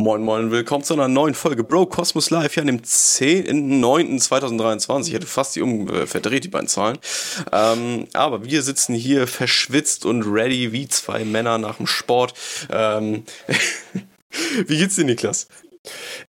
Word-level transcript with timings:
Moin 0.00 0.22
Moin, 0.22 0.52
willkommen 0.52 0.84
zu 0.84 0.94
einer 0.94 1.08
neuen 1.08 1.34
Folge 1.34 1.64
Bro 1.64 1.86
Cosmos 1.86 2.30
Live, 2.30 2.54
ja, 2.54 2.60
an 2.60 2.68
dem 2.68 2.82
10.9.2023. 2.82 5.08
Ich 5.08 5.14
hätte 5.14 5.26
fast 5.26 5.56
die 5.56 5.60
um, 5.60 5.88
äh, 5.88 6.06
verdreht, 6.06 6.44
die 6.44 6.48
beiden 6.48 6.68
Zahlen. 6.68 6.98
Ähm, 7.50 8.06
aber 8.12 8.44
wir 8.44 8.62
sitzen 8.62 8.94
hier 8.94 9.26
verschwitzt 9.26 10.06
und 10.06 10.22
ready 10.22 10.70
wie 10.70 10.86
zwei 10.86 11.24
Männer 11.24 11.58
nach 11.58 11.78
dem 11.78 11.88
Sport. 11.88 12.34
Ähm, 12.70 13.24
wie 14.68 14.78
geht's 14.78 14.94
dir, 14.94 15.04
Niklas? 15.04 15.48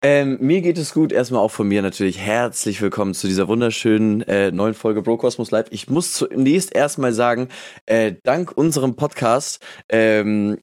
Ähm, 0.01 0.39
mir 0.41 0.63
geht 0.63 0.79
es 0.79 0.95
gut. 0.95 1.13
Erstmal 1.13 1.43
auch 1.43 1.51
von 1.51 1.69
mir 1.69 1.83
natürlich 1.83 2.17
herzlich 2.17 2.81
willkommen 2.81 3.13
zu 3.13 3.27
dieser 3.27 3.49
wunderschönen 3.49 4.23
äh, 4.23 4.51
neuen 4.51 4.73
Folge 4.73 5.03
Bro 5.03 5.19
Cosmos 5.19 5.51
Live. 5.51 5.67
Ich 5.73 5.91
muss 5.91 6.15
zunächst 6.15 6.75
erstmal 6.75 7.13
sagen, 7.13 7.51
äh, 7.85 8.15
dank 8.23 8.57
unserem 8.57 8.97
Podcast 8.97 9.63
ähm, 9.91 10.57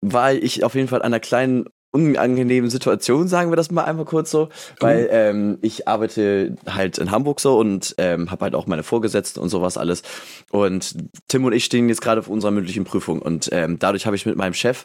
war 0.00 0.32
ich 0.32 0.64
auf 0.64 0.74
jeden 0.74 0.88
Fall 0.88 1.02
einer 1.02 1.20
kleinen 1.20 1.66
unangenehmen 1.90 2.70
Situation, 2.70 3.28
sagen 3.28 3.50
wir 3.50 3.56
das 3.56 3.70
mal 3.70 3.84
einmal 3.84 4.04
kurz 4.04 4.30
so, 4.30 4.48
weil 4.80 5.08
ähm, 5.10 5.58
ich 5.62 5.88
arbeite 5.88 6.56
halt 6.68 6.98
in 6.98 7.10
Hamburg 7.10 7.40
so 7.40 7.58
und 7.58 7.94
ähm, 7.98 8.30
habe 8.30 8.44
halt 8.44 8.54
auch 8.54 8.66
meine 8.66 8.82
Vorgesetzten 8.82 9.40
und 9.40 9.48
sowas 9.48 9.78
alles. 9.78 10.02
Und 10.50 10.94
Tim 11.28 11.44
und 11.44 11.52
ich 11.52 11.64
stehen 11.64 11.88
jetzt 11.88 12.02
gerade 12.02 12.20
auf 12.20 12.28
unserer 12.28 12.50
mündlichen 12.50 12.84
Prüfung 12.84 13.22
und 13.22 13.48
ähm, 13.52 13.78
dadurch 13.78 14.06
habe 14.06 14.16
ich 14.16 14.26
mit 14.26 14.36
meinem 14.36 14.54
Chef 14.54 14.84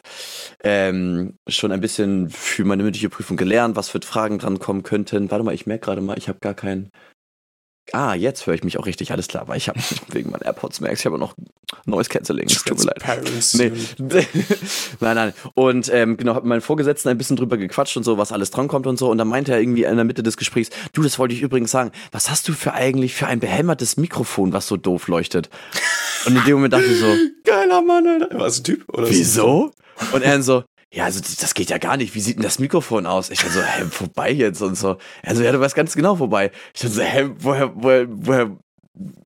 ähm, 0.62 1.34
schon 1.46 1.72
ein 1.72 1.80
bisschen 1.80 2.30
für 2.30 2.64
meine 2.64 2.82
mündliche 2.82 3.10
Prüfung 3.10 3.36
gelernt, 3.36 3.76
was 3.76 3.90
für 3.90 4.00
Fragen 4.00 4.38
dran 4.38 4.58
kommen 4.58 4.82
könnten. 4.82 5.30
Warte 5.30 5.44
mal, 5.44 5.54
ich 5.54 5.66
merke 5.66 5.84
gerade 5.84 6.00
mal, 6.00 6.16
ich 6.18 6.28
habe 6.28 6.38
gar 6.40 6.54
keinen 6.54 6.90
Ah, 7.92 8.14
jetzt 8.14 8.46
höre 8.46 8.54
ich 8.54 8.64
mich 8.64 8.78
auch 8.78 8.86
richtig, 8.86 9.12
alles 9.12 9.28
klar, 9.28 9.46
weil 9.46 9.56
ich 9.56 9.68
habe 9.68 9.78
wegen 10.08 10.30
meinen 10.30 10.42
AirPods 10.42 10.80
merkst, 10.80 11.02
ich 11.02 11.06
habe 11.06 11.18
noch 11.18 11.34
Noise 11.86 12.08
Cancelling, 12.08 12.46
es 12.46 12.62
tut 12.62 12.78
mir 12.78 12.84
leid. 12.84 13.22
Nee. 13.54 13.72
nein, 15.00 15.14
nein. 15.16 15.32
Und 15.54 15.90
ähm, 15.92 16.16
genau, 16.16 16.34
habe 16.34 16.46
mit 16.46 16.50
meinem 16.50 16.62
Vorgesetzten 16.62 17.08
ein 17.08 17.18
bisschen 17.18 17.36
drüber 17.36 17.56
gequatscht 17.56 17.96
und 17.96 18.04
so, 18.04 18.16
was 18.16 18.32
alles 18.32 18.50
drankommt 18.50 18.86
und 18.86 18.98
so. 18.98 19.10
Und 19.10 19.18
dann 19.18 19.28
meinte 19.28 19.52
er 19.52 19.60
irgendwie 19.60 19.84
in 19.84 19.96
der 19.96 20.04
Mitte 20.04 20.22
des 20.22 20.36
Gesprächs, 20.36 20.70
du, 20.92 21.02
das 21.02 21.18
wollte 21.18 21.34
ich 21.34 21.42
übrigens 21.42 21.70
sagen, 21.70 21.90
was 22.12 22.30
hast 22.30 22.48
du 22.48 22.52
für 22.52 22.72
eigentlich 22.72 23.14
für 23.14 23.26
ein 23.26 23.40
behämmertes 23.40 23.96
Mikrofon, 23.96 24.52
was 24.52 24.66
so 24.66 24.76
doof 24.76 25.08
leuchtet? 25.08 25.50
Und 26.26 26.36
in 26.36 26.44
dem 26.44 26.54
Moment 26.54 26.72
dachte 26.72 26.86
ich 26.86 26.98
so, 26.98 27.14
geiler 27.44 27.82
Mann, 27.82 28.06
Alter. 28.06 28.28
Was 28.38 28.60
ein 28.60 28.64
Typ? 28.64 28.88
Oder 28.88 29.10
wieso? 29.10 29.72
Und 30.12 30.22
er 30.22 30.42
so, 30.42 30.64
ja, 30.94 31.04
also 31.04 31.20
das 31.20 31.54
geht 31.54 31.70
ja 31.70 31.78
gar 31.78 31.96
nicht. 31.96 32.14
Wie 32.14 32.20
sieht 32.20 32.36
denn 32.36 32.44
das 32.44 32.60
Mikrofon 32.60 33.04
aus? 33.06 33.30
Ich 33.30 33.40
dachte 33.40 33.54
so, 33.54 33.62
hä, 33.62 33.84
vorbei 33.90 34.30
jetzt 34.30 34.62
und 34.62 34.76
so. 34.76 34.96
Also 35.24 35.42
ja, 35.42 35.50
du 35.50 35.58
weißt 35.58 35.74
ganz 35.74 35.96
genau 35.96 36.14
vorbei. 36.14 36.52
Ich 36.72 36.82
dachte 36.82 36.94
so, 36.94 37.02
hä, 37.02 37.30
woher, 37.40 37.72
woher, 37.74 38.06
woher, 38.08 38.56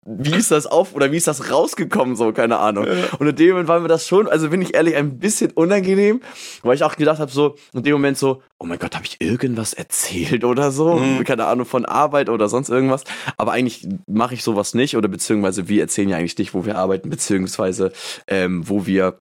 wie 0.07 0.35
ist 0.35 0.51
das 0.51 0.67
auf 0.67 0.95
oder 0.95 1.13
wie 1.13 1.19
ist 1.19 1.27
das 1.27 1.51
rausgekommen, 1.51 2.17
so, 2.17 2.33
keine 2.33 2.57
Ahnung. 2.59 2.87
Und 3.19 3.27
in 3.27 3.37
dem 3.37 3.51
Moment 3.51 3.69
war 3.69 3.81
mir 3.81 3.89
das 3.89 4.07
schon, 4.07 4.27
also 4.29 4.49
bin 4.49 4.63
ich 4.63 4.73
ehrlich, 4.75 4.97
ein 4.97 5.19
bisschen 5.19 5.51
unangenehm, 5.51 6.23
weil 6.63 6.75
ich 6.75 6.85
auch 6.85 6.97
gedacht 6.97 7.19
habe, 7.19 7.31
so, 7.31 7.57
in 7.75 7.83
dem 7.83 7.93
Moment 7.93 8.17
so, 8.17 8.41
oh 8.59 8.65
mein 8.65 8.79
Gott, 8.79 8.95
habe 8.95 9.05
ich 9.05 9.21
irgendwas 9.21 9.75
erzählt 9.75 10.45
oder 10.45 10.71
so? 10.71 10.95
Mhm. 10.95 11.23
Keine 11.25 11.45
Ahnung, 11.45 11.67
von 11.67 11.85
Arbeit 11.85 12.31
oder 12.31 12.49
sonst 12.49 12.71
irgendwas. 12.71 13.05
Aber 13.37 13.53
eigentlich 13.53 13.87
mache 14.07 14.33
ich 14.33 14.43
sowas 14.43 14.73
nicht 14.73 14.97
oder 14.97 15.09
beziehungsweise 15.09 15.69
wir 15.69 15.83
erzählen 15.83 16.09
ja 16.09 16.17
eigentlich 16.17 16.39
nicht, 16.39 16.55
wo 16.55 16.65
wir 16.65 16.79
arbeiten, 16.79 17.11
beziehungsweise 17.11 17.93
ähm, 18.27 18.67
wo 18.67 18.87
wir 18.87 19.19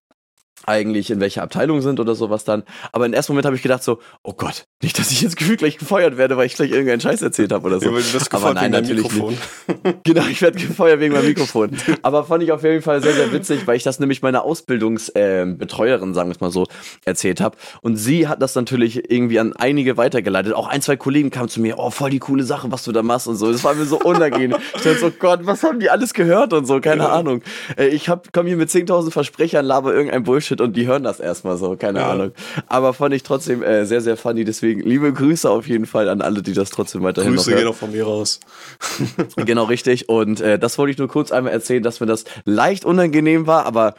eigentlich 0.67 1.09
in 1.09 1.19
welcher 1.19 1.43
Abteilung 1.43 1.81
sind 1.81 1.99
oder 1.99 2.13
sowas 2.13 2.43
dann. 2.43 2.63
Aber 2.91 3.05
im 3.05 3.13
ersten 3.13 3.31
Moment 3.31 3.45
habe 3.45 3.55
ich 3.55 3.63
gedacht 3.63 3.83
so, 3.83 3.99
oh 4.21 4.33
Gott, 4.33 4.65
nicht, 4.83 4.99
dass 4.99 5.11
ich 5.11 5.21
jetzt 5.21 5.37
gefühlt 5.37 5.59
gleich 5.59 5.77
gefeuert 5.77 6.17
werde, 6.17 6.37
weil 6.37 6.45
ich 6.45 6.55
gleich 6.55 6.71
irgendeinen 6.71 7.01
Scheiß 7.01 7.21
erzählt 7.21 7.51
habe 7.51 7.65
oder 7.67 7.79
so. 7.79 7.87
Ja, 7.87 7.93
weil 7.93 8.01
du 8.01 8.13
wirst 8.13 8.33
Aber 8.33 8.53
nein, 8.53 8.65
wegen 8.65 8.71
natürlich 8.73 9.03
Mikrofon. 9.03 9.29
Nicht. 9.31 9.97
Genau, 10.03 10.25
ich 10.29 10.41
werde 10.41 10.57
gefeuert 10.57 10.99
wegen 10.99 11.13
meinem 11.13 11.27
Mikrofon. 11.27 11.71
Aber 12.01 12.23
fand 12.23 12.43
ich 12.43 12.51
auf 12.51 12.63
jeden 12.63 12.81
Fall 12.81 13.01
sehr, 13.01 13.13
sehr 13.13 13.31
witzig, 13.31 13.65
weil 13.65 13.77
ich 13.77 13.83
das 13.83 13.99
nämlich 13.99 14.21
meiner 14.21 14.43
Ausbildungsbetreuerin, 14.43 16.11
äh, 16.11 16.13
sagen 16.13 16.29
wir 16.29 16.35
es 16.35 16.39
mal 16.39 16.51
so, 16.51 16.65
erzählt 17.05 17.41
habe. 17.41 17.57
Und 17.81 17.95
sie 17.95 18.27
hat 18.27 18.41
das 18.41 18.55
natürlich 18.55 19.09
irgendwie 19.09 19.39
an 19.39 19.53
einige 19.53 19.97
weitergeleitet. 19.97 20.53
Auch 20.53 20.67
ein, 20.67 20.81
zwei 20.81 20.97
Kollegen 20.97 21.29
kamen 21.29 21.49
zu 21.49 21.61
mir, 21.61 21.77
oh, 21.77 21.89
voll 21.89 22.09
die 22.09 22.19
coole 22.19 22.43
Sache, 22.43 22.71
was 22.71 22.83
du 22.83 22.91
da 22.91 23.03
machst 23.03 23.27
und 23.27 23.35
so. 23.35 23.51
Das 23.51 23.63
war 23.63 23.73
mir 23.73 23.85
so 23.85 23.99
unangenehm. 23.99 24.55
ich 24.75 24.81
dachte 24.81 24.99
so, 24.99 25.11
Gott, 25.11 25.41
was 25.43 25.63
haben 25.63 25.79
die 25.79 25.89
alles 25.89 26.13
gehört 26.13 26.53
und 26.53 26.65
so, 26.65 26.79
keine 26.79 27.03
ja. 27.03 27.09
Ahnung. 27.09 27.41
Äh, 27.77 27.88
ich 27.88 28.09
komme 28.33 28.50
hier 28.50 28.57
mit 28.57 28.69
10.000 28.69 29.11
Versprechern, 29.11 29.66
laber 29.66 29.94
irgendein 29.94 30.23
Bullshit 30.23 30.56
Shit 30.57 30.62
und 30.62 30.75
die 30.75 30.88
hören 30.88 31.03
das 31.03 31.19
erstmal 31.19 31.57
so, 31.57 31.75
keine 31.75 32.00
ja. 32.00 32.12
Ahnung. 32.12 32.31
Aber 32.68 32.94
fand 32.94 33.13
ich 33.13 33.23
trotzdem 33.23 33.63
äh, 33.63 33.85
sehr, 33.85 34.01
sehr 34.01 34.18
funny. 34.18 34.44
Deswegen 34.44 34.81
liebe 34.81 35.12
Grüße 35.13 35.50
auf 35.50 35.68
jeden 35.68 35.85
Fall 35.85 36.09
an 36.09 36.22
alle, 36.22 36.41
die 36.41 36.53
das 36.53 36.69
trotzdem 36.69 37.03
weiterhin 37.03 37.35
Grüße 37.35 37.51
noch 37.51 37.57
gehen 37.57 37.68
auch 37.68 37.75
von 37.75 37.91
mir 37.91 38.03
raus. 38.03 38.40
genau, 39.35 39.66
richtig. 39.66 40.09
Und 40.09 40.41
äh, 40.41 40.59
das 40.59 40.78
wollte 40.78 40.91
ich 40.91 40.97
nur 40.97 41.07
kurz 41.07 41.31
einmal 41.31 41.53
erzählen, 41.53 41.84
dass 41.84 42.00
mir 42.00 42.07
das 42.07 42.25
leicht 42.45 42.85
unangenehm 42.85 43.47
war, 43.47 43.66
aber 43.66 43.95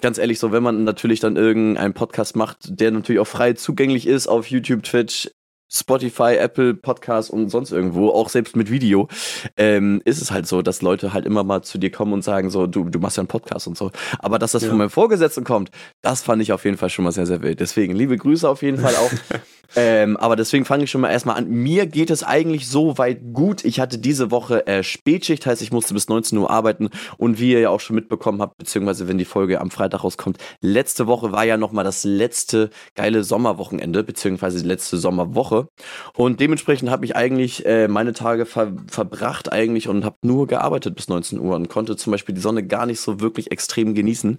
ganz 0.00 0.18
ehrlich, 0.18 0.38
so 0.38 0.52
wenn 0.52 0.62
man 0.62 0.84
natürlich 0.84 1.20
dann 1.20 1.36
irgendeinen 1.36 1.94
Podcast 1.94 2.36
macht, 2.36 2.80
der 2.80 2.90
natürlich 2.90 3.20
auch 3.20 3.26
frei 3.26 3.52
zugänglich 3.52 4.06
ist 4.06 4.28
auf 4.28 4.46
YouTube, 4.46 4.82
Twitch, 4.82 5.30
Spotify, 5.72 6.36
Apple 6.36 6.74
Podcasts 6.74 7.30
und 7.30 7.48
sonst 7.48 7.70
irgendwo, 7.70 8.10
auch 8.10 8.28
selbst 8.28 8.56
mit 8.56 8.70
Video, 8.70 9.08
ähm, 9.56 10.02
ist 10.04 10.20
es 10.20 10.30
halt 10.30 10.46
so, 10.46 10.62
dass 10.62 10.82
Leute 10.82 11.12
halt 11.12 11.26
immer 11.26 11.44
mal 11.44 11.62
zu 11.62 11.78
dir 11.78 11.90
kommen 11.90 12.12
und 12.12 12.22
sagen 12.22 12.50
so, 12.50 12.66
du, 12.66 12.84
du 12.84 12.98
machst 12.98 13.16
ja 13.16 13.22
einen 13.22 13.28
Podcast 13.28 13.66
und 13.66 13.78
so. 13.78 13.90
Aber 14.18 14.38
dass 14.38 14.52
das 14.52 14.62
ja. 14.62 14.68
von 14.68 14.78
meinem 14.78 14.90
Vorgesetzten 14.90 15.44
kommt, 15.44 15.70
das 16.02 16.22
fand 16.22 16.42
ich 16.42 16.52
auf 16.52 16.64
jeden 16.64 16.76
Fall 16.76 16.90
schon 16.90 17.04
mal 17.04 17.12
sehr, 17.12 17.26
sehr 17.26 17.42
wild. 17.42 17.60
Deswegen 17.60 17.94
liebe 17.94 18.16
Grüße 18.16 18.48
auf 18.48 18.62
jeden 18.62 18.78
Fall 18.78 18.96
auch 18.96 19.10
Ähm, 19.76 20.16
aber 20.16 20.36
deswegen 20.36 20.64
fange 20.64 20.84
ich 20.84 20.90
schon 20.90 21.00
mal 21.00 21.10
erstmal 21.10 21.36
an. 21.36 21.48
Mir 21.48 21.86
geht 21.86 22.10
es 22.10 22.22
eigentlich 22.22 22.68
so 22.68 22.98
weit 22.98 23.20
gut. 23.32 23.64
Ich 23.64 23.80
hatte 23.80 23.98
diese 23.98 24.30
Woche 24.30 24.66
äh, 24.66 24.82
Spätschicht, 24.82 25.46
heißt 25.46 25.62
ich 25.62 25.72
musste 25.72 25.94
bis 25.94 26.08
19 26.08 26.38
Uhr 26.38 26.50
arbeiten 26.50 26.90
und 27.16 27.38
wie 27.38 27.52
ihr 27.52 27.60
ja 27.60 27.70
auch 27.70 27.80
schon 27.80 27.96
mitbekommen 27.96 28.40
habt, 28.40 28.58
beziehungsweise 28.58 29.08
wenn 29.08 29.18
die 29.18 29.24
Folge 29.24 29.60
am 29.60 29.70
Freitag 29.70 30.04
rauskommt, 30.04 30.38
letzte 30.60 31.06
Woche 31.06 31.32
war 31.32 31.44
ja 31.44 31.56
nochmal 31.56 31.84
das 31.84 32.04
letzte 32.04 32.70
geile 32.94 33.24
Sommerwochenende, 33.24 34.02
beziehungsweise 34.02 34.62
die 34.62 34.68
letzte 34.68 34.98
Sommerwoche 34.98 35.68
und 36.14 36.40
dementsprechend 36.40 36.90
habe 36.90 37.04
ich 37.04 37.16
eigentlich 37.16 37.64
äh, 37.66 37.88
meine 37.88 38.12
Tage 38.12 38.46
ver 38.46 38.72
verbracht 38.88 39.52
eigentlich 39.52 39.88
und 39.88 40.04
habe 40.04 40.16
nur 40.22 40.46
gearbeitet 40.46 40.94
bis 40.94 41.08
19 41.08 41.38
Uhr 41.38 41.56
und 41.56 41.68
konnte 41.68 41.96
zum 41.96 42.10
Beispiel 42.10 42.34
die 42.34 42.40
Sonne 42.40 42.66
gar 42.66 42.86
nicht 42.86 43.00
so 43.00 43.20
wirklich 43.20 43.50
extrem 43.50 43.94
genießen. 43.94 44.38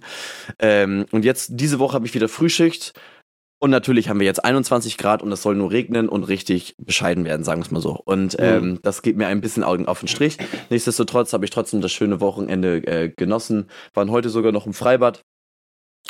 Ähm, 0.58 1.06
und 1.10 1.24
jetzt 1.24 1.50
diese 1.54 1.78
Woche 1.78 1.94
habe 1.94 2.06
ich 2.06 2.14
wieder 2.14 2.28
Frühschicht 2.28 2.92
und 3.62 3.70
natürlich 3.70 4.08
haben 4.08 4.18
wir 4.18 4.26
jetzt 4.26 4.44
21 4.44 4.98
Grad 4.98 5.22
und 5.22 5.30
es 5.30 5.40
soll 5.40 5.54
nur 5.54 5.70
regnen 5.70 6.08
und 6.08 6.24
richtig 6.24 6.74
bescheiden 6.78 7.24
werden, 7.24 7.44
sagen 7.44 7.60
wir 7.60 7.66
es 7.66 7.70
mal 7.70 7.80
so. 7.80 7.92
Und 8.04 8.36
mhm. 8.36 8.44
ähm, 8.44 8.78
das 8.82 9.02
geht 9.02 9.16
mir 9.16 9.28
ein 9.28 9.40
bisschen 9.40 9.62
Augen 9.62 9.86
auf 9.86 10.00
den 10.00 10.08
Strich. 10.08 10.36
Nichtsdestotrotz 10.68 11.32
habe 11.32 11.44
ich 11.44 11.52
trotzdem 11.52 11.80
das 11.80 11.92
schöne 11.92 12.20
Wochenende 12.20 12.78
äh, 12.78 13.08
genossen. 13.08 13.68
Waren 13.94 14.10
heute 14.10 14.30
sogar 14.30 14.50
noch 14.50 14.66
im 14.66 14.72
Freibad. 14.72 15.22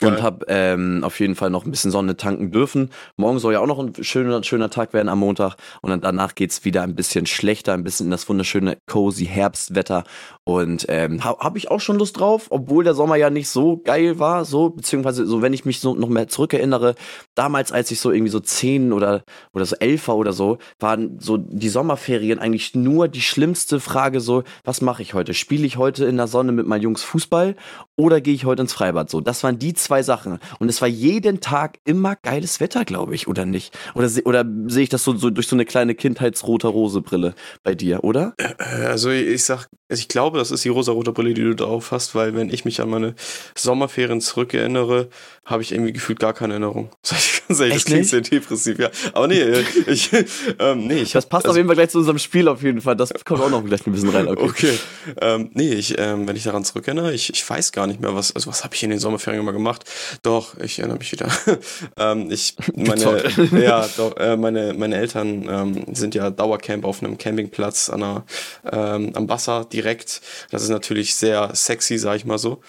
Und 0.00 0.22
habe 0.22 0.46
ähm, 0.48 1.04
auf 1.04 1.20
jeden 1.20 1.34
Fall 1.36 1.50
noch 1.50 1.64
ein 1.64 1.70
bisschen 1.70 1.90
Sonne 1.90 2.16
tanken 2.16 2.50
dürfen. 2.50 2.90
Morgen 3.16 3.38
soll 3.38 3.52
ja 3.52 3.60
auch 3.60 3.66
noch 3.66 3.78
ein 3.78 3.92
schöner, 4.02 4.42
schöner 4.42 4.70
Tag 4.70 4.94
werden 4.94 5.08
am 5.08 5.20
Montag. 5.20 5.56
Und 5.80 5.90
dann 5.90 6.00
danach 6.00 6.34
geht's 6.34 6.64
wieder 6.64 6.82
ein 6.82 6.96
bisschen 6.96 7.26
schlechter, 7.26 7.74
ein 7.74 7.84
bisschen 7.84 8.06
in 8.06 8.10
das 8.10 8.28
wunderschöne 8.28 8.78
cozy 8.86 9.26
Herbstwetter. 9.26 10.04
Und 10.44 10.86
ähm, 10.88 11.22
habe 11.22 11.38
hab 11.38 11.56
ich 11.56 11.70
auch 11.70 11.80
schon 11.80 11.98
Lust 11.98 12.18
drauf, 12.18 12.46
obwohl 12.50 12.82
der 12.82 12.94
Sommer 12.94 13.16
ja 13.16 13.30
nicht 13.30 13.48
so 13.48 13.76
geil 13.76 14.18
war, 14.18 14.44
so, 14.44 14.70
beziehungsweise 14.70 15.24
so, 15.24 15.40
wenn 15.40 15.52
ich 15.52 15.64
mich 15.64 15.78
so 15.78 15.94
noch 15.94 16.08
mehr 16.08 16.26
zurückerinnere, 16.26 16.96
damals, 17.36 17.70
als 17.70 17.90
ich 17.92 18.00
so 18.00 18.10
irgendwie 18.10 18.32
so 18.32 18.40
zehn 18.40 18.92
oder, 18.92 19.22
oder 19.52 19.66
so 19.66 19.76
elf 19.76 20.08
war 20.08 20.16
oder 20.16 20.32
so, 20.32 20.58
waren 20.80 21.20
so 21.20 21.36
die 21.36 21.68
Sommerferien 21.68 22.40
eigentlich 22.40 22.74
nur 22.74 23.06
die 23.06 23.20
schlimmste 23.20 23.78
Frage 23.78 24.20
so, 24.20 24.42
was 24.64 24.80
mache 24.80 25.02
ich 25.02 25.14
heute? 25.14 25.32
Spiele 25.34 25.66
ich 25.66 25.76
heute 25.76 26.06
in 26.06 26.16
der 26.16 26.26
Sonne 26.26 26.50
mit 26.50 26.66
meinen 26.66 26.82
Jungs 26.82 27.04
Fußball 27.04 27.54
oder 27.96 28.20
gehe 28.20 28.34
ich 28.34 28.44
heute 28.44 28.62
ins 28.62 28.72
Freibad? 28.72 29.10
So, 29.10 29.20
das 29.20 29.44
waren 29.44 29.58
die 29.58 29.74
zwei 29.82 30.02
Sachen. 30.02 30.38
Und 30.58 30.68
es 30.68 30.80
war 30.80 30.88
jeden 30.88 31.40
Tag 31.40 31.78
immer 31.84 32.16
geiles 32.16 32.60
Wetter, 32.60 32.84
glaube 32.84 33.14
ich, 33.14 33.28
oder 33.28 33.44
nicht? 33.44 33.76
Oder, 33.94 34.10
oder 34.24 34.44
sehe 34.66 34.84
ich 34.84 34.88
das 34.88 35.04
so, 35.04 35.16
so 35.16 35.30
durch 35.30 35.46
so 35.46 35.56
eine 35.56 35.64
kleine 35.64 35.94
Kindheitsroter 35.94 36.68
Rose-Brille 36.68 37.34
bei 37.62 37.74
dir, 37.74 38.04
oder? 38.04 38.34
Äh, 38.38 38.54
also 38.86 39.10
ich 39.10 39.44
sag, 39.44 39.68
ich 39.88 40.08
glaube, 40.08 40.38
das 40.38 40.50
ist 40.50 40.64
die 40.64 40.68
rosa-rote 40.68 41.12
Brille, 41.12 41.34
die 41.34 41.42
du 41.42 41.54
drauf 41.54 41.90
hast, 41.92 42.14
weil 42.14 42.34
wenn 42.34 42.50
ich 42.50 42.64
mich 42.64 42.80
an 42.80 42.90
meine 42.90 43.14
Sommerferien 43.54 44.20
zurückerinnere, 44.20 45.08
habe 45.44 45.62
ich 45.62 45.72
irgendwie 45.72 45.92
gefühlt 45.92 46.20
gar 46.20 46.32
keine 46.34 46.54
Erinnerung. 46.54 46.90
Sag 47.02 47.18
ich 47.18 47.42
ganz 47.46 47.60
ehrlich, 47.60 47.74
das 47.74 47.84
klingt 47.84 48.06
sehr 48.06 48.20
depressiv, 48.20 48.78
ja. 48.78 48.90
Aber 49.12 49.26
nee, 49.26 49.40
äh, 49.40 49.64
ich, 49.86 50.10
ähm, 50.58 50.86
nee, 50.86 51.02
ich 51.02 51.12
Das 51.12 51.26
passt 51.26 51.46
also, 51.46 51.52
auf 51.52 51.56
jeden 51.56 51.68
Fall 51.68 51.74
gleich 51.74 51.90
zu 51.90 51.98
unserem 51.98 52.18
Spiel 52.18 52.46
auf 52.48 52.62
jeden 52.62 52.80
Fall. 52.80 52.94
Das 52.94 53.12
kommt 53.24 53.40
auch 53.40 53.50
noch 53.50 53.64
gleich 53.64 53.84
ein 53.86 53.92
bisschen 53.92 54.10
rein. 54.10 54.28
Okay. 54.28 54.44
okay. 54.44 54.78
Ähm, 55.20 55.50
nee, 55.54 55.72
ich, 55.72 55.98
ähm, 55.98 56.28
wenn 56.28 56.36
ich 56.36 56.44
daran 56.44 56.64
zurückerinnere, 56.64 57.12
ich, 57.12 57.30
ich 57.30 57.48
weiß 57.48 57.72
gar 57.72 57.86
nicht 57.88 58.00
mehr, 58.00 58.14
was, 58.14 58.34
also 58.34 58.50
was 58.50 58.62
habe 58.62 58.74
ich 58.74 58.82
in 58.84 58.90
den 58.90 59.00
Sommerferien 59.00 59.42
immer 59.42 59.52
gemacht. 59.52 59.84
Doch, 60.22 60.56
ich 60.58 60.78
erinnere 60.78 60.98
mich 60.98 61.10
wieder. 61.10 61.28
ähm, 61.96 62.30
ich, 62.30 62.56
meine, 62.76 63.24
ja, 63.60 63.88
doch, 63.96 64.16
äh, 64.16 64.36
meine, 64.36 64.74
meine 64.74 64.96
Eltern 64.96 65.48
ähm, 65.48 65.94
sind 65.94 66.14
ja 66.14 66.30
Dauercamp 66.30 66.84
auf 66.84 67.02
einem 67.02 67.18
Campingplatz 67.18 67.90
an 67.90 68.02
einer, 68.02 68.24
ähm, 68.70 69.10
am 69.14 69.28
Wasser 69.28 69.64
direkt. 69.64 70.20
Das 70.50 70.62
ist 70.62 70.68
natürlich 70.68 71.16
sehr 71.16 71.54
sexy, 71.54 71.98
sag 71.98 72.16
ich 72.16 72.24
mal 72.24 72.38
so. 72.38 72.60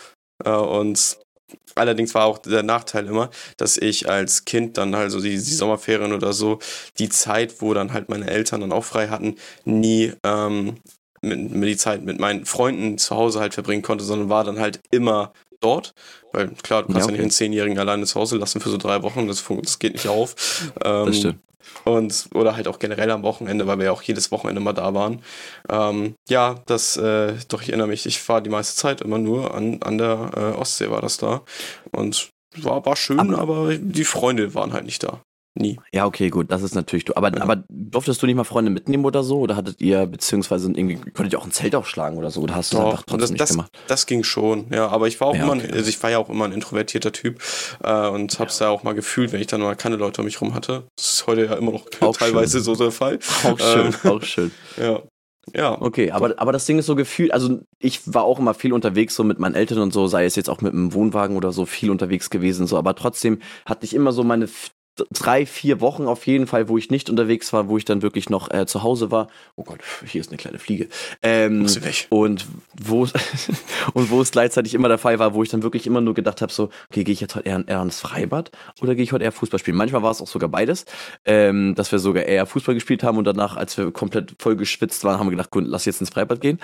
Äh, 0.44 0.50
und 0.50 1.23
Allerdings 1.76 2.14
war 2.14 2.26
auch 2.26 2.38
der 2.38 2.64
Nachteil 2.64 3.08
immer, 3.08 3.30
dass 3.58 3.78
ich 3.78 4.10
als 4.10 4.46
Kind 4.46 4.78
dann 4.78 4.96
halt 4.96 5.12
so 5.12 5.20
die, 5.20 5.32
die, 5.32 5.40
Sommerferien 5.40 6.14
oder 6.14 6.34
so, 6.34 6.60
die 7.00 7.10
Zeit, 7.10 7.62
wo 7.62 7.74
dann 7.74 7.94
halt 7.94 8.10
meine 8.10 8.30
Eltern 8.30 8.62
dann 8.62 8.72
auch 8.72 8.84
frei 8.84 9.08
hatten, 9.08 9.36
nie 9.66 10.14
ähm, 10.24 10.76
mit, 11.22 11.52
mit 11.52 11.70
die 11.70 11.78
Zeit 11.78 12.04
mit 12.04 12.20
meinen 12.20 12.46
Freunden 12.46 12.98
zu 12.98 13.16
Hause 13.16 13.40
halt 13.40 13.54
verbringen 13.54 13.82
konnte, 13.82 14.04
sondern 14.04 14.30
war 14.30 14.44
dann 14.44 14.60
halt 14.60 14.82
immer 14.92 15.34
dort. 15.62 15.94
Weil 16.32 16.50
klar, 16.50 16.84
du 16.84 16.88
kannst 16.88 17.00
ja, 17.00 17.04
okay. 17.06 17.06
ja 17.06 17.12
nicht 17.12 17.22
einen 17.22 17.32
Zehnjährigen 17.32 17.80
alleine 17.80 18.06
zu 18.06 18.20
Hause 18.20 18.38
lassen 18.38 18.60
für 18.60 18.70
so 18.70 18.78
drei 18.78 19.02
Wochen, 19.04 19.28
das, 19.28 19.44
das 19.62 19.80
geht 19.80 19.94
nicht 19.94 20.08
auf. 20.08 20.72
Ähm, 20.84 21.06
das 21.06 21.18
stimmt. 21.18 21.40
Und, 21.86 22.30
oder 22.34 22.56
halt 22.56 22.68
auch 22.68 22.80
generell 22.80 23.12
am 23.12 23.24
Wochenende, 23.24 23.68
weil 23.68 23.78
wir 23.78 23.86
ja 23.86 23.92
auch 23.92 24.02
jedes 24.02 24.32
Wochenende 24.32 24.62
mal 24.62 24.74
da 24.74 24.94
waren. 24.94 25.22
Ähm, 25.70 26.16
ja, 26.30 26.56
das, 26.66 26.98
äh, 26.98 27.34
doch, 27.48 27.62
ich 27.62 27.70
erinnere 27.70 27.88
mich, 27.88 28.06
ich 28.06 28.28
war 28.30 28.42
die 28.42 28.50
meiste 28.50 28.76
Zeit 28.76 29.02
immer 29.02 29.18
nur 29.18 29.54
an, 29.54 29.82
an 29.84 29.98
der 29.98 30.32
äh, 30.36 30.60
Ostsee 30.60 30.90
war 30.90 31.02
das 31.02 31.18
da. 31.18 31.42
Und 31.92 32.30
war, 32.58 32.86
war 32.86 32.96
schön, 32.96 33.20
aber, 33.20 33.38
aber 33.40 33.78
die 33.78 34.06
Freunde 34.06 34.54
waren 34.54 34.74
halt 34.74 34.86
nicht 34.86 35.04
da. 35.04 35.22
Nie. 35.56 35.80
Ja, 35.94 36.08
okay, 36.08 36.30
gut, 36.30 36.52
das 36.52 36.64
ist 36.64 36.74
natürlich 36.74 37.06
du. 37.06 37.16
Aber, 37.16 37.32
ja. 37.32 37.42
aber 37.42 37.64
durftest 37.70 38.22
du 38.22 38.26
nicht 38.26 38.36
mal 38.36 38.44
Freunde 38.44 38.72
mitnehmen 38.72 39.06
oder 39.06 39.24
so? 39.24 39.40
Oder 39.40 39.56
hattet 39.56 39.82
ihr, 39.82 40.08
beziehungsweise 40.08 40.72
irgendwie, 40.72 40.96
konntet 41.12 41.34
ihr 41.34 41.40
auch 41.40 41.46
ein 41.46 41.52
Zelt 41.52 41.76
aufschlagen 41.76 42.18
oder 42.18 42.32
so? 42.32 42.42
Oder 42.42 42.56
hast 42.56 42.74
du 42.74 42.78
das 42.78 42.86
einfach 42.86 43.04
trotzdem 43.04 43.20
das, 43.20 43.30
nicht 43.30 43.42
das, 43.42 43.50
gemacht? 43.52 43.72
Das 43.88 44.06
ging 44.08 44.24
schon, 44.24 44.66
ja. 44.72 44.88
Aber 44.88 45.08
ich 45.08 45.22
war 45.22 45.28
auch 45.28 45.36
ja, 45.36 45.44
immer, 45.44 45.54
okay. 45.54 45.72
also 45.72 45.88
ich 45.88 46.02
war 46.02 46.10
ja 46.10 46.18
auch 46.18 46.30
immer 46.30 46.46
ein 46.46 46.54
introvertierter 46.54 47.12
Typ 47.12 47.40
äh, 47.84 48.08
und 48.08 48.40
hab's 48.40 48.58
ja. 48.60 48.66
da 48.66 48.72
auch 48.72 48.82
mal 48.82 48.94
gefühlt, 48.94 49.32
wenn 49.32 49.42
ich 49.42 49.48
dann 49.48 49.62
mal 49.62 49.76
keine 49.76 49.96
Leute 49.96 50.22
um 50.22 50.26
mich 50.26 50.42
rum 50.42 50.56
hatte. 50.56 50.88
Das 50.96 51.14
ist 51.14 51.28
heute 51.28 51.46
ja 51.46 51.54
immer 51.54 51.74
noch 51.74 51.86
auch 52.00 52.18
teilweise 52.18 52.58
schön. 52.58 52.64
so 52.64 52.76
der 52.76 52.92
Fall. 52.92 53.20
Auch 53.44 53.60
schön, 53.60 53.94
ähm, 54.04 54.12
auch 54.12 54.24
schön. 54.24 54.52
Ja. 54.78 55.02
Ja. 55.54 55.80
Okay, 55.82 56.12
aber, 56.12 56.36
aber 56.38 56.54
das 56.54 56.66
Ding 56.66 56.80
ist 56.80 56.86
so 56.86 56.96
gefühlt, 56.96 57.34
also 57.34 57.60
ich 57.80 58.02
war 58.12 58.24
auch 58.24 58.40
immer 58.40 58.54
viel 58.54 58.72
unterwegs, 58.72 59.14
so 59.14 59.24
mit 59.24 59.40
meinen 59.40 59.56
Eltern 59.56 59.80
und 59.80 59.94
so, 59.94 60.08
sei 60.08 60.26
es 60.26 60.36
jetzt 60.36 60.50
auch 60.50 60.62
mit 60.62 60.74
einem 60.74 60.94
Wohnwagen 60.94 61.36
oder 61.36 61.52
so, 61.52 61.66
viel 61.66 61.92
unterwegs 61.92 62.30
gewesen, 62.30 62.66
so, 62.66 62.78
aber 62.78 62.96
trotzdem 62.96 63.40
hatte 63.66 63.86
ich 63.86 63.94
immer 63.94 64.14
so 64.14 64.24
meine 64.24 64.48
drei, 65.12 65.46
vier 65.46 65.82
Wochen 65.82 66.06
auf 66.06 66.28
jeden 66.28 66.48
Fall, 66.48 66.70
wo 66.70 66.78
ich 66.78 66.92
nicht 66.92 67.10
unterwegs 67.10 67.52
war, 67.52 67.68
wo 67.68 67.78
ich 67.78 67.86
dann 67.86 68.02
wirklich 68.02 68.30
noch 68.30 68.52
äh, 68.52 68.66
zu 68.66 68.84
Hause 68.84 69.12
war. 69.12 69.28
Oh 69.56 69.64
Gott, 69.64 69.80
hier 70.06 70.22
ist 70.22 70.30
eine 70.30 70.38
kleine 70.38 70.60
Fliege. 70.60 70.88
Ähm, 71.22 71.66
und 72.10 72.48
wo 72.80 73.02
und 73.94 74.12
wo 74.12 74.22
es 74.22 74.32
gleichzeitig 74.32 74.74
immer 74.74 74.88
der 74.88 74.98
Fall 74.98 75.20
war, 75.20 75.34
wo 75.34 75.44
ich 75.44 75.50
dann 75.50 75.64
wirklich 75.64 75.88
immer 75.88 76.02
nur 76.02 76.14
gedacht 76.14 76.42
habe, 76.42 76.52
so, 76.52 76.70
okay, 76.90 77.04
gehe 77.04 77.14
ich 77.14 77.22
jetzt 77.22 77.36
heute 77.36 77.48
eher, 77.48 77.64
eher 77.68 77.80
ans 77.80 78.00
Freibad 78.00 78.52
oder 78.82 78.96
gehe 78.96 79.04
ich 79.04 79.14
heute 79.14 79.24
eher 79.24 79.32
Fußball 79.32 79.60
spielen? 79.60 79.78
Manchmal 79.78 80.04
war 80.04 80.12
es 80.12 80.22
auch 80.22 80.28
sogar 80.28 80.50
beides, 80.50 80.86
ähm, 81.26 81.74
dass 81.76 81.92
wir 81.92 82.00
sogar 82.00 82.24
eher 82.24 82.46
Fußball 82.46 82.76
gespielt 82.76 83.04
haben 83.04 83.18
und 83.18 83.26
danach, 83.26 83.58
als 83.58 83.78
wir 83.78 83.92
komplett 83.92 84.36
voll 84.40 84.56
geschwitzt 84.56 85.04
waren, 85.04 85.20
haben 85.20 85.28
wir 85.28 85.32
gedacht, 85.32 85.52
gut, 85.52 85.64
lass 85.66 85.86
jetzt 85.86 86.02
ins 86.02 86.12
Freibad 86.12 86.42
gehen. 86.42 86.60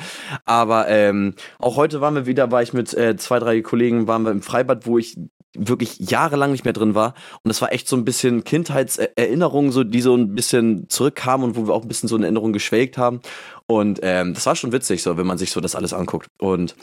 Aber 0.46 0.88
ähm, 0.88 1.34
auch 1.58 1.76
heute 1.76 2.02
waren 2.02 2.16
wir 2.16 2.26
wieder, 2.26 2.52
war 2.52 2.62
ich 2.62 2.74
mit 2.74 2.94
äh, 2.94 3.18
zwei, 3.18 3.40
drei 3.40 3.62
Kollegen, 3.62 4.08
waren 4.08 4.24
wir 4.24 4.31
im 4.31 4.42
Freibad, 4.42 4.86
wo 4.86 4.98
ich 4.98 5.18
wirklich 5.56 5.98
jahrelang 6.00 6.51
nicht 6.51 6.63
mehr 6.63 6.74
drin 6.74 6.96
war. 6.96 7.13
Und 7.44 7.50
das 7.50 7.62
war 7.62 7.72
echt 7.72 7.88
so 7.88 7.96
ein 7.96 8.06
bisschen 8.06 8.44
Kindheitserinnerungen, 8.44 9.72
so, 9.72 9.84
die 9.84 10.01
so 10.01 10.16
ein 10.16 10.36
bisschen 10.36 10.90
zurückkamen 10.90 11.48
und 11.48 11.56
wo 11.56 11.68
wir 11.68 11.74
auch 11.74 11.81
ein 11.81 11.88
bisschen 11.88 12.10
so 12.10 12.16
in 12.16 12.24
Erinnerung 12.24 12.54
geschwelgt 12.54 12.98
haben. 12.98 13.22
Und 13.68 14.00
ähm, 14.04 14.34
das 14.34 14.46
war 14.46 14.56
schon 14.56 14.72
witzig, 14.72 15.01
so, 15.01 15.18
wenn 15.18 15.28
man 15.28 15.38
sich 15.38 15.51
so 15.51 15.62
das 15.62 15.75
alles 15.75 15.94
anguckt. 15.94 16.28
Und 16.40 16.75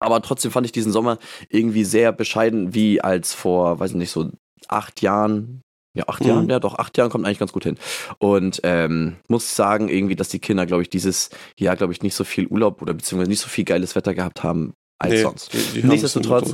aber 0.00 0.20
trotzdem 0.20 0.50
fand 0.50 0.66
ich 0.66 0.72
diesen 0.72 0.92
Sommer 0.92 1.18
irgendwie 1.48 1.84
sehr 1.84 2.12
bescheiden, 2.12 2.74
wie 2.74 3.00
als 3.00 3.32
vor, 3.32 3.80
weiß 3.80 3.92
ich 3.92 3.96
nicht, 3.96 4.10
so 4.10 4.30
acht 4.68 5.00
Jahren. 5.00 5.62
Ja, 5.96 6.08
acht 6.08 6.22
mhm. 6.22 6.28
Jahren, 6.28 6.48
ja 6.50 6.60
doch, 6.60 6.74
acht 6.74 6.98
Jahren 6.98 7.08
kommt 7.08 7.24
eigentlich 7.24 7.38
ganz 7.38 7.52
gut 7.52 7.64
hin. 7.64 7.78
Und 8.18 8.60
ähm, 8.64 9.16
muss 9.28 9.54
sagen, 9.54 9.88
irgendwie, 9.88 10.16
dass 10.16 10.28
die 10.28 10.40
Kinder, 10.40 10.66
glaube 10.66 10.82
ich, 10.82 10.90
dieses 10.90 11.30
Jahr, 11.58 11.76
glaube 11.76 11.92
ich, 11.92 12.02
nicht 12.02 12.14
so 12.14 12.24
viel 12.24 12.46
Urlaub 12.48 12.82
oder 12.82 12.92
beziehungsweise 12.92 13.30
nicht 13.30 13.40
so 13.40 13.48
viel 13.48 13.64
geiles 13.64 13.94
Wetter 13.94 14.12
gehabt 14.12 14.42
haben, 14.42 14.74
als 15.04 15.12
nee, 15.12 15.22
sonst. 15.22 15.52
Die, 15.52 15.80
die 15.80 15.86
Nichtsdestotrotz, 15.86 16.52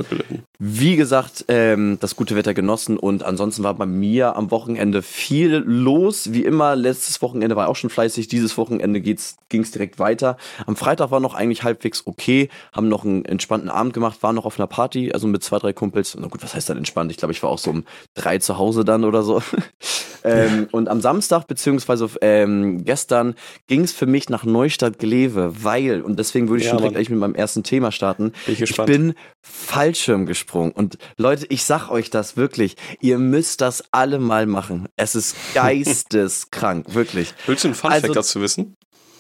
wie 0.59 0.97
gesagt, 0.97 1.45
ähm, 1.49 1.99
das 2.01 2.17
gute 2.17 2.37
Wetter 2.37 2.55
genossen 2.55 2.99
und 2.99 3.23
ansonsten 3.23 3.63
war 3.63 3.75
bei 3.75 3.87
mir 3.87 4.37
am 4.37 4.51
Wochenende 4.51 5.03
viel 5.03 5.57
los. 5.67 6.33
Wie 6.33 6.45
immer, 6.45 6.77
letztes 6.77 7.23
Wochenende 7.23 7.57
war 7.57 7.69
auch 7.69 7.77
schon 7.77 7.91
fleißig, 7.91 8.29
dieses 8.29 8.57
Wochenende 8.59 9.01
ging 9.01 9.17
es 9.17 9.71
direkt 9.71 9.99
weiter. 9.99 10.37
Am 10.67 10.77
Freitag 10.77 11.11
war 11.11 11.21
noch 11.21 11.35
eigentlich 11.35 11.63
halbwegs 11.63 12.07
okay, 12.07 12.49
haben 12.73 12.89
noch 12.89 13.05
einen 13.05 13.25
entspannten 13.25 13.71
Abend 13.71 13.95
gemacht, 13.95 14.23
waren 14.23 14.35
noch 14.35 14.45
auf 14.45 14.59
einer 14.59 14.67
Party, 14.67 15.13
also 15.13 15.27
mit 15.27 15.43
zwei, 15.43 15.59
drei 15.59 15.73
Kumpels. 15.73 16.17
Na 16.19 16.29
gut, 16.29 16.43
was 16.43 16.55
heißt 16.55 16.69
dann 16.69 16.77
entspannt? 16.77 17.11
Ich 17.11 17.17
glaube, 17.17 17.33
ich 17.33 17.43
war 17.43 17.51
auch 17.51 17.59
so 17.59 17.71
um 17.71 17.85
drei 18.15 18.39
zu 18.39 18.59
Hause 18.59 18.85
dann 18.85 19.05
oder 19.05 19.23
so. 19.23 19.43
ähm, 20.25 20.69
und 20.73 20.89
am 20.89 21.01
Samstag, 21.01 21.47
beziehungsweise 21.47 22.11
ähm, 22.21 22.85
gestern, 22.85 23.35
ging 23.67 23.83
es 23.83 23.93
für 23.93 24.07
mich 24.07 24.29
nach 24.29 24.45
Neustadt-Glewe, 24.45 25.63
weil, 25.63 26.03
und 26.03 26.19
deswegen 26.19 26.49
würde 26.49 26.61
ich 26.61 26.67
ja, 26.67 26.71
schon 26.71 26.79
direkt 26.79 26.97
eigentlich 26.97 27.11
mit 27.11 27.19
meinem 27.19 27.35
ersten 27.35 27.63
Thema 27.63 27.93
starten, 27.93 28.33
bin 28.47 28.55
ich, 28.55 28.63
ich 28.63 28.77
bin 28.77 29.15
Fallschirm 29.43 30.27
gesprungen. 30.27 30.73
Und 30.73 30.99
Leute, 31.17 31.47
ich 31.49 31.65
sag 31.65 31.91
euch 31.91 32.11
das 32.11 32.37
wirklich, 32.37 32.77
ihr 33.01 33.19
müsst 33.19 33.61
das 33.61 33.85
alle 33.91 34.19
mal 34.19 34.47
machen. 34.47 34.89
Es 34.97 35.15
ist 35.15 35.37
geisteskrank, 35.55 36.95
wirklich. 36.95 37.35
Willst 37.47 37.65
du 37.65 37.69
einen 37.69 37.75
Funfact 37.75 38.05
also, 38.05 38.15
dazu 38.15 38.41
wissen? 38.41 38.77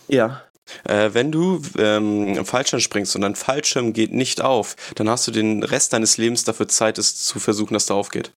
Ja. 0.09 0.43
Äh, 0.85 1.11
wenn 1.15 1.33
du 1.33 1.61
ähm, 1.79 2.45
Fallschirm 2.45 2.81
springst 2.81 3.15
und 3.17 3.23
dein 3.23 3.35
Fallschirm 3.35 3.93
geht 3.93 4.13
nicht 4.13 4.41
auf, 4.41 4.77
dann 4.95 5.09
hast 5.09 5.27
du 5.27 5.33
den 5.33 5.63
Rest 5.63 5.93
deines 5.93 6.17
Lebens 6.17 6.45
dafür 6.45 6.69
Zeit, 6.69 6.99
es 6.99 7.17
zu 7.17 7.41
versuchen, 7.41 7.75
dass 7.75 7.87
der 7.87 7.97
aufgeht. 7.97 8.33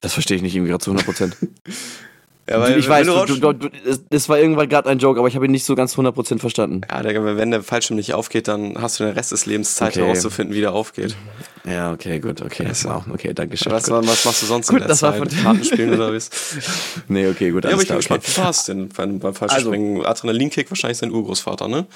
Das 0.00 0.12
verstehe 0.12 0.36
ich 0.36 0.42
nicht 0.42 0.54
irgendwie 0.54 0.70
gerade 0.70 0.84
zu 0.84 0.90
100 0.90 1.06
Prozent. 1.06 1.36
Ja, 2.48 2.68
ich 2.68 2.88
weiß, 2.88 3.06
du, 3.06 3.36
du, 3.36 3.52
du, 3.54 3.68
das 4.10 4.28
war 4.28 4.38
irgendwann 4.38 4.68
gerade 4.68 4.90
ein 4.90 4.98
Joke, 4.98 5.18
aber 5.18 5.28
ich 5.28 5.34
habe 5.34 5.46
ihn 5.46 5.50
nicht 5.50 5.64
so 5.64 5.74
ganz 5.74 5.96
100% 5.96 6.40
verstanden. 6.40 6.82
Ja, 6.90 7.02
der, 7.02 7.38
wenn 7.38 7.50
der 7.50 7.62
Fallschirm 7.62 7.96
nicht 7.96 8.12
aufgeht, 8.12 8.48
dann 8.48 8.74
hast 8.80 9.00
du 9.00 9.04
den 9.04 9.14
Rest 9.14 9.32
des 9.32 9.46
Lebens 9.46 9.76
Zeit 9.76 9.92
okay. 9.92 10.02
herauszufinden, 10.02 10.54
wie 10.54 10.60
der 10.60 10.72
aufgeht. 10.72 11.16
Ja, 11.64 11.92
okay, 11.92 12.18
gut, 12.18 12.42
okay. 12.42 12.66
Also, 12.66 12.90
wow, 12.90 13.04
okay, 13.10 13.32
danke 13.32 13.56
schön. 13.56 13.72
Was, 13.72 13.90
was, 13.90 14.24
machst 14.24 14.42
du 14.42 14.46
sonst 14.46 14.68
gut, 14.68 14.76
in 14.76 14.80
der 14.80 14.88
das 14.88 14.98
Zeit? 14.98 15.18
War 15.18 15.26
von 15.26 15.42
Karten 15.42 15.64
spielen 15.64 15.94
oder 15.94 16.12
was? 16.12 16.28
nee, 17.08 17.26
okay, 17.28 17.50
gut. 17.50 17.64
Ja, 17.64 17.72
aber 17.72 17.82
ich 17.82 17.88
gespannt, 17.88 18.24
okay. 18.28 18.50
es 18.50 18.64
denn 18.64 18.90
beim, 18.90 19.18
beim 19.18 19.34
Fallschirmspringen? 19.34 19.98
Also, 19.98 20.08
Adrenalinkick 20.08 20.70
wahrscheinlich 20.70 20.98
sein 20.98 21.12
Urgroßvater, 21.12 21.68
ne? 21.68 21.86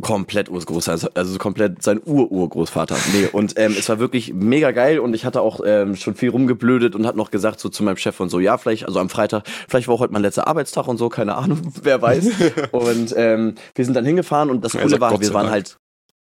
Komplett 0.00 0.48
Urgroßvater, 0.48 1.10
also 1.14 1.38
komplett 1.38 1.82
sein 1.82 2.00
Ur-Urgroßvater. 2.04 2.96
Nee, 3.12 3.28
und 3.32 3.54
ähm, 3.56 3.74
es 3.78 3.88
war 3.88 4.00
wirklich 4.00 4.34
mega 4.34 4.72
geil 4.72 4.98
und 4.98 5.14
ich 5.14 5.24
hatte 5.24 5.40
auch 5.40 5.60
ähm, 5.64 5.94
schon 5.94 6.16
viel 6.16 6.30
rumgeblödet 6.30 6.96
und 6.96 7.06
hat 7.06 7.14
noch 7.14 7.30
gesagt 7.30 7.60
so 7.60 7.68
zu 7.68 7.84
meinem 7.84 7.96
Chef 7.96 8.18
und 8.18 8.28
so, 8.28 8.40
ja, 8.40 8.58
vielleicht, 8.58 8.86
also 8.86 8.98
am 8.98 9.08
Freitag, 9.08 9.44
vielleicht 9.68 9.86
war 9.86 9.94
auch 9.94 10.00
heute 10.00 10.12
mein 10.12 10.22
letzter 10.22 10.48
Arbeitstag 10.48 10.88
und 10.88 10.98
so, 10.98 11.08
keine 11.08 11.36
Ahnung, 11.36 11.60
wer 11.82 12.02
weiß. 12.02 12.28
und 12.72 13.14
ähm, 13.16 13.54
wir 13.74 13.84
sind 13.84 13.94
dann 13.94 14.04
hingefahren 14.04 14.50
und 14.50 14.64
das 14.64 14.72
Coole 14.72 15.00
war, 15.00 15.20
wir 15.20 15.34
waren 15.34 15.50
halt 15.50 15.76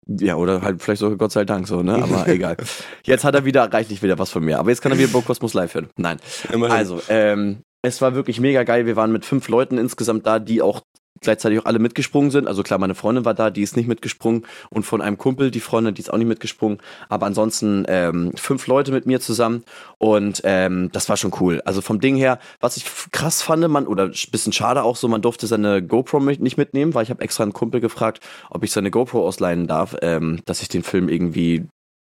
ja, 0.07 0.37
oder 0.37 0.61
halt 0.61 0.83
vielleicht 0.83 1.01
sogar 1.01 1.17
Gott 1.17 1.33
sei 1.33 1.47
Dank 1.47 1.67
so, 1.67 1.83
ne? 1.83 1.95
Aber 1.95 2.29
egal. 2.29 2.59
Jetzt 3.05 3.25
hat 3.25 3.35
er 3.35 3.47
wieder 3.47 3.73
reichlich 3.73 4.03
wieder 4.03 4.19
was 4.19 4.31
von 4.31 4.45
mir. 4.45 4.59
Aber 4.59 4.69
jetzt 4.69 4.83
kann 4.83 4.93
er 4.93 4.99
wieder 4.99 5.09
Kosmos 5.23 5.55
live 5.55 5.73
hören. 5.73 5.89
Nein. 5.97 6.19
Immerhin. 6.53 6.77
Also, 6.77 7.01
ähm, 7.09 7.63
es 7.81 8.03
war 8.03 8.15
wirklich 8.15 8.39
mega 8.39 8.65
geil. 8.65 8.85
Wir 8.85 8.97
waren 8.97 9.13
mit 9.13 9.25
fünf 9.25 9.49
Leuten 9.49 9.79
insgesamt 9.79 10.27
da, 10.27 10.41
die 10.41 10.61
auch 10.61 10.83
gleichzeitig 11.25 11.59
auch 11.59 11.65
alle 11.65 11.79
mitgesprungen 11.79 12.31
sind. 12.31 12.47
Also 12.47 12.63
klar, 12.63 12.79
meine 12.79 12.95
Freundin 12.95 13.25
war 13.25 13.35
da, 13.35 13.51
die 13.51 13.63
ist 13.63 13.77
nicht 13.77 13.89
mitgesprungen 13.89 14.47
und 14.71 14.85
von 14.85 15.01
einem 15.03 15.19
Kumpel, 15.19 15.51
die 15.51 15.61
Freundin, 15.61 15.95
die 15.95 16.01
ist 16.03 16.13
auch 16.13 16.19
nicht 16.19 16.29
mitgesprungen. 16.29 16.79
Aber 17.09 17.27
ansonsten 17.27 17.85
ähm, 17.89 18.33
fünf 18.37 18.67
Leute 18.67 18.93
mit 18.93 19.07
mir 19.07 19.21
zusammen 19.21 19.65
und 19.99 20.43
ähm, 20.45 20.91
das 20.93 21.09
war 21.09 21.17
schon 21.17 21.33
cool. 21.41 21.61
Also 21.65 21.81
vom 21.81 22.01
Ding 22.01 22.17
her, 22.17 22.39
was 22.61 22.77
ich 22.77 22.85
krass 23.11 23.43
fand, 23.43 23.65
man 23.69 23.87
oder 23.87 24.09
bisschen 24.09 24.53
schade 24.53 24.83
auch 24.83 24.97
so, 24.97 25.09
man 25.09 25.23
durfte 25.23 25.47
seine 25.47 25.83
GoPro 25.83 26.21
nicht 26.21 26.57
mitnehmen, 26.57 26.95
weil 26.95 27.05
ich 27.05 27.11
habe 27.11 27.23
extra 27.23 27.43
einen 27.43 27.53
Kumpel 27.53 27.81
gefragt, 27.81 28.21
ob 28.51 28.63
ich 28.65 28.73
seine 28.73 28.91
GoPro 28.91 29.27
ausleihen 29.27 29.67
darf, 29.67 29.97
ähm, 30.03 30.41
dass 30.45 30.63
ich 30.63 30.69
den 30.69 30.83
Film 30.83 31.09
irgendwie, 31.09 31.67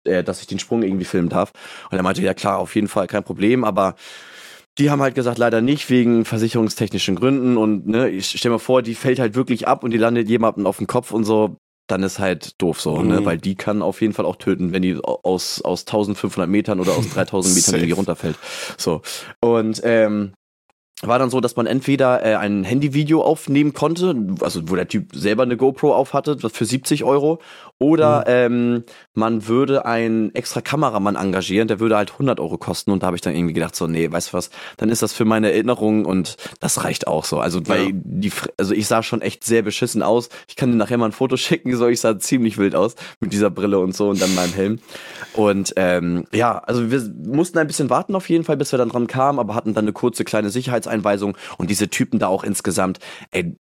äh, 0.05 0.23
dass 0.23 0.41
ich 0.41 0.47
den 0.47 0.59
Sprung 0.59 0.83
irgendwie 0.83 1.05
filmen 1.05 1.29
darf. 1.29 1.51
Und 1.89 1.97
er 1.97 2.03
meinte, 2.03 2.21
ja 2.21 2.33
klar, 2.33 2.57
auf 2.57 2.75
jeden 2.75 2.87
Fall 2.87 3.07
kein 3.07 3.23
Problem, 3.23 3.63
aber 3.63 3.95
die 4.77 4.89
haben 4.89 5.01
halt 5.01 5.15
gesagt, 5.15 5.37
leider 5.37 5.61
nicht, 5.61 5.89
wegen 5.89 6.25
versicherungstechnischen 6.25 7.15
Gründen. 7.15 7.57
Und 7.57 7.87
ne, 7.87 8.09
ich 8.09 8.29
stell 8.29 8.51
mir 8.51 8.59
vor, 8.59 8.81
die 8.81 8.95
fällt 8.95 9.19
halt 9.19 9.35
wirklich 9.35 9.67
ab 9.67 9.83
und 9.83 9.91
die 9.91 9.97
landet 9.97 10.29
jemandem 10.29 10.67
auf 10.67 10.77
dem 10.77 10.87
Kopf 10.87 11.11
und 11.11 11.23
so. 11.23 11.57
Dann 11.87 12.03
ist 12.03 12.19
halt 12.19 12.61
doof 12.61 12.81
so, 12.81 12.97
ne? 12.97 13.03
mhm. 13.03 13.09
ne? 13.09 13.25
Weil 13.25 13.37
die 13.37 13.55
kann 13.55 13.81
auf 13.81 14.01
jeden 14.01 14.13
Fall 14.13 14.25
auch 14.25 14.35
töten, 14.35 14.73
wenn 14.73 14.81
die 14.81 14.99
aus, 15.01 15.61
aus 15.61 15.81
1500 15.81 16.49
Metern 16.49 16.79
oder 16.79 16.91
aus 16.93 17.09
3000 17.09 17.55
Metern 17.55 17.75
irgendwie 17.75 17.93
runterfällt. 17.93 18.37
So. 18.77 19.01
Und, 19.39 19.81
ähm, 19.83 20.33
war 21.03 21.19
dann 21.19 21.29
so, 21.29 21.41
dass 21.41 21.55
man 21.55 21.67
entweder 21.67 22.25
äh, 22.25 22.35
ein 22.35 22.63
Handyvideo 22.63 23.21
aufnehmen 23.21 23.73
konnte, 23.73 24.15
also 24.41 24.61
wo 24.65 24.75
der 24.75 24.87
Typ 24.87 25.15
selber 25.15 25.43
eine 25.43 25.55
GoPro 25.55 25.93
auf 25.93 26.13
hatte, 26.13 26.37
für 26.49 26.65
70 26.65 27.03
Euro, 27.03 27.39
oder 27.79 28.21
mhm. 28.21 28.23
ähm, 28.27 28.83
man 29.13 29.47
würde 29.47 29.85
einen 29.85 30.33
extra 30.33 30.61
Kameramann 30.61 31.15
engagieren, 31.15 31.67
der 31.67 31.79
würde 31.79 31.97
halt 31.97 32.13
100 32.13 32.39
Euro 32.39 32.57
kosten. 32.57 32.89
Und 32.89 33.03
da 33.03 33.07
habe 33.07 33.15
ich 33.15 33.21
dann 33.21 33.35
irgendwie 33.35 33.53
gedacht, 33.53 33.75
so, 33.75 33.85
nee, 33.85 34.11
weißt 34.11 34.29
du 34.29 34.33
was, 34.33 34.49
dann 34.77 34.89
ist 34.89 35.03
das 35.03 35.13
für 35.13 35.25
meine 35.25 35.51
Erinnerung 35.51 36.05
und 36.05 36.37
das 36.59 36.83
reicht 36.83 37.05
auch 37.05 37.23
so. 37.23 37.39
Also, 37.39 37.67
weil 37.67 37.85
ja. 37.85 37.91
die, 37.93 38.31
also 38.57 38.73
ich 38.73 38.87
sah 38.87 39.03
schon 39.03 39.21
echt 39.21 39.43
sehr 39.43 39.61
beschissen 39.61 40.01
aus. 40.01 40.29
Ich 40.47 40.55
kann 40.55 40.71
dir 40.71 40.77
nachher 40.77 40.97
mal 40.97 41.05
ein 41.05 41.11
Foto 41.11 41.37
schicken, 41.37 41.75
so 41.75 41.87
ich 41.87 42.01
sah 42.01 42.17
ziemlich 42.17 42.57
wild 42.57 42.73
aus 42.73 42.95
mit 43.19 43.33
dieser 43.33 43.51
Brille 43.51 43.77
und 43.77 43.95
so 43.95 44.09
und 44.09 44.19
dann 44.19 44.33
meinem 44.33 44.53
Helm. 44.53 44.79
Und 45.33 45.73
ähm, 45.75 46.25
ja, 46.33 46.57
also 46.57 46.89
wir 46.89 47.01
mussten 47.23 47.59
ein 47.59 47.67
bisschen 47.67 47.91
warten 47.91 48.15
auf 48.15 48.27
jeden 48.29 48.43
Fall, 48.43 48.57
bis 48.57 48.71
wir 48.71 48.79
dann 48.79 48.89
dran 48.89 49.05
kamen, 49.05 49.37
aber 49.37 49.53
hatten 49.53 49.75
dann 49.75 49.85
eine 49.85 49.93
kurze 49.93 50.23
kleine 50.23 50.49
Sicherheitseinweisung 50.87 51.37
und 51.57 51.69
diese 51.69 51.89
Typen 51.89 52.19
da 52.19 52.27
auch 52.27 52.43
insgesamt, 52.43 52.99
ey, 53.31 53.55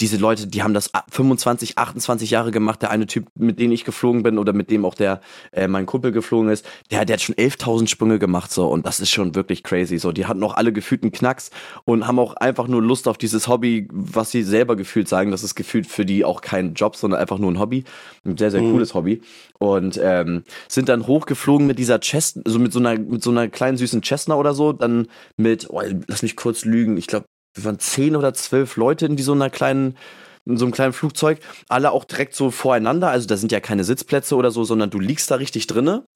diese 0.00 0.16
Leute, 0.16 0.46
die 0.46 0.62
haben 0.62 0.74
das 0.74 0.90
25, 1.10 1.78
28 1.78 2.30
Jahre 2.30 2.50
gemacht. 2.50 2.82
Der 2.82 2.90
eine 2.90 3.06
Typ, 3.06 3.26
mit 3.34 3.58
dem 3.58 3.72
ich 3.72 3.84
geflogen 3.84 4.22
bin 4.22 4.38
oder 4.38 4.52
mit 4.52 4.70
dem 4.70 4.84
auch 4.84 4.94
der 4.94 5.20
äh, 5.52 5.68
mein 5.68 5.86
Kumpel 5.86 6.12
geflogen 6.12 6.50
ist, 6.50 6.66
der, 6.90 7.04
der 7.04 7.14
hat 7.14 7.22
schon 7.22 7.34
11.000 7.34 7.88
Sprünge 7.88 8.18
gemacht 8.18 8.52
so 8.52 8.68
und 8.68 8.86
das 8.86 9.00
ist 9.00 9.10
schon 9.10 9.34
wirklich 9.34 9.62
crazy. 9.62 9.98
So, 9.98 10.12
die 10.12 10.26
hatten 10.26 10.42
auch 10.42 10.54
alle 10.54 10.72
gefühlten 10.72 11.12
Knacks 11.12 11.50
und 11.84 12.06
haben 12.06 12.18
auch 12.18 12.34
einfach 12.34 12.68
nur 12.68 12.82
Lust 12.82 13.08
auf 13.08 13.18
dieses 13.18 13.48
Hobby, 13.48 13.88
was 13.90 14.30
sie 14.30 14.42
selber 14.42 14.76
gefühlt 14.76 15.08
sagen. 15.08 15.30
Das 15.30 15.42
ist 15.42 15.54
gefühlt 15.54 15.86
für 15.86 16.04
die 16.04 16.24
auch 16.24 16.40
kein 16.40 16.74
Job, 16.74 16.96
sondern 16.96 17.20
einfach 17.20 17.38
nur 17.38 17.50
ein 17.50 17.58
Hobby, 17.58 17.84
ein 18.24 18.36
sehr 18.36 18.50
sehr 18.50 18.62
mhm. 18.62 18.72
cooles 18.72 18.94
Hobby 18.94 19.20
und 19.58 19.98
ähm, 20.02 20.42
sind 20.68 20.88
dann 20.88 21.06
hochgeflogen 21.06 21.66
mit 21.66 21.78
dieser 21.78 22.00
Chest, 22.00 22.40
so 22.44 22.58
mit 22.58 22.72
so 22.72 22.78
einer 22.78 22.98
mit 22.98 23.22
so 23.22 23.30
einer 23.30 23.48
kleinen 23.48 23.76
süßen 23.76 24.02
Cessna 24.02 24.34
oder 24.34 24.54
so, 24.54 24.72
dann 24.72 25.08
mit, 25.36 25.68
oh, 25.70 25.82
lass 26.06 26.22
mich 26.22 26.36
kurz 26.36 26.64
lügen, 26.64 26.96
ich 26.96 27.06
glaube 27.06 27.26
wir 27.56 27.64
waren 27.64 27.78
zehn 27.78 28.16
oder 28.16 28.34
zwölf 28.34 28.76
Leute 28.76 29.06
in 29.06 29.18
so 29.18 29.32
einer 29.32 29.50
kleinen 29.50 29.96
in 30.48 30.56
so 30.58 30.64
einem 30.64 30.72
kleinen 30.72 30.92
Flugzeug, 30.92 31.40
alle 31.68 31.90
auch 31.90 32.04
direkt 32.04 32.36
so 32.36 32.52
voreinander, 32.52 33.10
also 33.10 33.26
da 33.26 33.36
sind 33.36 33.50
ja 33.50 33.58
keine 33.58 33.82
Sitzplätze 33.82 34.36
oder 34.36 34.52
so, 34.52 34.62
sondern 34.62 34.90
du 34.90 35.00
liegst 35.00 35.28
da 35.32 35.34
richtig 35.34 35.66
drinne. 35.66 36.06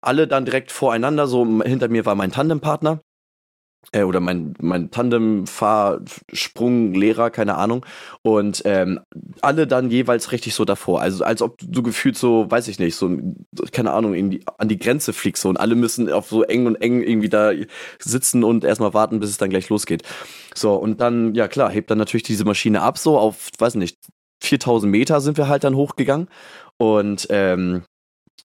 Alle 0.00 0.28
dann 0.28 0.44
direkt 0.44 0.70
voreinander, 0.70 1.26
so 1.26 1.44
hinter 1.64 1.88
mir 1.88 2.06
war 2.06 2.14
mein 2.14 2.30
Tandempartner 2.30 3.00
äh, 3.92 4.04
oder 4.04 4.20
mein, 4.20 4.54
mein 4.60 4.90
Tandem-Fahrsprung-Lehrer, 4.90 7.30
keine 7.30 7.56
Ahnung. 7.56 7.84
Und 8.22 8.62
ähm, 8.64 9.00
alle 9.42 9.66
dann 9.66 9.90
jeweils 9.90 10.32
richtig 10.32 10.54
so 10.54 10.64
davor. 10.64 11.00
Also 11.00 11.24
als 11.24 11.42
ob 11.42 11.58
du 11.60 11.82
gefühlt 11.82 12.16
so, 12.16 12.50
weiß 12.50 12.68
ich 12.68 12.78
nicht, 12.78 12.94
so, 12.94 13.10
keine 13.72 13.92
Ahnung, 13.92 14.30
die, 14.30 14.42
an 14.58 14.68
die 14.68 14.78
Grenze 14.78 15.12
fliegst. 15.12 15.42
So, 15.42 15.48
und 15.48 15.58
alle 15.58 15.74
müssen 15.74 16.10
auf 16.12 16.28
so 16.28 16.44
eng 16.44 16.66
und 16.66 16.76
eng 16.76 17.02
irgendwie 17.02 17.28
da 17.28 17.50
sitzen 17.98 18.44
und 18.44 18.64
erstmal 18.64 18.94
warten, 18.94 19.18
bis 19.20 19.30
es 19.30 19.38
dann 19.38 19.50
gleich 19.50 19.68
losgeht. 19.68 20.02
So, 20.54 20.74
und 20.74 21.00
dann, 21.00 21.34
ja 21.34 21.48
klar, 21.48 21.70
hebt 21.70 21.90
dann 21.90 21.98
natürlich 21.98 22.24
diese 22.24 22.44
Maschine 22.44 22.82
ab, 22.82 22.98
so 22.98 23.18
auf, 23.18 23.48
weiß 23.58 23.74
nicht, 23.74 23.98
4000 24.42 24.90
Meter 24.90 25.20
sind 25.20 25.36
wir 25.36 25.48
halt 25.48 25.64
dann 25.64 25.76
hochgegangen. 25.76 26.28
Und 26.78 27.26
ähm, 27.30 27.82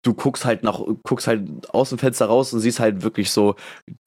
du 0.08 0.14
guckst 0.14 0.46
halt 0.46 0.64
nach, 0.64 0.82
guckst 1.04 1.28
halt 1.28 1.70
aus 1.74 1.90
dem 1.90 1.98
Fenster 1.98 2.28
raus 2.28 2.54
und 2.54 2.62
siehst 2.62 2.80
halt 2.80 3.04
wirklich 3.04 3.30
so 3.32 3.56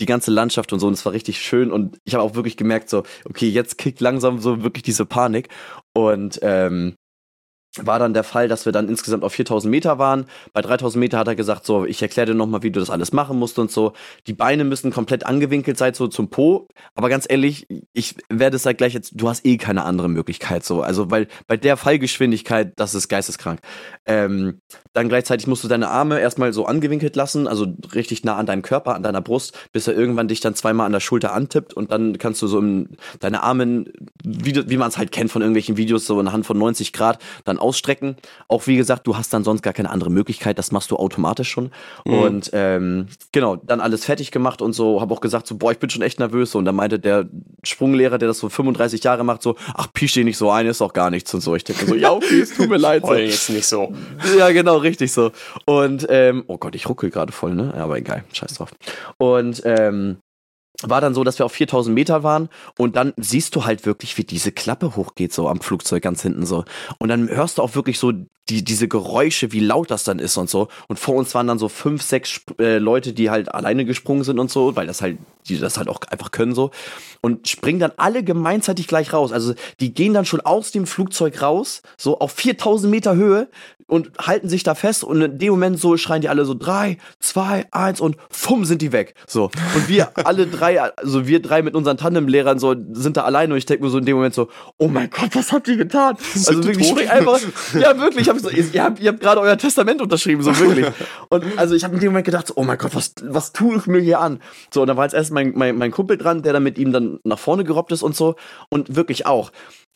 die 0.00 0.06
ganze 0.06 0.30
Landschaft 0.30 0.72
und 0.72 0.80
so. 0.80 0.86
Und 0.86 0.94
es 0.94 1.04
war 1.04 1.12
richtig 1.12 1.40
schön. 1.40 1.70
Und 1.70 2.00
ich 2.04 2.14
habe 2.14 2.24
auch 2.24 2.34
wirklich 2.34 2.56
gemerkt, 2.56 2.88
so, 2.88 3.02
okay, 3.26 3.48
jetzt 3.48 3.76
kickt 3.76 4.00
langsam 4.00 4.38
so 4.38 4.62
wirklich 4.62 4.82
diese 4.82 5.04
Panik. 5.04 5.48
Und 5.92 6.38
ähm, 6.42 6.96
war 7.76 7.98
dann 7.98 8.14
der 8.14 8.24
Fall, 8.24 8.48
dass 8.48 8.64
wir 8.64 8.72
dann 8.72 8.88
insgesamt 8.88 9.22
auf 9.22 9.32
4000 9.32 9.70
Meter 9.70 9.98
waren. 9.98 10.26
Bei 10.52 10.60
3000 10.60 10.98
Meter 10.98 11.18
hat 11.18 11.28
er 11.28 11.36
gesagt, 11.36 11.64
so, 11.64 11.84
ich 11.84 12.02
erkläre 12.02 12.26
dir 12.26 12.34
nochmal, 12.34 12.62
wie 12.62 12.70
du 12.70 12.80
das 12.80 12.90
alles 12.90 13.12
machen 13.12 13.38
musst 13.38 13.58
und 13.58 13.70
so. 13.70 13.92
Die 14.26 14.32
Beine 14.32 14.64
müssen 14.64 14.90
komplett 14.90 15.24
angewinkelt 15.24 15.78
sein, 15.78 15.94
so 15.94 16.08
zum 16.08 16.30
Po. 16.30 16.66
Aber 16.94 17.08
ganz 17.08 17.26
ehrlich, 17.28 17.68
ich 17.92 18.16
werde 18.28 18.56
es 18.56 18.66
halt 18.66 18.78
gleich 18.78 18.94
jetzt, 18.94 19.12
du 19.14 19.28
hast 19.28 19.46
eh 19.46 19.56
keine 19.56 19.84
andere 19.84 20.08
Möglichkeit, 20.08 20.64
so. 20.64 20.82
Also, 20.82 21.10
weil 21.10 21.28
bei 21.46 21.56
der 21.56 21.76
Fallgeschwindigkeit, 21.76 22.72
das 22.76 22.94
ist 22.94 23.08
geisteskrank. 23.08 23.60
Ähm, 24.04 24.60
dann 24.92 25.08
gleichzeitig 25.08 25.46
musst 25.46 25.62
du 25.62 25.68
deine 25.68 25.88
Arme 25.88 26.18
erstmal 26.18 26.52
so 26.52 26.66
angewinkelt 26.66 27.14
lassen, 27.14 27.46
also 27.46 27.66
richtig 27.94 28.24
nah 28.24 28.36
an 28.36 28.46
deinem 28.46 28.62
Körper, 28.62 28.96
an 28.96 29.04
deiner 29.04 29.20
Brust, 29.20 29.56
bis 29.72 29.86
er 29.86 29.94
irgendwann 29.94 30.26
dich 30.26 30.40
dann 30.40 30.56
zweimal 30.56 30.86
an 30.86 30.92
der 30.92 31.00
Schulter 31.00 31.32
antippt 31.32 31.74
und 31.74 31.92
dann 31.92 32.18
kannst 32.18 32.42
du 32.42 32.48
so 32.48 32.58
im, 32.58 32.88
deine 33.20 33.44
Arme, 33.44 33.84
wie, 34.24 34.68
wie 34.68 34.76
man 34.76 34.88
es 34.88 34.98
halt 34.98 35.12
kennt 35.12 35.30
von 35.30 35.42
irgendwelchen 35.42 35.76
Videos, 35.76 36.06
so 36.06 36.18
anhand 36.18 36.44
von 36.44 36.58
90 36.58 36.92
Grad, 36.92 37.22
dann 37.44 37.59
ausstrecken. 37.60 38.16
Auch 38.48 38.66
wie 38.66 38.76
gesagt, 38.76 39.06
du 39.06 39.16
hast 39.16 39.32
dann 39.32 39.44
sonst 39.44 39.62
gar 39.62 39.72
keine 39.72 39.90
andere 39.90 40.10
Möglichkeit, 40.10 40.58
das 40.58 40.72
machst 40.72 40.90
du 40.90 40.96
automatisch 40.96 41.50
schon. 41.50 41.70
Mhm. 42.04 42.14
Und 42.14 42.50
ähm, 42.52 43.06
genau, 43.32 43.56
dann 43.56 43.80
alles 43.80 44.04
fertig 44.04 44.30
gemacht 44.30 44.62
und 44.62 44.72
so, 44.72 45.00
habe 45.00 45.14
auch 45.14 45.20
gesagt, 45.20 45.46
so, 45.46 45.56
boah, 45.56 45.72
ich 45.72 45.78
bin 45.78 45.90
schon 45.90 46.02
echt 46.02 46.18
nervös. 46.18 46.54
Und 46.54 46.64
dann 46.64 46.74
meinte 46.74 46.98
der 46.98 47.28
Sprunglehrer, 47.62 48.18
der 48.18 48.28
das 48.28 48.38
so 48.38 48.48
35 48.48 49.02
Jahre 49.04 49.24
macht, 49.24 49.42
so, 49.42 49.56
ach, 49.74 49.88
pisch 49.92 50.14
dich 50.14 50.24
nicht 50.24 50.38
so 50.38 50.50
ein, 50.50 50.66
ist 50.66 50.80
doch 50.80 50.92
gar 50.92 51.10
nichts 51.10 51.32
und 51.34 51.40
so. 51.40 51.54
Ich 51.54 51.64
denke 51.64 51.86
so, 51.86 51.94
ja, 51.94 52.12
okay, 52.12 52.40
es 52.40 52.54
tut 52.54 52.68
mir 52.68 52.76
leid. 52.78 53.04
So. 53.06 53.14
jetzt 53.14 53.50
nicht 53.50 53.66
so. 53.66 53.92
Ja, 54.38 54.50
genau, 54.50 54.78
richtig 54.78 55.12
so. 55.12 55.32
Und, 55.64 56.06
ähm, 56.08 56.44
oh 56.46 56.58
Gott, 56.58 56.74
ich 56.74 56.88
ruckel 56.88 57.10
gerade 57.10 57.32
voll, 57.32 57.54
ne? 57.54 57.72
Ja, 57.76 57.84
aber 57.84 57.98
egal, 57.98 58.24
scheiß 58.32 58.54
drauf. 58.54 58.70
Und, 59.18 59.62
ähm, 59.64 60.18
war 60.88 61.00
dann 61.00 61.14
so, 61.14 61.24
dass 61.24 61.38
wir 61.38 61.46
auf 61.46 61.52
4000 61.52 61.94
Meter 61.94 62.22
waren 62.22 62.48
und 62.78 62.96
dann 62.96 63.12
siehst 63.16 63.54
du 63.56 63.64
halt 63.64 63.86
wirklich, 63.86 64.16
wie 64.18 64.24
diese 64.24 64.52
Klappe 64.52 64.96
hochgeht, 64.96 65.32
so 65.32 65.48
am 65.48 65.60
Flugzeug 65.60 66.02
ganz 66.02 66.22
hinten 66.22 66.46
so. 66.46 66.64
Und 66.98 67.08
dann 67.08 67.28
hörst 67.28 67.58
du 67.58 67.62
auch 67.62 67.74
wirklich 67.74 67.98
so 67.98 68.12
die, 68.50 68.64
diese 68.64 68.88
Geräusche, 68.88 69.52
wie 69.52 69.60
laut 69.60 69.90
das 69.90 70.04
dann 70.04 70.18
ist 70.18 70.36
und 70.36 70.50
so. 70.50 70.68
Und 70.88 70.98
vor 70.98 71.14
uns 71.14 71.34
waren 71.34 71.46
dann 71.46 71.58
so 71.58 71.68
fünf, 71.68 72.02
sechs 72.02 72.40
äh, 72.58 72.78
Leute, 72.78 73.12
die 73.12 73.30
halt 73.30 73.54
alleine 73.54 73.84
gesprungen 73.84 74.24
sind 74.24 74.38
und 74.38 74.50
so, 74.50 74.74
weil 74.76 74.86
das 74.86 75.00
halt, 75.00 75.18
die 75.48 75.58
das 75.58 75.78
halt 75.78 75.88
auch 75.88 76.00
einfach 76.10 76.32
können 76.32 76.54
so. 76.54 76.70
Und 77.20 77.48
springen 77.48 77.78
dann 77.78 77.92
alle 77.96 78.24
gemeinseitig 78.24 78.88
gleich 78.88 79.12
raus. 79.12 79.32
Also 79.32 79.54
die 79.78 79.94
gehen 79.94 80.14
dann 80.14 80.24
schon 80.24 80.40
aus 80.40 80.72
dem 80.72 80.86
Flugzeug 80.86 81.42
raus, 81.42 81.82
so 81.96 82.18
auf 82.18 82.32
4000 82.32 82.90
Meter 82.90 83.14
Höhe 83.14 83.48
und 83.90 84.10
halten 84.18 84.48
sich 84.48 84.62
da 84.62 84.74
fest 84.74 85.04
und 85.04 85.20
in 85.20 85.38
dem 85.38 85.50
Moment 85.50 85.78
so 85.78 85.96
schreien 85.96 86.22
die 86.22 86.28
alle 86.28 86.44
so 86.44 86.54
drei, 86.54 86.98
zwei, 87.18 87.66
eins 87.72 88.00
und 88.00 88.16
fumm 88.30 88.64
sind 88.64 88.82
die 88.82 88.92
weg. 88.92 89.14
So. 89.26 89.50
Und 89.74 89.88
wir 89.88 90.12
alle 90.16 90.46
drei, 90.46 90.69
also 90.78 91.26
wir 91.26 91.40
drei 91.42 91.62
mit 91.62 91.74
unseren 91.74 91.96
Tandemlehrern 91.96 92.58
so, 92.58 92.74
sind 92.92 93.16
da 93.16 93.22
alleine 93.22 93.54
und 93.54 93.58
ich 93.58 93.66
denke 93.66 93.84
mir 93.84 93.90
so 93.90 93.98
in 93.98 94.04
dem 94.04 94.16
Moment 94.16 94.34
so, 94.34 94.48
oh 94.78 94.88
mein 94.88 95.10
Gott, 95.10 95.30
was 95.34 95.52
habt 95.52 95.68
ihr 95.68 95.76
getan? 95.76 96.16
Also 96.50 96.64
wirklich, 96.64 96.86
ich 96.86 96.88
spring 96.88 97.08
einfach, 97.08 97.38
ja 97.74 97.98
wirklich, 97.98 98.22
ich 98.22 98.28
hab 98.28 98.38
so, 98.38 98.50
ihr 98.50 98.82
habt, 98.82 99.00
ihr 99.00 99.08
habt 99.08 99.20
gerade 99.20 99.40
euer 99.40 99.58
Testament 99.58 100.00
unterschrieben, 100.00 100.42
so 100.42 100.56
wirklich. 100.58 100.86
Und 101.28 101.44
also 101.56 101.74
ich 101.74 101.84
habe 101.84 101.94
in 101.94 102.00
dem 102.00 102.12
Moment 102.12 102.26
gedacht, 102.26 102.46
so, 102.48 102.54
oh 102.56 102.64
mein 102.64 102.78
Gott, 102.78 102.94
was, 102.94 103.14
was 103.22 103.52
tue 103.52 103.76
ich 103.76 103.86
mir 103.86 104.00
hier 104.00 104.20
an? 104.20 104.40
So, 104.72 104.82
und 104.82 104.86
da 104.86 104.96
war 104.96 105.04
jetzt 105.04 105.14
erst 105.14 105.32
mein, 105.32 105.52
mein, 105.54 105.76
mein 105.76 105.90
Kumpel 105.90 106.16
dran, 106.16 106.42
der 106.42 106.52
dann 106.52 106.62
mit 106.62 106.78
ihm 106.78 106.92
dann 106.92 107.18
nach 107.24 107.38
vorne 107.38 107.64
gerobbt 107.64 107.92
ist 107.92 108.02
und 108.02 108.16
so. 108.16 108.36
Und 108.68 108.96
wirklich 108.96 109.26
auch 109.26 109.50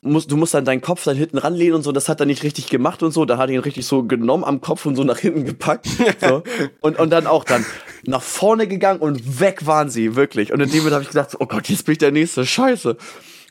musst, 0.04 0.30
du 0.30 0.36
musst 0.36 0.54
dann 0.54 0.64
deinen 0.64 0.80
Kopf 0.80 1.04
dann 1.04 1.16
hinten 1.16 1.38
ranlehnen 1.38 1.74
und 1.74 1.82
so, 1.82 1.92
das 1.92 2.08
hat 2.08 2.20
er 2.20 2.26
nicht 2.26 2.42
richtig 2.42 2.68
gemacht 2.68 3.02
und 3.02 3.12
so, 3.12 3.24
da 3.24 3.38
hat 3.38 3.48
er 3.48 3.54
ihn 3.54 3.60
richtig 3.60 3.86
so 3.86 4.04
genommen 4.04 4.44
am 4.44 4.60
Kopf 4.60 4.86
und 4.86 4.96
so 4.96 5.04
nach 5.04 5.18
hinten 5.18 5.44
gepackt. 5.44 5.86
So. 6.20 6.42
Und, 6.80 6.98
und 6.98 7.10
dann 7.10 7.26
auch 7.26 7.44
dann 7.44 7.64
nach 8.06 8.22
vorne 8.22 8.66
gegangen 8.66 9.00
und 9.00 9.40
weg 9.40 9.66
waren 9.66 9.90
sie, 9.90 10.16
wirklich. 10.16 10.52
Und 10.52 10.60
in 10.60 10.70
dem 10.70 10.78
Moment 10.78 10.94
habe 10.94 11.02
ich 11.02 11.10
gedacht, 11.10 11.36
oh 11.38 11.46
Gott, 11.46 11.68
jetzt 11.68 11.84
bin 11.84 11.92
ich 11.92 11.98
der 11.98 12.12
nächste 12.12 12.46
Scheiße. 12.46 12.96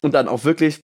Und 0.01 0.13
dann 0.13 0.27
auch 0.27 0.43
wirklich, 0.43 0.81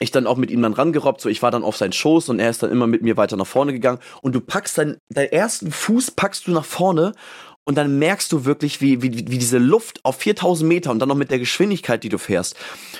ich 0.00 0.10
dann 0.10 0.26
auch 0.26 0.36
mit 0.36 0.50
ihm 0.50 0.62
dann 0.62 0.72
rangerobbt, 0.72 1.20
so 1.20 1.28
ich 1.28 1.42
war 1.42 1.50
dann 1.50 1.62
auf 1.62 1.76
seinen 1.76 1.92
Schoß 1.92 2.28
und 2.28 2.40
er 2.40 2.50
ist 2.50 2.62
dann 2.62 2.70
immer 2.70 2.86
mit 2.86 3.02
mir 3.02 3.16
weiter 3.16 3.36
nach 3.36 3.46
vorne 3.46 3.72
gegangen 3.72 4.00
und 4.22 4.34
du 4.34 4.40
packst 4.40 4.76
dann, 4.76 4.98
deinen 5.08 5.30
ersten 5.30 5.70
Fuß 5.70 6.10
packst 6.12 6.46
du 6.46 6.50
nach 6.50 6.64
vorne 6.64 7.12
und 7.64 7.76
dann 7.76 7.98
merkst 7.98 8.30
du 8.30 8.44
wirklich, 8.44 8.80
wie, 8.80 9.02
wie, 9.02 9.30
wie 9.30 9.38
diese 9.38 9.58
Luft 9.58 10.04
auf 10.04 10.16
4000 10.16 10.68
Meter 10.68 10.90
und 10.90 10.98
dann 10.98 11.08
noch 11.08 11.16
mit 11.16 11.30
der 11.30 11.38
Geschwindigkeit, 11.38 12.04
die 12.04 12.10
du 12.10 12.18
fährst, 12.18 12.56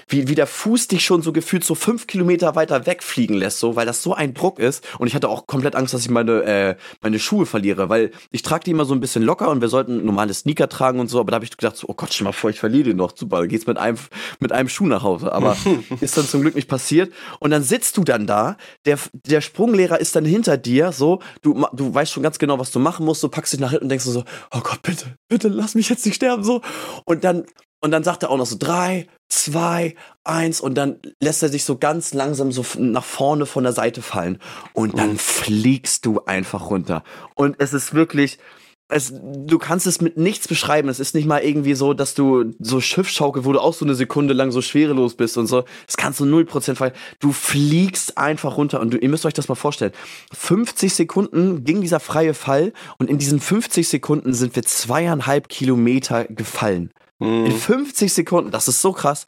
wie, 0.09 0.29
wie 0.29 0.35
der 0.35 0.47
Fuß 0.47 0.89
dich 0.89 1.05
schon 1.05 1.21
so 1.21 1.33
gefühlt 1.33 1.65
so 1.65 1.75
fünf 1.75 2.07
Kilometer 2.07 2.55
weiter 2.57 2.87
wegfliegen 2.87 3.37
lässt, 3.37 3.59
so, 3.59 3.77
weil 3.77 3.85
das 3.85 4.03
so 4.03 4.15
ein 4.15 4.33
Druck 4.33 4.59
ist. 4.59 4.85
Und 4.99 5.07
ich 5.07 5.15
hatte 5.15 5.29
auch 5.29 5.47
komplett 5.47 5.77
Angst, 5.77 5.93
dass 5.93 6.01
ich 6.01 6.11
meine, 6.11 6.43
äh, 6.45 6.77
meine 7.03 7.19
Schuhe 7.19 7.45
verliere, 7.45 7.91
weil 7.91 8.11
ich 8.31 8.43
trage 8.43 8.65
die 8.65 8.71
immer 8.71 8.87
so 8.87 8.95
ein 8.95 9.01
bisschen 9.01 9.23
locker 9.23 9.51
und 9.51 9.61
wir 9.61 9.69
sollten 9.69 10.05
normale 10.05 10.33
Sneaker 10.33 10.69
tragen 10.69 10.99
und 10.99 11.09
so, 11.09 11.21
aber 11.21 11.31
da 11.31 11.35
habe 11.37 11.45
ich 11.45 11.55
gedacht, 11.57 11.77
so, 11.77 11.89
oh 11.89 11.95
Gott, 11.95 12.13
stell 12.13 12.25
mal 12.25 12.33
vor, 12.33 12.49
ich 12.49 12.59
verliere 12.59 12.85
den 12.85 12.97
noch. 12.97 13.13
Super, 13.15 13.41
dann 13.41 13.49
geht's 13.49 13.67
mit 13.67 13.77
einem, 13.77 13.99
mit 14.41 14.53
einem 14.53 14.71
Schuh 14.71 14.87
nach 14.87 15.03
Hause. 15.03 15.33
Aber 15.33 15.57
ist 16.01 16.17
dann 16.17 16.27
zum 16.27 16.41
Glück 16.41 16.55
nicht 16.55 16.69
passiert. 16.69 17.13
Und 17.39 17.51
dann 17.51 17.63
sitzt 17.63 17.99
du 17.99 18.05
dann 18.05 18.27
da, 18.27 18.57
der, 18.87 18.99
der 19.13 19.43
Sprunglehrer 19.43 20.01
ist 20.01 20.17
dann 20.17 20.25
hinter 20.25 20.57
dir, 20.57 20.93
so, 20.93 21.21
du, 21.43 21.67
du 21.75 21.93
weißt 21.93 22.13
schon 22.13 22.23
ganz 22.23 22.39
genau, 22.39 22.59
was 22.59 22.71
du 22.71 22.79
machen 22.79 23.05
musst, 23.05 23.23
du 23.23 23.29
packst 23.29 23.53
dich 23.53 23.61
nach 23.61 23.71
hinten 23.71 23.85
und 23.85 23.89
denkst 23.91 24.07
so, 24.07 24.25
oh 24.55 24.61
Gott, 24.61 24.83
bitte, 24.83 25.17
bitte 25.29 25.49
lass 25.49 25.75
mich 25.75 25.89
jetzt 25.89 26.07
nicht 26.07 26.15
sterben, 26.15 26.45
so. 26.45 26.63
Und 27.05 27.25
dann, 27.25 27.45
und 27.81 27.91
dann 27.91 28.05
sagt 28.05 28.23
er 28.23 28.31
auch 28.31 28.39
noch 28.39 28.47
so 28.47 28.57
drei, 28.59 29.09
zwei, 29.29 29.95
eins 30.23 30.61
und 30.61 30.75
dann 30.75 30.99
lässt 31.21 31.43
er 31.43 31.49
sich 31.49 31.65
so 31.65 31.77
ganz 31.77 32.15
langsam 32.15 32.53
so 32.53 32.65
nach 32.79 33.05
vorne 33.05 33.47
von 33.47 33.65
der 33.65 33.73
Seite 33.73 34.01
fallen 34.01 34.39
und 34.73 34.99
dann 34.99 35.13
mhm. 35.13 35.19
fliegst 35.19 36.07
du 36.07 36.25
einfach 36.25 36.71
runter. 36.71 37.03
Und 37.35 37.57
es 37.59 37.73
ist 37.73 37.95
wirklich, 37.95 38.39
es, 38.89 39.15
du 39.15 39.59
kannst 39.59 39.87
es 39.87 40.01
mit 40.01 40.19
nichts 40.19 40.47
beschreiben. 40.47 40.89
Es 40.89 41.01
ist 41.01 41.15
nicht 41.15 41.27
mal 41.27 41.43
irgendwie 41.43 41.75
so, 41.75 41.95
dass 41.95 42.15
du 42.15 42.55
so 42.59 42.81
Schiffschaukel, 42.81 43.45
wo 43.45 43.53
du 43.53 43.61
auch 43.61 43.73
so 43.73 43.85
eine 43.85 43.95
Sekunde 43.95 44.35
lang 44.35 44.51
so 44.51 44.61
schwerelos 44.61 45.15
bist 45.15 45.39
und 45.39 45.47
so. 45.47 45.65
Das 45.87 45.97
kannst 45.97 46.21
du 46.21 46.25
0% 46.25 46.75
fallen. 46.75 46.93
Du 47.19 47.33
fliegst 47.33 48.19
einfach 48.19 48.57
runter 48.59 48.81
und 48.81 48.93
du, 48.93 48.99
ihr 48.99 49.09
müsst 49.09 49.25
euch 49.25 49.33
das 49.33 49.49
mal 49.49 49.55
vorstellen. 49.55 49.93
50 50.33 50.93
Sekunden 50.93 51.65
ging 51.65 51.81
dieser 51.81 52.01
freie 52.01 52.35
Fall 52.35 52.73
und 52.99 53.09
in 53.09 53.17
diesen 53.17 53.41
50 53.41 53.89
Sekunden 53.89 54.35
sind 54.35 54.55
wir 54.55 54.65
zweieinhalb 54.65 55.49
Kilometer 55.49 56.25
gefallen. 56.25 56.91
Mhm. 57.21 57.47
In 57.47 57.53
50 57.53 58.13
Sekunden, 58.13 58.51
das 58.51 58.69
ist 58.69 58.83
so 58.83 58.93
krass. 58.93 59.25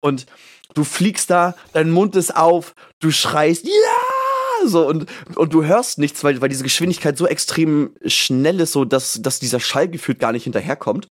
Und 0.00 0.26
du 0.74 0.84
fliegst 0.84 1.30
da, 1.30 1.56
dein 1.72 1.90
Mund 1.90 2.14
ist 2.14 2.36
auf, 2.36 2.74
du 3.00 3.10
schreist, 3.10 3.66
ja! 3.66 4.19
So 4.66 4.86
und, 4.86 5.06
und 5.34 5.52
du 5.52 5.64
hörst 5.64 5.98
nichts, 5.98 6.22
weil, 6.24 6.40
weil 6.40 6.48
diese 6.48 6.64
Geschwindigkeit 6.64 7.16
so 7.16 7.26
extrem 7.26 7.90
schnell 8.06 8.60
ist, 8.60 8.72
so 8.72 8.84
dass, 8.84 9.20
dass 9.22 9.40
dieser 9.40 9.60
Schall 9.60 9.88
gefühlt 9.88 10.18
gar 10.18 10.32
nicht 10.32 10.44
hinterherkommt. 10.44 11.08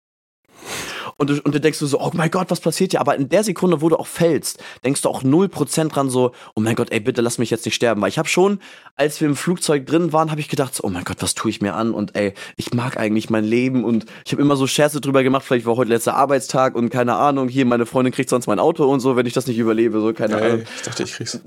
Und 1.20 1.30
du, 1.30 1.42
und 1.42 1.54
du 1.54 1.60
denkst 1.60 1.80
du 1.80 1.86
so, 1.86 2.00
oh 2.00 2.12
mein 2.14 2.32
Gott, 2.32 2.50
was 2.50 2.62
passiert 2.62 2.92
hier? 2.92 3.02
Aber 3.02 3.16
in 3.16 3.28
der 3.28 3.44
Sekunde, 3.44 3.82
wo 3.82 3.90
du 3.90 3.98
auch 3.98 4.08
fällst, 4.08 4.64
denkst 4.86 5.02
du 5.02 5.10
auch 5.10 5.22
0% 5.22 5.90
dran 5.90 6.10
so, 6.10 6.32
oh 6.56 6.62
mein 6.62 6.76
Gott, 6.76 6.92
ey, 6.92 7.02
bitte 7.02 7.22
lass 7.22 7.38
mich 7.38 7.50
jetzt 7.50 7.66
nicht 7.66 7.76
sterben. 7.76 8.02
Weil 8.02 8.08
ich 8.08 8.18
habe 8.18 8.30
schon, 8.30 8.60
als 8.96 9.20
wir 9.20 9.28
im 9.28 9.36
Flugzeug 9.36 9.86
drin 9.86 10.14
waren, 10.14 10.32
habe 10.32 10.40
ich 10.40 10.48
gedacht, 10.48 10.74
so, 10.74 10.86
oh 10.86 10.90
mein 10.90 11.04
Gott, 11.04 11.18
was 11.20 11.36
tue 11.36 11.52
ich 11.52 11.60
mir 11.60 11.76
an? 11.76 11.94
Und 11.94 12.16
ey, 12.16 12.34
ich 12.56 12.74
mag 12.74 12.98
eigentlich 12.98 13.30
mein 13.30 13.44
Leben 13.44 13.84
und 13.84 14.06
ich 14.26 14.32
habe 14.32 14.42
immer 14.42 14.56
so 14.56 14.66
Scherze 14.66 15.02
drüber 15.02 15.24
gemacht, 15.24 15.44
vielleicht 15.46 15.66
war 15.66 15.76
heute 15.76 15.90
letzter 15.90 16.16
Arbeitstag 16.16 16.76
und 16.76 16.90
keine 16.90 17.16
Ahnung, 17.16 17.50
hier, 17.50 17.66
meine 17.66 17.86
Freundin 17.86 18.14
kriegt 18.14 18.30
sonst 18.30 18.48
mein 18.48 18.60
Auto 18.60 18.86
und 18.90 19.02
so, 19.02 19.18
wenn 19.18 19.26
ich 19.26 19.34
das 19.34 19.46
nicht 19.46 19.58
überlebe, 19.58 20.00
so, 20.00 20.14
keine 20.14 20.40
ja, 20.40 20.46
Ahnung. 20.46 20.64
Ich 20.78 20.84
dachte, 20.84 21.04
ich 21.04 21.12
krieg's. 21.12 21.42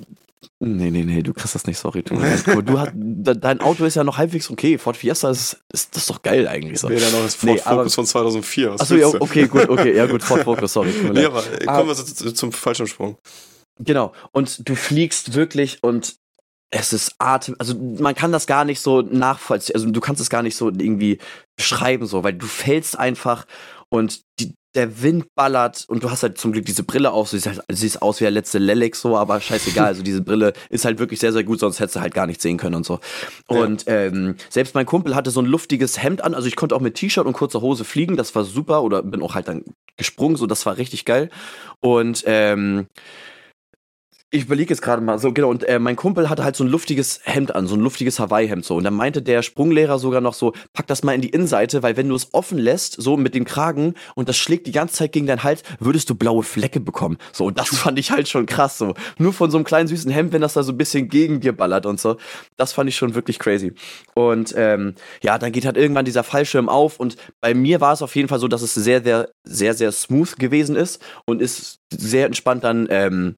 Nee, 0.61 0.91
nee, 0.91 1.05
nee, 1.05 1.23
du 1.23 1.33
kriegst 1.33 1.55
das 1.55 1.67
nicht, 1.67 1.79
sorry. 1.79 2.03
Du, 2.45 2.63
du 2.63 2.79
hast, 2.79 2.93
dein 2.95 3.61
Auto 3.61 3.85
ist 3.85 3.95
ja 3.95 4.05
noch 4.05 4.19
halbwegs 4.19 4.51
okay. 4.51 4.79
Ford 4.79 4.97
Fiesta 4.97 5.31
ist, 5.31 5.63
ist 5.73 5.95
das 5.95 6.03
ist 6.03 6.11
doch 6.11 6.23
geil 6.23 6.49
eigentlich. 6.49 6.81
So. 6.81 6.89
Nee, 6.89 6.99
dann 6.99 7.13
noch 7.13 7.23
das 7.23 7.35
Ford 7.35 7.53
nee, 7.53 7.59
Focus 7.59 7.73
aber, 7.73 7.91
von 7.91 8.07
2004. 8.07 8.73
Achso, 8.73 8.95
ja, 8.97 9.07
okay, 9.07 9.47
gut, 9.47 9.69
okay, 9.69 9.97
ja 9.97 10.07
gut, 10.07 10.23
Ford 10.23 10.43
Focus, 10.45 10.73
sorry. 10.73 10.93
Nee, 11.13 11.25
aber 11.25 11.43
kommen 11.43 11.69
ah. 11.69 11.87
wir 11.87 11.95
zum, 11.95 12.35
zum 12.35 12.53
Fallschirmsprung. 12.53 13.17
Genau, 13.79 14.13
und 14.33 14.69
du 14.69 14.75
fliegst 14.75 15.35
wirklich 15.35 15.83
und 15.83 16.17
es 16.71 16.93
ist 16.93 17.15
Atem, 17.19 17.55
also 17.59 17.75
man 17.77 18.15
kann 18.15 18.33
das 18.33 18.47
gar 18.47 18.65
nicht 18.65 18.81
so 18.81 19.03
nachvollziehen, 19.03 19.75
also 19.77 19.91
du 19.91 20.01
kannst 20.01 20.21
es 20.21 20.31
gar 20.31 20.43
nicht 20.43 20.57
so 20.57 20.69
irgendwie 20.69 21.19
beschreiben, 21.57 22.07
so, 22.07 22.25
weil 22.25 22.33
du 22.33 22.47
fällst 22.47 22.99
einfach 22.99 23.47
und 23.91 24.23
die, 24.41 24.55
der 24.75 25.03
Wind 25.03 25.35
ballert 25.35 25.85
und 25.89 26.03
du 26.03 26.11
hast 26.11 26.23
halt 26.23 26.39
zum 26.39 26.53
Glück 26.53 26.65
diese 26.65 26.83
Brille 26.83 27.13
auf, 27.13 27.29
so 27.29 27.37
siehst, 27.37 27.47
halt, 27.47 27.63
siehst 27.71 28.01
aus 28.01 28.21
wie 28.21 28.25
der 28.25 28.31
letzte 28.31 28.59
Lelek 28.59 28.97
so, 28.97 29.17
aber 29.17 29.41
scheißegal, 29.41 29.87
also 29.87 30.03
diese 30.03 30.23
Brille 30.23 30.53
ist 30.71 30.85
halt 30.85 30.99
wirklich 30.99 31.21
sehr, 31.21 31.33
sehr 31.33 31.45
gut, 31.45 31.61
sonst 31.61 31.81
hättest 31.81 31.97
du 31.97 32.01
halt 32.01 32.15
gar 32.15 32.27
nicht 32.27 32.41
sehen 32.41 32.57
können 32.57 32.77
und 32.77 32.87
so. 32.87 33.01
Und 33.47 33.85
ja. 33.85 33.93
ähm, 34.05 34.37
selbst 34.49 34.75
mein 34.75 34.87
Kumpel 34.87 35.15
hatte 35.15 35.31
so 35.31 35.41
ein 35.41 35.47
luftiges 35.47 36.03
Hemd 36.03 36.25
an, 36.25 36.35
also 36.35 36.49
ich 36.49 36.57
konnte 36.57 36.75
auch 36.75 36.81
mit 36.81 36.95
T-Shirt 36.95 37.27
und 37.27 37.35
kurzer 37.35 37.61
Hose 37.61 37.85
fliegen, 37.85 38.17
das 38.17 38.35
war 38.35 38.45
super, 38.45 38.83
oder 38.83 39.03
bin 39.03 39.23
auch 39.23 39.35
halt 39.35 39.49
dann 39.49 39.65
gesprungen, 39.97 40.37
so, 40.37 40.47
das 40.47 40.65
war 40.65 40.79
richtig 40.79 41.05
geil. 41.05 41.29
Und 41.81 42.25
ähm, 42.27 42.87
ich 44.35 44.45
überlege 44.45 44.71
jetzt 44.71 44.81
gerade 44.81 45.03
mal 45.03 45.19
so, 45.19 45.31
genau, 45.31 45.51
und 45.51 45.63
äh, 45.65 45.79
mein 45.79 45.95
Kumpel 45.95 46.31
hatte 46.31 46.43
halt 46.43 46.57
so 46.57 46.65
ein 46.65 46.71
luftiges 46.71 47.21
Hemd 47.25 47.55
an, 47.55 47.67
so 47.67 47.75
ein 47.75 47.81
luftiges 47.81 48.19
Hawaii-Hemd 48.19 48.65
so. 48.65 48.77
Und 48.77 48.85
dann 48.85 48.95
meinte 48.95 49.21
der 49.21 49.43
Sprunglehrer 49.43 49.99
sogar 49.99 50.23
noch 50.23 50.33
so, 50.33 50.55
pack 50.73 50.87
das 50.87 51.03
mal 51.03 51.15
in 51.15 51.21
die 51.21 51.29
Innenseite, 51.29 51.83
weil 51.83 51.99
wenn 51.99 52.09
du 52.09 52.15
es 52.15 52.33
offen 52.33 52.57
lässt, 52.57 52.95
so 52.95 53.19
mit 53.19 53.35
dem 53.35 53.45
Kragen 53.45 53.93
und 54.15 54.31
das 54.31 54.39
schlägt 54.39 54.67
die 54.67 54.73
ganze 54.73 54.95
Zeit 54.95 55.13
gegen 55.13 55.27
deinen 55.27 55.43
Hals, 55.43 55.63
würdest 55.81 56.09
du 56.09 56.15
blaue 56.15 56.43
Flecke 56.43 56.81
bekommen. 56.81 57.19
So, 57.31 57.45
und 57.45 57.59
das 57.59 57.69
fand 57.77 57.99
ich 57.99 58.11
halt 58.11 58.27
schon 58.27 58.47
krass 58.47 58.79
so. 58.79 58.95
Nur 59.19 59.35
von 59.35 59.51
so 59.51 59.59
einem 59.59 59.67
kleinen 59.67 59.87
süßen 59.87 60.11
Hemd, 60.11 60.33
wenn 60.33 60.41
das 60.41 60.55
da 60.55 60.63
so 60.63 60.73
ein 60.73 60.79
bisschen 60.79 61.11
gegen 61.11 61.41
dir 61.41 61.55
ballert 61.55 61.85
und 61.85 62.01
so. 62.01 62.17
Das 62.57 62.73
fand 62.73 62.89
ich 62.89 62.97
schon 62.97 63.15
wirklich 63.15 63.39
crazy. 63.39 63.75
Und 64.15 64.55
ähm, 64.57 64.95
ja, 65.23 65.37
dann 65.37 65.53
geht 65.53 65.67
halt 65.67 65.77
irgendwann 65.77 66.07
dieser 66.07 66.25
Fallschirm 66.25 66.71
auf 66.71 66.99
und 66.99 67.17
bei 67.43 67.53
mir 67.53 67.83
war 67.83 67.93
es 67.93 68.01
auf 68.01 68.17
jeden 68.17 68.29
Fall 68.29 68.39
so, 68.39 68.49
dass 68.49 68.63
es 68.63 68.73
sehr, 68.73 69.03
sehr, 69.03 69.29
sehr, 69.45 69.75
sehr 69.75 69.93
smooth 69.93 70.39
gewesen 70.39 70.75
ist 70.75 71.03
und 71.27 71.43
ist 71.43 71.81
sehr 71.91 72.25
entspannt 72.25 72.65
dann 72.65 72.87
ähm, 72.89 73.37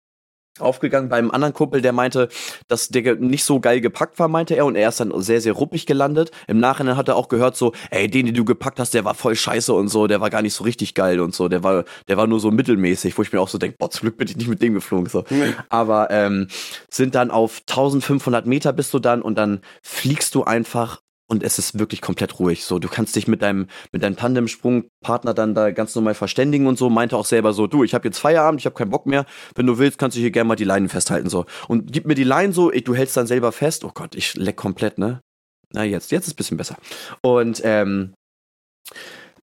aufgegangen 0.60 1.08
beim 1.08 1.30
anderen 1.30 1.54
Kumpel, 1.54 1.82
der 1.82 1.92
meinte, 1.92 2.28
dass 2.68 2.88
der 2.88 3.16
nicht 3.16 3.44
so 3.44 3.60
geil 3.60 3.80
gepackt 3.80 4.18
war, 4.18 4.28
meinte 4.28 4.54
er, 4.54 4.66
und 4.66 4.76
er 4.76 4.88
ist 4.88 5.00
dann 5.00 5.12
sehr, 5.20 5.40
sehr 5.40 5.52
ruppig 5.52 5.86
gelandet. 5.86 6.30
Im 6.46 6.58
Nachhinein 6.58 6.96
hat 6.96 7.08
er 7.08 7.16
auch 7.16 7.28
gehört 7.28 7.56
so, 7.56 7.72
ey, 7.90 8.08
den, 8.08 8.26
den 8.26 8.34
du 8.34 8.44
gepackt 8.44 8.78
hast, 8.78 8.94
der 8.94 9.04
war 9.04 9.14
voll 9.14 9.34
scheiße 9.34 9.72
und 9.72 9.88
so, 9.88 10.06
der 10.06 10.20
war 10.20 10.30
gar 10.30 10.42
nicht 10.42 10.54
so 10.54 10.64
richtig 10.64 10.94
geil 10.94 11.20
und 11.20 11.34
so, 11.34 11.48
der 11.48 11.62
war, 11.62 11.84
der 12.08 12.16
war 12.16 12.26
nur 12.26 12.40
so 12.40 12.50
mittelmäßig, 12.50 13.16
wo 13.18 13.22
ich 13.22 13.32
mir 13.32 13.40
auch 13.40 13.48
so 13.48 13.58
denke, 13.58 13.76
boah, 13.78 13.90
zum 13.90 14.02
Glück 14.02 14.16
bin 14.16 14.28
ich 14.28 14.36
nicht 14.36 14.48
mit 14.48 14.62
dem 14.62 14.74
geflogen, 14.74 15.08
so. 15.08 15.24
Nee. 15.30 15.54
Aber, 15.68 16.08
ähm, 16.10 16.48
sind 16.90 17.14
dann 17.14 17.30
auf 17.30 17.62
1500 17.68 18.46
Meter 18.46 18.72
bist 18.72 18.94
du 18.94 18.98
dann 18.98 19.22
und 19.22 19.36
dann 19.36 19.60
fliegst 19.82 20.34
du 20.34 20.44
einfach 20.44 21.00
und 21.34 21.42
es 21.42 21.58
ist 21.58 21.78
wirklich 21.78 22.00
komplett 22.00 22.38
ruhig. 22.38 22.64
So, 22.64 22.78
du 22.78 22.88
kannst 22.88 23.16
dich 23.16 23.26
mit 23.26 23.42
deinem 23.42 23.66
mit 23.92 24.02
deinem 24.02 24.16
Tandemsprungpartner 24.16 25.34
dann 25.34 25.54
da 25.54 25.72
ganz 25.72 25.94
normal 25.94 26.14
verständigen 26.14 26.66
und 26.66 26.78
so. 26.78 26.88
Meinte 26.88 27.16
auch 27.16 27.26
selber 27.26 27.52
so, 27.52 27.66
du, 27.66 27.82
ich 27.82 27.92
habe 27.92 28.06
jetzt 28.06 28.18
Feierabend, 28.18 28.60
ich 28.60 28.66
habe 28.66 28.76
keinen 28.76 28.90
Bock 28.90 29.06
mehr. 29.06 29.26
Wenn 29.54 29.66
du 29.66 29.78
willst, 29.78 29.98
kannst 29.98 30.16
du 30.16 30.20
hier 30.20 30.30
gerne 30.30 30.48
mal 30.48 30.56
die 30.56 30.64
Leinen 30.64 30.88
festhalten 30.88 31.28
so. 31.28 31.44
Und 31.68 31.92
gib 31.92 32.06
mir 32.06 32.14
die 32.14 32.24
Leinen 32.24 32.52
so, 32.52 32.72
ich, 32.72 32.84
du 32.84 32.94
hältst 32.94 33.16
dann 33.16 33.26
selber 33.26 33.52
fest. 33.52 33.84
Oh 33.84 33.90
Gott, 33.92 34.14
ich 34.14 34.34
leck 34.34 34.56
komplett, 34.56 34.96
ne? 34.96 35.20
Na 35.72 35.82
jetzt, 35.82 36.12
jetzt 36.12 36.28
ist 36.28 36.34
ein 36.34 36.36
bisschen 36.36 36.56
besser. 36.56 36.76
Und 37.20 37.60
ähm, 37.64 38.14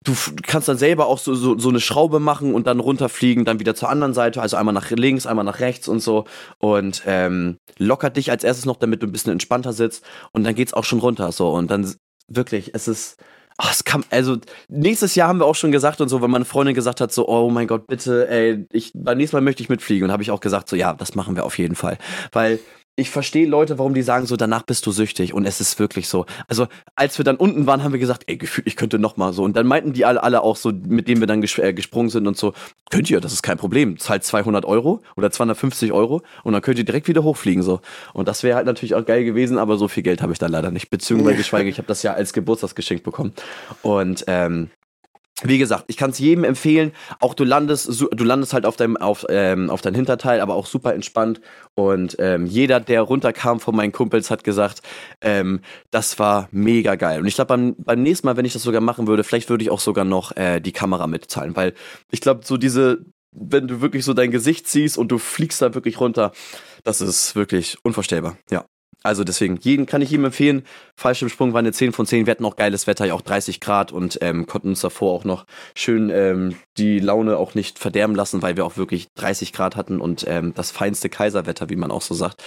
du 0.04 0.14
kannst 0.42 0.68
dann 0.68 0.78
selber 0.78 1.06
auch 1.06 1.18
so, 1.18 1.34
so, 1.34 1.58
so 1.58 1.68
eine 1.68 1.80
Schraube 1.80 2.20
machen 2.20 2.54
und 2.54 2.66
dann 2.66 2.80
runterfliegen, 2.80 3.44
dann 3.44 3.60
wieder 3.60 3.74
zur 3.74 3.90
anderen 3.90 4.14
Seite, 4.14 4.40
also 4.40 4.56
einmal 4.56 4.74
nach 4.74 4.90
links, 4.90 5.26
einmal 5.26 5.44
nach 5.44 5.60
rechts 5.60 5.88
und 5.88 6.00
so. 6.00 6.24
Und 6.58 7.02
ähm, 7.06 7.58
lockert 7.78 8.16
dich 8.16 8.30
als 8.30 8.44
erstes 8.44 8.64
noch, 8.64 8.76
damit 8.76 9.02
du 9.02 9.06
ein 9.06 9.12
bisschen 9.12 9.32
entspannter 9.32 9.72
sitzt. 9.72 10.04
Und 10.32 10.44
dann 10.44 10.54
geht's 10.54 10.72
auch 10.72 10.84
schon 10.84 11.00
runter 11.00 11.32
so. 11.32 11.50
Und 11.50 11.70
dann 11.70 11.94
wirklich, 12.28 12.74
es 12.74 12.88
ist. 12.88 13.16
Oh, 13.62 13.66
es 13.70 13.84
kam, 13.84 14.04
also 14.08 14.38
nächstes 14.68 15.14
Jahr 15.16 15.28
haben 15.28 15.38
wir 15.38 15.44
auch 15.44 15.54
schon 15.54 15.70
gesagt 15.70 16.00
und 16.00 16.08
so, 16.08 16.22
wenn 16.22 16.30
meine 16.30 16.46
Freundin 16.46 16.74
gesagt 16.74 17.02
hat, 17.02 17.12
so, 17.12 17.28
oh 17.28 17.50
mein 17.50 17.66
Gott, 17.66 17.86
bitte, 17.86 18.26
ey, 18.26 18.66
ich, 18.72 18.92
beim 18.94 19.18
nächsten 19.18 19.36
Mal 19.36 19.42
möchte 19.42 19.62
ich 19.62 19.68
mitfliegen. 19.68 20.06
Und 20.06 20.12
habe 20.12 20.22
ich 20.22 20.30
auch 20.30 20.40
gesagt, 20.40 20.66
so, 20.70 20.76
ja, 20.76 20.94
das 20.94 21.14
machen 21.14 21.36
wir 21.36 21.44
auf 21.44 21.58
jeden 21.58 21.74
Fall. 21.74 21.98
Weil 22.32 22.58
ich 23.00 23.10
verstehe 23.10 23.46
Leute, 23.46 23.78
warum 23.78 23.94
die 23.94 24.02
sagen 24.02 24.26
so, 24.26 24.36
danach 24.36 24.62
bist 24.62 24.84
du 24.86 24.92
süchtig. 24.92 25.32
Und 25.32 25.46
es 25.46 25.60
ist 25.60 25.78
wirklich 25.78 26.06
so. 26.08 26.26
Also, 26.48 26.66
als 26.94 27.18
wir 27.18 27.24
dann 27.24 27.36
unten 27.36 27.66
waren, 27.66 27.82
haben 27.82 27.92
wir 27.92 27.98
gesagt, 27.98 28.24
ey, 28.26 28.36
gefühlt, 28.36 28.66
ich 28.66 28.76
könnte 28.76 28.98
noch 28.98 29.16
mal 29.16 29.32
so. 29.32 29.42
Und 29.42 29.56
dann 29.56 29.66
meinten 29.66 29.92
die 29.92 30.04
alle, 30.04 30.22
alle 30.22 30.42
auch 30.42 30.56
so, 30.56 30.70
mit 30.70 31.08
denen 31.08 31.20
wir 31.20 31.26
dann 31.26 31.40
ges 31.40 31.56
äh, 31.58 31.72
gesprungen 31.72 32.10
sind 32.10 32.26
und 32.26 32.36
so, 32.36 32.52
könnt 32.90 33.10
ihr, 33.10 33.20
das 33.20 33.32
ist 33.32 33.42
kein 33.42 33.56
Problem. 33.56 33.98
Zahlt 33.98 34.22
200 34.22 34.64
Euro 34.64 35.02
oder 35.16 35.30
250 35.30 35.92
Euro 35.92 36.22
und 36.44 36.52
dann 36.52 36.62
könnt 36.62 36.78
ihr 36.78 36.84
direkt 36.84 37.08
wieder 37.08 37.22
hochfliegen 37.22 37.62
so. 37.62 37.80
Und 38.12 38.28
das 38.28 38.42
wäre 38.42 38.56
halt 38.56 38.66
natürlich 38.66 38.94
auch 38.94 39.04
geil 39.04 39.24
gewesen, 39.24 39.56
aber 39.56 39.78
so 39.78 39.88
viel 39.88 40.02
Geld 40.02 40.20
habe 40.20 40.32
ich 40.32 40.38
dann 40.38 40.52
leider 40.52 40.70
nicht. 40.70 40.90
Beziehungsweise 40.90 41.36
geschweige, 41.36 41.70
ich 41.70 41.78
habe 41.78 41.88
das 41.88 42.02
ja 42.02 42.12
als 42.12 42.32
Geburtstagsgeschenk 42.34 43.02
bekommen. 43.02 43.32
Und 43.82 44.24
ähm, 44.26 44.68
wie 45.42 45.58
gesagt, 45.58 45.84
ich 45.88 45.96
kann 45.96 46.10
es 46.10 46.18
jedem 46.18 46.44
empfehlen. 46.44 46.92
Auch 47.20 47.34
du 47.34 47.44
landest, 47.44 47.88
du 48.00 48.24
landest 48.24 48.52
halt 48.52 48.66
auf 48.66 48.76
deinem, 48.76 48.96
auf, 48.96 49.26
ähm, 49.28 49.70
auf 49.70 49.80
dein 49.80 49.94
Hinterteil, 49.94 50.40
aber 50.40 50.54
auch 50.54 50.66
super 50.66 50.94
entspannt. 50.94 51.40
Und 51.74 52.16
ähm, 52.18 52.46
jeder, 52.46 52.80
der 52.80 53.02
runterkam 53.02 53.60
von 53.60 53.74
meinen 53.74 53.92
Kumpels, 53.92 54.30
hat 54.30 54.44
gesagt, 54.44 54.82
ähm, 55.20 55.60
das 55.90 56.18
war 56.18 56.48
mega 56.50 56.94
geil. 56.96 57.20
Und 57.20 57.26
ich 57.26 57.34
glaube, 57.34 57.48
beim, 57.48 57.74
beim 57.78 58.02
nächsten 58.02 58.26
Mal, 58.26 58.36
wenn 58.36 58.44
ich 58.44 58.52
das 58.52 58.62
sogar 58.62 58.80
machen 58.80 59.06
würde, 59.06 59.24
vielleicht 59.24 59.48
würde 59.48 59.64
ich 59.64 59.70
auch 59.70 59.80
sogar 59.80 60.04
noch 60.04 60.36
äh, 60.36 60.60
die 60.60 60.72
Kamera 60.72 61.06
mitzahlen, 61.06 61.56
weil 61.56 61.74
ich 62.10 62.20
glaube, 62.20 62.40
so 62.44 62.56
diese, 62.56 63.04
wenn 63.32 63.68
du 63.68 63.80
wirklich 63.80 64.04
so 64.04 64.14
dein 64.14 64.30
Gesicht 64.30 64.68
siehst 64.68 64.98
und 64.98 65.08
du 65.08 65.18
fliegst 65.18 65.62
da 65.62 65.74
wirklich 65.74 66.00
runter, 66.00 66.32
das 66.84 67.00
ist 67.00 67.36
wirklich 67.36 67.78
unvorstellbar. 67.84 68.36
Ja. 68.50 68.64
Also 69.02 69.24
deswegen, 69.24 69.56
jeden 69.56 69.86
kann 69.86 70.02
ich 70.02 70.12
ihm 70.12 70.24
empfehlen. 70.24 70.64
Fallschirmsprung 70.94 71.52
war 71.52 71.60
eine 71.60 71.72
10 71.72 71.92
von 71.92 72.06
10. 72.06 72.26
Wir 72.26 72.32
hatten 72.32 72.44
auch 72.44 72.56
geiles 72.56 72.86
Wetter, 72.86 73.06
ja 73.06 73.14
auch 73.14 73.22
30 73.22 73.60
Grad 73.60 73.92
und 73.92 74.18
ähm, 74.20 74.46
konnten 74.46 74.68
uns 74.68 74.80
davor 74.80 75.12
auch 75.12 75.24
noch 75.24 75.46
schön 75.74 76.10
ähm, 76.10 76.56
die 76.76 76.98
Laune 76.98 77.38
auch 77.38 77.54
nicht 77.54 77.78
verderben 77.78 78.14
lassen, 78.14 78.42
weil 78.42 78.56
wir 78.56 78.66
auch 78.66 78.76
wirklich 78.76 79.08
30 79.14 79.52
Grad 79.52 79.76
hatten 79.76 80.00
und 80.00 80.24
ähm, 80.28 80.52
das 80.54 80.70
feinste 80.70 81.08
Kaiserwetter, 81.08 81.70
wie 81.70 81.76
man 81.76 81.90
auch 81.90 82.02
so 82.02 82.14
sagt. 82.14 82.42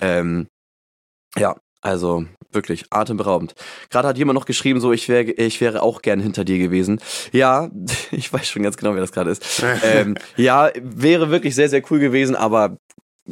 Ähm, 0.00 0.46
ja, 1.36 1.56
also 1.80 2.24
wirklich 2.50 2.86
atemberaubend. 2.90 3.54
Gerade 3.90 4.08
hat 4.08 4.18
jemand 4.18 4.36
noch 4.36 4.46
geschrieben, 4.46 4.80
so 4.80 4.92
ich 4.92 5.08
wäre 5.08 5.30
ich 5.30 5.60
wäre 5.60 5.82
auch 5.82 6.02
gern 6.02 6.20
hinter 6.20 6.44
dir 6.44 6.58
gewesen. 6.58 7.00
Ja, 7.32 7.70
ich 8.10 8.32
weiß 8.32 8.48
schon 8.48 8.62
ganz 8.62 8.76
genau, 8.76 8.94
wer 8.94 9.00
das 9.00 9.12
gerade 9.12 9.30
ist. 9.30 9.62
ähm, 9.84 10.16
ja, 10.36 10.70
wäre 10.80 11.30
wirklich 11.30 11.54
sehr 11.54 11.68
sehr 11.68 11.82
cool 11.90 11.98
gewesen, 11.98 12.34
aber 12.34 12.78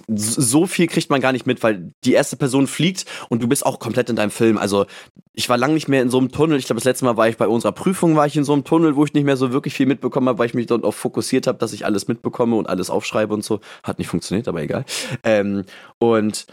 so 0.08 0.66
viel 0.66 0.86
kriegt 0.86 1.10
man 1.10 1.20
gar 1.20 1.32
nicht 1.32 1.46
mit, 1.46 1.62
weil 1.62 1.92
die 2.04 2.12
erste 2.12 2.36
Person 2.36 2.66
fliegt 2.66 3.04
und 3.28 3.42
du 3.42 3.48
bist 3.48 3.64
auch 3.64 3.78
komplett 3.78 4.10
in 4.10 4.16
deinem 4.16 4.30
Film. 4.30 4.58
Also 4.58 4.86
ich 5.34 5.48
war 5.48 5.56
lange 5.56 5.74
nicht 5.74 5.88
mehr 5.88 6.02
in 6.02 6.10
so 6.10 6.18
einem 6.18 6.30
Tunnel. 6.30 6.58
Ich 6.58 6.66
glaube, 6.66 6.78
das 6.78 6.84
letzte 6.84 7.04
Mal 7.04 7.16
war 7.16 7.28
ich 7.28 7.36
bei 7.36 7.48
unserer 7.48 7.72
Prüfung, 7.72 8.16
war 8.16 8.26
ich 8.26 8.36
in 8.36 8.44
so 8.44 8.52
einem 8.52 8.64
Tunnel, 8.64 8.96
wo 8.96 9.04
ich 9.04 9.14
nicht 9.14 9.24
mehr 9.24 9.36
so 9.36 9.52
wirklich 9.52 9.74
viel 9.74 9.86
mitbekommen 9.86 10.28
habe, 10.28 10.38
weil 10.38 10.46
ich 10.46 10.54
mich 10.54 10.66
dort 10.66 10.84
auch 10.84 10.94
fokussiert 10.94 11.46
habe, 11.46 11.58
dass 11.58 11.72
ich 11.72 11.84
alles 11.84 12.08
mitbekomme 12.08 12.56
und 12.56 12.68
alles 12.68 12.90
aufschreibe 12.90 13.34
und 13.34 13.44
so. 13.44 13.60
Hat 13.82 13.98
nicht 13.98 14.08
funktioniert, 14.08 14.48
aber 14.48 14.62
egal. 14.62 14.84
Ähm, 15.22 15.64
und 15.98 16.46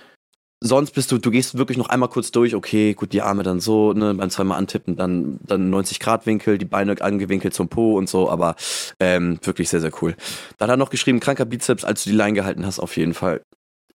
sonst 0.61 0.91
bist 0.91 1.11
du, 1.11 1.17
du 1.17 1.31
gehst 1.31 1.57
wirklich 1.57 1.77
noch 1.77 1.89
einmal 1.89 2.09
kurz 2.09 2.31
durch, 2.31 2.55
okay, 2.55 2.93
gut, 2.93 3.13
die 3.13 3.21
Arme 3.21 3.43
dann 3.43 3.59
so, 3.59 3.93
ne, 3.93 4.13
beim 4.13 4.29
zweimal 4.29 4.59
antippen, 4.59 4.95
dann, 4.95 5.39
dann 5.41 5.69
90 5.69 5.99
Grad 5.99 6.25
Winkel, 6.27 6.57
die 6.57 6.65
Beine 6.65 7.01
angewinkelt 7.01 7.53
zum 7.53 7.67
Po 7.67 7.97
und 7.97 8.07
so, 8.07 8.29
aber 8.29 8.55
ähm, 8.99 9.39
wirklich 9.41 9.69
sehr, 9.69 9.81
sehr 9.81 9.91
cool. 10.01 10.15
Dann 10.57 10.69
hat 10.69 10.75
er 10.75 10.77
noch 10.77 10.91
geschrieben, 10.91 11.19
kranker 11.19 11.45
Bizeps, 11.45 11.83
als 11.83 12.03
du 12.03 12.11
die 12.11 12.15
Line 12.15 12.33
gehalten 12.33 12.65
hast, 12.65 12.79
auf 12.79 12.95
jeden 12.95 13.15
Fall 13.15 13.41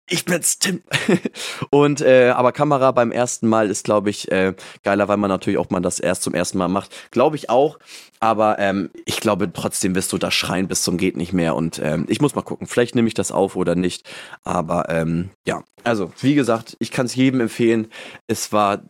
ich 0.09 0.25
bin's, 0.25 0.59
Tim. 0.59 0.83
und 1.71 2.01
äh, 2.01 2.31
aber 2.31 2.53
Kamera 2.53 2.93
beim 2.93 3.11
ersten 3.11 3.49
Mal 3.49 3.71
ist, 3.71 3.85
glaube 3.85 4.11
ich, 4.11 4.31
äh, 4.31 4.55
geiler, 4.85 5.09
weil 5.09 5.17
man 5.17 5.29
natürlich 5.29 5.59
auch 5.59 5.71
mal 5.71 5.81
das 5.81 5.99
erst 5.99 6.23
zum 6.23 6.33
ersten 6.33 6.59
Mal 6.59 6.69
macht. 6.69 6.95
Glaube 7.11 7.35
ich 7.35 7.51
auch. 7.51 7.79
Aber 8.21 8.59
ähm, 8.61 8.91
ich 9.05 9.21
glaube 9.21 9.53
trotzdem 9.53 9.95
wirst 9.95 10.13
du 10.13 10.19
da 10.19 10.31
schreien 10.31 10.69
bis 10.69 10.83
zum 10.83 10.97
geht 10.97 11.17
nicht 11.17 11.33
mehr. 11.33 11.57
Und 11.57 11.81
ähm, 11.83 12.07
ich 12.09 12.21
muss 12.21 12.37
mal 12.37 12.43
gucken. 12.43 12.69
Vielleicht 12.69 12.95
nehme 12.95 13.09
ich 13.09 13.15
das 13.15 13.33
auf 13.33 13.57
oder 13.57 13.75
nicht. 13.75 14.09
Aber 14.45 14.89
ähm, 14.91 15.31
ja, 15.47 15.65
also 15.83 16.13
wie 16.21 16.37
gesagt, 16.37 16.77
ich 16.79 16.93
kann 16.93 17.07
es 17.07 17.15
jedem 17.17 17.41
empfehlen. 17.41 17.89
Es 18.29 18.53
war 18.53 18.83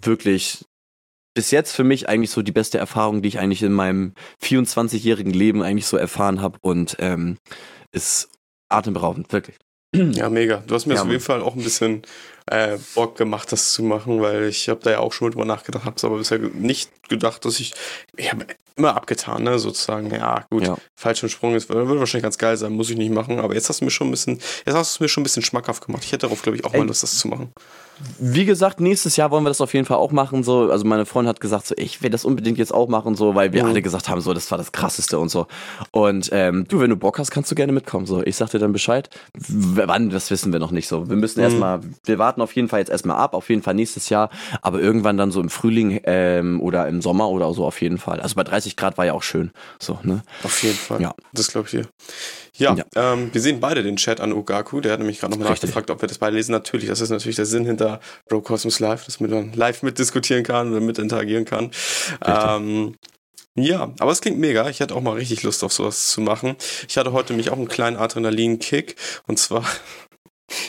wirklich 0.00 0.64
bis 1.34 1.52
jetzt 1.52 1.76
für 1.76 1.84
mich 1.84 2.08
eigentlich 2.08 2.30
so 2.30 2.42
die 2.42 2.52
beste 2.52 2.78
Erfahrung, 2.78 3.22
die 3.22 3.28
ich 3.28 3.38
eigentlich 3.38 3.62
in 3.62 3.72
meinem 3.72 4.14
24-jährigen 4.42 5.32
Leben 5.32 5.62
eigentlich 5.62 5.86
so 5.86 5.96
erfahren 5.96 6.42
habe. 6.42 6.58
Und 6.60 6.96
ähm, 6.98 7.38
ist 7.92 8.30
atemberaubend, 8.68 9.32
wirklich. 9.32 9.56
Ja, 10.14 10.30
mega. 10.30 10.62
Du 10.66 10.74
hast 10.74 10.86
mir 10.86 10.94
ja, 10.94 11.02
auf 11.02 11.08
jeden 11.08 11.22
Fall 11.22 11.42
auch 11.42 11.56
ein 11.56 11.62
bisschen 11.62 12.02
äh, 12.50 12.78
Bock 12.94 13.16
gemacht, 13.16 13.50
das 13.52 13.72
zu 13.72 13.82
machen, 13.82 14.20
weil 14.20 14.44
ich 14.44 14.68
habe 14.68 14.80
da 14.82 14.90
ja 14.90 14.98
auch 15.00 15.12
schon 15.12 15.30
drüber 15.30 15.44
nachgedacht, 15.44 15.84
habe 15.84 15.96
es 15.96 16.04
aber 16.04 16.18
bisher 16.18 16.38
nicht 16.38 16.90
gedacht, 17.08 17.44
dass 17.44 17.60
ich, 17.60 17.74
ich 18.16 18.32
habe 18.32 18.46
immer 18.76 18.94
abgetan, 18.94 19.42
ne, 19.42 19.58
sozusagen, 19.58 20.10
ja 20.12 20.44
gut, 20.50 20.66
ja. 20.66 20.76
falschen 20.94 21.30
Sprung 21.30 21.54
ist, 21.54 21.70
würde 21.70 21.98
wahrscheinlich 21.98 22.24
ganz 22.24 22.36
geil 22.36 22.56
sein, 22.58 22.72
muss 22.72 22.90
ich 22.90 22.96
nicht 22.96 23.10
machen, 23.10 23.40
aber 23.40 23.54
jetzt 23.54 23.70
hast 23.70 23.80
du 23.80 23.86
mir 23.86 23.90
schon 23.90 24.08
ein 24.08 24.10
bisschen, 24.10 24.38
jetzt 24.66 24.74
hast 24.74 24.92
du 24.92 24.96
es 24.96 25.00
mir 25.00 25.08
schon 25.08 25.22
ein 25.22 25.24
bisschen 25.24 25.42
schmackhaft 25.42 25.86
gemacht. 25.86 26.04
Ich 26.04 26.12
hätte 26.12 26.26
darauf, 26.26 26.42
glaube 26.42 26.58
ich, 26.58 26.64
auch 26.64 26.74
Ey, 26.74 26.80
mal 26.80 26.86
Lust, 26.86 27.02
das 27.02 27.18
zu 27.18 27.28
machen. 27.28 27.52
Wie 28.18 28.44
gesagt, 28.44 28.78
nächstes 28.78 29.16
Jahr 29.16 29.30
wollen 29.30 29.44
wir 29.44 29.48
das 29.48 29.62
auf 29.62 29.72
jeden 29.72 29.86
Fall 29.86 29.96
auch 29.96 30.12
machen, 30.12 30.42
so, 30.42 30.70
also 30.70 30.84
meine 30.84 31.06
Freundin 31.06 31.30
hat 31.30 31.40
gesagt, 31.40 31.66
so, 31.66 31.74
ich 31.78 32.02
will 32.02 32.10
das 32.10 32.26
unbedingt 32.26 32.58
jetzt 32.58 32.74
auch 32.74 32.88
machen, 32.88 33.14
so, 33.14 33.34
weil 33.34 33.54
wir 33.54 33.62
mhm. 33.62 33.70
alle 33.70 33.80
gesagt 33.80 34.10
haben, 34.10 34.20
so, 34.20 34.34
das 34.34 34.50
war 34.50 34.58
das 34.58 34.72
krasseste 34.72 35.18
und 35.18 35.30
so. 35.30 35.46
Und 35.92 36.28
ähm, 36.32 36.66
du, 36.68 36.78
wenn 36.80 36.90
du 36.90 36.96
Bock 36.96 37.18
hast, 37.18 37.30
kannst 37.30 37.50
du 37.50 37.54
gerne 37.54 37.72
mitkommen, 37.72 38.04
so. 38.04 38.22
Ich 38.22 38.36
sag 38.36 38.50
dir 38.50 38.58
dann 38.58 38.74
Bescheid. 38.74 39.08
Wann, 39.48 40.10
das 40.10 40.30
wissen 40.30 40.52
wir 40.52 40.60
noch 40.60 40.70
nicht 40.70 40.88
so. 40.88 41.08
Wir 41.08 41.16
müssen 41.16 41.40
mhm. 41.40 41.44
erstmal, 41.44 41.80
wir 42.04 42.18
warten 42.18 42.35
auf 42.42 42.54
jeden 42.54 42.68
Fall 42.68 42.80
jetzt 42.80 42.90
erstmal 42.90 43.16
ab, 43.16 43.34
auf 43.34 43.48
jeden 43.48 43.62
Fall 43.62 43.74
nächstes 43.74 44.08
Jahr, 44.08 44.30
aber 44.62 44.80
irgendwann 44.80 45.16
dann 45.16 45.30
so 45.30 45.40
im 45.40 45.50
Frühling 45.50 46.00
ähm, 46.04 46.60
oder 46.60 46.88
im 46.88 47.02
Sommer 47.02 47.28
oder 47.28 47.52
so 47.52 47.64
auf 47.64 47.80
jeden 47.80 47.98
Fall. 47.98 48.20
Also 48.20 48.34
bei 48.34 48.44
30 48.44 48.76
Grad 48.76 48.98
war 48.98 49.06
ja 49.06 49.12
auch 49.12 49.22
schön, 49.22 49.50
so, 49.80 49.98
ne? 50.02 50.22
Auf 50.42 50.62
jeden 50.62 50.76
Fall. 50.76 51.00
Ja. 51.00 51.14
Das 51.32 51.48
glaube 51.48 51.66
ich 51.66 51.72
dir. 51.72 51.88
Ja, 52.58 52.74
ja. 52.74 52.84
Ähm, 52.94 53.30
wir 53.32 53.40
sehen 53.40 53.60
beide 53.60 53.82
den 53.82 53.96
Chat 53.96 54.20
an 54.20 54.32
Ugaku. 54.32 54.80
Der 54.80 54.92
hat 54.92 54.98
nämlich 54.98 55.20
gerade 55.20 55.32
nochmal 55.32 55.50
nachgefragt, 55.50 55.90
ob 55.90 56.00
wir 56.00 56.08
das 56.08 56.18
beide 56.18 56.36
lesen. 56.36 56.52
Natürlich, 56.52 56.88
das 56.88 57.00
ist 57.00 57.10
natürlich 57.10 57.36
der 57.36 57.46
Sinn 57.46 57.64
hinter 57.66 58.00
Bro 58.28 58.42
Cosmos 58.42 58.80
Live, 58.80 59.04
dass 59.04 59.20
man 59.20 59.52
live 59.52 59.82
mitdiskutieren 59.82 60.42
kann 60.42 60.70
oder 60.70 60.80
mit 60.80 60.98
interagieren 60.98 61.44
kann. 61.44 61.70
Ähm, 62.24 62.94
ja, 63.58 63.90
aber 63.98 64.12
es 64.12 64.20
klingt 64.20 64.38
mega. 64.38 64.68
Ich 64.68 64.80
hätte 64.80 64.94
auch 64.94 65.00
mal 65.00 65.14
richtig 65.14 65.42
Lust 65.42 65.64
auf 65.64 65.72
sowas 65.72 66.08
zu 66.10 66.20
machen. 66.20 66.56
Ich 66.88 66.98
hatte 66.98 67.12
heute 67.12 67.32
mich 67.32 67.50
auch 67.50 67.56
einen 67.56 67.68
kleinen 67.68 67.96
Adrenalin-Kick. 67.96 68.96
Und 69.26 69.38
zwar 69.38 69.64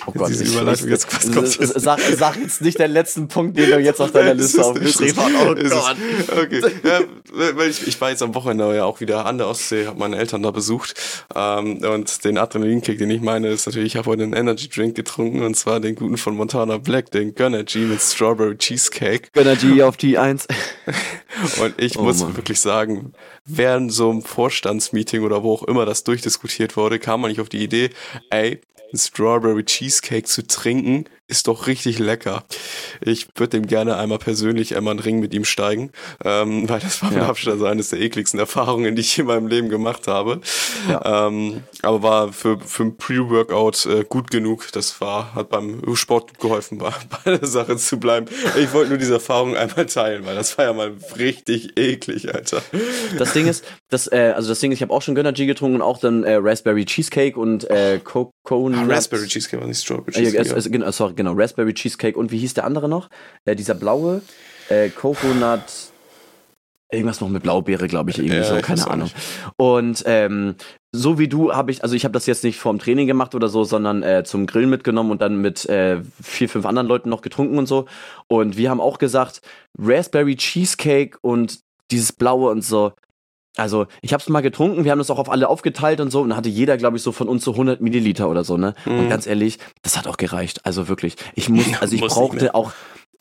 Oh 0.07 0.11
Gott, 0.11 0.29
diese 0.29 0.43
Überleitung 0.43 0.89
jetzt 0.89 1.13
was 1.13 1.31
kommt 1.31 1.59
jetzt? 1.59 1.79
Sag, 1.79 1.99
sag, 1.99 2.35
jetzt 2.37 2.61
nicht 2.61 2.79
den 2.79 2.91
letzten 2.91 3.27
Punkt, 3.27 3.57
den 3.57 3.69
du 3.69 3.79
jetzt 3.79 4.01
auf 4.01 4.11
deiner 4.13 4.33
Liste 4.33 4.63
aufgeschrieben 4.63 5.21
hast. 5.21 5.35
Oh 5.35 5.53
Gott. 5.53 5.97
Okay. 6.45 6.61
Ja, 6.83 7.65
ich, 7.67 7.87
ich 7.87 8.01
war 8.01 8.09
jetzt 8.09 8.23
am 8.23 8.33
Wochenende 8.33 8.75
ja 8.75 8.85
auch 8.85 9.01
wieder 9.01 9.27
an 9.27 9.37
der 9.37 9.47
Ostsee, 9.47 9.85
habe 9.85 9.99
meine 9.99 10.17
Eltern 10.17 10.41
da 10.41 10.49
besucht. 10.49 10.95
Ähm, 11.35 11.83
und 11.83 12.25
den 12.25 12.39
Adrenalinkick, 12.39 12.97
den 12.97 13.11
ich 13.11 13.21
meine, 13.21 13.49
ist 13.49 13.67
natürlich, 13.67 13.93
ich 13.93 13.97
habe 13.97 14.09
heute 14.09 14.23
einen 14.23 14.33
Energy 14.33 14.67
Drink 14.67 14.95
getrunken 14.95 15.43
und 15.43 15.55
zwar 15.55 15.79
den 15.79 15.93
guten 15.93 16.17
von 16.17 16.35
Montana 16.35 16.77
Black, 16.77 17.11
den 17.11 17.35
Gunnergy 17.35 17.79
mit 17.79 18.01
Strawberry 18.01 18.57
Cheesecake. 18.57 19.29
Gunnergy 19.33 19.83
auf 19.83 19.95
die 19.97 20.17
1. 20.17 20.47
und 21.61 21.75
ich 21.77 21.99
oh, 21.99 22.01
muss 22.01 22.21
Mann. 22.21 22.35
wirklich 22.35 22.59
sagen, 22.59 23.13
während 23.45 23.93
so 23.93 24.09
einem 24.09 24.23
Vorstandsmeeting 24.23 25.21
oder 25.21 25.43
wo 25.43 25.53
auch 25.53 25.63
immer 25.63 25.85
das 25.85 26.03
durchdiskutiert 26.03 26.75
wurde, 26.77 26.97
kam 26.97 27.21
man 27.21 27.29
nicht 27.29 27.41
auf 27.41 27.49
die 27.49 27.63
Idee, 27.63 27.91
ey, 28.31 28.59
Strawberry 28.93 29.63
Cheesecake 29.63 30.26
zu 30.26 30.45
trinken, 30.45 31.06
ist 31.27 31.47
doch 31.47 31.67
richtig 31.67 31.99
lecker. 31.99 32.43
Ich 33.01 33.27
würde 33.35 33.57
dem 33.57 33.67
gerne 33.67 33.97
einmal 33.97 34.17
persönlich 34.17 34.77
einmal 34.77 34.91
einen 34.91 35.01
Ring 35.01 35.19
mit 35.19 35.33
ihm 35.33 35.43
steigen, 35.45 35.91
ähm, 36.23 36.69
weil 36.69 36.79
das 36.79 37.01
war 37.01 37.09
mit 37.09 37.19
ja. 37.19 37.27
Abstand 37.27 37.61
eines 37.63 37.89
der 37.89 37.99
ekligsten 37.99 38.39
Erfahrungen, 38.39 38.95
die 38.95 39.01
ich 39.01 39.19
in 39.19 39.25
meinem 39.25 39.47
Leben 39.47 39.69
gemacht 39.69 40.07
habe. 40.07 40.39
Ja. 40.89 41.27
Ähm, 41.27 41.63
aber 41.81 42.01
war 42.01 42.33
für, 42.33 42.59
für 42.59 42.83
ein 42.83 42.97
Pre-Workout 42.97 43.85
äh, 43.85 44.05
gut 44.07 44.31
genug. 44.31 44.71
Das 44.71 45.01
war, 45.01 45.35
hat 45.35 45.49
beim 45.49 45.95
Sport 45.95 46.39
geholfen, 46.39 46.77
bei, 46.77 46.91
bei 47.25 47.37
der 47.37 47.47
Sache 47.47 47.75
zu 47.77 47.99
bleiben. 47.99 48.27
Ich 48.57 48.73
wollte 48.73 48.89
nur 48.89 48.97
diese 48.97 49.15
Erfahrung 49.15 49.55
einmal 49.55 49.85
teilen, 49.85 50.25
weil 50.25 50.35
das 50.35 50.57
war 50.57 50.65
ja 50.65 50.73
mal 50.73 50.93
richtig 51.17 51.77
eklig, 51.77 52.33
Alter. 52.33 52.61
Das 53.17 53.33
Ding 53.33 53.47
ist, 53.47 53.65
das, 53.89 54.09
äh, 54.11 54.33
also 54.35 54.49
das 54.49 54.59
Ding 54.59 54.71
ist, 54.71 54.77
ich 54.77 54.81
habe 54.81 54.93
auch 54.93 55.01
schon 55.01 55.15
Gönner 55.15 55.33
G 55.33 55.45
getrunken 55.45 55.75
und 55.77 55.81
auch 55.81 55.99
dann 55.99 56.23
äh, 56.23 56.35
Raspberry 56.35 56.85
Cheesecake 56.85 57.37
und 57.37 57.69
äh, 57.69 57.99
Coconut. 58.01 58.89
Ah, 58.89 58.93
Raspberry 58.93 59.27
Cheesecake 59.27 59.61
war 59.61 59.67
nicht 59.67 59.81
Strawberry 59.81 60.11
Cheesecake. 60.11 60.47
Äh, 60.47 60.79
ja. 60.79 60.91
sorry, 60.91 61.16
genau, 61.17 61.34
Raspberry 61.34 61.73
Cheesecake 61.73 62.17
und 62.17 62.32
wie 62.32 62.38
hieß 62.38 62.53
der 62.53 62.63
andere 62.63 62.88
noch? 62.88 63.10
Äh, 63.43 63.56
dieser 63.56 63.73
blaue, 63.73 64.21
äh, 64.69 64.89
Coconut, 64.89 65.62
irgendwas 66.91 67.19
noch 67.19 67.30
mit 67.30 67.43
Blaubeere, 67.43 67.88
glaube 67.88 68.12
ich, 68.12 68.17
irgendwie 68.17 68.38
ja, 68.38 68.43
so, 68.43 68.56
keine 68.62 68.88
Ahnung. 68.88 69.12
Und 69.58 70.03
ähm, 70.06 70.56
so 70.93 71.19
wie 71.19 71.27
du 71.27 71.53
habe 71.53 71.71
ich, 71.71 71.84
also 71.84 71.95
ich 71.95 72.06
habe 72.06 72.13
das 72.13 72.25
jetzt 72.25 72.43
nicht 72.43 72.60
vorm 72.60 72.80
Training 72.80 73.08
gemacht 73.08 73.36
oder 73.36 73.49
so, 73.49 73.63
sondern 73.63 74.03
äh, 74.03 74.23
zum 74.23 74.47
Grillen 74.47 74.69
mitgenommen 74.69 75.12
und 75.12 75.21
dann 75.21 75.41
mit 75.41 75.65
äh, 75.65 76.01
vier, 76.21 76.47
fünf 76.47 76.65
anderen 76.65 76.88
Leuten 76.88 77.10
noch 77.10 77.21
getrunken 77.21 77.58
und 77.58 77.67
so. 77.67 77.88
Und 78.27 78.58
wir 78.58 78.69
haben 78.69 78.80
auch 78.80 78.99
gesagt, 78.99 79.41
Raspberry 79.77 80.38
Cheesecake 80.38 81.17
und 81.21 81.60
dieses 81.91 82.13
Blaue 82.13 82.51
und 82.51 82.62
so, 82.62 82.93
also, 83.57 83.87
ich 84.01 84.13
habe 84.13 84.21
es 84.21 84.29
mal 84.29 84.41
getrunken, 84.41 84.83
wir 84.83 84.91
haben 84.91 84.99
das 84.99 85.09
auch 85.09 85.19
auf 85.19 85.29
alle 85.29 85.49
aufgeteilt 85.49 85.99
und 85.99 86.11
so 86.11 86.21
und 86.21 86.35
hatte 86.35 86.49
jeder, 86.49 86.77
glaube 86.77 86.97
ich, 86.97 87.03
so 87.03 87.11
von 87.11 87.27
uns 87.27 87.43
so 87.43 87.51
100 87.51 87.81
Milliliter 87.81 88.29
oder 88.29 88.43
so, 88.43 88.57
ne? 88.57 88.75
Mhm. 88.85 88.99
Und 88.99 89.09
ganz 89.09 89.27
ehrlich, 89.27 89.59
das 89.81 89.97
hat 89.97 90.07
auch 90.07 90.17
gereicht. 90.17 90.65
Also 90.65 90.87
wirklich, 90.87 91.15
ich 91.35 91.49
muss, 91.49 91.65
also 91.81 91.95
ich 91.95 92.01
brauchte 92.01 92.53
auch, 92.55 92.71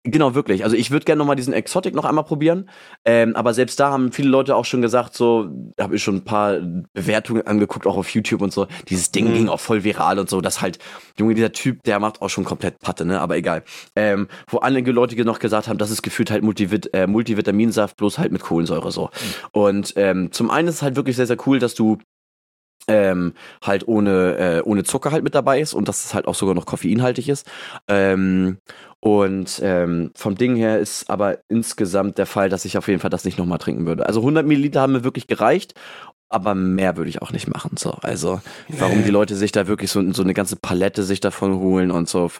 Genau, 0.09 0.37
wirklich. 0.37 0.63
Also 0.63 0.77
ich 0.77 0.93
würde 0.93 1.05
gerne 1.05 1.19
nochmal 1.19 1.35
diesen 1.35 1.53
Exotic 1.53 1.93
noch 1.95 2.05
einmal 2.05 2.23
probieren. 2.23 2.71
Ähm, 3.05 3.35
aber 3.35 3.53
selbst 3.55 3.81
da 3.81 3.91
haben 3.91 4.13
viele 4.13 4.29
Leute 4.29 4.55
auch 4.55 4.65
schon 4.65 4.81
gesagt, 4.81 5.15
so, 5.15 5.49
habe 5.81 5.97
ich 5.97 6.03
schon 6.03 6.17
ein 6.17 6.25
paar 6.25 6.61
Bewertungen 6.93 7.45
angeguckt, 7.45 7.89
auch 7.89 7.97
auf 7.97 8.09
YouTube 8.11 8.41
und 8.41 8.53
so. 8.53 8.69
Dieses 8.89 9.11
Ding 9.11 9.29
mhm. 9.29 9.35
ging 9.35 9.49
auch 9.49 9.59
voll 9.59 9.83
viral 9.83 10.21
und 10.21 10.31
so. 10.31 10.41
Das 10.41 10.61
halt, 10.61 10.79
Junge, 11.19 11.35
dieser 11.35 11.51
Typ, 11.51 11.83
der 11.83 11.99
macht 11.99 12.23
auch 12.23 12.31
schon 12.31 12.45
komplett 12.45 12.79
Patte, 12.79 13.05
ne? 13.05 13.21
Aber 13.21 13.37
egal. 13.37 13.65
Ähm, 13.97 14.29
wo 14.47 14.61
einige 14.61 14.93
Leute 14.93 15.17
noch 15.25 15.41
gesagt 15.41 15.67
haben, 15.67 15.79
das 15.79 15.91
ist 15.91 16.03
gefühlt 16.03 16.31
halt 16.31 16.45
Multivit 16.45 16.95
äh, 16.95 17.09
Multivitaminsaft, 17.09 17.97
bloß 17.97 18.19
halt 18.19 18.31
mit 18.31 18.43
Kohlensäure 18.43 18.93
so. 18.93 19.07
Mhm. 19.07 19.61
Und 19.61 19.93
ähm, 19.97 20.31
zum 20.31 20.51
einen 20.51 20.69
ist 20.69 20.77
es 20.77 20.83
halt 20.83 20.95
wirklich 20.95 21.17
sehr, 21.17 21.27
sehr 21.27 21.39
cool, 21.47 21.59
dass 21.59 21.75
du 21.75 21.99
ähm, 22.89 23.35
halt 23.63 23.89
ohne, 23.89 24.37
äh, 24.37 24.63
ohne 24.63 24.85
Zucker 24.85 25.11
halt 25.11 25.25
mit 25.25 25.35
dabei 25.35 25.61
ist 25.61 25.75
und 25.75 25.89
dass 25.89 26.05
es 26.05 26.15
halt 26.15 26.27
auch 26.27 26.35
sogar 26.35 26.55
noch 26.55 26.67
koffeinhaltig 26.67 27.29
ist. 27.29 27.47
Ähm, 27.89 28.59
und 29.07 29.61
ähm, 29.63 30.11
vom 30.17 30.35
Ding 30.35 30.57
her 30.57 30.81
ist 30.81 31.09
aber 31.09 31.39
insgesamt 31.47 32.19
der 32.19 32.27
Fall, 32.27 32.49
dass 32.49 32.65
ich 32.65 32.77
auf 32.77 32.89
jeden 32.89 32.99
Fall 32.99 33.09
das 33.09 33.25
nicht 33.25 33.39
nochmal 33.39 33.59
trinken 33.59 33.87
würde. 33.87 34.05
Also 34.05 34.19
100 34.19 34.45
Milliliter 34.45 34.81
haben 34.81 34.95
mir 34.95 35.05
wirklich 35.05 35.29
gereicht 35.29 35.75
aber 36.29 36.57
mehr 36.57 36.97
würde 36.97 37.09
ich 37.09 37.23
auch 37.23 37.31
nicht 37.31 37.47
machen. 37.47 37.77
So. 37.77 37.93
Also, 38.03 38.41
warum 38.69 39.05
die 39.05 39.11
Leute 39.11 39.37
sich 39.37 39.53
da 39.53 39.69
wirklich 39.69 39.93
so, 39.93 40.13
so 40.13 40.23
eine 40.23 40.35
ganze 40.35 40.57
Palette 40.57 41.05
sich 41.05 41.21
davon 41.21 41.59
holen 41.59 41.93
und 41.93 42.09
so, 42.09 42.31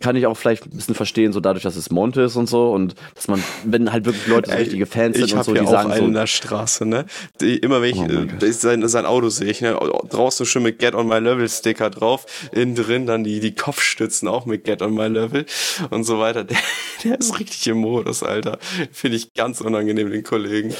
kann 0.00 0.16
ich 0.16 0.26
auch 0.26 0.36
vielleicht 0.36 0.64
ein 0.66 0.70
bisschen 0.70 0.94
verstehen, 0.94 1.32
so 1.32 1.40
dadurch, 1.40 1.62
dass 1.62 1.76
es 1.76 1.90
Monte 1.90 2.22
ist 2.22 2.36
und 2.36 2.48
so 2.48 2.72
und 2.72 2.94
dass 3.14 3.28
man, 3.28 3.42
wenn 3.64 3.92
halt 3.92 4.06
wirklich 4.06 4.26
Leute 4.26 4.50
so 4.50 4.56
richtige 4.56 4.86
Fans 4.86 5.18
sind 5.18 5.32
und 5.34 5.44
so, 5.44 5.52
die 5.52 5.60
auch 5.60 5.70
sagen 5.70 5.90
einen 5.90 6.00
so. 6.00 6.06
in 6.06 6.14
der 6.14 6.26
Straße, 6.26 6.86
ne? 6.86 7.04
Die, 7.40 7.58
immer 7.58 7.82
wenn 7.82 7.90
ich 7.90 8.00
oh 8.00 8.44
äh, 8.44 8.52
sein, 8.52 8.86
sein 8.88 9.04
Auto 9.04 9.28
sehe 9.28 9.50
ich, 9.50 9.60
ne? 9.60 9.78
Draußen 10.08 10.46
schon 10.46 10.62
mit 10.62 10.78
Get 10.78 10.94
on 10.94 11.06
My 11.06 11.18
Level 11.18 11.46
Sticker 11.48 11.90
drauf, 11.90 12.24
innen 12.52 12.74
drin 12.74 13.04
dann 13.04 13.22
die, 13.22 13.40
die 13.40 13.54
Kopfstützen 13.54 14.28
auch 14.28 14.46
mit 14.46 14.64
Get 14.64 14.80
on 14.80 14.94
My 14.94 15.08
Level 15.08 15.44
und 15.90 16.04
so 16.04 16.18
weiter. 16.18 16.44
Der, 16.46 16.58
der 17.02 17.18
ist 17.18 17.38
richtig 17.38 17.66
im 17.66 17.78
Modus, 17.78 18.22
Alter. 18.22 18.58
Finde 18.92 19.16
ich 19.16 19.34
ganz 19.34 19.60
unangenehm, 19.60 20.10
den 20.10 20.22
Kollegen. 20.22 20.72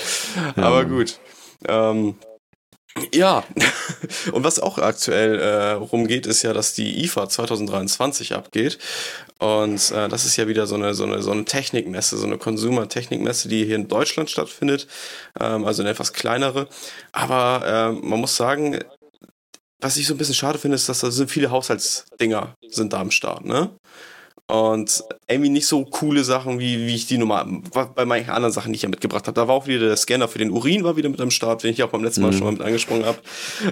Ja. 0.57 0.62
Aber 0.62 0.85
gut. 0.85 1.19
Ähm, 1.66 2.14
ja, 3.13 3.45
und 4.33 4.45
was 4.45 4.59
auch 4.59 4.79
aktuell 4.79 5.39
äh, 5.39 5.73
rumgeht, 5.73 6.27
ist 6.27 6.43
ja, 6.43 6.53
dass 6.53 6.75
die 6.75 7.05
IFA 7.05 7.29
2023 7.29 8.35
abgeht. 8.35 8.79
Und 9.39 9.91
äh, 9.91 10.09
das 10.09 10.25
ist 10.25 10.37
ja 10.37 10.49
wieder 10.49 10.67
so 10.67 10.77
eine, 10.77 10.95
so 10.95 11.05
eine, 11.05 11.23
so 11.23 11.31
eine 11.31 11.45
Technikmesse, 11.45 12.17
so 12.17 12.27
eine 12.27 12.39
Consumer-Technikmesse, 12.39 13.49
die 13.49 13.65
hier 13.67 13.77
in 13.77 13.89
Deutschland 13.89 14.31
stattfindet. 14.31 14.87
Ähm, 15.39 15.65
also 15.65 15.83
eine 15.83 15.91
etwas 15.91 16.13
kleinere. 16.13 16.69
Aber 17.13 17.67
äh, 17.67 18.07
man 18.07 18.21
muss 18.21 18.37
sagen, 18.37 18.79
was 19.81 19.97
ich 19.97 20.07
so 20.07 20.15
ein 20.15 20.19
bisschen 20.19 20.35
schade 20.35 20.59
finde, 20.59 20.77
ist, 20.77 20.89
dass 20.89 21.01
da 21.01 21.11
sind 21.11 21.31
viele 21.31 21.51
Haushaltsdinger 21.51 22.55
sind 22.69 22.93
da 22.93 23.01
am 23.01 23.11
Start, 23.11 23.45
ne? 23.45 23.71
Und 24.49 25.03
irgendwie 25.27 25.51
nicht 25.51 25.67
so 25.67 25.85
coole 25.85 26.23
Sachen, 26.23 26.61
wie, 26.61 26.87
wie 26.87 26.95
ich 26.95 27.07
die 27.07 27.19
normal, 27.19 27.47
bei 27.97 28.05
manchen 28.05 28.31
anderen 28.31 28.53
Sachen, 28.53 28.73
die 28.73 28.77
ich 28.77 28.83
ja 28.83 28.89
mitgebracht 28.89 29.27
habe. 29.27 29.35
Da 29.35 29.49
war 29.49 29.57
auch 29.57 29.67
wieder 29.67 29.89
der 29.89 29.97
Scanner 29.97 30.29
für 30.29 30.39
den 30.39 30.53
Urin, 30.53 30.85
war 30.85 30.97
wieder 30.97 31.09
mit 31.09 31.21
am 31.21 31.33
Start, 31.33 31.65
den 31.65 31.73
ich 31.73 31.83
auch 31.83 31.89
beim 31.89 32.05
letzten 32.05 32.23
Mal 32.23 32.31
mhm. 32.31 32.37
schon 32.37 32.45
mal 32.45 32.53
mit 32.53 32.63
angesprochen 32.63 33.05
habe. 33.05 33.19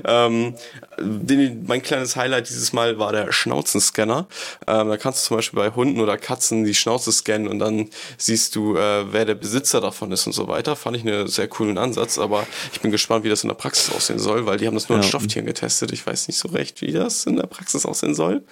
Ähm, 0.04 0.54
den, 0.98 1.64
mein 1.68 1.80
kleines 1.80 2.16
Highlight 2.16 2.48
dieses 2.48 2.72
Mal 2.72 2.98
war 2.98 3.12
der 3.12 3.30
Schnauzenscanner. 3.30 4.26
Ähm, 4.66 4.88
da 4.88 4.96
kannst 4.96 5.24
du 5.24 5.28
zum 5.28 5.36
Beispiel 5.36 5.60
bei 5.60 5.70
Hunden 5.70 6.00
oder 6.00 6.18
Katzen 6.18 6.64
die 6.64 6.74
Schnauze 6.74 7.12
scannen 7.12 7.46
und 7.46 7.60
dann 7.60 7.88
siehst 8.18 8.56
du, 8.56 8.76
äh, 8.76 9.12
wer 9.12 9.24
der 9.24 9.36
Besitzer 9.36 9.80
davon 9.80 10.10
ist 10.10 10.26
und 10.26 10.32
so 10.32 10.48
weiter. 10.48 10.74
Fand 10.74 10.96
ich 10.96 11.06
einen 11.06 11.28
sehr 11.28 11.46
coolen 11.46 11.78
Ansatz, 11.78 12.18
aber 12.18 12.48
ich 12.72 12.80
bin 12.80 12.90
gespannt, 12.90 13.22
wie 13.22 13.28
das 13.28 13.44
in 13.44 13.48
der 13.48 13.54
Praxis 13.54 13.94
aussehen 13.94 14.18
soll, 14.18 14.44
weil 14.44 14.58
die 14.58 14.66
haben 14.66 14.74
das 14.74 14.88
nur 14.88 14.98
ja. 14.98 15.04
an 15.04 15.08
Stofftieren 15.08 15.46
getestet. 15.46 15.92
Ich 15.92 16.04
weiß 16.04 16.26
nicht 16.26 16.38
so 16.38 16.48
recht, 16.48 16.82
wie 16.82 16.90
das 16.90 17.26
in 17.26 17.36
der 17.36 17.46
Praxis 17.46 17.86
aussehen 17.86 18.16
soll. 18.16 18.42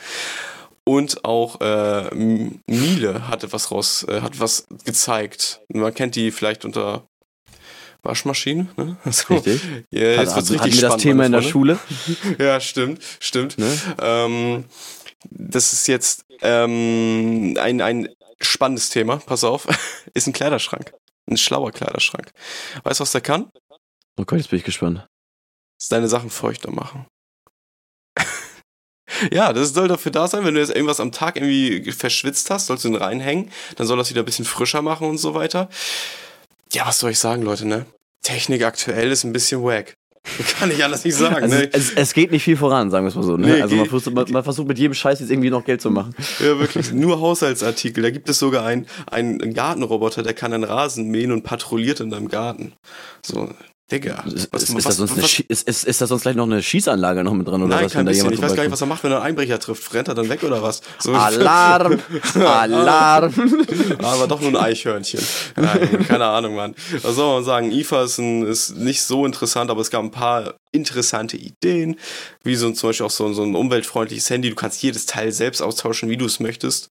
Und 0.85 1.25
auch 1.25 1.61
äh, 1.61 2.13
Miele 2.15 3.29
hatte 3.29 3.53
was 3.53 3.71
raus, 3.71 4.05
äh, 4.09 4.21
hat 4.21 4.41
was 4.41 4.67
gezeigt. 4.85 5.61
Man 5.69 5.95
kennt 5.95 6.17
die 6.17 6.33
vielleicht 6.33 6.65
unter 6.65 7.07
Waschmaschinen. 8.03 8.71
Ne? 8.77 8.97
Also, 9.05 9.35
richtig. 9.35 9.63
Ja, 9.91 10.21
jetzt 10.21 10.35
wird's 10.35 10.51
richtig 10.51 10.77
spannend, 10.77 10.95
das 10.95 11.03
Thema 11.03 11.27
in 11.27 11.33
der 11.33 11.43
Schule. 11.43 11.79
ja, 12.39 12.61
stimmt, 12.61 13.03
stimmt. 13.21 13.59
Ne? 13.59 13.79
Ähm, 14.01 14.65
das 15.31 15.73
ist 15.73 15.87
jetzt 15.87 16.25
ähm, 16.41 17.57
ein, 17.61 17.81
ein 17.81 18.09
spannendes 18.41 18.91
Thema, 18.91 19.19
pass 19.19 19.45
auf, 19.45 19.69
ist 20.15 20.27
ein 20.27 20.33
Kleiderschrank. 20.33 20.93
Ein 21.31 21.37
schlauer 21.37 21.71
Kleiderschrank. 21.71 22.33
Weißt 22.83 22.99
du, 22.99 23.03
was 23.03 23.13
der 23.13 23.21
kann? 23.21 23.51
Oh 24.19 24.25
Gott, 24.25 24.39
jetzt 24.39 24.51
bin 24.51 24.59
ich 24.59 24.65
gespannt. 24.65 25.07
Deine 25.89 26.09
Sachen 26.09 26.31
feuchter 26.31 26.71
machen. 26.71 27.07
Ja, 29.33 29.53
das 29.53 29.73
soll 29.73 29.89
dafür 29.89 30.13
da 30.13 30.27
sein, 30.29 30.45
wenn 30.45 30.55
du 30.55 30.61
jetzt 30.61 30.75
irgendwas 30.75 31.01
am 31.01 31.13
Tag 31.13 31.37
irgendwie 31.37 31.93
verschwitzt 31.93 32.51
hast, 32.51 32.67
sollst 32.67 32.85
du 32.85 32.89
ihn 32.89 32.97
reinhängen, 32.97 33.51
dann 33.77 33.87
soll 33.87 33.97
das 33.97 34.11
wieder 34.11 34.23
ein 34.23 34.27
bisschen 34.27 34.45
frischer 34.45 34.83
machen 34.83 35.09
und 35.09 35.19
so 35.19 35.35
weiter. 35.35 35.69
Ja, 36.73 36.87
was 36.87 36.99
soll 36.99 37.11
ich 37.11 37.19
sagen, 37.19 37.43
Leute, 37.43 37.67
ne? 37.67 37.87
Technik 38.23 38.65
aktuell 38.65 39.11
ist 39.11 39.25
ein 39.25 39.33
bisschen 39.33 39.63
wack. 39.63 39.95
Kann 40.59 40.71
ich 40.71 40.83
alles 40.85 41.05
nicht 41.05 41.17
sagen. 41.17 41.43
Also 41.43 41.57
ne? 41.57 41.69
es, 41.73 41.93
es, 41.93 42.15
geht 42.15 42.31
nicht 42.31 42.45
viel 42.45 42.57
voran, 42.57 42.91
sagen 42.91 43.05
wir 43.05 43.09
es 43.09 43.17
mal 43.17 43.25
so. 43.25 43.37
Ne? 43.37 43.49
Nee, 43.49 43.63
also 43.63 43.75
man 43.75 43.87
versucht, 43.87 44.15
man, 44.15 44.31
man 44.31 44.45
versucht, 44.45 44.69
mit 44.69 44.79
jedem 44.79 44.95
Scheiß 44.95 45.19
jetzt 45.19 45.31
irgendwie 45.31 45.51
noch 45.51 45.65
Geld 45.65 45.81
zu 45.81 45.91
machen. 45.91 46.15
Ja, 46.39 46.59
wirklich. 46.61 46.93
Nur 46.93 47.21
Haushaltsartikel. 47.21 48.03
Da 48.03 48.11
gibt 48.11 48.29
es 48.29 48.39
sogar 48.39 48.65
einen, 48.65 48.87
einen 49.11 49.53
Gartenroboter, 49.53 50.23
der 50.23 50.35
kann 50.35 50.53
einen 50.53 50.63
Rasen 50.63 51.09
mähen 51.09 51.33
und 51.33 51.43
patrouilliert 51.43 51.99
in 51.99 52.11
deinem 52.11 52.29
Garten. 52.29 52.73
So, 53.21 53.51
Digga. 53.93 54.25
Ist, 54.27 54.49
was, 54.51 54.63
ist, 54.63 54.75
was, 54.75 54.85
das 54.85 54.97
sonst 54.97 55.17
was, 55.19 55.41
ist, 55.41 55.69
ist, 55.69 55.85
ist, 55.85 56.01
das 56.01 56.09
sonst 56.09 56.23
gleich 56.23 56.35
noch 56.35 56.47
eine 56.47 56.63
Schießanlage 56.63 57.23
noch 57.23 57.35
mit 57.35 57.47
drin? 57.47 57.63
Oder 57.63 57.77
nein, 57.77 57.85
was, 57.85 57.93
kein 57.93 58.07
bisschen. 58.07 58.33
Ich 58.33 58.41
weiß 58.41 58.55
gar 58.57 58.63
nicht, 58.63 58.73
was 58.73 58.81
er 58.81 58.87
macht, 58.87 59.05
wenn 59.05 59.13
er 59.13 59.19
einen 59.19 59.27
Einbrecher 59.27 59.59
trifft. 59.59 59.93
Rennt 59.93 60.09
er 60.09 60.15
dann 60.15 60.29
weg 60.29 60.43
oder 60.43 60.63
was? 60.63 60.81
So. 60.99 61.13
Alarm! 61.15 62.01
Alarm! 62.35 63.33
Aber 63.99 64.27
doch 64.27 64.41
nur 64.41 64.51
ein 64.51 64.57
Eichhörnchen. 64.57 65.21
Nein, 65.57 66.07
keine 66.09 66.25
Ahnung, 66.25 66.55
Mann. 66.55 66.75
Was 67.03 67.15
soll 67.15 67.35
man 67.35 67.45
sagen? 67.45 67.71
IFA 67.71 68.05
ist, 68.05 68.19
ein, 68.19 68.47
ist 68.47 68.77
nicht 68.77 69.03
so 69.03 69.27
interessant, 69.27 69.71
aber 69.71 69.81
es 69.81 69.91
gab 69.91 70.03
ein 70.03 70.11
paar 70.11 70.55
interessante 70.73 71.37
Ideen, 71.37 71.97
wie 72.43 72.57
so 72.57 72.71
zum 72.73 72.89
Beispiel 72.89 73.07
auch 73.07 73.11
so, 73.11 73.33
so 73.33 73.43
ein 73.43 73.55
umweltfreundliches 73.55 74.31
Handy. 74.31 74.49
Du 74.49 74.57
kannst 74.57 74.83
jedes 74.83 75.07
Teil 75.07 75.33
selbst 75.33 75.61
austauschen, 75.61 76.09
wie 76.09 76.17
du 76.17 76.25
es 76.25 76.41
möchtest. 76.41 76.89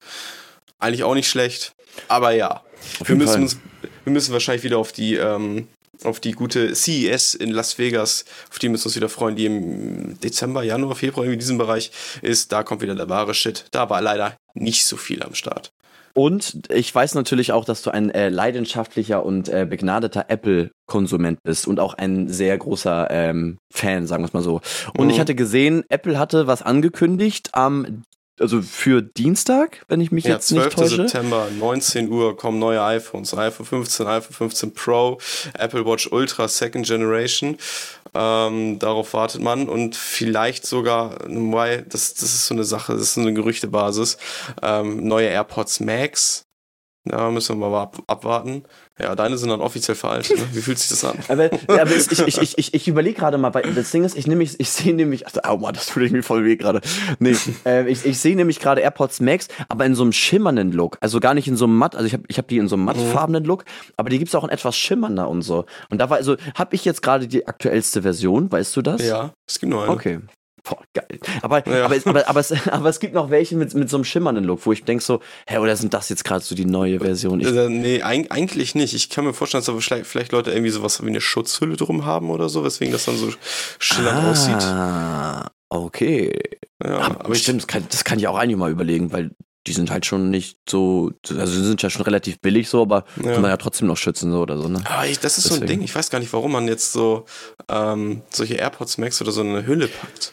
Eigentlich 0.78 1.02
auch 1.04 1.14
nicht 1.14 1.28
schlecht. 1.28 1.74
Aber 2.08 2.32
ja, 2.32 2.62
wir 3.04 3.16
müssen, 3.16 3.42
uns, 3.42 3.58
wir 4.04 4.12
müssen 4.12 4.32
wahrscheinlich 4.32 4.64
wieder 4.64 4.78
auf 4.78 4.92
die 4.92 5.16
ähm, 5.16 5.68
auf 6.04 6.20
die 6.20 6.32
gute 6.32 6.74
CES 6.74 7.34
in 7.34 7.50
Las 7.50 7.78
Vegas, 7.78 8.24
auf 8.50 8.58
die 8.58 8.68
müssen 8.68 8.84
wir 8.84 8.86
uns 8.86 8.96
wieder 8.96 9.08
freuen, 9.08 9.36
die 9.36 9.46
im 9.46 10.20
Dezember, 10.20 10.62
Januar, 10.62 10.94
Februar 10.94 11.26
in 11.26 11.38
diesem 11.38 11.58
Bereich 11.58 11.90
ist. 12.22 12.52
Da 12.52 12.62
kommt 12.62 12.82
wieder 12.82 12.94
der 12.94 13.08
wahre 13.08 13.34
Shit. 13.34 13.66
Da 13.70 13.90
war 13.90 14.00
leider 14.00 14.36
nicht 14.54 14.86
so 14.86 14.96
viel 14.96 15.22
am 15.22 15.34
Start. 15.34 15.72
Und 16.14 16.70
ich 16.70 16.94
weiß 16.94 17.14
natürlich 17.14 17.52
auch, 17.52 17.64
dass 17.64 17.82
du 17.82 17.90
ein 17.90 18.10
äh, 18.10 18.28
leidenschaftlicher 18.28 19.24
und 19.24 19.48
äh, 19.48 19.66
begnadeter 19.68 20.26
Apple-Konsument 20.28 21.42
bist 21.42 21.66
und 21.66 21.80
auch 21.80 21.94
ein 21.94 22.28
sehr 22.28 22.56
großer 22.58 23.08
ähm, 23.10 23.58
Fan, 23.72 24.06
sagen 24.06 24.22
wir 24.22 24.26
es 24.26 24.34
mal 24.34 24.42
so. 24.42 24.60
Und 24.96 25.06
mhm. 25.06 25.10
ich 25.10 25.20
hatte 25.20 25.34
gesehen, 25.34 25.84
Apple 25.88 26.18
hatte 26.18 26.46
was 26.46 26.60
angekündigt 26.60 27.50
am 27.54 28.02
also 28.42 28.60
für 28.60 29.00
Dienstag, 29.00 29.84
wenn 29.88 30.00
ich 30.00 30.12
mich 30.12 30.24
ja, 30.24 30.34
jetzt 30.34 30.50
nicht 30.50 30.70
täusche. 30.70 30.96
12. 30.96 31.10
September, 31.10 31.48
19 31.58 32.10
Uhr 32.10 32.36
kommen 32.36 32.58
neue 32.58 32.82
iPhones. 32.82 33.36
iPhone 33.36 33.64
15, 33.64 34.06
iPhone 34.06 34.34
15 34.34 34.74
Pro, 34.74 35.18
Apple 35.58 35.86
Watch 35.86 36.08
Ultra 36.10 36.48
Second 36.48 36.86
Generation. 36.86 37.56
Ähm, 38.14 38.78
darauf 38.78 39.14
wartet 39.14 39.40
man 39.40 39.68
und 39.68 39.96
vielleicht 39.96 40.66
sogar, 40.66 41.18
das, 41.28 42.14
das 42.14 42.22
ist 42.22 42.46
so 42.46 42.54
eine 42.54 42.64
Sache, 42.64 42.92
das 42.92 43.02
ist 43.02 43.14
so 43.14 43.22
eine 43.22 43.32
Gerüchtebasis, 43.32 44.18
ähm, 44.60 45.06
neue 45.06 45.28
AirPods 45.28 45.80
Max. 45.80 46.44
Da 47.04 47.30
müssen 47.32 47.58
wir 47.58 47.68
mal 47.68 47.82
ab, 47.82 47.98
abwarten. 48.06 48.62
Ja, 49.00 49.16
deine 49.16 49.36
sind 49.36 49.48
dann 49.48 49.60
offiziell 49.60 49.96
veraltet. 49.96 50.38
Ne? 50.38 50.46
Wie 50.52 50.60
fühlt 50.60 50.78
sich 50.78 50.88
das 50.88 51.04
an? 51.04 51.18
aber, 51.28 51.50
aber 51.66 51.90
ich, 51.90 52.10
ich, 52.12 52.58
ich, 52.58 52.74
ich, 52.74 52.88
überlege 52.88 53.18
gerade 53.18 53.38
mal, 53.38 53.52
weil 53.54 53.74
das 53.74 53.90
Ding 53.90 54.04
ist, 54.04 54.16
ich 54.16 54.28
nehme 54.28 54.44
ich 54.44 54.70
sehe 54.70 54.94
nämlich, 54.94 55.26
also, 55.26 55.40
oh 55.48 55.56
Mann, 55.56 55.74
das 55.74 55.86
tut 55.86 56.08
mir 56.12 56.22
voll 56.22 56.44
weh 56.44 56.54
gerade. 56.56 56.80
Nee, 57.18 57.34
äh, 57.66 57.88
ich, 57.88 58.06
ich 58.06 58.20
sehe 58.20 58.36
nämlich 58.36 58.60
gerade 58.60 58.82
AirPods 58.82 59.20
Max, 59.20 59.48
aber 59.68 59.84
in 59.84 59.96
so 59.96 60.04
einem 60.04 60.12
schimmernden 60.12 60.70
Look. 60.70 60.98
Also 61.00 61.18
gar 61.18 61.34
nicht 61.34 61.48
in 61.48 61.56
so 61.56 61.64
einem 61.64 61.76
matt, 61.76 61.96
also 61.96 62.06
ich 62.06 62.12
habe 62.12 62.22
ich 62.28 62.38
hab 62.38 62.46
die 62.46 62.58
in 62.58 62.68
so 62.68 62.76
einem 62.76 62.84
mattfarbenen 62.84 63.42
Look, 63.44 63.64
aber 63.96 64.08
die 64.08 64.20
gibt's 64.20 64.34
auch 64.36 64.44
in 64.44 64.50
etwas 64.50 64.76
schimmernder 64.76 65.28
und 65.28 65.42
so. 65.42 65.64
Und 65.90 65.98
da 65.98 66.08
war, 66.08 66.18
also, 66.18 66.36
habe 66.54 66.74
ich 66.76 66.84
jetzt 66.84 67.02
gerade 67.02 67.26
die 67.26 67.48
aktuellste 67.48 68.02
Version, 68.02 68.52
weißt 68.52 68.76
du 68.76 68.82
das? 68.82 69.04
Ja, 69.04 69.32
es 69.48 69.58
gibt 69.58 69.72
nur 69.72 69.82
eine. 69.82 69.92
Okay. 69.92 70.20
Boah, 70.64 70.82
geil. 70.94 71.18
Aber, 71.42 71.66
ja. 71.68 71.84
aber, 71.84 71.96
aber, 72.04 72.28
aber, 72.28 72.40
es, 72.40 72.52
aber 72.68 72.88
es 72.88 73.00
gibt 73.00 73.14
noch 73.14 73.30
welche 73.30 73.56
mit, 73.56 73.74
mit 73.74 73.90
so 73.90 73.96
einem 73.96 74.04
schimmernden 74.04 74.44
Look, 74.44 74.64
wo 74.64 74.72
ich 74.72 74.84
denke 74.84 75.02
so, 75.02 75.20
hä, 75.46 75.58
oder 75.58 75.76
sind 75.76 75.92
das 75.92 76.08
jetzt 76.08 76.24
gerade 76.24 76.44
so 76.44 76.54
die 76.54 76.64
neue 76.64 77.00
Version? 77.00 77.40
Ich 77.40 77.48
äh, 77.48 77.68
nee, 77.68 78.02
eigentlich 78.02 78.74
nicht. 78.74 78.94
Ich 78.94 79.10
kann 79.10 79.24
mir 79.24 79.34
vorstellen, 79.34 79.64
dass 79.64 79.84
vielleicht, 79.84 80.06
vielleicht 80.06 80.32
Leute 80.32 80.52
irgendwie 80.52 80.70
sowas 80.70 81.02
wie 81.02 81.08
eine 81.08 81.20
Schutzhülle 81.20 81.76
drum 81.76 82.06
haben 82.06 82.30
oder 82.30 82.48
so, 82.48 82.64
weswegen 82.64 82.92
das 82.92 83.06
dann 83.06 83.16
so 83.16 83.32
schillernd 83.78 84.24
ah, 84.24 84.30
aussieht. 84.30 84.62
Ah, 84.62 85.50
okay. 85.68 86.38
Ja, 86.84 86.98
aber, 86.98 87.24
aber 87.24 87.34
stimmt, 87.34 87.62
das 87.62 87.66
kann, 87.66 87.86
das 87.90 88.04
kann 88.04 88.18
ich 88.18 88.28
auch 88.28 88.36
eigentlich 88.36 88.56
mal 88.56 88.70
überlegen, 88.70 89.12
weil 89.12 89.32
die 89.66 89.72
sind 89.72 89.90
halt 89.90 90.06
schon 90.06 90.30
nicht 90.30 90.58
so, 90.68 91.12
also 91.28 91.52
sie 91.52 91.64
sind 91.64 91.82
ja 91.82 91.90
schon 91.90 92.02
relativ 92.02 92.40
billig 92.40 92.68
so, 92.68 92.82
aber 92.82 93.04
ja. 93.22 93.32
kann 93.32 93.42
man 93.42 93.50
ja 93.50 93.56
trotzdem 93.56 93.86
noch 93.86 93.96
schützen 93.96 94.32
so 94.32 94.40
oder 94.40 94.58
so, 94.58 94.68
ne? 94.68 94.82
Aber 94.84 95.06
ich, 95.06 95.20
das 95.20 95.38
ist 95.38 95.46
Deswegen. 95.46 95.58
so 95.58 95.62
ein 95.62 95.68
Ding, 95.68 95.82
ich 95.82 95.94
weiß 95.94 96.10
gar 96.10 96.18
nicht, 96.18 96.32
warum 96.32 96.52
man 96.52 96.66
jetzt 96.66 96.92
so 96.92 97.26
ähm, 97.68 98.22
solche 98.30 98.54
AirPods 98.54 98.98
Max 98.98 99.20
oder 99.22 99.30
so 99.30 99.42
eine 99.42 99.64
Hülle 99.64 99.86
packt. 99.86 100.32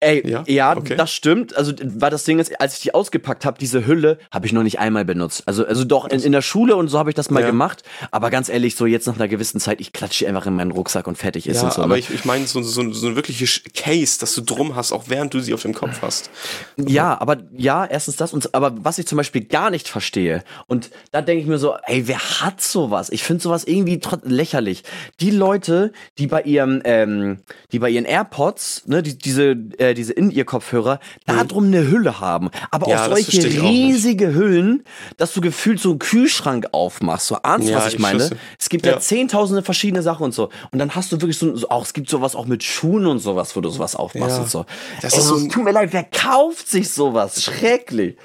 Ey, 0.00 0.28
ja, 0.28 0.44
ja 0.46 0.76
okay. 0.76 0.94
das 0.96 1.12
stimmt. 1.12 1.56
Also, 1.56 1.72
weil 1.82 2.10
das 2.10 2.24
Ding 2.24 2.38
ist, 2.38 2.60
als 2.60 2.74
ich 2.74 2.80
die 2.82 2.94
ausgepackt 2.94 3.44
habe, 3.44 3.58
diese 3.58 3.86
Hülle, 3.86 4.18
habe 4.30 4.46
ich 4.46 4.52
noch 4.52 4.62
nicht 4.62 4.78
einmal 4.78 5.04
benutzt. 5.04 5.42
Also, 5.46 5.64
also 5.66 5.84
doch 5.84 6.06
in, 6.08 6.20
in 6.20 6.32
der 6.32 6.42
Schule 6.42 6.76
und 6.76 6.88
so 6.88 6.98
habe 6.98 7.10
ich 7.10 7.16
das 7.16 7.30
mal 7.30 7.40
ja. 7.40 7.46
gemacht. 7.46 7.82
Aber 8.10 8.30
ganz 8.30 8.48
ehrlich, 8.48 8.76
so 8.76 8.84
jetzt 8.84 9.06
nach 9.06 9.16
einer 9.16 9.28
gewissen 9.28 9.58
Zeit, 9.58 9.80
ich 9.80 9.92
klatsche 9.92 10.28
einfach 10.28 10.46
in 10.46 10.54
meinen 10.54 10.70
Rucksack 10.70 11.06
und 11.06 11.16
fertig 11.16 11.46
ist 11.46 11.56
ja, 11.56 11.62
und 11.64 11.72
so. 11.72 11.82
Aber 11.82 11.94
ne? 11.94 12.00
ich, 12.00 12.10
ich 12.10 12.24
meine, 12.24 12.46
so, 12.46 12.62
so, 12.62 12.92
so 12.92 13.08
ein 13.08 13.16
wirkliches 13.16 13.62
Case, 13.74 14.18
das 14.20 14.34
du 14.34 14.42
drum 14.42 14.76
hast, 14.76 14.92
auch 14.92 15.04
während 15.08 15.32
du 15.32 15.40
sie 15.40 15.54
auf 15.54 15.62
dem 15.62 15.74
Kopf 15.74 16.02
hast. 16.02 16.30
Ja, 16.76 17.18
aber 17.20 17.38
ja, 17.56 17.86
erstens 17.86 18.16
das 18.16 18.32
und 18.32 18.54
aber 18.54 18.84
was 18.84 18.98
ich 18.98 19.06
zum 19.06 19.16
Beispiel 19.16 19.44
gar 19.44 19.70
nicht 19.70 19.88
verstehe, 19.88 20.44
und 20.66 20.90
da 21.10 21.22
denke 21.22 21.42
ich 21.42 21.48
mir 21.48 21.58
so, 21.58 21.74
ey, 21.86 22.06
wer 22.06 22.18
hat 22.42 22.60
sowas? 22.60 23.10
Ich 23.10 23.22
finde 23.22 23.42
sowas 23.42 23.64
irgendwie 23.64 24.00
lächerlich. 24.24 24.82
Die 25.20 25.30
Leute, 25.30 25.92
die 26.18 26.26
bei 26.26 26.42
ihrem, 26.42 26.82
ähm, 26.84 27.38
die 27.72 27.78
bei 27.78 27.90
ihren 27.90 28.04
AirPods, 28.04 28.86
ne, 28.86 29.02
die, 29.02 29.16
diese, 29.16 29.56
äh, 29.78 29.85
diese 29.94 30.12
in 30.12 30.30
ihr 30.30 30.44
Kopf 30.44 30.66
Kopfhörer 30.66 31.00
darum 31.26 31.66
eine 31.66 31.88
Hülle 31.88 32.20
haben. 32.20 32.50
Aber 32.70 32.88
ja, 32.88 33.04
auch 33.04 33.10
solche 33.10 33.44
riesige 33.44 34.34
Hüllen, 34.34 34.84
dass 35.16 35.32
du 35.32 35.40
gefühlt 35.40 35.80
so 35.80 35.90
einen 35.90 35.98
Kühlschrank 35.98 36.68
aufmachst. 36.72 37.28
So 37.28 37.36
ahnst 37.42 37.68
ja, 37.68 37.76
was 37.76 37.88
ich, 37.88 37.94
ich 37.94 37.98
meine? 38.00 38.20
Schüsse. 38.20 38.36
Es 38.58 38.68
gibt 38.68 38.86
ja. 38.86 38.92
ja 38.92 39.00
zehntausende 39.00 39.62
verschiedene 39.62 40.02
Sachen 40.02 40.24
und 40.24 40.34
so. 40.34 40.50
Und 40.70 40.78
dann 40.78 40.94
hast 40.94 41.12
du 41.12 41.20
wirklich 41.20 41.38
so, 41.38 41.54
so, 41.54 41.68
auch, 41.68 41.84
es 41.84 41.92
gibt 41.92 42.08
sowas 42.08 42.34
auch 42.34 42.46
mit 42.46 42.64
Schuhen 42.64 43.06
und 43.06 43.18
sowas, 43.18 43.54
wo 43.54 43.60
du 43.60 43.68
sowas 43.68 43.94
aufmachst 43.94 44.38
und 44.40 44.50
so. 44.50 44.66
Das 45.02 45.12
Ey, 45.12 45.18
ist 45.20 45.26
so, 45.26 45.48
tut 45.48 45.64
mir 45.64 45.72
leid, 45.72 45.92
wer 45.92 46.04
kauft 46.04 46.68
sich 46.68 46.90
sowas? 46.90 47.42
Schrecklich 47.42 48.16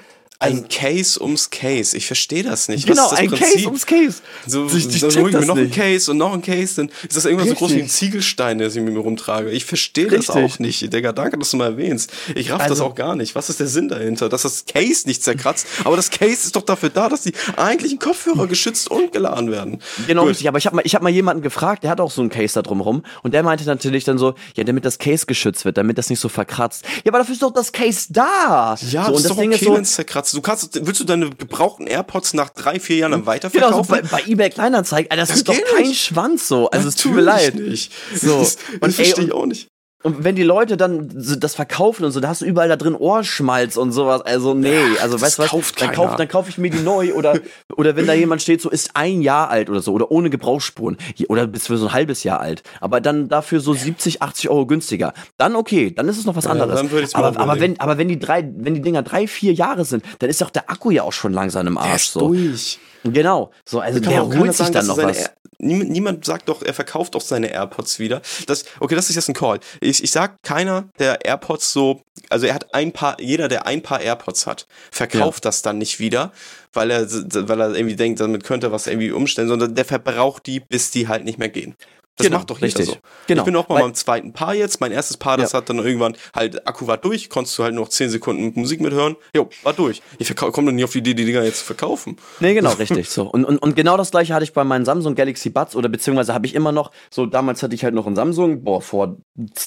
ein 0.42 0.68
Case 0.68 1.22
ums 1.22 1.50
Case. 1.50 1.96
Ich 1.96 2.06
verstehe 2.06 2.42
das 2.42 2.68
nicht. 2.68 2.86
Genau, 2.86 3.10
ein 3.10 3.28
Prinzip? 3.28 3.54
Case 3.54 3.66
ums 3.66 3.86
Case. 3.86 4.20
So, 4.46 4.66
ich, 4.66 4.88
ich 4.88 5.00
dann 5.00 5.10
hole 5.14 5.30
ich 5.30 5.38
mir 5.38 5.46
noch 5.46 5.54
nicht. 5.54 5.78
ein 5.78 5.82
Case 5.82 6.10
und 6.10 6.18
noch 6.18 6.32
ein 6.32 6.42
Case. 6.42 6.76
Dann 6.76 6.90
ist 7.08 7.16
das 7.16 7.24
irgendwas 7.24 7.46
Richtig. 7.46 7.58
so 7.58 7.66
groß 7.66 7.76
wie 7.76 7.82
ein 7.82 7.88
Ziegelstein, 7.88 8.58
der 8.58 8.68
ich 8.68 8.74
mit 8.74 8.92
mir 8.92 9.00
rumtrage. 9.00 9.50
Ich 9.50 9.64
verstehe 9.64 10.08
das 10.08 10.30
auch 10.30 10.58
nicht. 10.58 10.92
Digga, 10.92 11.12
danke, 11.12 11.38
dass 11.38 11.50
du 11.50 11.56
mal 11.56 11.72
erwähnst. 11.72 12.12
Ich 12.34 12.50
raff 12.50 12.62
also, 12.62 12.74
das 12.74 12.80
auch 12.80 12.94
gar 12.94 13.16
nicht. 13.16 13.34
Was 13.34 13.48
ist 13.48 13.60
der 13.60 13.66
Sinn 13.66 13.88
dahinter? 13.88 14.28
Dass 14.28 14.42
das 14.42 14.64
Case 14.66 15.06
nicht 15.06 15.22
zerkratzt. 15.22 15.66
Aber 15.84 15.96
das 15.96 16.10
Case 16.10 16.32
ist 16.32 16.56
doch 16.56 16.62
dafür 16.62 16.90
da, 16.90 17.08
dass 17.08 17.22
die 17.22 17.32
eigentlichen 17.56 17.98
Kopfhörer 17.98 18.46
geschützt 18.46 18.90
und 18.90 19.12
geladen 19.12 19.50
werden. 19.50 19.80
Genau, 20.06 20.22
Gut. 20.22 20.30
richtig. 20.30 20.48
Aber 20.48 20.58
ich 20.58 20.66
habe 20.66 20.76
mal, 20.76 20.84
hab 20.84 21.02
mal 21.02 21.10
jemanden 21.10 21.42
gefragt, 21.42 21.84
der 21.84 21.90
hat 21.90 22.00
auch 22.00 22.10
so 22.10 22.22
ein 22.22 22.28
Case 22.28 22.54
da 22.54 22.62
drumherum. 22.62 23.02
Und 23.22 23.34
der 23.34 23.42
meinte 23.42 23.64
natürlich 23.64 24.04
dann 24.04 24.18
so, 24.18 24.34
ja, 24.56 24.64
damit 24.64 24.84
das 24.84 24.98
Case 24.98 25.26
geschützt 25.26 25.64
wird, 25.64 25.76
damit 25.76 25.98
das 25.98 26.10
nicht 26.10 26.20
so 26.20 26.28
verkratzt. 26.28 26.84
Ja, 27.04 27.10
aber 27.10 27.18
dafür 27.18 27.34
ist 27.34 27.42
doch 27.42 27.52
das 27.52 27.72
Case 27.72 28.06
da. 28.10 28.76
Ja, 28.90 29.06
so, 29.06 29.12
das 29.12 29.22
ist 29.22 29.30
doch 29.30 29.38
okay, 29.38 29.64
so, 29.64 29.74
wenn 29.74 29.82
es 29.82 29.94
zerkratzt. 29.94 30.31
Du 30.32 30.40
kannst, 30.40 30.86
willst 30.86 31.00
du 31.00 31.04
deine 31.04 31.30
gebrauchten 31.30 31.86
AirPods 31.86 32.34
nach 32.34 32.50
drei, 32.50 32.80
vier 32.80 32.96
Jahren 32.96 33.12
dann 33.12 33.26
weiterverkaufen? 33.26 33.72
Genau, 33.72 33.82
so 33.82 33.88
bei, 33.88 34.02
bei 34.02 34.30
eBay 34.30 34.50
Kleinanzeigen, 34.50 35.10
Alter, 35.10 35.22
das, 35.22 35.28
das 35.28 35.36
ist 35.38 35.48
doch 35.48 35.74
kein 35.76 35.88
nicht. 35.88 36.02
Schwanz 36.02 36.48
so. 36.48 36.68
Also 36.70 36.88
es 36.88 36.96
tut 36.96 37.12
mir 37.12 37.20
leid. 37.22 37.54
Nicht. 37.54 37.92
So. 38.14 38.40
Das, 38.40 38.56
das 38.80 38.94
verstehe 38.94 39.24
ich 39.24 39.32
auch 39.32 39.46
nicht. 39.46 39.71
Und 40.02 40.24
wenn 40.24 40.34
die 40.34 40.42
Leute 40.42 40.76
dann 40.76 41.08
das 41.14 41.54
verkaufen 41.54 42.04
und 42.04 42.10
so, 42.10 42.20
da 42.20 42.28
hast 42.28 42.42
du 42.42 42.44
überall 42.44 42.68
da 42.68 42.76
drin 42.76 42.94
Ohrschmalz 42.94 43.76
und 43.76 43.92
sowas. 43.92 44.20
Also 44.22 44.52
nee, 44.54 44.76
also 45.00 45.20
weißt 45.20 45.38
du 45.38 45.42
was? 45.42 45.50
Kauft 45.50 45.80
dann 45.80 45.92
kaufe 45.92 46.16
dann 46.16 46.28
kauf 46.28 46.48
ich 46.48 46.58
mir 46.58 46.70
die 46.70 46.80
neu 46.80 47.14
oder 47.14 47.38
oder 47.76 47.94
wenn 47.94 48.06
da 48.06 48.12
jemand 48.12 48.42
steht, 48.42 48.60
so 48.60 48.68
ist 48.70 48.90
ein 48.94 49.22
Jahr 49.22 49.48
alt 49.48 49.70
oder 49.70 49.80
so 49.80 49.92
oder 49.92 50.10
ohne 50.10 50.30
Gebrauchsspuren 50.30 50.96
oder 51.28 51.46
bis 51.46 51.68
für 51.68 51.76
so 51.76 51.86
ein 51.86 51.92
halbes 51.92 52.24
Jahr 52.24 52.40
alt, 52.40 52.62
aber 52.80 53.00
dann 53.00 53.28
dafür 53.28 53.60
so 53.60 53.74
70, 53.74 54.22
80 54.22 54.50
Euro 54.50 54.66
günstiger. 54.66 55.12
Dann 55.36 55.54
okay, 55.54 55.92
dann 55.92 56.08
ist 56.08 56.18
es 56.18 56.24
noch 56.24 56.36
was 56.36 56.46
anderes. 56.46 56.74
Ja, 56.74 56.82
dann 56.82 56.90
würde 56.90 57.08
aber, 57.12 57.38
aber 57.38 57.60
wenn 57.60 57.78
aber 57.78 57.98
wenn 57.98 58.08
die 58.08 58.18
drei, 58.18 58.48
wenn 58.56 58.74
die 58.74 58.82
Dinger 58.82 59.02
drei, 59.02 59.26
vier 59.28 59.52
Jahre 59.52 59.84
sind, 59.84 60.04
dann 60.18 60.28
ist 60.28 60.40
doch 60.40 60.50
der 60.50 60.68
Akku 60.68 60.90
ja 60.90 61.04
auch 61.04 61.12
schon 61.12 61.32
langsam 61.32 61.66
im 61.66 61.78
Arsch. 61.78 62.08
So. 62.08 62.28
durch. 62.28 62.78
Genau, 63.04 63.50
so 63.64 63.80
also 63.80 63.98
der 64.00 64.24
holt 64.24 64.54
sich 64.54 64.66
sagen, 64.66 64.72
dann 64.72 64.86
noch 64.86 64.96
was. 64.96 65.30
Niemand, 65.62 65.90
niemand 65.90 66.24
sagt 66.24 66.48
doch, 66.48 66.62
er 66.62 66.74
verkauft 66.74 67.16
auch 67.16 67.20
seine 67.20 67.50
AirPods 67.52 67.98
wieder. 67.98 68.20
Das, 68.46 68.64
okay, 68.80 68.94
das 68.94 69.10
ist 69.10 69.16
jetzt 69.16 69.28
ein 69.28 69.34
Call. 69.34 69.60
Ich, 69.80 70.02
ich 70.02 70.10
sag, 70.10 70.42
keiner 70.42 70.88
der 70.98 71.24
AirPods 71.24 71.72
so, 71.72 72.02
also 72.28 72.46
er 72.46 72.54
hat 72.54 72.74
ein 72.74 72.92
paar, 72.92 73.20
jeder, 73.20 73.48
der 73.48 73.66
ein 73.66 73.82
paar 73.82 74.00
AirPods 74.00 74.46
hat, 74.46 74.66
verkauft 74.90 75.44
ja. 75.44 75.48
das 75.48 75.62
dann 75.62 75.78
nicht 75.78 76.00
wieder, 76.00 76.32
weil 76.72 76.90
er, 76.90 77.06
weil 77.08 77.60
er 77.60 77.74
irgendwie 77.74 77.96
denkt, 77.96 78.20
damit 78.20 78.44
könnte 78.44 78.68
er 78.68 78.72
was 78.72 78.86
irgendwie 78.86 79.12
umstellen, 79.12 79.48
sondern 79.48 79.74
der 79.74 79.84
verbraucht 79.84 80.46
die, 80.46 80.60
bis 80.60 80.90
die 80.90 81.08
halt 81.08 81.24
nicht 81.24 81.38
mehr 81.38 81.48
gehen. 81.48 81.76
Das 82.16 82.26
genau, 82.26 82.38
macht 82.38 82.50
doch 82.50 82.56
jeder 82.56 82.66
richtig. 82.66 82.86
so. 82.86 82.96
Genau. 83.26 83.40
Ich 83.40 83.44
bin 83.46 83.56
auch 83.56 83.68
mal 83.68 83.80
beim 83.80 83.94
zweiten 83.94 84.34
Paar 84.34 84.54
jetzt. 84.54 84.80
Mein 84.80 84.92
erstes 84.92 85.16
Paar, 85.16 85.38
das 85.38 85.52
ja. 85.52 85.58
hat 85.58 85.70
dann 85.70 85.78
irgendwann 85.78 86.14
halt, 86.34 86.66
Akku 86.66 86.86
war 86.86 86.98
durch, 86.98 87.30
konntest 87.30 87.58
du 87.58 87.62
halt 87.62 87.74
noch 87.74 87.88
10 87.88 88.10
Sekunden 88.10 88.52
Musik 88.60 88.82
mithören. 88.82 89.16
Jo, 89.34 89.48
war 89.62 89.72
durch. 89.72 90.02
Ich 90.18 90.34
komme 90.36 90.66
dann 90.66 90.74
nicht 90.74 90.84
auf 90.84 90.92
die 90.92 90.98
Idee, 90.98 91.14
die 91.14 91.24
Dinger 91.24 91.42
jetzt 91.42 91.60
zu 91.60 91.64
verkaufen. 91.64 92.16
Nee, 92.40 92.52
genau, 92.52 92.72
richtig. 92.78 93.08
So. 93.08 93.24
Und, 93.24 93.46
und, 93.46 93.58
und 93.58 93.76
genau 93.76 93.96
das 93.96 94.10
gleiche 94.10 94.34
hatte 94.34 94.44
ich 94.44 94.52
bei 94.52 94.62
meinen 94.62 94.84
Samsung 94.84 95.14
Galaxy 95.14 95.48
Buds 95.48 95.74
oder 95.74 95.88
beziehungsweise 95.88 96.34
habe 96.34 96.46
ich 96.46 96.54
immer 96.54 96.70
noch, 96.70 96.90
so 97.10 97.24
damals 97.24 97.62
hatte 97.62 97.74
ich 97.74 97.82
halt 97.82 97.94
noch 97.94 98.06
einen 98.06 98.16
Samsung, 98.16 98.62
boah, 98.62 98.82
vor 98.82 99.16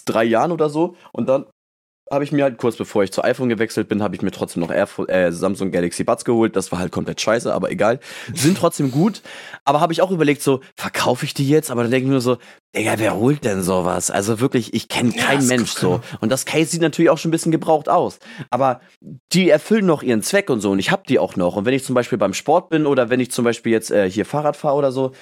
drei 0.05 0.23
Jahren 0.23 0.51
oder 0.51 0.69
so. 0.69 0.95
Und 1.13 1.27
dann 1.27 1.45
habe 2.11 2.23
ich 2.23 2.31
mir 2.31 2.43
halt 2.43 2.57
kurz 2.57 2.75
bevor 2.75 3.03
ich 3.03 3.11
zu 3.11 3.23
iPhone 3.23 3.49
gewechselt 3.49 3.87
bin, 3.87 4.03
habe 4.03 4.15
ich 4.15 4.21
mir 4.21 4.31
trotzdem 4.31 4.61
noch 4.61 4.71
Air, 4.71 4.87
äh, 5.07 5.31
Samsung 5.31 5.71
Galaxy 5.71 6.03
Buds 6.03 6.23
geholt. 6.23 6.55
Das 6.55 6.71
war 6.71 6.79
halt 6.79 6.91
komplett 6.91 7.19
scheiße, 7.19 7.51
aber 7.51 7.71
egal. 7.71 7.99
Sind 8.33 8.57
trotzdem 8.57 8.91
gut. 8.91 9.21
Aber 9.63 9.81
habe 9.81 9.93
ich 9.93 10.01
auch 10.01 10.11
überlegt, 10.11 10.41
so, 10.41 10.61
verkaufe 10.75 11.25
ich 11.25 11.33
die 11.33 11.49
jetzt? 11.49 11.71
Aber 11.71 11.81
dann 11.81 11.91
denke 11.91 12.05
ich 12.05 12.13
mir 12.13 12.21
so, 12.21 12.37
Digga, 12.75 12.95
wer 12.97 13.15
holt 13.15 13.45
denn 13.45 13.63
sowas? 13.63 14.11
Also 14.11 14.39
wirklich, 14.41 14.73
ich 14.73 14.89
kenne 14.89 15.11
keinen 15.11 15.41
ja, 15.41 15.47
Mensch 15.47 15.71
so. 15.71 16.01
Und 16.19 16.31
das 16.31 16.45
Case 16.45 16.71
sieht 16.71 16.81
natürlich 16.81 17.09
auch 17.09 17.17
schon 17.17 17.29
ein 17.29 17.31
bisschen 17.31 17.51
gebraucht 17.51 17.87
aus. 17.87 18.19
Aber 18.49 18.81
die 19.31 19.49
erfüllen 19.49 19.85
noch 19.85 20.03
ihren 20.03 20.21
Zweck 20.21 20.49
und 20.49 20.59
so. 20.59 20.71
Und 20.71 20.79
ich 20.79 20.91
habe 20.91 21.03
die 21.07 21.19
auch 21.19 21.35
noch. 21.35 21.55
Und 21.55 21.65
wenn 21.65 21.73
ich 21.73 21.85
zum 21.85 21.95
Beispiel 21.95 22.17
beim 22.17 22.33
Sport 22.33 22.69
bin 22.69 22.85
oder 22.85 23.09
wenn 23.09 23.19
ich 23.19 23.31
zum 23.31 23.45
Beispiel 23.45 23.71
jetzt 23.71 23.91
äh, 23.91 24.09
hier 24.09 24.25
Fahrrad 24.25 24.57
fahre 24.57 24.75
oder 24.75 24.91
so, 24.91 25.13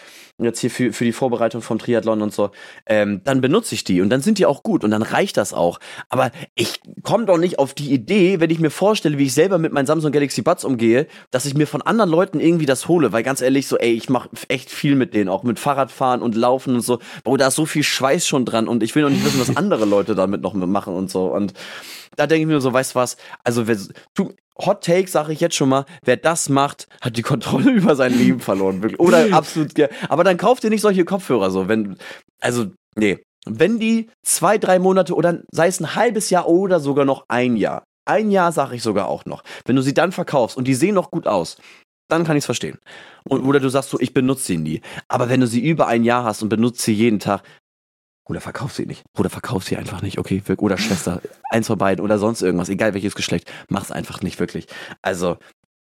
jetzt 0.41 0.59
hier 0.59 0.71
für, 0.71 0.91
für 0.91 1.05
die 1.05 1.11
Vorbereitung 1.11 1.61
vom 1.61 1.77
Triathlon 1.77 2.21
und 2.21 2.33
so, 2.33 2.49
ähm, 2.87 3.21
dann 3.23 3.41
benutze 3.41 3.75
ich 3.75 3.83
die 3.83 4.01
und 4.01 4.09
dann 4.09 4.21
sind 4.21 4.39
die 4.39 4.47
auch 4.47 4.63
gut 4.63 4.83
und 4.83 4.91
dann 4.91 5.03
reicht 5.03 5.37
das 5.37 5.53
auch. 5.53 5.79
Aber 6.09 6.31
ich 6.55 6.81
komme 7.03 7.25
doch 7.25 7.37
nicht 7.37 7.59
auf 7.59 7.73
die 7.73 7.93
Idee, 7.93 8.39
wenn 8.39 8.49
ich 8.49 8.59
mir 8.59 8.71
vorstelle, 8.71 9.19
wie 9.19 9.25
ich 9.25 9.33
selber 9.33 9.59
mit 9.59 9.73
meinen 9.73 9.85
Samsung 9.85 10.11
Galaxy 10.11 10.41
Buds 10.41 10.65
umgehe, 10.65 11.07
dass 11.29 11.45
ich 11.45 11.53
mir 11.53 11.67
von 11.67 11.83
anderen 11.83 12.09
Leuten 12.09 12.39
irgendwie 12.39 12.65
das 12.65 12.87
hole, 12.87 13.11
weil 13.11 13.21
ganz 13.21 13.41
ehrlich, 13.41 13.67
so, 13.67 13.77
ey, 13.77 13.93
ich 13.93 14.09
mache 14.09 14.29
echt 14.47 14.71
viel 14.71 14.95
mit 14.95 15.13
denen, 15.13 15.29
auch 15.29 15.43
mit 15.43 15.59
Fahrradfahren 15.59 16.21
und 16.21 16.35
Laufen 16.35 16.75
und 16.75 16.81
so. 16.81 16.99
Bro, 17.23 17.37
da 17.43 17.49
ist 17.49 17.55
so 17.55 17.65
viel 17.65 17.83
Schweiß 17.83 18.25
schon 18.25 18.45
dran 18.45 18.69
und 18.69 18.83
ich 18.83 18.95
will 18.95 19.03
noch 19.03 19.09
nicht 19.09 19.25
wissen, 19.25 19.41
was 19.41 19.57
andere 19.57 19.83
Leute 19.83 20.15
damit 20.15 20.41
noch 20.41 20.53
machen 20.53 20.95
und 20.95 21.11
so. 21.11 21.25
Und 21.25 21.53
da 22.15 22.25
denke 22.25 22.43
ich 22.43 22.47
mir 22.47 22.61
so, 22.61 22.71
weißt 22.71 22.95
du 22.95 22.99
was, 22.99 23.17
also 23.43 23.67
wer, 23.67 23.77
tu, 24.15 24.31
Hot 24.65 24.81
Take 24.81 25.09
sage 25.09 25.33
ich 25.33 25.41
jetzt 25.41 25.55
schon 25.55 25.67
mal, 25.67 25.83
wer 26.05 26.15
das 26.15 26.47
macht, 26.47 26.87
hat 27.01 27.17
die 27.17 27.21
Kontrolle 27.21 27.71
über 27.73 27.97
sein 27.97 28.17
Leben 28.17 28.39
verloren, 28.39 28.81
wirklich. 28.81 29.01
Oder 29.01 29.27
absolut. 29.33 29.73
Aber 30.07 30.23
dann 30.23 30.37
kauft 30.37 30.63
ihr 30.63 30.69
nicht 30.69 30.79
solche 30.79 31.03
Kopfhörer 31.03 31.51
so, 31.51 31.67
wenn, 31.67 31.97
also, 32.39 32.67
nee. 32.95 33.19
Wenn 33.45 33.77
die 33.77 34.09
zwei, 34.25 34.57
drei 34.57 34.79
Monate 34.79 35.13
oder 35.13 35.41
sei 35.51 35.67
es 35.67 35.81
ein 35.81 35.95
halbes 35.95 36.29
Jahr 36.29 36.47
oder 36.47 36.79
sogar 36.79 37.03
noch 37.03 37.25
ein 37.27 37.57
Jahr, 37.57 37.83
ein 38.05 38.31
Jahr 38.31 38.53
sage 38.53 38.77
ich 38.77 38.83
sogar 38.83 39.09
auch 39.09 39.25
noch, 39.25 39.43
wenn 39.65 39.75
du 39.75 39.81
sie 39.81 39.93
dann 39.93 40.13
verkaufst 40.13 40.55
und 40.55 40.65
die 40.65 40.75
sehen 40.75 40.95
noch 40.95 41.11
gut 41.11 41.27
aus, 41.27 41.57
dann 42.07 42.23
kann 42.23 42.35
ich 42.37 42.41
es 42.41 42.45
verstehen. 42.45 42.79
Und, 43.23 43.43
oder 43.45 43.59
du 43.59 43.69
sagst 43.69 43.89
so, 43.89 43.99
ich 43.99 44.13
benutze 44.13 44.45
sie 44.45 44.57
nie. 44.57 44.81
Aber 45.07 45.29
wenn 45.29 45.39
du 45.39 45.47
sie 45.47 45.61
über 45.61 45.87
ein 45.87 46.03
Jahr 46.03 46.23
hast 46.23 46.41
und 46.41 46.49
benutzt 46.49 46.81
sie 46.81 46.93
jeden 46.93 47.19
Tag, 47.19 47.43
oder 48.25 48.39
verkauf 48.39 48.73
sie 48.73 48.85
nicht. 48.85 49.03
Oder 49.17 49.29
verkauf 49.29 49.63
sie 49.63 49.75
einfach 49.75 50.01
nicht, 50.01 50.17
okay? 50.17 50.41
Oder 50.57 50.77
Schwester. 50.77 51.21
Eins 51.49 51.67
von 51.67 51.77
beiden 51.77 52.03
oder 52.03 52.17
sonst 52.17 52.41
irgendwas, 52.41 52.69
egal 52.69 52.93
welches 52.93 53.15
Geschlecht. 53.15 53.51
Mach's 53.67 53.91
einfach 53.91 54.21
nicht 54.21 54.39
wirklich. 54.39 54.67
Also, 55.01 55.37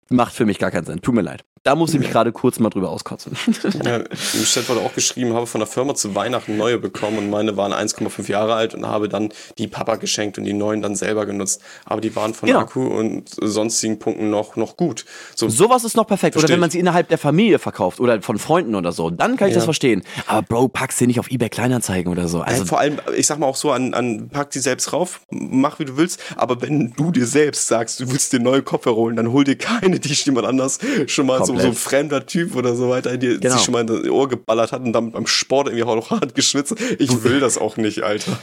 macht 0.09 0.33
für 0.33 0.45
mich 0.45 0.59
gar 0.59 0.71
keinen 0.71 0.85
Sinn. 0.85 1.01
Tut 1.01 1.15
mir 1.15 1.21
leid. 1.21 1.43
Da 1.67 1.75
muss 1.75 1.93
ich 1.93 1.99
mich 1.99 2.11
gerade 2.11 2.31
kurz 2.31 2.59
mal 2.59 2.69
drüber 2.69 2.89
auskotzen. 2.89 3.33
Ja, 3.83 3.97
Im 3.97 4.43
Chat 4.45 4.69
wurde 4.69 4.81
auch 4.81 4.93
geschrieben, 4.93 5.33
habe 5.33 5.47
von 5.47 5.59
der 5.59 5.67
Firma 5.67 5.93
zu 5.95 6.15
Weihnachten 6.15 6.55
neue 6.55 6.77
bekommen 6.77 7.17
und 7.17 7.29
meine 7.29 7.57
waren 7.57 7.73
1,5 7.73 8.29
Jahre 8.31 8.53
alt 8.53 8.73
und 8.73 8.87
habe 8.87 9.09
dann 9.09 9.29
die 9.57 9.67
Papa 9.67 9.97
geschenkt 9.97 10.37
und 10.37 10.45
die 10.45 10.53
neuen 10.53 10.81
dann 10.81 10.95
selber 10.95 11.25
genutzt. 11.25 11.61
Aber 11.83 11.99
die 11.99 12.15
waren 12.15 12.33
von 12.33 12.47
genau. 12.47 12.59
Akku 12.59 12.87
und 12.87 13.29
sonstigen 13.41 13.99
Punkten 13.99 14.29
noch, 14.29 14.55
noch 14.55 14.77
gut. 14.77 15.03
So, 15.35 15.49
Sowas 15.49 15.83
ist 15.83 15.97
noch 15.97 16.07
perfekt. 16.07 16.37
Oder 16.37 16.47
wenn 16.47 16.59
man 16.59 16.69
sie 16.69 16.79
innerhalb 16.79 17.09
der 17.09 17.17
Familie 17.17 17.59
verkauft 17.59 17.99
oder 17.99 18.21
von 18.21 18.37
Freunden 18.39 18.73
oder 18.73 18.93
so, 18.93 19.09
dann 19.09 19.35
kann 19.35 19.49
ich 19.49 19.53
ja. 19.53 19.57
das 19.57 19.65
verstehen. 19.65 20.03
Aber 20.27 20.43
Bro, 20.43 20.69
pack 20.69 20.93
sie 20.93 21.05
nicht 21.05 21.19
auf 21.19 21.29
Ebay 21.29 21.49
Kleinanzeigen 21.49 22.09
oder 22.09 22.29
so. 22.29 22.41
Also 22.41 22.61
ja, 22.61 22.65
vor 22.65 22.79
allem, 22.79 22.99
ich 23.15 23.27
sag 23.27 23.39
mal 23.39 23.47
auch 23.47 23.57
so, 23.57 23.71
an, 23.71 23.93
an 23.93 24.29
pack 24.29 24.51
die 24.51 24.59
selbst 24.59 24.93
rauf, 24.93 25.21
mach 25.29 25.79
wie 25.79 25.85
du 25.85 25.97
willst, 25.97 26.21
aber 26.37 26.61
wenn 26.61 26.93
du 26.93 27.11
dir 27.11 27.25
selbst 27.25 27.67
sagst, 27.67 27.99
du 27.99 28.09
willst 28.09 28.31
dir 28.31 28.39
neue 28.39 28.61
Kopfhörer 28.61 28.95
holen, 28.95 29.15
dann 29.17 29.31
hol 29.33 29.43
dir 29.43 29.57
keine, 29.57 29.99
die 29.99 30.13
jemand 30.13 30.47
anders 30.47 30.79
schon 31.07 31.25
mal 31.25 31.43
so, 31.43 31.56
so 31.59 31.67
ein 31.67 31.73
fremder 31.73 32.25
Typ 32.25 32.55
oder 32.55 32.75
so 32.75 32.89
weiter, 32.89 33.17
die 33.17 33.39
genau. 33.39 33.55
sich 33.55 33.63
schon 33.63 33.73
mal 33.73 33.81
in 33.81 33.87
das 33.87 34.07
Ohr 34.09 34.27
geballert 34.27 34.71
hat 34.71 34.81
und 34.81 34.93
dann 34.93 35.11
beim 35.11 35.27
Sport 35.27 35.67
irgendwie 35.67 35.83
auch 35.83 35.95
noch 35.95 36.09
hart 36.11 36.35
geschwitzt. 36.35 36.75
Ich 36.99 37.23
will 37.23 37.39
das 37.39 37.57
auch 37.57 37.77
nicht, 37.77 38.03
Alter. 38.03 38.37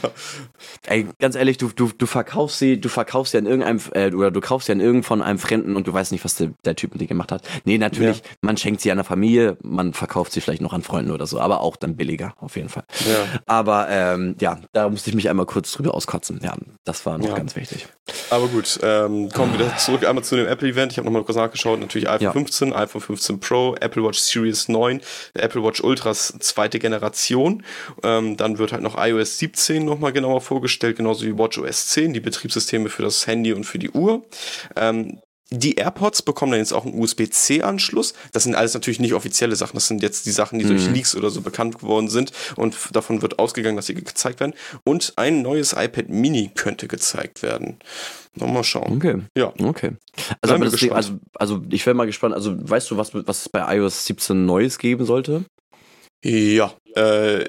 Ey, 0.87 1.07
ganz 1.19 1.35
ehrlich, 1.35 1.57
du, 1.57 1.69
du, 1.69 1.91
du 1.97 2.05
verkaufst 2.05 2.59
sie, 2.59 2.79
du 2.79 2.89
verkaufst 2.89 3.31
sie 3.31 3.37
an 3.37 3.45
irgendeinem, 3.45 3.79
äh, 3.93 4.11
oder 4.11 4.31
du 4.31 4.41
kaufst 4.41 4.67
sie 4.67 4.71
an 4.71 4.79
irgend 4.79 5.05
von 5.05 5.21
einem 5.21 5.39
Fremden 5.39 5.75
und 5.75 5.87
du 5.87 5.93
weißt 5.93 6.11
nicht, 6.11 6.23
was 6.23 6.35
der, 6.35 6.51
der 6.63 6.75
Typ 6.75 6.91
mit 6.93 7.01
dir 7.01 7.07
gemacht 7.07 7.31
hat. 7.31 7.43
Nee, 7.65 7.77
natürlich, 7.77 8.17
ja. 8.17 8.23
man 8.41 8.57
schenkt 8.57 8.81
sie 8.81 8.91
an 8.91 8.97
der 8.97 9.05
Familie, 9.05 9.57
man 9.61 9.93
verkauft 9.93 10.31
sie 10.31 10.41
vielleicht 10.41 10.61
noch 10.61 10.73
an 10.73 10.81
Freunden 10.81 11.11
oder 11.11 11.27
so, 11.27 11.39
aber 11.39 11.61
auch 11.61 11.75
dann 11.75 11.95
billiger, 11.95 12.35
auf 12.39 12.55
jeden 12.55 12.69
Fall. 12.69 12.83
Ja. 13.07 13.39
Aber 13.45 13.87
ähm, 13.89 14.35
ja, 14.39 14.59
da 14.73 14.89
musste 14.89 15.09
ich 15.09 15.15
mich 15.15 15.29
einmal 15.29 15.45
kurz 15.45 15.71
drüber 15.71 15.93
auskotzen. 15.93 16.39
Ja, 16.43 16.55
das 16.83 17.05
war 17.05 17.17
noch 17.17 17.29
ja. 17.29 17.35
ganz 17.35 17.55
wichtig. 17.55 17.87
Aber 18.29 18.47
gut, 18.47 18.79
ähm, 18.83 19.29
kommen 19.29 19.53
wir 19.53 19.65
wieder 19.65 19.77
zurück 19.77 20.05
einmal 20.05 20.23
zu 20.23 20.35
dem 20.35 20.47
Apple-Event. 20.47 20.91
Ich 20.91 20.97
habe 20.97 21.05
nochmal 21.05 21.23
kurz 21.23 21.37
nachgeschaut. 21.37 21.79
Natürlich 21.79 22.09
iPhone 22.09 22.33
15, 22.33 22.73
iPhone 22.73 22.94
15 22.99 23.39
Pro, 23.39 23.75
Apple 23.79 24.03
Watch 24.03 24.19
Series 24.19 24.67
9, 24.67 25.01
der 25.35 25.43
Apple 25.43 25.63
Watch 25.63 25.81
Ultras 25.81 26.33
zweite 26.39 26.79
Generation. 26.79 27.63
Ähm, 28.03 28.37
dann 28.37 28.57
wird 28.57 28.71
halt 28.71 28.83
noch 28.83 28.95
iOS 28.97 29.37
17 29.37 29.83
nochmal 29.83 30.13
genauer 30.13 30.41
vorgestellt, 30.41 30.97
genauso 30.97 31.25
wie 31.25 31.37
WatchOS 31.37 31.87
10, 31.87 32.13
die 32.13 32.19
Betriebssysteme 32.19 32.89
für 32.89 33.03
das 33.03 33.27
Handy 33.27 33.53
und 33.53 33.65
für 33.65 33.79
die 33.79 33.91
Uhr. 33.91 34.23
Ähm, 34.75 35.19
die 35.51 35.75
AirPods 35.75 36.23
bekommen 36.23 36.53
dann 36.53 36.59
jetzt 36.59 36.73
auch 36.73 36.85
einen 36.85 36.99
USB-C-Anschluss. 36.99 38.13
Das 38.31 38.43
sind 38.43 38.55
alles 38.55 38.73
natürlich 38.73 38.99
nicht 38.99 39.13
offizielle 39.13 39.55
Sachen. 39.55 39.75
Das 39.75 39.87
sind 39.87 40.01
jetzt 40.01 40.25
die 40.25 40.31
Sachen, 40.31 40.57
die 40.57 40.65
mhm. 40.65 40.69
durch 40.69 40.89
Leaks 40.89 41.15
oder 41.15 41.29
so 41.29 41.41
bekannt 41.41 41.79
geworden 41.79 42.09
sind. 42.09 42.31
Und 42.55 42.75
davon 42.93 43.21
wird 43.21 43.37
ausgegangen, 43.37 43.75
dass 43.75 43.85
sie 43.85 43.93
gezeigt 43.93 44.39
werden. 44.39 44.55
Und 44.83 45.13
ein 45.17 45.43
neues 45.43 45.73
iPad 45.73 46.09
Mini 46.09 46.51
könnte 46.55 46.87
gezeigt 46.87 47.43
werden. 47.43 47.77
Nochmal 48.33 48.63
schauen. 48.63 48.97
Okay. 48.97 49.21
Ja. 49.37 49.53
Okay. 49.61 49.91
Also, 50.41 50.57
Ding, 50.57 50.91
also, 50.91 51.19
also 51.35 51.61
ich 51.69 51.85
wäre 51.85 51.95
mal 51.95 52.05
gespannt. 52.05 52.33
Also, 52.33 52.55
weißt 52.57 52.89
du, 52.89 52.97
was, 52.97 53.13
was 53.13 53.41
es 53.41 53.49
bei 53.49 53.77
iOS 53.77 54.05
17 54.05 54.45
Neues 54.45 54.79
geben 54.79 55.05
sollte? 55.05 55.45
Ja. 56.23 56.73
Äh, 56.95 57.45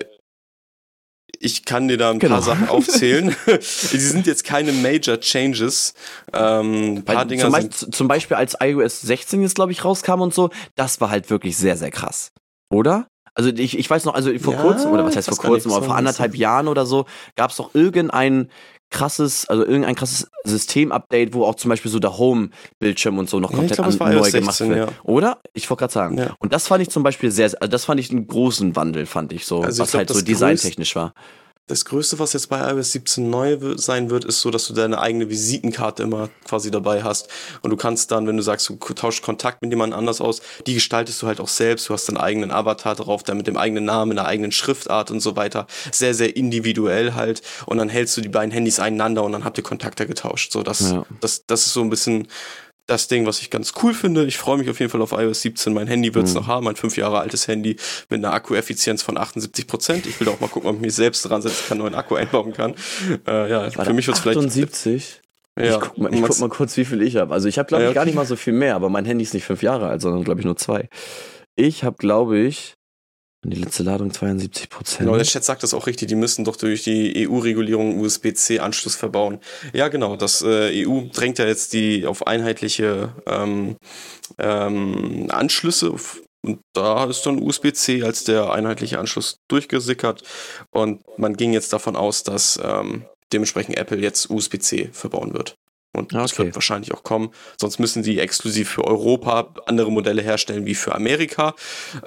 ich 1.39 1.65
kann 1.65 1.89
dir 1.89 1.97
da 1.97 2.11
ein 2.11 2.19
genau. 2.19 2.37
paar 2.37 2.43
Sachen 2.43 2.69
aufzählen. 2.69 3.35
Die 3.47 3.99
sind 3.99 4.27
jetzt 4.27 4.45
keine 4.45 4.73
Major 4.73 5.21
Changes. 5.21 5.95
Ähm, 6.33 6.97
ein 6.97 7.05
paar 7.05 7.17
Weil, 7.17 7.27
Dinger 7.27 7.51
zum, 7.51 7.61
sind 7.61 7.95
zum 7.95 8.09
Beispiel 8.09 8.37
als 8.37 8.57
iOS 8.61 9.03
16 9.03 9.43
jetzt, 9.43 9.55
glaube 9.55 9.73
ich, 9.73 9.85
rauskam 9.85 10.21
und 10.21 10.35
so, 10.35 10.51
das 10.75 11.01
war 11.01 11.11
halt 11.11 11.31
wirklich 11.31 11.57
sehr, 11.57 11.77
sehr 11.77 11.91
krass. 11.91 12.33
Oder? 12.71 13.09
Also 13.35 13.51
ich, 13.51 13.79
ich 13.79 13.91
weiß 13.91 14.07
noch, 14.07 14.15
also 14.15 14.37
vor 14.39 14.55
ja, 14.55 14.62
kurzem, 14.62 14.93
oder 14.93 15.05
was 15.05 15.15
heißt 15.15 15.29
vor 15.29 15.37
kurzem, 15.37 15.73
aber 15.73 15.85
vor 15.85 15.95
anderthalb 15.95 16.35
Jahren 16.35 16.69
oder 16.69 16.87
so, 16.87 17.05
gab 17.37 17.51
es 17.51 17.59
doch 17.59 17.75
irgendein 17.75 18.51
krasses, 18.90 19.49
also 19.49 19.64
irgendein 19.64 19.94
krasses 19.94 20.31
System-Update, 20.44 21.35
wo 21.35 21.44
auch 21.44 21.57
zum 21.57 21.68
Beispiel 21.68 21.90
so 21.90 21.99
der 21.99 22.18
Home-Bildschirm 22.18 23.18
und 23.18 23.29
so 23.29 23.40
noch 23.40 23.53
komplett 23.53 23.79
ja, 23.79 23.88
glaub, 23.88 24.12
neu 24.12 24.31
gemacht 24.31 24.61
wird. 24.61 24.77
Ja. 24.77 24.88
Oder? 25.03 25.38
Ich 25.53 25.68
wollte 25.68 25.81
gerade 25.81 25.92
sagen. 25.92 26.18
Ja. 26.18 26.37
Und 26.38 26.53
das 26.53 26.68
fand 26.68 26.83
ich 26.83 26.90
zum 26.90 27.03
Beispiel 27.03 27.31
sehr, 27.31 27.46
also 27.46 27.70
das 27.70 27.85
fand 27.85 28.01
ich 28.01 28.11
einen 28.11 28.27
großen 28.27 28.77
Wandel, 28.77 29.07
fand 29.07 29.33
ich 29.33 29.46
so, 29.46 29.62
also 29.62 29.83
was 29.83 29.90
glaub, 29.90 29.99
halt 30.01 30.11
so 30.11 30.22
designtechnisch 30.22 30.94
war. 30.96 31.14
Das 31.69 31.85
Größte, 31.85 32.21
was 32.21 32.33
jetzt 32.33 32.49
bei 32.49 32.61
iOS 32.71 32.93
17 32.93 33.29
neu 33.29 33.59
sein 33.77 34.09
wird, 34.09 34.25
ist 34.25 34.41
so, 34.41 34.53
dass 34.53 34.69
du 34.69 34.73
deine 34.73 35.01
eigene 35.01 35.29
Visitenkarte 35.29 36.05
immer 36.05 36.29
quasi 36.45 36.71
dabei 36.71 37.03
hast. 37.03 37.29
Und 37.61 37.71
du 37.71 37.77
kannst 37.77 38.13
dann, 38.13 38.29
wenn 38.29 38.37
du 38.37 38.43
sagst, 38.45 38.69
du 38.69 38.77
tauschst 38.77 39.25
Kontakt 39.25 39.63
mit 39.63 39.73
jemand 39.73 39.93
anders 39.93 40.21
aus, 40.21 40.43
die 40.69 40.75
gestaltest 40.75 41.21
du 41.23 41.27
halt 41.27 41.41
auch 41.41 41.49
selbst. 41.49 41.89
Du 41.89 41.93
hast 41.93 42.09
deinen 42.09 42.19
eigenen 42.19 42.53
Avatar 42.53 42.95
drauf, 42.95 43.25
der 43.25 43.35
mit 43.35 43.49
dem 43.49 43.57
eigenen 43.57 43.85
Namen, 43.85 44.17
einer 44.17 44.29
eigenen 44.29 44.53
Schriftart 44.53 45.11
und 45.11 45.19
so 45.19 45.35
weiter. 45.35 45.67
Sehr, 45.91 46.15
sehr 46.15 46.37
individuell 46.37 47.15
halt. 47.15 47.43
Und 47.67 47.79
dann 47.79 47.89
hältst 47.89 48.17
du 48.17 48.21
die 48.21 48.29
beiden 48.29 48.53
Handys 48.53 48.79
einander 48.79 49.25
und 49.25 49.33
dann 49.33 49.45
habt 49.45 49.59
ihr 49.59 49.65
Kontakte 49.65 50.07
getauscht. 50.07 50.53
So, 50.53 50.63
das, 50.63 50.93
ja. 50.93 51.05
das, 51.21 51.47
das 51.47 51.67
ist 51.67 51.73
so 51.73 51.81
ein 51.81 51.91
bisschen 51.91 52.29
das 52.87 53.09
Ding, 53.09 53.27
was 53.27 53.40
ich 53.40 53.51
ganz 53.51 53.72
cool 53.83 53.94
finde. 53.94 54.25
Ich 54.27 54.38
freue 54.38 54.59
mich 54.59 54.70
auf 54.70 54.79
jeden 54.79 54.90
Fall 54.90 55.03
auf 55.03 55.12
iOS 55.12 55.42
17. 55.42 55.72
Mein 55.72 55.88
Handy 55.88 56.14
wird 56.14 56.27
es 56.27 56.35
mhm. 56.35 56.40
noch 56.40 56.46
haben, 56.46 56.68
ein 56.68 56.77
fünf 56.77 56.96
Jahre 56.96 57.18
altes 57.18 57.49
Handy 57.49 57.77
mit 58.09 58.25
einer 58.25 58.33
Akkueffizienz 58.33 59.03
von 59.03 59.18
78 59.18 59.66
Prozent. 59.66 60.07
Ich 60.07 60.18
will 60.20 60.29
auch 60.29 60.40
mal 60.40 60.49
gucken, 60.49 60.70
ob 60.70 60.77
ich 60.77 60.83
mich 60.83 60.94
selbst 60.94 61.29
dran 61.29 61.42
setzen 61.42 61.64
kann, 61.68 61.79
neuen 61.79 61.94
Akku 61.94 62.14
einbauen 62.14 62.53
kann. 62.53 62.75
Äh, 63.27 63.51
ja, 63.51 63.77
War 63.77 63.85
für 63.85 63.92
mich 63.92 64.07
wird 64.07 64.16
es 64.16 64.22
vielleicht. 64.22 64.38
78? 64.38 65.20
Ja. 65.59 65.75
Ich 65.75 65.81
guck 65.81 65.99
mal, 65.99 66.14
ich 66.14 66.22
guck 66.22 66.38
mal 66.38 66.49
kurz, 66.49 66.77
wie 66.77 66.85
viel 66.85 67.03
ich 67.03 67.16
habe. 67.16 67.33
Also 67.33 67.49
ich 67.49 67.59
habe, 67.59 67.66
glaube 67.66 67.83
ich, 67.83 67.87
ja, 67.87 67.90
okay. 67.90 67.94
gar 67.94 68.05
nicht 68.05 68.14
mal 68.14 68.27
so 68.27 68.37
viel 68.37 68.53
mehr, 68.53 68.77
aber 68.77 68.88
mein 68.88 69.05
Handy 69.05 69.25
ist 69.25 69.35
nicht 69.35 69.44
fünf 69.44 69.62
Jahre 69.62 69.88
alt, 69.88 70.03
sondern, 70.03 70.22
glaube 70.22 70.40
ich, 70.40 70.46
nur 70.46 70.57
zwei. 70.57 70.88
Ich 71.55 71.83
habe, 71.83 71.96
glaube 71.96 72.38
ich, 72.38 72.77
und 73.47 73.55
die 73.55 73.61
letzte 73.61 73.85
Ladung 73.85 74.13
72 74.13 74.69
Prozent. 74.69 74.99
Genau, 74.99 75.15
der 75.15 75.25
Chat 75.25 75.45
sagt 75.45 75.63
das 75.63 75.73
auch 75.73 75.87
richtig. 75.87 76.09
Die 76.09 76.17
müssen 76.17 76.45
doch 76.45 76.57
durch 76.57 76.83
die 76.83 77.29
EU-Regulierung 77.29 78.01
USB-C-Anschluss 78.01 78.97
verbauen. 78.97 79.39
Ja, 79.73 79.87
genau. 79.87 80.17
Das 80.17 80.43
äh, 80.43 80.85
EU 80.85 81.03
drängt 81.13 81.39
ja 81.39 81.47
jetzt 81.47 81.73
die 81.73 82.07
auf 82.07 82.27
einheitliche 82.27 83.15
ähm, 83.25 83.77
ähm, 84.39 85.29
Anschlüsse. 85.31 85.95
Und 86.43 86.59
da 86.73 87.05
ist 87.05 87.25
dann 87.25 87.41
USB-C 87.41 88.03
als 88.03 88.25
der 88.25 88.51
einheitliche 88.51 88.99
Anschluss 88.99 89.37
durchgesickert. 89.47 90.25
Und 90.73 91.03
man 91.17 91.37
ging 91.37 91.53
jetzt 91.53 91.73
davon 91.73 91.95
aus, 91.95 92.25
dass 92.25 92.59
ähm, 92.61 93.05
dementsprechend 93.33 93.77
Apple 93.77 93.99
jetzt 93.99 94.29
USB-C 94.29 94.91
verbauen 94.93 95.35
wird. 95.35 95.55
Und 95.97 96.13
okay. 96.13 96.23
das 96.23 96.37
wird 96.37 96.55
wahrscheinlich 96.57 96.93
auch 96.93 97.05
kommen. 97.05 97.31
Sonst 97.61 97.79
müssen 97.79 98.03
sie 98.03 98.19
exklusiv 98.19 98.71
für 98.71 98.85
Europa 98.85 99.55
andere 99.67 99.93
Modelle 99.93 100.21
herstellen 100.21 100.67
wie 100.67 100.75
für 100.75 100.97
Amerika. 100.97 101.55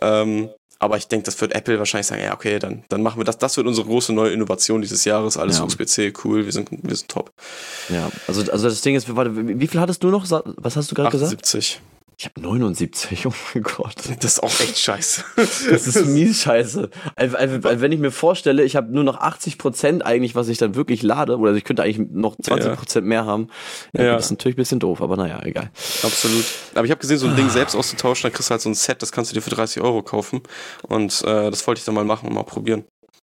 Ähm, 0.01 0.49
aber 0.79 0.95
ich 0.95 1.07
denke, 1.07 1.25
das 1.25 1.39
wird 1.41 1.53
Apple 1.53 1.77
wahrscheinlich 1.77 2.07
sagen, 2.07 2.23
ja, 2.23 2.33
okay, 2.33 2.57
dann, 2.57 2.83
dann 2.87 3.03
machen 3.03 3.19
wir 3.19 3.25
das. 3.25 3.37
Das 3.37 3.57
wird 3.57 3.67
unsere 3.67 3.85
große 3.85 4.13
neue 4.13 4.31
Innovation 4.31 4.81
dieses 4.81 5.03
Jahres. 5.03 5.37
Alles 5.37 5.57
ja. 5.57 5.65
USB-C, 5.65 6.13
cool, 6.23 6.45
wir 6.45 6.53
sind, 6.53 6.69
wir 6.71 6.95
sind 6.95 7.09
top. 7.09 7.31
Ja, 7.89 8.09
also, 8.27 8.49
also 8.49 8.69
das 8.69 8.81
Ding 8.81 8.95
ist, 8.95 9.13
warte, 9.13 9.31
wie 9.35 9.67
viel 9.67 9.81
hattest 9.81 10.01
du 10.03 10.09
noch? 10.09 10.25
Was 10.29 10.75
hast 10.77 10.89
du 10.89 10.95
gerade 10.95 11.11
gesagt? 11.11 11.31
70. 11.31 11.81
Ich 12.19 12.25
habe 12.25 12.41
79, 12.41 13.25
oh 13.27 13.33
mein 13.53 13.63
Gott. 13.63 13.95
Das 14.19 14.33
ist 14.33 14.43
auch 14.43 14.59
echt 14.59 14.77
scheiße. 14.77 15.23
Das 15.37 15.87
ist 15.87 16.05
mies 16.05 16.41
scheiße. 16.41 16.89
Also, 17.15 17.37
also, 17.37 17.63
wenn 17.63 17.93
ich 17.93 17.99
mir 17.99 18.11
vorstelle, 18.11 18.61
ich 18.65 18.75
habe 18.75 18.91
nur 18.91 19.05
noch 19.05 19.21
80 19.21 19.57
Prozent 19.57 20.05
eigentlich, 20.05 20.35
was 20.35 20.49
ich 20.49 20.57
dann 20.57 20.75
wirklich 20.75 21.01
lade, 21.01 21.37
oder 21.37 21.53
ich 21.53 21.63
könnte 21.63 21.81
eigentlich 21.81 22.09
noch 22.11 22.35
20 22.35 22.73
Prozent 22.75 23.07
mehr 23.07 23.25
haben. 23.25 23.47
Ja, 23.93 24.03
ja. 24.03 24.15
Das 24.15 24.25
ist 24.25 24.31
natürlich 24.31 24.57
ein 24.57 24.61
bisschen 24.61 24.81
doof, 24.81 25.01
aber 25.01 25.15
naja, 25.15 25.39
egal. 25.43 25.71
Absolut. 26.03 26.43
Aber 26.75 26.83
ich 26.83 26.91
habe 26.91 26.99
gesehen, 26.99 27.19
so 27.19 27.27
ein 27.27 27.37
Ding 27.37 27.49
selbst 27.49 27.73
auszutauschen, 27.73 28.23
dann 28.23 28.33
kriegst 28.33 28.49
du 28.49 28.51
halt 28.51 28.61
so 28.61 28.69
ein 28.69 28.75
Set, 28.75 29.01
das 29.01 29.13
kannst 29.13 29.31
du 29.31 29.35
dir 29.35 29.41
für 29.41 29.51
30 29.51 29.81
Euro 29.81 30.03
kaufen. 30.03 30.41
Und 30.83 31.23
äh, 31.23 31.49
das 31.49 31.65
wollte 31.67 31.79
ich 31.79 31.85
dann 31.85 31.95
mal 31.95 32.03
machen 32.03 32.27
und 32.27 32.35
mal 32.35 32.43
probieren. 32.43 32.83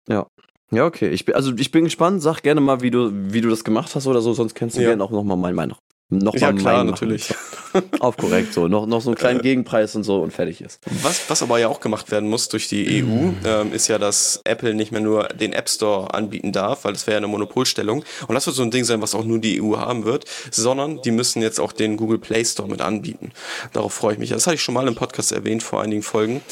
Ja. 0.08 0.28
Ja, 0.70 0.86
okay. 0.86 1.08
Ich 1.08 1.24
bin, 1.24 1.34
also 1.34 1.52
ich 1.56 1.72
bin 1.72 1.82
gespannt. 1.82 2.22
Sag 2.22 2.42
gerne 2.42 2.60
mal, 2.60 2.80
wie 2.80 2.92
du, 2.92 3.10
wie 3.12 3.40
du 3.40 3.48
das 3.48 3.64
gemacht 3.64 3.92
hast 3.96 4.06
oder 4.06 4.20
so, 4.20 4.34
sonst 4.34 4.54
kennst 4.54 4.76
du 4.76 4.82
ja. 4.82 4.90
gerne 4.90 5.02
auch 5.02 5.10
nochmal 5.10 5.36
meine 5.36 5.54
Meinung 5.54 5.78
noch 6.10 6.34
ja, 6.34 6.52
klar, 6.52 6.84
natürlich. 6.84 7.34
Auf 8.00 8.16
korrekt, 8.16 8.52
so. 8.52 8.68
Noch, 8.68 8.86
noch 8.86 9.00
so 9.00 9.10
einen 9.10 9.16
kleinen 9.16 9.40
Gegenpreis 9.40 9.96
und 9.96 10.04
so 10.04 10.22
und 10.22 10.32
fertig 10.32 10.60
ist. 10.60 10.78
Was, 11.02 11.28
was 11.28 11.42
aber 11.42 11.58
ja 11.58 11.68
auch 11.68 11.80
gemacht 11.80 12.10
werden 12.10 12.28
muss 12.28 12.48
durch 12.48 12.68
die 12.68 13.02
EU, 13.02 13.32
ähm, 13.44 13.72
ist 13.72 13.88
ja, 13.88 13.98
dass 13.98 14.40
Apple 14.44 14.74
nicht 14.74 14.92
mehr 14.92 15.00
nur 15.00 15.24
den 15.28 15.52
App 15.52 15.68
Store 15.68 16.12
anbieten 16.14 16.52
darf, 16.52 16.84
weil 16.84 16.92
das 16.92 17.06
wäre 17.06 17.14
ja 17.14 17.18
eine 17.18 17.26
Monopolstellung. 17.26 18.04
Und 18.28 18.34
das 18.34 18.46
wird 18.46 18.54
so 18.54 18.62
ein 18.62 18.70
Ding 18.70 18.84
sein, 18.84 19.00
was 19.02 19.14
auch 19.14 19.24
nur 19.24 19.38
die 19.38 19.60
EU 19.60 19.76
haben 19.76 20.04
wird, 20.04 20.26
sondern 20.50 21.00
die 21.02 21.10
müssen 21.10 21.42
jetzt 21.42 21.58
auch 21.58 21.72
den 21.72 21.96
Google 21.96 22.18
Play 22.18 22.44
Store 22.44 22.68
mit 22.68 22.80
anbieten. 22.80 23.32
Darauf 23.72 23.94
freue 23.94 24.12
ich 24.12 24.18
mich. 24.18 24.30
Das 24.30 24.46
hatte 24.46 24.56
ich 24.56 24.62
schon 24.62 24.74
mal 24.74 24.86
im 24.86 24.94
Podcast 24.94 25.32
erwähnt 25.32 25.62
vor 25.62 25.82
einigen 25.82 26.02
Folgen. 26.02 26.42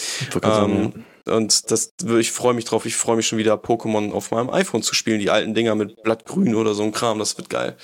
Ähm, 0.42 1.04
und 1.28 1.70
das, 1.70 1.94
ich 2.18 2.32
freue 2.32 2.54
mich 2.54 2.64
drauf. 2.64 2.86
Ich 2.86 2.96
freue 2.96 3.16
mich 3.16 3.26
schon 3.26 3.38
wieder, 3.38 3.54
Pokémon 3.54 4.12
auf 4.12 4.30
meinem 4.30 4.50
iPhone 4.50 4.82
zu 4.82 4.94
spielen. 4.94 5.20
Die 5.20 5.30
alten 5.30 5.54
Dinger 5.54 5.74
mit 5.74 6.02
Blattgrün 6.02 6.54
oder 6.54 6.74
so 6.74 6.82
ein 6.82 6.92
Kram. 6.92 7.18
Das 7.18 7.36
wird 7.38 7.50
geil. 7.50 7.76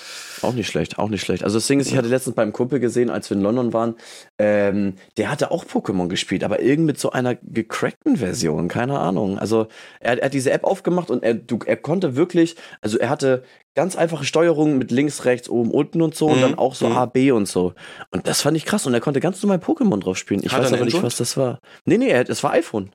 Auch 0.42 0.54
nicht 0.54 0.68
schlecht, 0.68 0.98
auch 0.98 1.08
nicht 1.08 1.22
schlecht. 1.22 1.44
Also 1.44 1.58
das 1.58 1.66
Ding 1.66 1.80
ist, 1.80 1.88
ich 1.88 1.96
hatte 1.96 2.08
letztens 2.08 2.36
beim 2.36 2.52
Kumpel 2.52 2.80
gesehen, 2.80 3.10
als 3.10 3.30
wir 3.30 3.36
in 3.36 3.42
London 3.42 3.72
waren, 3.72 3.94
ähm, 4.38 4.94
der 5.16 5.30
hatte 5.30 5.50
auch 5.50 5.64
Pokémon 5.64 6.08
gespielt, 6.08 6.44
aber 6.44 6.60
irgendwie 6.60 6.86
mit 6.88 7.00
so 7.00 7.10
einer 7.10 7.36
gecrackten 7.36 8.16
Version, 8.16 8.68
keine 8.68 8.98
Ahnung. 8.98 9.38
Also 9.38 9.68
er, 10.00 10.18
er 10.18 10.26
hat 10.26 10.34
diese 10.34 10.50
App 10.50 10.64
aufgemacht 10.64 11.10
und 11.10 11.22
er, 11.22 11.34
du, 11.34 11.58
er 11.64 11.76
konnte 11.76 12.16
wirklich, 12.16 12.56
also 12.80 12.98
er 12.98 13.10
hatte 13.10 13.44
ganz 13.78 13.94
einfache 13.94 14.24
Steuerungen 14.24 14.76
mit 14.76 14.90
links, 14.90 15.24
rechts, 15.24 15.48
oben, 15.48 15.70
unten 15.70 16.02
und 16.02 16.14
so 16.14 16.26
mhm. 16.26 16.34
und 16.34 16.40
dann 16.40 16.54
auch 16.56 16.74
so 16.74 16.88
mhm. 16.88 16.96
A, 16.96 17.06
B 17.06 17.30
und 17.30 17.46
so. 17.46 17.74
Und 18.10 18.26
das 18.26 18.40
fand 18.40 18.56
ich 18.56 18.64
krass 18.64 18.86
und 18.86 18.94
er 18.94 19.00
konnte 19.00 19.20
ganz 19.20 19.40
normal 19.40 19.58
Pokémon 19.58 20.00
drauf 20.00 20.18
spielen. 20.18 20.40
Ich 20.42 20.52
hat 20.52 20.64
weiß 20.64 20.72
aber 20.72 20.84
nicht, 20.84 21.00
was 21.00 21.16
das 21.16 21.36
war. 21.36 21.60
Nee, 21.84 21.98
nee, 21.98 22.10
es 22.10 22.42
war 22.42 22.52
iPhone. 22.52 22.90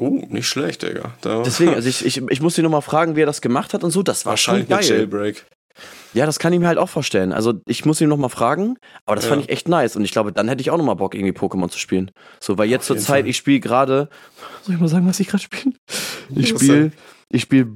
Oh, 0.00 0.26
nicht 0.28 0.48
schlecht, 0.48 0.82
Digga. 0.82 1.14
Da 1.20 1.42
Deswegen, 1.42 1.74
also 1.74 1.88
ich, 1.88 2.04
ich, 2.06 2.22
ich 2.28 2.40
muss 2.40 2.56
ihn 2.58 2.64
nochmal 2.64 2.82
fragen, 2.82 3.16
wie 3.16 3.22
er 3.22 3.26
das 3.26 3.40
gemacht 3.40 3.74
hat 3.74 3.84
und 3.84 3.90
so. 3.90 4.02
Das 4.02 4.24
war 4.24 4.32
Wahrscheinlich 4.32 4.68
schon 4.68 4.78
geil. 4.78 4.88
Jailbreak. 4.88 5.46
Ja, 6.14 6.24
das 6.24 6.38
kann 6.38 6.52
ich 6.52 6.60
mir 6.60 6.68
halt 6.68 6.78
auch 6.78 6.88
vorstellen. 6.88 7.32
Also 7.32 7.60
ich 7.66 7.84
muss 7.84 8.00
ihn 8.00 8.08
nochmal 8.08 8.30
fragen, 8.30 8.78
aber 9.04 9.16
das 9.16 9.26
ja. 9.26 9.30
fand 9.30 9.42
ich 9.42 9.50
echt 9.50 9.68
nice. 9.68 9.96
Und 9.96 10.04
ich 10.04 10.12
glaube, 10.12 10.32
dann 10.32 10.48
hätte 10.48 10.62
ich 10.62 10.70
auch 10.70 10.78
nochmal 10.78 10.96
Bock, 10.96 11.14
irgendwie 11.14 11.38
Pokémon 11.38 11.68
zu 11.68 11.78
spielen. 11.78 12.10
So, 12.40 12.56
weil 12.56 12.70
jetzt 12.70 12.86
zur 12.86 12.96
Zeit, 12.96 13.22
Fall. 13.22 13.28
ich 13.28 13.36
spiele 13.36 13.60
gerade. 13.60 14.08
Soll 14.62 14.76
ich 14.76 14.80
mal 14.80 14.88
sagen, 14.88 15.06
was 15.06 15.20
ich 15.20 15.28
gerade 15.28 15.42
spiele? 15.42 15.74
Ich 16.34 16.48
spiele. 16.48 16.92
Ich 17.28 17.42
spiele 17.42 17.66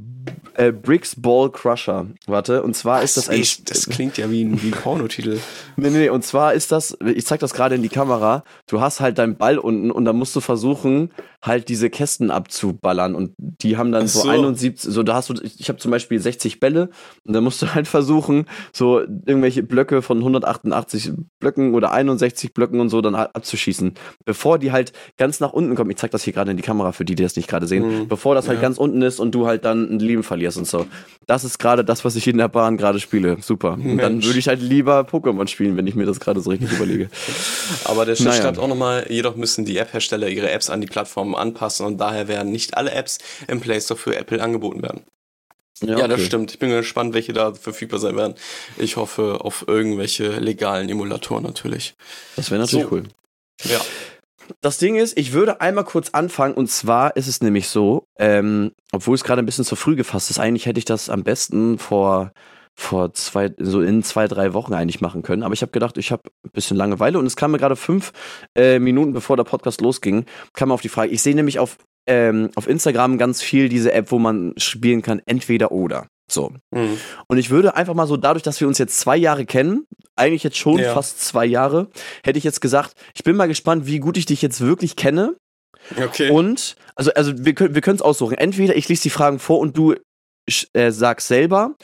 äh, 0.55 0.73
Bricks 0.73 1.16
Ball 1.16 1.51
Crusher. 1.51 2.07
Warte, 2.27 2.62
und 2.62 2.75
zwar 2.75 2.99
Was 2.99 3.05
ist 3.05 3.16
das 3.16 3.29
ein. 3.29 3.41
Ist, 3.41 3.71
das 3.71 3.89
klingt 3.89 4.18
ja 4.18 4.31
wie 4.31 4.45
ein, 4.45 4.62
wie 4.62 4.68
ein 4.68 4.73
Pornotitel. 4.73 5.39
nee, 5.77 5.91
nee, 5.91 5.99
nee, 5.99 6.09
und 6.09 6.25
zwar 6.25 6.55
ist 6.55 6.73
das, 6.73 6.97
ich 7.05 7.27
zeig 7.27 7.41
das 7.41 7.55
gerade 7.55 7.75
in 7.75 7.83
die 7.83 7.89
Kamera, 7.89 8.45
du 8.66 8.81
hast 8.81 9.01
halt 9.01 9.18
deinen 9.18 9.37
Ball 9.37 9.59
unten 9.59 9.91
und 9.91 10.05
dann 10.05 10.16
musst 10.16 10.37
du 10.37 10.41
versuchen, 10.41 11.11
halt 11.43 11.71
diese 11.71 11.89
Kästen 11.89 12.31
abzuballern 12.31 13.14
und 13.14 13.33
die 13.39 13.79
haben 13.79 13.93
dann 13.93 14.07
so. 14.07 14.21
so 14.21 14.29
71, 14.29 14.93
so 14.93 15.03
da 15.03 15.14
hast 15.14 15.31
du, 15.31 15.35
ich 15.43 15.68
habe 15.68 15.79
zum 15.79 15.91
Beispiel 15.91 16.18
60 16.18 16.61
Bälle 16.61 16.91
und 17.25 17.33
dann 17.33 17.43
musst 17.43 17.62
du 17.62 17.75
halt 17.75 17.89
versuchen, 17.89 18.45
so 18.73 19.01
irgendwelche 19.01 19.62
Blöcke 19.62 20.03
von 20.03 20.18
188 20.18 21.12
Blöcken 21.39 21.75
oder 21.75 21.93
61 21.93 22.53
Blöcken 22.53 22.81
und 22.81 22.91
so 22.91 23.01
dann 23.01 23.14
abzuschießen, 23.14 23.95
bevor 24.27 24.59
die 24.59 24.71
halt 24.71 24.93
ganz 25.16 25.41
nach 25.41 25.55
unten 25.55 25.75
kommen. 25.77 25.91
Ich 25.91 25.97
zeig 25.97 26.11
das 26.11 26.25
hier 26.25 26.35
gerade 26.35 26.51
in 26.51 26.59
die 26.59 26.62
Kamera 26.62 26.93
für 26.93 27.07
die, 27.07 27.14
die 27.14 27.23
das 27.23 27.37
nicht 27.37 27.49
gerade 27.49 27.66
sehen, 27.66 28.03
mhm. 28.03 28.09
bevor 28.09 28.35
das 28.35 28.47
halt 28.47 28.59
ja. 28.59 28.62
ganz 28.62 28.77
unten 28.77 29.01
ist 29.01 29.18
und 29.18 29.35
du 29.35 29.47
halt 29.47 29.64
dann 29.64 29.91
ein 29.91 29.99
Leben 30.11 30.22
verlierst 30.22 30.58
und 30.58 30.66
so. 30.66 30.86
Das 31.26 31.44
ist 31.44 31.58
gerade 31.58 31.84
das, 31.84 32.04
was 32.04 32.16
ich 32.16 32.26
in 32.26 32.38
der 32.38 32.48
Bahn 32.48 32.76
gerade 32.76 32.98
spiele. 32.98 33.38
Super. 33.40 33.74
Und 33.74 33.98
dann 33.98 34.24
würde 34.24 34.38
ich 34.38 34.48
halt 34.48 34.61
lieber 34.61 35.00
Pokémon 35.00 35.46
spielen, 35.46 35.76
wenn 35.76 35.86
ich 35.86 35.94
mir 35.94 36.06
das 36.06 36.18
gerade 36.20 36.40
so 36.40 36.50
richtig 36.50 36.72
überlege. 36.72 37.08
Aber 37.84 38.04
der 38.04 38.16
Schritt 38.16 38.28
naja. 38.28 38.42
schreibt 38.42 38.58
auch 38.58 38.68
nochmal, 38.68 39.06
jedoch 39.08 39.36
müssen 39.36 39.64
die 39.64 39.78
App-Hersteller 39.78 40.28
ihre 40.28 40.50
Apps 40.50 40.70
an 40.70 40.80
die 40.80 40.86
Plattform 40.86 41.34
anpassen 41.34 41.86
und 41.86 41.98
daher 41.98 42.28
werden 42.28 42.50
nicht 42.50 42.76
alle 42.76 42.90
Apps 42.90 43.18
im 43.46 43.61
Play 43.61 43.80
Store 43.80 43.98
für 43.98 44.16
Apple 44.16 44.42
angeboten 44.42 44.82
werden. 44.82 45.02
Ja, 45.82 45.90
ja 45.90 45.96
okay. 45.98 46.08
das 46.08 46.22
stimmt. 46.22 46.52
Ich 46.52 46.58
bin 46.58 46.70
gespannt, 46.70 47.14
welche 47.14 47.32
da 47.32 47.54
verfügbar 47.54 48.00
sein 48.00 48.16
werden. 48.16 48.34
Ich 48.76 48.96
hoffe 48.96 49.38
auf 49.40 49.64
irgendwelche 49.66 50.38
legalen 50.38 50.88
Emulatoren 50.88 51.44
natürlich. 51.44 51.94
Das 52.36 52.50
wäre 52.50 52.61
natürlich 52.61 52.86
so. 52.86 52.92
cool. 52.92 53.04
Ja. 53.64 53.80
Das 54.61 54.78
Ding 54.78 54.96
ist, 54.96 55.18
ich 55.18 55.32
würde 55.32 55.61
einmal 55.61 55.84
kurz 55.84 56.11
anfangen 56.11 56.55
und 56.55 56.68
zwar 56.68 57.16
ist 57.16 57.26
es 57.26 57.40
nämlich 57.40 57.68
so, 57.68 58.05
ähm, 58.18 58.72
obwohl 58.92 59.14
es 59.14 59.24
gerade 59.24 59.42
ein 59.42 59.46
bisschen 59.46 59.64
zu 59.64 59.76
früh 59.76 59.96
gefasst 59.96 60.30
ist, 60.30 60.38
eigentlich 60.38 60.66
hätte 60.66 60.78
ich 60.78 60.84
das 60.84 61.09
am 61.09 61.22
besten 61.22 61.78
vor 61.78 62.32
vor 62.80 63.12
zwei, 63.12 63.51
so 63.59 63.82
in 63.82 64.03
zwei, 64.03 64.26
drei 64.26 64.55
Wochen 64.55 64.72
eigentlich 64.72 65.03
machen 65.03 65.22
können. 65.22 65.42
Aber 65.42 65.53
ich 65.53 65.61
habe 65.61 65.72
gedacht, 65.72 65.98
ich 65.98 66.12
habe 66.12 66.22
ein 66.44 66.51
bisschen 66.53 66.78
Langeweile 66.78 67.18
und 67.18 67.26
es 67.26 67.36
kam 67.36 67.51
mir 67.51 67.59
gerade 67.59 67.76
fünf 67.76 68.12
äh, 68.57 68.78
Minuten 68.78 69.12
bevor 69.12 69.36
der 69.36 69.44
Podcast 69.44 69.82
losging, 69.82 70.24
kam 70.55 70.68
mir 70.68 70.74
auf 70.74 70.80
die 70.80 70.88
Frage. 70.88 71.11
Ich 71.11 71.20
sehe 71.20 71.34
nämlich 71.34 71.59
auf, 71.59 71.76
ähm, 72.07 72.48
auf 72.55 72.66
Instagram 72.66 73.18
ganz 73.18 73.42
viel 73.42 73.68
diese 73.68 73.92
App, 73.92 74.11
wo 74.11 74.18
man 74.18 74.55
spielen 74.57 75.03
kann, 75.03 75.20
entweder 75.26 75.72
oder. 75.72 76.07
So. 76.31 76.53
Mhm. 76.70 76.99
Und 77.28 77.39
ich 77.39 77.51
würde 77.51 77.76
einfach 77.76 77.95
mal 77.95 78.07
so, 78.07 78.16
dadurch, 78.16 78.43
dass 78.43 78.61
wir 78.61 78.68
uns 78.68 78.78
jetzt 78.78 78.99
zwei 78.99 79.16
Jahre 79.16 79.47
kennen, 79.47 79.87
eigentlich 80.16 80.43
jetzt 80.43 80.57
schon 80.57 80.78
ja. 80.78 80.95
fast 80.95 81.20
zwei 81.20 81.47
Jahre, 81.47 81.89
hätte 82.22 82.39
ich 82.39 82.45
jetzt 82.45 82.61
gesagt, 82.61 82.95
ich 83.14 83.24
bin 83.24 83.37
mal 83.37 83.49
gespannt, 83.49 83.87
wie 83.87 83.99
gut 83.99 84.16
ich 84.16 84.26
dich 84.26 84.43
jetzt 84.43 84.61
wirklich 84.61 84.97
kenne. 84.97 85.37
Okay. 85.97 86.31
Und, 86.31 86.76
also, 86.95 87.12
also 87.14 87.33
wir 87.37 87.55
können 87.55 87.74
wir 87.74 87.87
es 87.87 88.03
aussuchen. 88.03 88.37
Entweder 88.37 88.76
ich 88.76 88.89
lese 88.89 89.03
die 89.03 89.11
Fragen 89.11 89.39
vor 89.39 89.59
und 89.59 89.76
du 89.76 89.95
äh, 90.72 90.91
sagst 90.91 91.28
selber, 91.28 91.74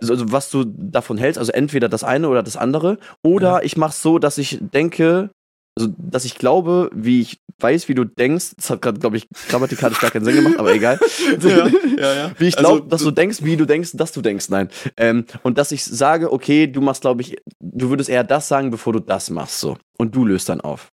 also 0.00 0.32
was 0.32 0.50
du 0.50 0.64
davon 0.64 1.18
hältst, 1.18 1.38
also 1.38 1.52
entweder 1.52 1.88
das 1.88 2.04
eine 2.04 2.28
oder 2.28 2.42
das 2.42 2.56
andere, 2.56 2.98
oder 3.22 3.58
ja. 3.58 3.62
ich 3.62 3.76
mache 3.76 3.90
es 3.90 4.02
so, 4.02 4.18
dass 4.18 4.38
ich 4.38 4.58
denke, 4.60 5.30
also 5.78 5.92
dass 5.98 6.24
ich 6.24 6.36
glaube, 6.36 6.90
wie 6.94 7.20
ich 7.20 7.40
weiß, 7.58 7.88
wie 7.88 7.94
du 7.94 8.04
denkst, 8.04 8.54
das 8.56 8.70
hat 8.70 8.82
gerade, 8.82 8.98
glaube 8.98 9.16
ich, 9.16 9.28
grammatikalisch 9.48 10.00
gar 10.00 10.10
keinen 10.10 10.24
Sinn 10.24 10.36
gemacht, 10.36 10.58
aber 10.58 10.74
egal. 10.74 10.98
ja, 11.40 11.66
ja, 11.98 12.14
ja. 12.14 12.32
Wie 12.38 12.48
ich 12.48 12.56
glaube, 12.56 12.82
also, 12.82 12.88
dass 12.88 13.02
du 13.02 13.10
denkst, 13.10 13.38
wie 13.42 13.56
du 13.56 13.66
denkst, 13.66 13.92
dass 13.94 14.12
du 14.12 14.20
denkst, 14.20 14.48
nein. 14.48 14.68
Ähm, 14.96 15.24
und 15.42 15.58
dass 15.58 15.72
ich 15.72 15.84
sage, 15.84 16.32
okay, 16.32 16.66
du 16.66 16.80
machst, 16.80 17.02
glaube 17.02 17.22
ich, 17.22 17.36
du 17.60 17.90
würdest 17.90 18.10
eher 18.10 18.24
das 18.24 18.48
sagen, 18.48 18.70
bevor 18.70 18.92
du 18.92 19.00
das 19.00 19.30
machst, 19.30 19.60
so. 19.60 19.78
Und 19.98 20.14
du 20.14 20.24
löst 20.24 20.48
dann 20.48 20.60
auf. 20.60 20.92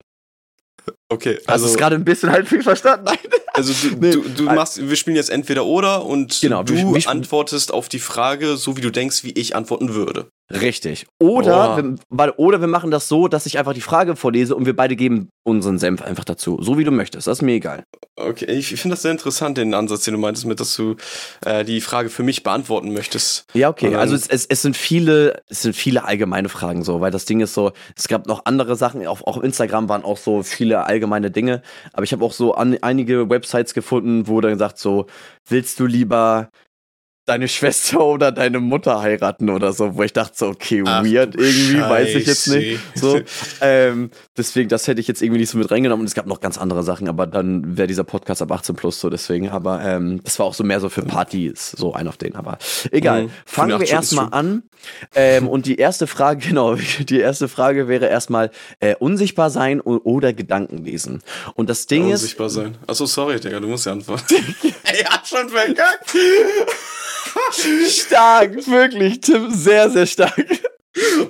Okay, 1.12 1.40
also. 1.46 1.66
Hast 1.66 1.76
du 1.76 1.78
gerade 1.78 1.96
ein 1.98 2.06
bisschen 2.06 2.32
halt 2.32 2.48
viel 2.48 2.64
verstanden? 2.64 3.04
Nein. 3.06 3.18
Also 3.54 3.74
du, 3.74 3.96
nee. 3.98 4.12
du, 4.12 4.22
du 4.22 4.44
machst, 4.44 4.90
wir 4.90 4.96
spielen 4.96 5.18
jetzt 5.18 5.30
entweder 5.30 5.66
oder 5.66 6.06
und 6.06 6.40
genau, 6.40 6.64
du 6.64 6.74
wir, 6.74 7.10
antwortest 7.10 7.74
auf 7.74 7.90
die 7.90 8.00
Frage 8.00 8.56
so, 8.56 8.78
wie 8.78 8.82
du 8.82 8.92
denkst, 8.92 9.26
wie 9.26 9.32
ich 9.32 9.56
antworten 9.58 9.94
würde. 9.94 10.28
Richtig. 10.50 11.06
Oder, 11.20 11.78
oh. 11.78 11.98
wir, 12.10 12.40
oder 12.40 12.62
wir 12.62 12.68
machen 12.68 12.92
das 12.92 13.08
so, 13.08 13.28
dass 13.28 13.46
ich 13.46 13.58
einfach 13.58 13.74
die 13.74 13.82
Frage 13.82 14.16
vorlese 14.16 14.56
und 14.56 14.66
wir 14.66 14.76
beide 14.76 14.96
geben 14.96 15.30
unseren 15.44 15.80
Senf 15.80 16.02
einfach 16.02 16.26
dazu. 16.26 16.60
So 16.62 16.78
wie 16.78 16.84
du 16.84 16.92
möchtest. 16.92 17.28
Das 17.28 17.38
ist 17.38 17.42
mir 17.42 17.54
egal. 17.54 17.84
Okay, 18.16 18.46
ich 18.46 18.68
finde 18.68 18.96
das 18.96 19.02
sehr 19.02 19.12
interessant, 19.12 19.58
den 19.58 19.74
Ansatz, 19.74 20.04
den 20.04 20.14
du 20.14 20.20
meintest, 20.20 20.46
mit, 20.46 20.60
dass 20.60 20.76
du 20.76 20.96
äh, 21.46 21.64
die 21.64 21.82
Frage 21.82 22.10
für 22.10 22.24
mich 22.24 22.44
beantworten 22.44 22.94
möchtest. 22.94 23.46
Ja, 23.54 23.70
okay. 23.70 23.96
Also 23.96 24.16
es, 24.16 24.28
es, 24.28 24.46
es, 24.46 24.62
sind 24.62 24.76
viele, 24.76 25.42
es 25.48 25.62
sind 25.62 25.76
viele 25.76 26.04
allgemeine 26.04 26.50
Fragen 26.50 26.84
so, 26.84 27.02
weil 27.02 27.12
das 27.12 27.26
Ding 27.26 27.40
ist 27.40 27.54
so, 27.54 27.72
es 27.96 28.08
gab 28.08 28.28
noch 28.28 28.46
andere 28.46 28.76
Sachen, 28.76 29.06
auch, 29.08 29.22
auch 29.22 29.38
auf 29.38 29.44
Instagram 29.44 29.88
waren 29.90 30.04
auch 30.04 30.18
so 30.18 30.44
viele 30.44 30.86
allgemeine 30.86 31.01
Dinge, 31.32 31.62
aber 31.94 32.04
ich 32.04 32.14
habe 32.14 32.24
auch 32.24 32.34
so 32.34 32.54
an, 32.54 32.78
einige 32.82 33.30
Websites 33.30 33.74
gefunden, 33.74 34.28
wo 34.28 34.42
dann 34.42 34.52
gesagt 34.54 34.78
so, 34.78 35.08
willst 35.48 35.80
du 35.80 35.86
lieber 35.86 36.50
deine 37.26 37.48
Schwester 37.48 38.04
oder 38.04 38.32
deine 38.32 38.60
Mutter 38.60 39.02
heiraten 39.02 39.50
oder 39.50 39.74
so, 39.74 39.96
wo 39.96 40.04
ich 40.04 40.14
dachte 40.14 40.34
so, 40.36 40.48
okay, 40.48 40.84
Ach, 40.86 41.04
weird 41.04 41.36
irgendwie, 41.36 41.78
Scheiße. 41.78 41.90
weiß 41.90 42.08
ich 42.16 42.26
jetzt 42.26 42.48
nicht. 42.48 42.80
So, 42.96 43.22
ähm, 43.62 44.10
deswegen, 44.38 44.70
das 44.70 44.88
hätte 44.88 45.00
ich 45.00 45.08
jetzt 45.08 45.22
irgendwie 45.22 45.40
nicht 45.40 45.50
so 45.50 45.58
mit 45.58 45.70
reingenommen 45.70 46.02
und 46.02 46.08
es 46.08 46.16
gab 46.16 46.26
noch 46.26 46.42
ganz 46.42 46.58
andere 46.58 46.84
Sachen, 46.84 47.08
aber 47.08 47.28
dann 47.28 47.78
wäre 47.78 47.88
dieser 47.88 48.04
Podcast 48.04 48.42
ab 48.42 48.52
18 48.52 48.76
plus 48.76 49.00
so, 49.00 49.10
deswegen, 49.10 49.50
aber 49.50 49.84
ähm, 49.84 50.22
das 50.24 50.40
war 50.40 50.48
auch 50.48 50.54
so 50.54 50.64
mehr 50.64 50.80
so 50.80 50.90
für 50.90 51.04
Partys, 51.04 51.72
so 51.72 51.94
ein 51.94 52.08
auf 52.08 52.18
den, 52.18 52.36
aber 52.36 52.58
egal. 52.92 53.24
Mhm. 53.24 53.32
Fangen 53.46 53.80
wir 53.80 53.88
erstmal 53.88 54.30
an 54.32 54.64
ähm, 55.16 55.48
und 55.48 55.68
die 55.68 55.76
erste 55.76 56.08
Frage, 56.08 56.48
genau, 56.48 56.76
die 56.76 57.20
erste 57.20 57.48
Frage 57.48 57.88
wäre 57.88 58.08
erstmal 58.08 58.50
äh, 58.80 58.96
unsichtbar 58.96 59.52
sein 59.52 59.80
oder 59.80 60.34
Gedanken 60.34 60.84
lesen. 60.84 61.22
Und 61.54 61.70
das 61.70 61.86
Ding 61.86 62.08
ja, 62.08 62.14
unsichtbar 62.14 62.48
ist... 62.48 62.58
Unsichtbar 62.58 62.80
sein. 62.80 62.88
Achso, 62.88 63.06
sorry, 63.06 63.40
Digga, 63.40 63.60
du 63.60 63.68
musst 63.68 63.86
ja 63.86 63.92
antworten. 63.92 64.36
er 64.84 65.10
hat 65.10 65.28
schon 65.28 65.50
verkackt 65.50 66.16
stark, 67.88 68.56
wirklich, 68.68 69.22
Tim, 69.22 69.52
sehr, 69.52 69.90
sehr 69.90 70.06
stark. 70.06 70.38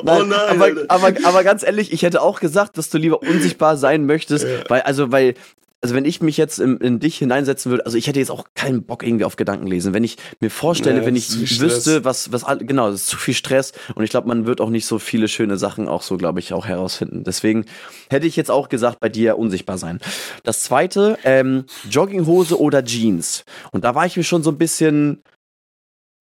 Nein, 0.04 0.22
oh 0.22 0.24
nein, 0.24 0.50
aber, 0.50 0.72
aber, 0.88 1.14
aber, 1.24 1.44
ganz 1.44 1.64
ehrlich, 1.64 1.94
ich 1.94 2.02
hätte 2.02 2.22
auch 2.22 2.40
gesagt, 2.40 2.78
dass 2.78 2.90
du 2.90 2.98
lieber 2.98 3.22
unsichtbar 3.22 3.78
sein 3.78 4.06
möchtest, 4.06 4.46
ja. 4.46 4.64
weil, 4.68 4.82
also, 4.82 5.12
weil 5.12 5.36
also 5.82 5.96
wenn 5.96 6.06
ich 6.06 6.22
mich 6.22 6.38
jetzt 6.38 6.60
in, 6.60 6.78
in, 6.78 7.00
dich 7.00 7.18
hineinsetzen 7.18 7.72
würde, 7.72 7.86
also 7.86 7.98
ich 7.98 8.06
hätte 8.06 8.20
jetzt 8.20 8.30
auch 8.30 8.46
keinen 8.54 8.84
Bock 8.84 9.04
irgendwie 9.04 9.26
auf 9.26 9.36
Gedanken 9.36 9.66
lesen. 9.66 9.96
Wenn 9.96 10.04
ich 10.04 10.18
mir 10.40 10.52
vorstelle, 10.52 11.00
nee, 11.00 11.06
wenn 11.08 11.16
ich 11.16 11.60
wüsste, 11.60 12.06
was, 12.06 12.32
was, 12.32 12.46
genau, 12.60 12.92
das 12.92 13.02
ist 13.02 13.08
zu 13.08 13.18
viel 13.18 13.34
Stress 13.34 13.74
und 13.96 14.04
ich 14.04 14.12
glaube, 14.12 14.28
man 14.28 14.46
wird 14.46 14.62
auch 14.62 14.70
nicht 14.70 14.86
so 14.86 15.00
viele 15.00 15.28
schöne 15.28 15.58
Sachen 15.58 15.88
auch 15.88 16.04
so, 16.04 16.18
glaube 16.18 16.40
ich, 16.40 16.54
auch 16.54 16.68
herausfinden. 16.68 17.24
Deswegen 17.24 17.66
hätte 18.12 18.28
ich 18.28 18.36
jetzt 18.36 18.52
auch 18.52 18.70
gesagt, 18.70 19.00
bei 19.00 19.10
dir 19.10 19.40
unsichtbar 19.40 19.80
sein. 19.80 20.00
Das 20.44 20.62
zweite, 20.62 21.18
ähm, 21.24 21.66
Jogginghose 21.90 22.60
oder 22.60 22.84
Jeans. 22.86 23.44
Und 23.72 23.84
da 23.84 23.96
war 23.96 24.06
ich 24.06 24.16
mir 24.16 24.24
schon 24.24 24.44
so 24.44 24.52
ein 24.52 24.60
bisschen 24.60 25.24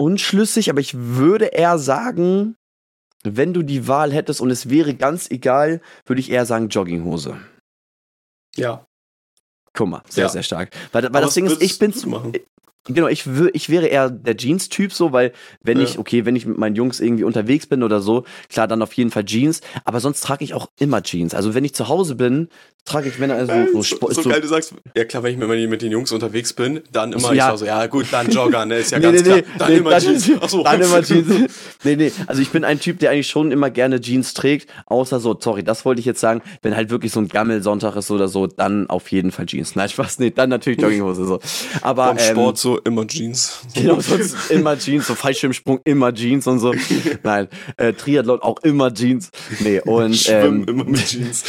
unschlüssig, 0.01 0.71
aber 0.71 0.81
ich 0.81 0.95
würde 0.97 1.47
eher 1.47 1.79
sagen, 1.79 2.57
wenn 3.23 3.53
du 3.53 3.63
die 3.63 3.87
Wahl 3.87 4.13
hättest 4.13 4.41
und 4.41 4.51
es 4.51 4.71
wäre 4.71 4.95
ganz 4.95 5.31
egal, 5.31 5.83
würde 6.07 6.21
ich 6.21 6.31
eher 6.31 6.47
sagen 6.47 6.69
Jogginghose. 6.69 7.37
Ja. 8.57 8.87
Guck 9.75 9.89
mal, 9.89 10.03
sehr, 10.09 10.25
ja. 10.25 10.31
sehr 10.31 10.43
stark. 10.43 10.71
Weil, 10.93 11.13
weil 11.13 11.23
das 11.23 11.35
Ding 11.35 11.47
ist, 11.47 11.63
ich 11.63 11.79
bin 11.79 11.93
zu, 11.93 12.33
Genau, 12.87 13.09
ich, 13.09 13.27
ich 13.53 13.69
wäre 13.69 13.87
eher 13.87 14.09
der 14.09 14.39
Jeans-Typ 14.39 14.93
so, 14.93 15.13
weil 15.13 15.33
wenn 15.63 15.79
ja. 15.79 15.85
ich, 15.85 15.99
okay, 15.99 16.25
wenn 16.25 16.35
ich 16.35 16.47
mit 16.47 16.57
meinen 16.57 16.77
Jungs 16.77 16.99
irgendwie 16.99 17.25
unterwegs 17.25 17.67
bin 17.67 17.83
oder 17.83 18.01
so, 18.01 18.25
klar, 18.49 18.67
dann 18.67 18.81
auf 18.81 18.95
jeden 18.95 19.11
Fall 19.11 19.27
Jeans, 19.27 19.61
aber 19.85 20.01
sonst 20.01 20.23
trage 20.23 20.45
ich 20.45 20.55
auch 20.55 20.69
immer 20.79 21.03
Jeans. 21.03 21.35
Also 21.35 21.55
wenn 21.55 21.65
ich 21.65 21.75
zu 21.75 21.89
Hause 21.89 22.15
bin, 22.15 22.49
trage 22.85 23.09
ich, 23.09 23.21
wenn 23.21 23.31
also 23.31 23.53
so, 23.73 23.83
so, 23.83 24.09
so, 24.13 24.23
so 24.23 24.29
geil, 24.31 24.41
du 24.41 24.49
sagst, 24.49 24.75
ja 24.97 25.05
klar, 25.05 25.23
wenn 25.23 25.33
ich 25.33 25.39
mit, 25.39 25.71
mit 25.71 25.83
den 25.83 25.93
Jungs 25.93 26.13
unterwegs 26.13 26.53
bin, 26.53 26.81
dann 26.93 27.13
immer, 27.13 27.33
ja. 27.33 27.53
ich 27.53 27.61
so, 27.61 27.67
ja 27.67 27.87
gut, 27.87 28.07
dann 28.11 28.31
Jogger, 28.31 28.67
ne, 28.67 28.79
ist 28.79 28.91
ja 28.91 28.99
nee, 28.99 29.05
ganz 29.05 29.23
nee, 29.23 29.43
klar, 29.43 29.43
dann 29.59 29.73
nee, 29.73 29.79
immer 29.79 29.91
dann, 29.91 30.03
Jeans. 30.03 30.31
Achso. 30.41 30.63
Dann 30.65 30.81
immer 30.81 31.03
Jeans. 31.05 31.29
nee, 31.85 31.97
nee, 31.97 32.13
also 32.27 32.43
ich 32.43 32.51
bin 32.51 32.65
ein 32.65 32.81
Typ, 32.81 32.99
der 32.99 33.11
eigentlich 33.11 33.29
schon 33.29 33.53
immer 33.53 33.71
gerne 33.71 34.01
Jeans 34.01 34.35
trägt, 34.35 34.71
außer 34.87 35.21
so, 35.21 35.37
sorry, 35.39 35.63
das 35.63 35.85
wollte 35.85 36.01
ich 36.01 36.07
jetzt 36.07 36.21
sagen, 36.21 36.43
wenn 36.63 36.75
halt 36.75 36.91
wirklich 36.91 37.13
so 37.13 37.21
ein 37.21 37.29
Gammelsonntag 37.29 37.97
ist 37.97 38.11
oder 38.11 38.29
so, 38.29 38.47
dann 38.47 38.89
auf 38.89 39.11
jeden 39.11 39.31
Fall 39.31 39.47
Jeans. 39.47 39.77
Nein, 39.77 39.89
Spaß, 39.89 40.19
nee, 40.19 40.31
dann 40.31 40.51
natürlich 40.51 40.81
Jogginghose 40.81 41.27
so. 41.27 41.41
Aber, 41.83 42.07
Beim 42.15 42.19
ähm, 42.19 42.25
Sport 42.25 42.59
so 42.59 42.79
immer 42.81 43.07
Jeans. 43.07 43.61
Genau, 43.75 44.01
sonst 44.01 44.51
immer 44.51 44.79
Jeans, 44.79 45.07
so 45.07 45.15
Fallschirmsprung 45.15 45.81
immer 45.85 46.13
Jeans 46.13 46.47
und 46.47 46.59
so. 46.59 46.75
Nein, 47.23 47.49
äh, 47.77 47.93
Triathlon 47.93 48.41
auch 48.43 48.59
immer 48.63 48.93
Jeans. 48.93 49.31
Nee, 49.61 49.81
und 49.81 50.17
Schwimmen 50.17 50.63
ähm, 50.63 50.69
immer 50.69 50.85
mit 50.85 51.07
Jeans. 51.07 51.45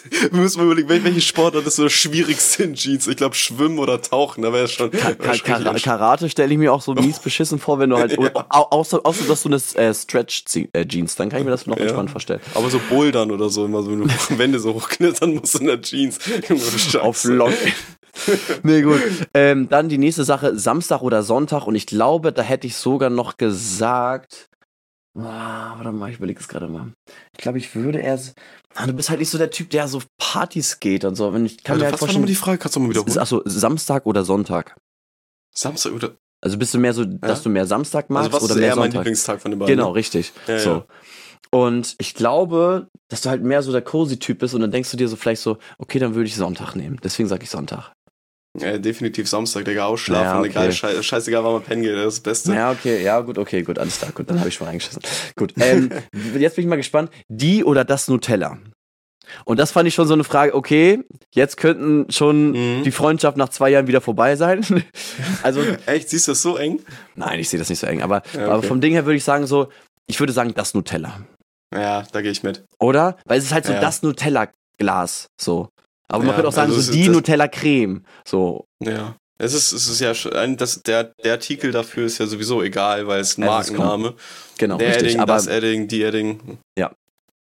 wir 0.30 0.40
müssen 0.40 0.58
mal 0.58 0.64
überlegen, 0.64 0.88
welche 1.04 1.20
Sportart 1.20 1.66
ist 1.66 1.76
so 1.76 1.84
das 1.84 1.92
schwierigste 1.92 2.64
in 2.64 2.74
Jeans? 2.74 3.06
Ich 3.06 3.16
glaube, 3.16 3.34
Schwimmen 3.34 3.78
oder 3.78 4.00
Tauchen, 4.00 4.42
da 4.42 4.52
wäre 4.52 4.64
es 4.64 4.72
schon. 4.72 4.90
Ka 4.90 5.12
Ka 5.14 5.34
Kar 5.36 5.74
Karate 5.74 6.28
stelle 6.28 6.52
ich 6.52 6.58
mir 6.58 6.72
auch 6.72 6.82
so 6.82 6.94
mies 6.94 7.18
beschissen 7.22 7.58
vor, 7.58 7.78
wenn 7.78 7.90
du 7.90 7.98
halt. 7.98 8.12
ja. 8.12 8.46
außer, 8.48 9.00
außer, 9.04 9.24
dass 9.24 9.42
du 9.42 9.48
eine 9.48 9.56
äh, 9.56 9.94
Stretch-Jeans, 9.94 11.16
dann 11.16 11.28
kann 11.28 11.40
ich 11.40 11.44
mir 11.44 11.50
das 11.50 11.66
noch 11.66 11.76
ja. 11.76 11.84
entspannt 11.84 12.10
vorstellen. 12.10 12.40
Aber 12.54 12.70
so 12.70 12.80
Bouldern 12.88 13.30
oder 13.30 13.48
so, 13.48 13.64
immer 13.64 13.82
so, 13.82 13.90
wenn 13.90 14.00
du 14.00 14.38
Wände 14.38 14.58
so 14.58 14.74
hochknittern 14.74 15.34
musst 15.34 15.60
in 15.60 15.66
der 15.66 15.80
Jeans. 15.80 16.18
Auf 17.00 17.24
Lock. 17.24 17.52
nee, 18.62 18.82
gut. 18.82 19.00
Ähm, 19.34 19.68
dann 19.68 19.88
die 19.88 19.98
nächste 19.98 20.24
Sache, 20.24 20.58
Samstag 20.58 21.02
oder 21.02 21.22
Sonntag. 21.22 21.66
Und 21.66 21.74
ich 21.74 21.86
glaube, 21.86 22.32
da 22.32 22.42
hätte 22.42 22.66
ich 22.66 22.76
sogar 22.76 23.10
noch 23.10 23.36
gesagt. 23.36 24.48
Ah, 25.18 25.74
warte 25.76 25.92
mal, 25.92 26.10
ich 26.10 26.16
überlege 26.16 26.40
es 26.40 26.48
gerade 26.48 26.68
mal. 26.68 26.92
Ich 27.32 27.38
glaube, 27.38 27.58
ich 27.58 27.74
würde 27.74 27.98
erst. 27.98 28.34
Ah, 28.74 28.86
du 28.86 28.94
bist 28.94 29.10
halt 29.10 29.20
nicht 29.20 29.28
so 29.28 29.36
der 29.36 29.50
Typ, 29.50 29.68
der 29.70 29.86
so 29.86 30.00
Partys 30.18 30.80
geht 30.80 31.04
und 31.04 31.16
so. 31.16 31.34
Wenn 31.34 31.44
ich 31.44 31.62
kann 31.62 31.74
also, 31.74 31.84
mir 31.84 31.90
halt 31.90 31.98
vorstellen, 31.98 32.22
war 32.22 32.26
die 32.26 32.34
Frage? 32.34 32.58
Kannst 32.58 32.76
du 32.76 32.80
mal 32.80 32.88
wiederholen? 32.88 33.18
Achso, 33.18 33.42
Samstag 33.44 34.06
oder 34.06 34.24
Sonntag? 34.24 34.76
Samstag 35.54 35.92
oder. 35.92 36.16
Also 36.40 36.58
bist 36.58 36.74
du 36.74 36.78
mehr 36.78 36.94
so, 36.94 37.04
dass 37.04 37.40
ja? 37.40 37.44
du 37.44 37.50
mehr 37.50 37.66
Samstag 37.66 38.10
magst 38.10 38.32
also 38.32 38.36
was 38.36 38.42
oder 38.44 38.54
ist 38.54 38.58
mehr 38.60 38.68
eher 38.68 38.74
Sonntag? 38.74 38.94
mein 38.94 39.00
Lieblingstag 39.00 39.40
von 39.40 39.50
den 39.50 39.58
beiden. 39.60 39.76
Genau, 39.76 39.90
richtig. 39.90 40.32
Ja, 40.48 40.58
so. 40.58 40.70
Ja. 40.70 40.86
Und 41.50 41.94
ich 41.98 42.14
glaube, 42.14 42.88
dass 43.10 43.20
du 43.20 43.28
halt 43.28 43.42
mehr 43.42 43.62
so 43.62 43.70
der 43.70 43.82
Cozy-Typ 43.82 44.38
bist 44.38 44.54
und 44.54 44.62
dann 44.62 44.70
denkst 44.70 44.90
du 44.90 44.96
dir 44.96 45.06
so 45.06 45.16
vielleicht 45.16 45.42
so, 45.42 45.58
okay, 45.78 45.98
dann 45.98 46.14
würde 46.14 46.26
ich 46.26 46.34
Sonntag 46.34 46.74
nehmen. 46.74 46.98
Deswegen 47.04 47.28
sage 47.28 47.44
ich 47.44 47.50
Sonntag. 47.50 47.92
Ja, 48.60 48.76
definitiv 48.76 49.28
Samstag, 49.28 49.64
Digga, 49.64 49.86
ausschlafen. 49.86 50.24
Ja, 50.24 50.38
okay. 50.40 50.50
egal, 50.50 50.72
scheiß, 50.72 51.04
scheißegal, 51.04 51.42
wann 51.42 51.52
man 51.54 51.62
pennen 51.62 51.82
geht, 51.82 51.94
das 51.94 52.14
ist 52.14 52.18
das 52.18 52.22
Beste. 52.22 52.54
Ja, 52.54 52.70
okay, 52.70 53.02
ja, 53.02 53.20
gut, 53.20 53.38
okay, 53.38 53.62
gut, 53.62 53.78
alles 53.78 53.98
klar, 53.98 54.12
gut, 54.12 54.28
dann 54.28 54.38
habe 54.40 54.50
ich 54.50 54.54
schon 54.54 54.66
reingeschissen. 54.66 55.02
Gut, 55.36 55.54
ähm, 55.58 55.90
jetzt 56.38 56.56
bin 56.56 56.64
ich 56.64 56.68
mal 56.68 56.76
gespannt, 56.76 57.10
die 57.28 57.64
oder 57.64 57.84
das 57.84 58.08
Nutella? 58.08 58.58
Und 59.46 59.58
das 59.58 59.72
fand 59.72 59.88
ich 59.88 59.94
schon 59.94 60.06
so 60.06 60.12
eine 60.12 60.24
Frage, 60.24 60.54
okay, 60.54 61.02
jetzt 61.32 61.56
könnten 61.56 62.10
schon 62.12 62.50
mhm. 62.50 62.82
die 62.84 62.90
Freundschaft 62.90 63.38
nach 63.38 63.48
zwei 63.48 63.70
Jahren 63.70 63.86
wieder 63.86 64.02
vorbei 64.02 64.36
sein. 64.36 64.84
also 65.42 65.62
Echt, 65.86 66.10
siehst 66.10 66.28
du 66.28 66.32
das 66.32 66.42
so 66.42 66.56
eng? 66.56 66.80
Nein, 67.14 67.38
ich 67.38 67.48
sehe 67.48 67.58
das 67.58 67.70
nicht 67.70 67.78
so 67.78 67.86
eng, 67.86 68.02
aber, 68.02 68.22
ja, 68.34 68.42
okay. 68.42 68.50
aber 68.50 68.62
vom 68.62 68.82
Ding 68.82 68.92
her 68.92 69.06
würde 69.06 69.16
ich 69.16 69.24
sagen 69.24 69.46
so, 69.46 69.68
ich 70.06 70.20
würde 70.20 70.34
sagen, 70.34 70.52
das 70.54 70.74
Nutella. 70.74 71.22
Ja, 71.74 72.02
da 72.12 72.20
gehe 72.20 72.30
ich 72.30 72.42
mit. 72.42 72.64
Oder? 72.78 73.16
Weil 73.24 73.38
es 73.38 73.44
ist 73.44 73.52
halt 73.52 73.64
so 73.64 73.72
ja. 73.72 73.80
das 73.80 74.02
Nutella-Glas, 74.02 75.28
so. 75.40 75.68
Aber 76.12 76.24
man 76.24 76.34
könnte 76.34 76.48
auch 76.48 76.52
sagen, 76.52 76.70
also 76.70 76.80
so 76.80 76.92
die 76.92 77.08
Nutella-Creme. 77.08 78.02
So. 78.24 78.66
Ja. 78.80 79.16
Es 79.38 79.54
ist, 79.54 79.72
es 79.72 79.88
ist 79.88 80.00
ja 80.00 80.12
das, 80.54 80.82
der, 80.82 81.12
der 81.24 81.32
Artikel 81.32 81.72
dafür 81.72 82.06
ist 82.06 82.18
ja 82.18 82.26
sowieso 82.26 82.62
egal, 82.62 83.08
weil 83.08 83.20
es 83.20 83.38
ein 83.38 83.44
Markenname. 83.44 84.14
Genau, 84.56 84.78
der 84.78 84.90
richtig, 84.90 85.08
Edding, 85.08 85.20
aber 85.20 85.34
das 85.34 85.48
Edding, 85.48 85.88
die 85.88 86.02
Edding. 86.04 86.58
Ja. 86.78 86.92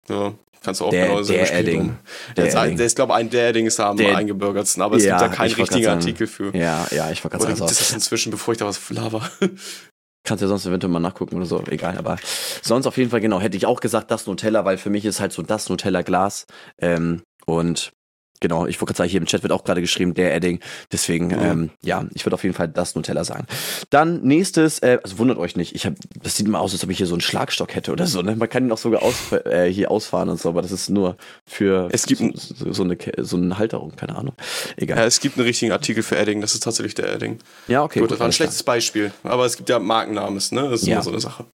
Ja, 0.09 0.33
kannst 0.63 0.81
du 0.81 0.87
auch 0.87 0.91
der, 0.91 1.09
genauso 1.09 1.33
Der 1.33 1.53
Edding. 1.53 1.97
Der, 2.37 2.47
der, 2.47 2.63
Edding. 2.63 2.77
der 2.79 2.87
ist, 2.87 2.97
glaube 2.97 3.13
ich, 3.13 3.19
ein 3.19 3.31
der 3.31 3.49
Edding 3.51 3.67
ist 3.67 3.81
am 3.81 3.99
eingebürgertsten, 3.99 4.83
aber 4.83 4.97
es 4.97 5.05
ja, 5.05 5.19
gibt 5.19 5.31
da 5.31 5.37
keinen 5.37 5.53
richtigen 5.53 5.87
Artikel 5.89 6.27
für. 6.27 6.57
Ja, 6.57 6.87
ja, 6.91 7.11
ich 7.11 7.23
wollte 7.23 7.37
gerade 7.37 7.57
sagen. 7.57 7.69
Das 7.69 7.81
ist 7.81 7.93
inzwischen, 7.93 8.31
bevor 8.31 8.53
ich 8.53 8.59
da 8.59 8.67
was 8.67 8.89
laber. 8.91 9.29
Kannst 10.27 10.41
ja 10.41 10.49
sonst 10.49 10.65
eventuell 10.65 10.91
mal 10.91 11.01
nachgucken 11.01 11.37
oder 11.37 11.45
so, 11.45 11.63
egal. 11.67 11.99
Aber 11.99 12.17
sonst 12.63 12.87
auf 12.87 12.97
jeden 12.97 13.11
Fall, 13.11 13.21
genau, 13.21 13.41
hätte 13.41 13.59
ich 13.59 13.67
auch 13.67 13.81
gesagt, 13.81 14.11
das 14.11 14.27
Nutella, 14.27 14.65
weil 14.65 14.79
für 14.79 14.89
mich 14.89 15.05
ist 15.05 15.21
halt 15.21 15.35
so 15.35 15.43
das 15.43 15.69
Nutella-Glas. 15.69 16.47
Ähm, 16.81 17.23
und 17.45 17.93
Genau, 18.41 18.67
ich 18.67 18.81
wollte 18.81 18.93
gerade 18.93 18.99
sagen, 18.99 19.11
hier 19.11 19.21
im 19.21 19.27
Chat 19.27 19.43
wird 19.43 19.53
auch 19.53 19.65
gerade 19.65 19.81
geschrieben, 19.81 20.15
der 20.15 20.35
Edding. 20.35 20.61
Deswegen, 20.93 21.29
mhm. 21.29 21.39
ähm, 21.41 21.71
ja, 21.83 22.05
ich 22.15 22.27
würde 22.27 22.35
auf 22.35 22.43
jeden 22.43 22.55
Fall 22.55 22.69
das 22.69 22.95
Nutella 22.95 23.25
sagen. 23.25 23.47
Dann 23.91 24.23
nächstes, 24.23 24.81
äh, 24.81 24.99
also 25.03 25.19
wundert 25.19 25.39
euch 25.39 25.57
nicht, 25.57 25.75
ich 25.75 25.87
hab, 25.87 25.95
das 26.23 26.37
sieht 26.37 26.47
immer 26.47 26.61
aus, 26.61 26.73
als 26.73 26.85
ob 26.85 26.91
ich 26.91 26.99
hier 26.99 27.07
so 27.07 27.15
einen 27.15 27.21
Schlagstock 27.21 27.75
hätte 27.75 27.93
oder 27.93 28.07
so. 28.07 28.23
Ne? 28.23 28.37
Man 28.37 28.49
kann 28.49 28.67
ihn 28.67 28.73
auch 28.73 28.79
sogar 28.79 29.03
aus, 29.03 29.33
äh, 29.33 29.71
hier 29.71 29.91
ausfahren 29.91 30.29
und 30.29 30.41
so, 30.41 30.49
aber 30.51 30.63
das 30.63 30.73
ist 30.73 30.91
nur 30.91 31.17
für 31.47 31.89
es 31.93 32.07
gibt 32.07 32.21
so, 32.39 32.73
so, 32.73 32.83
eine, 32.83 32.99
so 33.19 33.37
eine 33.37 33.57
Halterung, 33.57 33.97
keine 33.97 34.17
Ahnung. 34.17 34.35
Egal. 34.77 34.99
Ja, 34.99 35.05
es 35.05 35.21
gibt 35.21 35.39
einen 35.39 35.47
richtigen 35.47 35.73
Artikel 35.73 36.03
für 36.03 36.17
Edding, 36.17 36.41
das 36.41 36.55
ist 36.55 36.63
tatsächlich 36.63 36.95
der 36.95 37.15
Edding. 37.15 37.39
Ja, 37.69 37.83
okay. 37.83 38.01
Gut, 38.01 38.11
das 38.11 38.19
war 38.19 38.27
ein 38.27 38.33
schlechtes 38.33 38.65
klar. 38.65 38.75
Beispiel, 38.75 39.13
aber 39.23 39.47
es 39.47 39.57
gibt 39.57 39.69
ja 39.69 39.79
Markennamen, 39.79 40.41
ne? 40.51 40.69
Das 40.69 40.83
ist 40.83 40.87
ja. 40.87 40.95
immer 40.95 41.03
so 41.03 41.11
eine 41.11 41.21
Sache. 41.21 41.45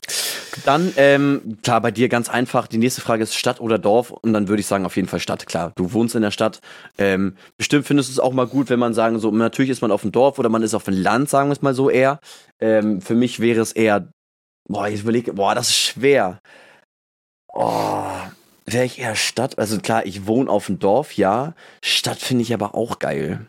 Dann, 0.65 0.93
ähm, 0.97 1.59
klar, 1.63 1.81
bei 1.81 1.91
dir 1.91 2.09
ganz 2.09 2.29
einfach, 2.29 2.67
die 2.67 2.79
nächste 2.79 3.01
Frage 3.01 3.23
ist 3.23 3.35
Stadt 3.37 3.61
oder 3.61 3.79
Dorf 3.79 4.11
und 4.11 4.33
dann 4.33 4.49
würde 4.49 4.61
ich 4.61 4.67
sagen, 4.67 4.85
auf 4.85 4.97
jeden 4.97 5.09
Fall 5.09 5.21
Stadt, 5.21 5.47
klar. 5.47 5.73
Du 5.77 5.93
wohnst 5.93 6.15
in 6.15 6.23
der 6.23 6.31
Stadt, 6.31 6.61
ähm, 6.99 7.37
bestimmt 7.57 7.87
findest 7.87 8.09
du 8.09 8.13
es 8.13 8.19
auch 8.19 8.33
mal 8.33 8.47
gut, 8.47 8.71
wenn 8.71 8.79
man 8.79 8.95
sagen, 8.95 9.19
so, 9.19 9.31
natürlich 9.31 9.71
ist 9.71 9.83
man 9.83 9.91
auf 9.91 10.03
dem 10.03 10.13
Dorf 10.13 10.39
oder 10.39 10.49
man 10.49 10.63
ist 10.63 10.75
auf 10.75 10.85
dem 10.85 10.95
Land, 10.95 11.29
sagen 11.29 11.49
wir 11.49 11.53
es 11.53 11.63
mal 11.63 11.75
so 11.75 11.91
eher. 11.91 12.21
Ähm, 12.61 13.01
für 13.01 13.15
mich 13.15 13.41
wäre 13.41 13.61
es 13.61 13.73
eher, 13.73 14.13
boah, 14.69 14.89
ich 14.89 15.01
überlege, 15.01 15.33
boah, 15.33 15.55
das 15.55 15.71
ist 15.71 15.79
schwer. 15.79 16.41
Oh, 17.53 18.13
wäre 18.67 18.85
ich 18.85 18.99
eher 18.99 19.17
Stadt? 19.17 19.59
Also 19.59 19.79
klar, 19.79 20.07
ich 20.07 20.27
wohne 20.27 20.51
auf 20.51 20.67
dem 20.67 20.79
Dorf, 20.79 21.17
ja. 21.17 21.55
Stadt 21.85 22.19
finde 22.19 22.43
ich 22.43 22.55
aber 22.55 22.75
auch 22.75 22.99
geil. 22.99 23.47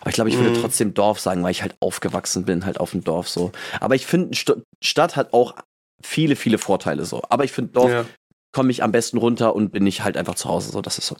Aber 0.00 0.10
ich 0.10 0.14
glaube, 0.14 0.30
ich 0.30 0.36
würde 0.36 0.50
mhm. 0.50 0.60
trotzdem 0.60 0.94
Dorf 0.94 1.18
sagen, 1.18 1.42
weil 1.42 1.50
ich 1.50 1.62
halt 1.62 1.74
aufgewachsen 1.80 2.44
bin, 2.44 2.64
halt 2.64 2.78
auf 2.78 2.92
dem 2.92 3.02
Dorf 3.02 3.28
so. 3.28 3.50
Aber 3.80 3.96
ich 3.96 4.06
finde, 4.06 4.36
Stadt 4.80 5.16
hat 5.16 5.32
auch 5.32 5.56
viele, 6.04 6.36
viele 6.36 6.58
Vorteile 6.58 7.04
so. 7.04 7.22
Aber 7.28 7.44
ich 7.44 7.52
finde 7.52 7.72
Dorf 7.72 7.90
ja 7.90 8.04
komme 8.52 8.70
ich 8.70 8.82
am 8.82 8.92
besten 8.92 9.16
runter 9.16 9.56
und 9.56 9.70
bin 9.70 9.86
ich 9.86 10.04
halt 10.04 10.16
einfach 10.16 10.34
zu 10.34 10.48
Hause. 10.48 10.72
So, 10.72 10.82
das 10.82 10.98
ist 10.98 11.06
so. 11.06 11.16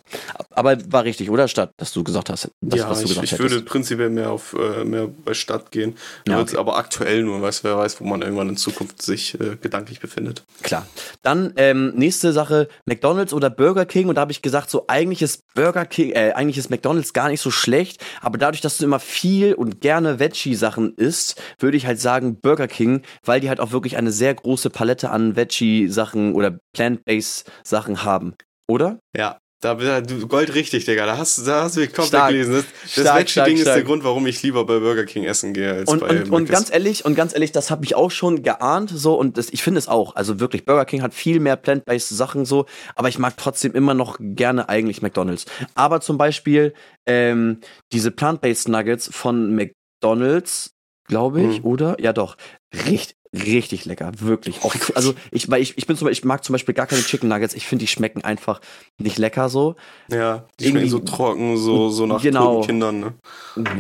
Aber 0.50 0.76
war 0.92 1.04
richtig, 1.04 1.30
oder 1.30 1.48
Stadt, 1.48 1.72
dass 1.78 1.92
du 1.92 2.04
gesagt 2.04 2.28
hast? 2.28 2.50
Das, 2.60 2.78
ja, 2.78 2.92
ich, 2.92 3.22
ich 3.22 3.38
würde 3.38 3.62
prinzipiell 3.62 4.10
mehr 4.10 4.30
auf 4.30 4.54
äh, 4.58 4.84
mehr 4.84 5.08
bei 5.24 5.32
Stadt 5.32 5.70
gehen. 5.70 5.96
Ja, 6.28 6.40
okay. 6.40 6.58
Aber 6.58 6.76
aktuell 6.76 7.22
nur, 7.22 7.40
weiß 7.40 7.64
wer 7.64 7.78
weiß, 7.78 8.00
wo 8.00 8.04
man 8.04 8.20
irgendwann 8.20 8.50
in 8.50 8.56
Zukunft 8.56 9.00
sich 9.00 9.40
äh, 9.40 9.56
gedanklich 9.60 10.00
befindet. 10.00 10.44
Klar. 10.62 10.86
Dann 11.22 11.54
ähm, 11.56 11.92
nächste 11.94 12.32
Sache: 12.32 12.68
McDonald's 12.84 13.32
oder 13.32 13.48
Burger 13.48 13.86
King. 13.86 14.08
Und 14.08 14.16
da 14.16 14.20
habe 14.20 14.32
ich 14.32 14.42
gesagt, 14.42 14.68
so 14.68 14.84
eigentlich 14.88 15.22
ist 15.22 15.42
Burger 15.54 15.86
King, 15.86 16.10
äh, 16.12 16.32
eigentlich 16.34 16.58
ist 16.58 16.70
McDonald's 16.70 17.14
gar 17.14 17.28
nicht 17.28 17.40
so 17.40 17.50
schlecht. 17.50 18.04
Aber 18.20 18.36
dadurch, 18.36 18.60
dass 18.60 18.76
du 18.76 18.84
immer 18.84 19.00
viel 19.00 19.54
und 19.54 19.80
gerne 19.80 20.18
Veggie-Sachen 20.18 20.94
isst, 20.96 21.40
würde 21.58 21.78
ich 21.78 21.86
halt 21.86 22.00
sagen 22.00 22.38
Burger 22.40 22.68
King, 22.68 23.02
weil 23.24 23.40
die 23.40 23.48
halt 23.48 23.60
auch 23.60 23.72
wirklich 23.72 23.96
eine 23.96 24.12
sehr 24.12 24.34
große 24.34 24.68
Palette 24.68 25.10
an 25.10 25.34
Veggie-Sachen 25.34 26.34
oder 26.34 26.58
Plant-based 26.74 27.21
Sachen 27.64 28.04
haben, 28.04 28.34
oder? 28.68 28.98
Ja. 29.16 29.38
Da 29.62 29.76
du 30.00 30.26
Gold 30.26 30.54
richtig, 30.56 30.86
Digga. 30.86 31.06
Da 31.06 31.16
hast, 31.16 31.46
da 31.46 31.62
hast 31.62 31.76
du 31.76 31.80
mich 31.82 31.94
komplett 31.94 32.28
gelesen. 32.30 32.54
Das, 32.54 33.04
das 33.04 33.14
Veggie-Ding 33.14 33.58
ist 33.58 33.66
der 33.66 33.84
Grund, 33.84 34.02
warum 34.02 34.26
ich 34.26 34.42
lieber 34.42 34.66
bei 34.66 34.80
Burger 34.80 35.04
King 35.04 35.22
essen 35.22 35.54
gehe 35.54 35.72
als 35.72 35.88
und, 35.88 36.00
bei 36.00 36.22
und, 36.22 36.30
und 36.30 36.48
ganz 36.50 36.72
ehrlich, 36.72 37.04
und 37.04 37.14
ganz 37.14 37.32
ehrlich, 37.32 37.52
das 37.52 37.70
habe 37.70 37.84
ich 37.84 37.94
auch 37.94 38.10
schon 38.10 38.42
geahnt, 38.42 38.90
so 38.92 39.14
und 39.14 39.38
das, 39.38 39.50
ich 39.50 39.62
finde 39.62 39.78
es 39.78 39.86
auch. 39.86 40.16
Also 40.16 40.40
wirklich, 40.40 40.64
Burger 40.64 40.84
King 40.84 41.02
hat 41.02 41.14
viel 41.14 41.38
mehr 41.38 41.54
plant-based 41.54 42.08
Sachen 42.08 42.44
so, 42.44 42.66
aber 42.96 43.08
ich 43.08 43.20
mag 43.20 43.36
trotzdem 43.36 43.72
immer 43.72 43.94
noch 43.94 44.16
gerne 44.18 44.68
eigentlich 44.68 45.00
McDonalds. 45.00 45.46
Aber 45.76 46.00
zum 46.00 46.18
Beispiel 46.18 46.74
ähm, 47.06 47.60
diese 47.92 48.10
plant-based 48.10 48.68
Nuggets 48.68 49.10
von 49.12 49.54
McDonalds, 49.54 50.72
glaube 51.06 51.40
ich, 51.40 51.60
mhm. 51.60 51.68
oder? 51.68 51.96
Ja, 52.00 52.12
doch. 52.12 52.36
Richtig, 52.74 53.14
richtig 53.32 53.84
lecker, 53.84 54.12
wirklich. 54.18 54.62
Auch, 54.62 54.74
also 54.94 55.14
ich, 55.30 55.50
weil 55.50 55.62
ich, 55.62 55.78
ich 55.78 55.86
bin 55.86 55.96
zum 55.96 56.06
Beispiel, 56.06 56.24
ich 56.24 56.24
mag 56.24 56.44
zum 56.44 56.52
Beispiel 56.52 56.74
gar 56.74 56.86
keine 56.86 57.02
Chicken 57.02 57.28
Nuggets. 57.28 57.54
Ich 57.54 57.66
finde, 57.66 57.84
die 57.84 57.86
schmecken 57.86 58.22
einfach 58.22 58.60
nicht 58.98 59.18
lecker 59.18 59.48
so. 59.48 59.76
Ja, 60.08 60.44
die 60.60 60.64
Irgendwie, 60.64 60.70
schmecken 60.70 60.90
so 60.90 60.98
trocken, 60.98 61.56
so, 61.56 61.88
so 61.88 62.06
nach 62.06 62.22
genau, 62.22 62.56
toten 62.56 62.66
Kindern, 62.66 63.00
ne? 63.00 63.14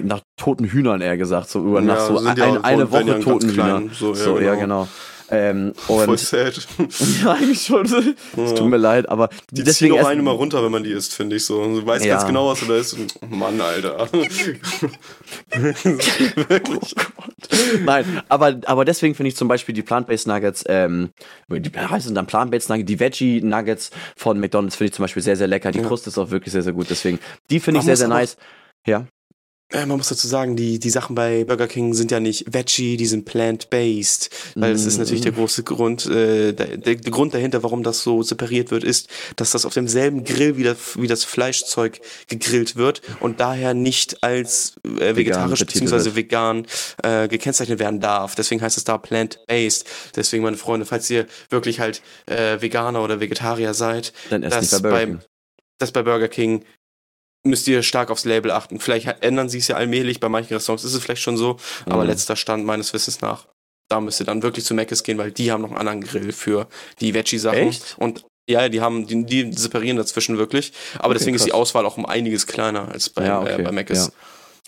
Nach 0.04 0.20
toten 0.36 0.64
Hühnern 0.64 1.00
eher 1.00 1.16
gesagt, 1.16 1.50
so 1.50 1.60
über 1.60 1.80
ja, 1.80 1.86
nach 1.86 2.00
so 2.00 2.18
ein, 2.18 2.64
eine 2.64 2.90
Woche 2.90 3.20
toten 3.20 3.50
Hühnern. 3.50 3.90
So, 3.92 4.10
ja, 4.10 4.14
so, 4.14 4.34
genau. 4.34 4.46
ja 4.46 4.54
genau. 4.54 4.88
Ähm, 5.34 5.72
und 5.88 6.04
Voll 6.04 6.18
sad. 6.18 6.68
ja, 7.24 7.32
eigentlich 7.32 7.62
schon. 7.62 7.86
Es 7.86 8.04
ja. 8.36 8.52
tut 8.52 8.68
mir 8.68 8.76
leid, 8.76 9.08
aber 9.08 9.30
die 9.50 9.64
deswegen 9.64 9.94
zieht 9.94 10.04
auch 10.04 10.08
einen 10.08 10.22
mal 10.22 10.32
runter, 10.32 10.62
wenn 10.62 10.70
man 10.70 10.84
die 10.84 10.90
isst, 10.90 11.14
finde 11.14 11.36
ich 11.36 11.46
so. 11.46 11.62
Und 11.62 11.74
du 11.74 11.86
weißt 11.86 12.04
ja. 12.04 12.16
ganz 12.16 12.26
genau, 12.26 12.48
was 12.48 12.60
du 12.60 12.66
da 12.66 12.76
isst. 12.76 12.98
Mann, 13.30 13.58
Alter. 13.58 14.12
Wirklich. 14.22 14.60
Oh 17.16 17.22
Nein, 17.82 18.22
aber, 18.28 18.60
aber 18.66 18.84
deswegen 18.84 19.14
finde 19.14 19.28
ich 19.28 19.36
zum 19.36 19.48
Beispiel 19.48 19.74
die 19.74 19.82
Plant-Based 19.82 20.26
Nuggets, 20.26 20.64
ähm, 20.68 21.10
die 21.48 21.70
heißen 21.70 22.14
dann 22.14 22.26
Plant-Based 22.26 22.68
Nuggets, 22.68 22.86
die 22.86 23.00
Veggie 23.00 23.40
Nuggets 23.40 23.90
von 24.16 24.38
McDonalds 24.38 24.76
finde 24.76 24.88
ich 24.88 24.94
zum 24.94 25.04
Beispiel 25.04 25.22
sehr, 25.22 25.36
sehr 25.36 25.48
lecker. 25.48 25.72
Die 25.72 25.78
ja. 25.78 25.86
Kruste 25.86 26.10
ist 26.10 26.18
auch 26.18 26.30
wirklich 26.30 26.52
sehr, 26.52 26.62
sehr 26.62 26.74
gut. 26.74 26.88
Deswegen, 26.90 27.18
die 27.48 27.58
finde 27.58 27.80
ich 27.80 27.86
sehr, 27.86 27.96
sehr 27.96 28.08
nice. 28.08 28.36
Ja. 28.86 29.06
Äh, 29.72 29.86
man 29.86 29.96
muss 29.96 30.08
dazu 30.08 30.28
sagen, 30.28 30.56
die, 30.56 30.78
die 30.78 30.90
Sachen 30.90 31.14
bei 31.14 31.44
Burger 31.44 31.66
King 31.66 31.94
sind 31.94 32.10
ja 32.10 32.20
nicht 32.20 32.52
Veggie, 32.52 32.96
die 32.96 33.06
sind 33.06 33.24
plant-based. 33.24 34.30
Weil 34.54 34.72
das 34.72 34.84
ist 34.84 34.98
natürlich 34.98 35.22
der 35.22 35.32
große 35.32 35.62
Grund, 35.62 36.06
äh, 36.06 36.52
der, 36.52 36.76
der, 36.76 36.96
Grund 36.96 37.34
dahinter, 37.34 37.62
warum 37.62 37.82
das 37.82 38.02
so 38.02 38.22
separiert 38.22 38.70
wird, 38.70 38.84
ist, 38.84 39.08
dass 39.36 39.50
das 39.50 39.64
auf 39.64 39.74
demselben 39.74 40.24
Grill 40.24 40.56
wie 40.56 40.62
das, 40.62 41.00
wie 41.00 41.06
das 41.06 41.24
Fleischzeug 41.24 42.00
gegrillt 42.28 42.76
wird 42.76 43.02
und 43.20 43.40
daher 43.40 43.74
nicht 43.74 44.22
als 44.22 44.76
äh, 44.84 45.16
vegetarisch 45.16 45.64
bzw. 45.64 46.14
vegan 46.14 46.66
äh, 47.02 47.28
gekennzeichnet 47.28 47.78
werden 47.78 48.00
darf. 48.00 48.34
Deswegen 48.34 48.60
heißt 48.60 48.76
es 48.76 48.84
da 48.84 48.98
plant-based. 48.98 49.86
Deswegen, 50.16 50.42
meine 50.42 50.56
Freunde, 50.56 50.86
falls 50.86 51.08
ihr 51.10 51.26
wirklich 51.48 51.80
halt 51.80 52.02
äh, 52.26 52.60
Veganer 52.60 53.02
oder 53.02 53.20
Vegetarier 53.20 53.74
seid, 53.74 54.12
dann 54.30 54.42
esst 54.42 54.82
bei 54.82 54.90
Burger 54.90 55.06
King 55.06 55.20
dass 55.78 55.90
bei 55.90 56.02
Burger 56.02 56.28
King 56.28 56.64
müsst 57.44 57.66
ihr 57.68 57.82
stark 57.82 58.10
aufs 58.10 58.24
Label 58.24 58.50
achten. 58.50 58.78
Vielleicht 58.80 59.06
ändern 59.22 59.48
sie 59.48 59.58
es 59.58 59.68
ja 59.68 59.76
allmählich, 59.76 60.20
bei 60.20 60.28
manchen 60.28 60.54
Restaurants 60.54 60.84
ist 60.84 60.94
es 60.94 61.02
vielleicht 61.02 61.22
schon 61.22 61.36
so, 61.36 61.54
mhm. 61.86 61.92
aber 61.92 62.04
letzter 62.04 62.36
Stand 62.36 62.64
meines 62.64 62.92
Wissens 62.92 63.20
nach, 63.20 63.46
da 63.88 64.00
müsst 64.00 64.20
ihr 64.20 64.26
dann 64.26 64.42
wirklich 64.42 64.64
zu 64.64 64.74
Mc's 64.74 65.02
gehen, 65.02 65.18
weil 65.18 65.32
die 65.32 65.52
haben 65.52 65.62
noch 65.62 65.70
einen 65.70 65.78
anderen 65.78 66.00
Grill 66.02 66.32
für 66.32 66.68
die 67.00 67.14
Veggie-Sachen. 67.14 67.68
Echt? 67.68 67.96
Und 67.98 68.24
ja, 68.48 68.68
die 68.68 68.80
haben, 68.80 69.06
die, 69.06 69.24
die 69.24 69.52
separieren 69.52 69.96
dazwischen 69.96 70.38
wirklich. 70.38 70.72
Aber 70.94 71.08
okay, 71.08 71.14
deswegen 71.14 71.36
krass. 71.36 71.42
ist 71.42 71.46
die 71.46 71.52
Auswahl 71.52 71.86
auch 71.86 71.96
um 71.96 72.06
einiges 72.06 72.46
kleiner 72.46 72.88
als 72.88 73.08
bei, 73.08 73.26
ja, 73.26 73.40
okay. 73.40 73.60
äh, 73.60 73.62
bei 73.62 73.72
Mc's. 73.72 74.06
Ja. 74.06 74.12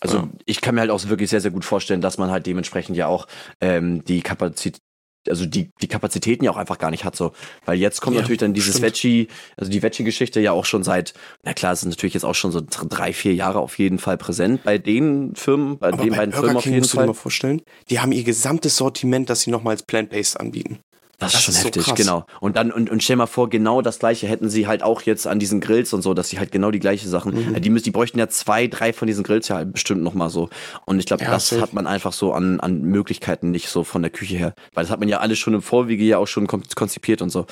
Also 0.00 0.16
ja. 0.18 0.28
ich 0.44 0.60
kann 0.60 0.74
mir 0.74 0.82
halt 0.82 0.90
auch 0.90 1.08
wirklich 1.08 1.30
sehr, 1.30 1.40
sehr 1.40 1.50
gut 1.50 1.64
vorstellen, 1.64 2.00
dass 2.00 2.18
man 2.18 2.30
halt 2.30 2.46
dementsprechend 2.46 2.96
ja 2.96 3.06
auch 3.06 3.26
ähm, 3.60 4.04
die 4.04 4.22
Kapazität 4.22 4.80
also 5.28 5.46
die, 5.46 5.70
die 5.80 5.88
Kapazitäten 5.88 6.44
ja 6.44 6.50
auch 6.50 6.56
einfach 6.56 6.78
gar 6.78 6.90
nicht 6.90 7.04
hat 7.04 7.16
so. 7.16 7.32
Weil 7.64 7.78
jetzt 7.78 8.00
kommt 8.00 8.16
ja, 8.16 8.22
natürlich 8.22 8.40
dann 8.40 8.54
dieses 8.54 8.82
Veggie, 8.82 9.28
also 9.56 9.70
die 9.70 9.82
Veggie-Geschichte 9.82 10.40
ja 10.40 10.52
auch 10.52 10.64
schon 10.64 10.82
seit, 10.82 11.14
na 11.42 11.52
klar, 11.54 11.72
es 11.72 11.82
ist 11.82 11.88
natürlich 11.88 12.14
jetzt 12.14 12.24
auch 12.24 12.34
schon 12.34 12.52
so 12.52 12.60
drei, 12.60 13.12
vier 13.12 13.34
Jahre 13.34 13.60
auf 13.60 13.78
jeden 13.78 13.98
Fall 13.98 14.16
präsent 14.16 14.62
bei 14.64 14.78
den 14.78 15.34
Firmen, 15.34 15.78
bei 15.78 15.88
Aber 15.88 16.02
den 16.02 16.10
bei 16.10 16.16
beiden 16.18 16.32
Burger 16.32 16.46
Firmen 16.46 16.62
King 16.62 16.72
auf 16.72 16.74
jeden 16.74 16.84
Fall. 16.84 17.02
Du 17.04 17.12
dir 17.12 17.14
mal 17.14 17.20
vorstellen, 17.20 17.62
die 17.90 18.00
haben 18.00 18.12
ihr 18.12 18.24
gesamtes 18.24 18.76
Sortiment, 18.76 19.30
das 19.30 19.42
sie 19.42 19.50
nochmal 19.50 19.72
als 19.72 19.82
Plant-Based 19.82 20.38
anbieten. 20.38 20.80
Das, 21.24 21.32
das 21.32 21.40
ist 21.40 21.44
schon 21.44 21.54
ist 21.54 21.64
heftig, 21.64 21.84
so 21.84 21.94
genau. 21.94 22.26
Und 22.40 22.56
dann, 22.56 22.70
und, 22.70 22.90
und 22.90 23.02
stell 23.02 23.16
mal 23.16 23.26
vor, 23.26 23.48
genau 23.48 23.82
das 23.82 23.98
gleiche 23.98 24.26
hätten 24.26 24.48
sie 24.48 24.66
halt 24.66 24.82
auch 24.82 25.02
jetzt 25.02 25.26
an 25.26 25.38
diesen 25.38 25.60
Grills 25.60 25.92
und 25.92 26.02
so, 26.02 26.14
dass 26.14 26.28
sie 26.28 26.38
halt 26.38 26.52
genau 26.52 26.70
die 26.70 26.80
gleiche 26.80 27.08
Sachen, 27.08 27.34
mhm. 27.34 27.60
die, 27.60 27.70
müssen, 27.70 27.84
die 27.84 27.90
bräuchten 27.90 28.18
ja 28.18 28.28
zwei, 28.28 28.66
drei 28.66 28.92
von 28.92 29.06
diesen 29.06 29.24
Grills 29.24 29.48
ja 29.48 29.56
halt 29.56 29.72
bestimmt 29.72 30.02
nochmal 30.02 30.30
so. 30.30 30.48
Und 30.84 30.98
ich 30.98 31.06
glaube, 31.06 31.24
ja, 31.24 31.30
das 31.30 31.48
safe. 31.48 31.62
hat 31.62 31.72
man 31.72 31.86
einfach 31.86 32.12
so 32.12 32.32
an, 32.32 32.60
an 32.60 32.82
Möglichkeiten 32.82 33.50
nicht 33.50 33.68
so 33.68 33.84
von 33.84 34.02
der 34.02 34.10
Küche 34.10 34.36
her. 34.36 34.54
Weil 34.74 34.84
das 34.84 34.90
hat 34.90 35.00
man 35.00 35.08
ja 35.08 35.18
alles 35.18 35.38
schon 35.38 35.54
im 35.54 35.62
Vorwege 35.62 36.04
ja 36.04 36.18
auch 36.18 36.26
schon 36.26 36.46
konzipiert 36.46 37.22
und 37.22 37.30
so. 37.30 37.46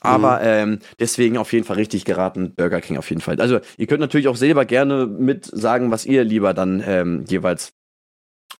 Aber 0.00 0.36
mhm. 0.36 0.44
ähm, 0.44 0.78
deswegen 1.00 1.38
auf 1.38 1.52
jeden 1.52 1.64
Fall 1.64 1.76
richtig 1.76 2.04
geraten, 2.04 2.54
Burger 2.54 2.80
King 2.80 2.98
auf 2.98 3.08
jeden 3.10 3.22
Fall. 3.22 3.40
Also 3.40 3.60
ihr 3.76 3.86
könnt 3.86 4.00
natürlich 4.00 4.28
auch 4.28 4.36
selber 4.36 4.64
gerne 4.64 5.06
mit 5.06 5.46
sagen, 5.46 5.90
was 5.90 6.06
ihr 6.06 6.24
lieber 6.24 6.54
dann 6.54 6.82
ähm, 6.86 7.24
jeweils 7.28 7.72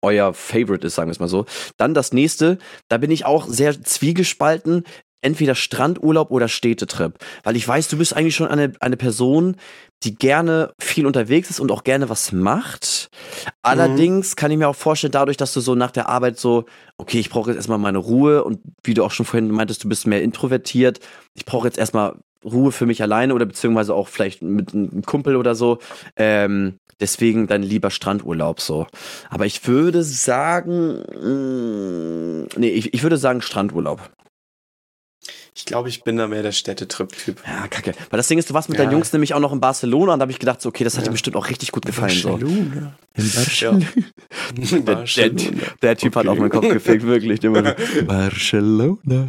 euer 0.03 0.35
Favorite 0.35 0.87
ist, 0.87 0.95
sagen 0.95 1.09
wir 1.09 1.13
es 1.13 1.21
mal 1.21 1.29
so. 1.29 1.47
Dann 1.77 1.95
das 1.95 2.13
nächste, 2.13 2.59
da 2.89 2.99
bin 2.99 3.11
ich 3.11 3.25
auch 3.25 3.47
sehr 3.47 3.83
zwiegespalten. 3.83 4.85
Entweder 5.23 5.55
Strandurlaub 5.55 6.31
oder 6.31 6.49
Städtetrip. 6.49 7.19
Weil 7.43 7.57
ich 7.57 7.67
weiß, 7.67 7.89
du 7.89 7.99
bist 7.99 8.15
eigentlich 8.15 8.37
schon 8.37 8.49
eine, 8.49 8.73
eine 8.81 8.97
Person, 8.97 9.57
die 10.03 10.15
gerne 10.15 10.73
viel 10.79 11.07
unterwegs 11.07 11.51
ist 11.51 11.59
und 11.59 11.73
auch 11.73 11.85
gerne 11.85 12.09
was 12.09 12.33
macht. 12.33 13.09
Allerdings 13.63 14.33
mhm. 14.33 14.37
kann 14.37 14.51
ich 14.51 14.59
mir 14.59 14.69
auch 14.69 14.77
vorstellen, 14.77 15.13
dadurch, 15.13 15.37
dass 15.37 15.55
du 15.55 15.61
so 15.61 15.75
nach 15.75 15.91
der 15.91 16.09
Arbeit 16.09 16.39
so, 16.39 16.65
okay, 16.99 17.19
ich 17.19 17.31
brauche 17.31 17.51
jetzt 17.51 17.57
erstmal 17.57 17.79
meine 17.79 17.99
Ruhe 17.99 18.45
und 18.45 18.61
wie 18.85 18.95
du 18.95 19.05
auch 19.05 19.11
schon 19.11 19.27
vorhin 19.27 19.51
meintest, 19.51 19.85
du 19.85 19.89
bist 19.89 20.07
mehr 20.07 20.23
introvertiert. 20.23 21.01
Ich 21.35 21.45
brauche 21.45 21.67
jetzt 21.67 21.79
erstmal 21.79 22.17
Ruhe 22.45 22.73
für 22.73 22.87
mich 22.87 23.03
alleine 23.03 23.35
oder 23.35 23.47
beziehungsweise 23.47 23.95
auch 23.95 24.09
vielleicht 24.09 24.43
mit 24.43 24.75
einem 24.75 25.03
Kumpel 25.03 25.37
oder 25.37 25.55
so. 25.55 25.79
Ähm, 26.17 26.79
deswegen 27.01 27.47
dann 27.47 27.63
lieber 27.63 27.91
Strandurlaub 27.91 28.61
so. 28.61 28.87
Aber 29.31 29.47
ich 29.47 29.67
würde 29.67 30.03
sagen, 30.03 31.03
mh, 31.15 32.45
mm, 32.45 32.49
nee, 32.57 32.69
ich, 32.69 32.95
ich 32.95 33.03
würde 33.03 33.17
sagen 33.17 33.43
Strandurlaub. 33.43 34.11
Ich 35.57 35.65
glaube, 35.65 35.89
ich 35.89 36.05
bin 36.05 36.19
da 36.19 36.29
mehr 36.29 36.43
der 36.43 36.53
Städtetrip-Typ. 36.53 37.41
Ja, 37.47 37.67
kacke. 37.69 37.95
Weil 38.11 38.19
das 38.19 38.29
Ding 38.29 38.39
ist, 38.39 38.51
du 38.51 38.55
warst 38.55 38.69
mit 38.69 38.79
ja. 38.79 38.85
deinen 38.85 38.93
Jungs 38.93 39.11
nämlich 39.15 39.33
auch 39.33 39.41
noch 39.41 39.55
in 39.55 39.61
Barcelona 39.61 40.13
und 40.13 40.19
da 40.19 40.25
habe 40.25 40.33
ich 40.33 40.39
gedacht, 40.39 40.61
so, 40.61 40.69
okay, 40.69 40.85
das 40.85 40.97
hat 40.97 41.05
ja. 41.05 41.07
dir 41.07 41.13
bestimmt 41.13 41.35
auch 41.35 41.49
richtig 41.49 41.73
gut 41.73 41.87
gefallen. 41.87 42.13
Barcelona. 42.23 42.47
So. 42.47 43.06
In 43.17 43.31
Barcelona. 43.31 43.81
Ja. 43.81 43.93
Der, 44.57 45.31
der, 45.31 45.31
der, 45.83 45.97
Typ 45.97 46.17
okay. 46.17 46.27
hat 46.27 46.29
auch 46.29 46.39
meinen 46.39 46.51
Kopf 46.51 46.69
gefickt, 46.69 47.07
wirklich. 47.07 47.43
Immer 47.43 47.63
so, 47.65 48.03
Barcelona. 48.07 49.29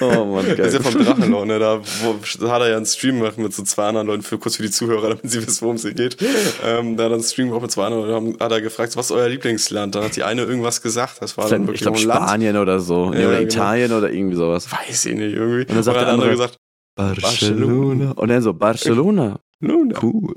oh 0.00 0.24
Mann, 0.24 0.46
geil. 0.46 0.56
Das 0.56 0.68
ist 0.68 0.74
ja 0.74 0.80
vom 0.80 1.04
Drachenloch, 1.04 1.44
ne? 1.44 1.58
Da, 1.58 1.80
wo, 2.02 2.16
da 2.40 2.50
hat 2.50 2.62
er 2.62 2.70
ja 2.70 2.76
einen 2.76 2.86
Stream 2.86 3.18
gemacht 3.18 3.38
mit 3.38 3.52
so 3.52 3.62
zwei 3.64 3.88
anderen 3.88 4.06
Leuten, 4.06 4.22
für, 4.22 4.38
kurz 4.38 4.56
für 4.56 4.62
die 4.62 4.70
Zuhörer, 4.70 5.10
damit 5.10 5.30
sie 5.30 5.46
wissen, 5.46 5.62
worum 5.62 5.76
es 5.76 5.82
hier 5.82 5.92
geht. 5.92 6.16
Ähm, 6.64 6.96
da 6.96 7.04
hat 7.04 7.10
er 7.10 7.14
einen 7.14 7.24
Stream 7.24 7.48
gemacht 7.48 7.62
mit 7.62 7.70
zwei 7.72 7.86
anderen 7.86 8.08
Leuten, 8.08 8.42
hat 8.42 8.52
er 8.52 8.60
gefragt, 8.60 8.96
was 8.96 9.06
ist 9.06 9.12
euer 9.12 9.28
Lieblingsland? 9.28 9.94
Dann 9.94 10.04
hat 10.04 10.16
die 10.16 10.22
eine 10.22 10.42
irgendwas 10.42 10.80
gesagt, 10.80 11.20
das 11.20 11.36
war 11.36 11.44
dann, 11.44 11.52
dann 11.52 11.68
wirklich 11.68 11.80
Ich 11.80 11.86
glaube 11.86 11.98
Spanien 11.98 12.54
Land. 12.54 12.62
oder 12.62 12.80
so. 12.80 13.10
Nee, 13.10 13.26
oder 13.26 13.38
genau. 13.38 13.52
Italien 13.52 13.92
oder 13.92 14.10
irgendwie 14.10 14.36
sowas. 14.36 14.70
Weiß 14.70 15.04
ich 15.06 15.14
nicht, 15.14 15.34
irgendwie. 15.34 15.62
Und 15.62 15.74
dann 15.74 15.82
sagt 15.82 16.00
der 16.00 16.08
andere, 16.08 16.30
gesagt, 16.30 16.58
Barcelona. 16.96 18.12
Und 18.12 18.28
dann 18.28 18.42
so, 18.42 18.54
Barcelona. 18.54 19.40
Luna. 19.60 19.98
Cool. 20.02 20.34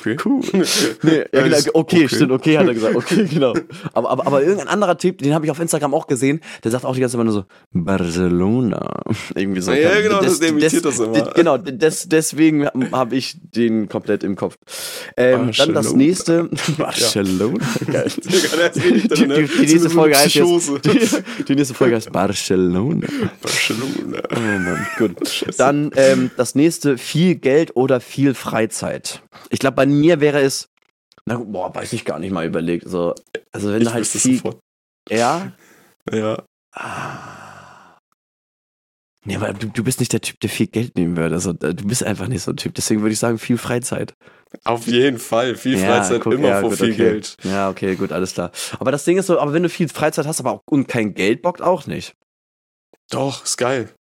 Okay. 0.00 0.16
Cool. 0.26 0.40
Nee, 1.02 1.24
ja, 1.32 1.42
genau, 1.42 1.56
okay, 1.56 1.70
okay, 1.74 2.08
stimmt, 2.08 2.32
okay, 2.32 2.58
hat 2.58 2.66
er 2.66 2.74
gesagt. 2.74 2.96
Okay, 2.96 3.24
genau. 3.30 3.54
Aber, 3.92 4.10
aber, 4.10 4.26
aber 4.26 4.42
irgendein 4.42 4.68
anderer 4.68 4.96
Typ, 4.98 5.18
den 5.18 5.34
habe 5.34 5.44
ich 5.44 5.50
auf 5.50 5.60
Instagram 5.60 5.94
auch 5.94 6.06
gesehen, 6.06 6.40
der 6.64 6.70
sagt 6.70 6.84
auch 6.84 6.94
die 6.94 7.00
ganze 7.00 7.16
Zeit 7.16 7.24
nur 7.24 7.32
so, 7.32 7.44
Barcelona. 7.72 9.02
Irgendwie 9.34 9.60
so. 9.60 9.72
Ja, 9.72 10.00
genau, 10.00 10.20
des, 10.20 10.38
das 10.38 10.48
imitiert 10.48 10.84
das 10.84 10.98
immer. 10.98 11.12
Des, 11.12 11.34
genau, 11.34 11.58
des, 11.58 12.08
deswegen 12.08 12.66
habe 12.92 13.16
ich 13.16 13.36
den 13.42 13.88
komplett 13.88 14.24
im 14.24 14.36
Kopf. 14.36 14.56
Ähm, 15.16 15.50
dann 15.56 15.74
das 15.74 15.92
nächste. 15.92 16.48
Barcelona. 16.78 17.58
Geil. 17.90 18.10
die, 18.74 19.08
die, 19.08 19.08
die, 19.08 19.26
nächste 19.26 19.90
Folge 19.90 20.16
heißt 20.16 20.34
jetzt, 20.34 20.70
die, 20.84 21.44
die, 21.44 21.54
nächste 21.54 21.74
Folge 21.74 21.96
heißt 21.96 22.12
Barcelona. 22.12 23.06
Barcelona. 23.42 24.22
Oh 24.34 24.40
Mann, 24.40 24.86
gut. 24.98 25.44
Dann 25.58 25.90
ähm, 25.96 26.30
das 26.36 26.54
nächste, 26.54 26.98
viel 26.98 27.36
Geld 27.36 27.76
oder 27.76 28.00
viel 28.00 28.15
viel 28.16 28.32
Freizeit. 28.32 29.22
Ich 29.50 29.58
glaube, 29.58 29.76
bei 29.76 29.84
mir 29.84 30.20
wäre 30.20 30.40
es, 30.40 30.70
na 31.26 31.36
boah, 31.36 31.74
weiß 31.74 31.92
ich 31.92 32.06
gar 32.06 32.18
nicht 32.18 32.32
mal 32.32 32.46
überlegt. 32.46 32.88
So, 32.88 33.14
also 33.52 33.72
wenn 33.72 33.82
ich 33.82 33.92
halt 33.92 34.06
viel, 34.06 34.36
sofort. 34.36 34.58
ja, 35.10 35.52
ja. 36.10 36.42
Ah. 36.72 37.98
Nee, 39.26 39.36
aber 39.36 39.52
du, 39.52 39.66
du 39.66 39.84
bist 39.84 40.00
nicht 40.00 40.14
der 40.14 40.22
Typ, 40.22 40.40
der 40.40 40.48
viel 40.48 40.68
Geld 40.68 40.96
nehmen 40.96 41.16
würde. 41.16 41.34
Also, 41.34 41.52
du 41.52 41.74
bist 41.86 42.04
einfach 42.04 42.28
nicht 42.28 42.42
so 42.42 42.52
ein 42.52 42.56
Typ. 42.56 42.74
Deswegen 42.74 43.02
würde 43.02 43.12
ich 43.12 43.18
sagen, 43.18 43.38
viel 43.38 43.58
Freizeit. 43.58 44.14
Auf 44.64 44.86
jeden 44.86 45.18
Fall. 45.18 45.56
Viel 45.56 45.78
ja, 45.78 45.86
Freizeit 45.86 46.22
guck, 46.22 46.34
immer 46.34 46.48
ja, 46.48 46.60
vor 46.60 46.70
gut, 46.70 46.78
viel 46.78 46.92
okay. 46.92 46.96
Geld. 46.96 47.36
Ja, 47.42 47.68
okay, 47.68 47.96
gut, 47.96 48.12
alles 48.12 48.34
klar. 48.34 48.52
Aber 48.78 48.92
das 48.92 49.04
Ding 49.04 49.18
ist 49.18 49.26
so, 49.26 49.38
aber 49.40 49.52
wenn 49.52 49.64
du 49.64 49.68
viel 49.68 49.88
Freizeit 49.88 50.26
hast, 50.26 50.40
aber 50.40 50.52
auch, 50.52 50.60
und 50.70 50.86
kein 50.86 51.12
Geld 51.12 51.42
bockt 51.42 51.60
auch 51.60 51.86
nicht. 51.86 52.14
Doch, 53.10 53.44
ist 53.44 53.56
geil 53.56 53.95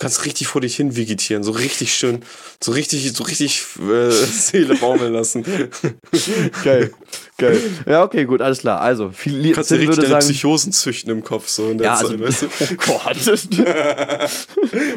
kannst 0.00 0.24
richtig 0.24 0.48
vor 0.48 0.62
dich 0.62 0.76
hin 0.76 0.96
vegetieren, 0.96 1.42
so 1.42 1.52
richtig 1.52 1.94
schön, 1.94 2.22
so 2.58 2.72
richtig, 2.72 3.12
so 3.12 3.22
richtig 3.22 3.62
äh, 3.78 4.10
Seele 4.10 4.74
baumeln 4.74 5.12
lassen. 5.12 5.44
Geil, 6.64 6.90
geil. 7.36 7.60
Ja, 7.86 8.02
okay, 8.02 8.24
gut, 8.24 8.40
alles 8.40 8.60
klar. 8.60 8.80
Also, 8.80 9.10
viel 9.10 9.42
du 9.42 9.52
kannst 9.52 9.70
dir 9.70 9.78
richtig 9.78 9.96
deine 9.96 10.08
sagen, 10.08 10.26
Psychosen 10.26 10.72
züchten 10.72 11.10
im 11.10 11.22
Kopf 11.22 11.48
so 11.48 11.70
in 11.70 11.78
der 11.78 11.86
ja, 11.86 11.96
Zeit, 11.96 12.10
also, 12.10 12.20
weißt 12.20 12.42
du? 12.42 12.46
Oh 12.88 13.00
Gott. 13.04 13.48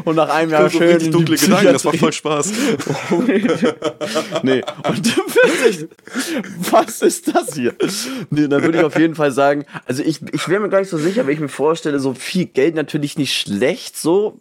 und 0.05 0.15
nach 0.15 0.29
einem 0.29 0.51
Jahr 0.51 0.69
schön 0.69 0.83
richtig 0.83 1.11
dunkle 1.11 1.37
Gedanken, 1.37 1.73
das 1.73 1.83
macht 1.83 1.97
voll 1.97 2.13
Spaß. 2.13 2.51
nee, 4.43 4.63
und 4.87 5.17
wirklich, 5.35 5.87
was 6.71 7.01
ist 7.01 7.33
das 7.35 7.55
hier? 7.55 7.75
Nee, 8.29 8.47
dann 8.47 8.63
würde 8.63 8.79
ich 8.79 8.83
auf 8.83 8.97
jeden 8.97 9.15
Fall 9.15 9.31
sagen, 9.31 9.65
also 9.85 10.01
ich, 10.01 10.21
ich 10.31 10.47
wäre 10.47 10.61
mir 10.61 10.69
gar 10.69 10.79
nicht 10.79 10.89
so 10.89 10.97
sicher, 10.97 11.27
wenn 11.27 11.33
ich 11.33 11.39
mir 11.39 11.49
vorstelle, 11.49 11.99
so 11.99 12.13
viel 12.13 12.45
Geld 12.45 12.75
natürlich 12.75 13.17
nicht 13.17 13.37
schlecht, 13.37 13.97
so, 13.97 14.39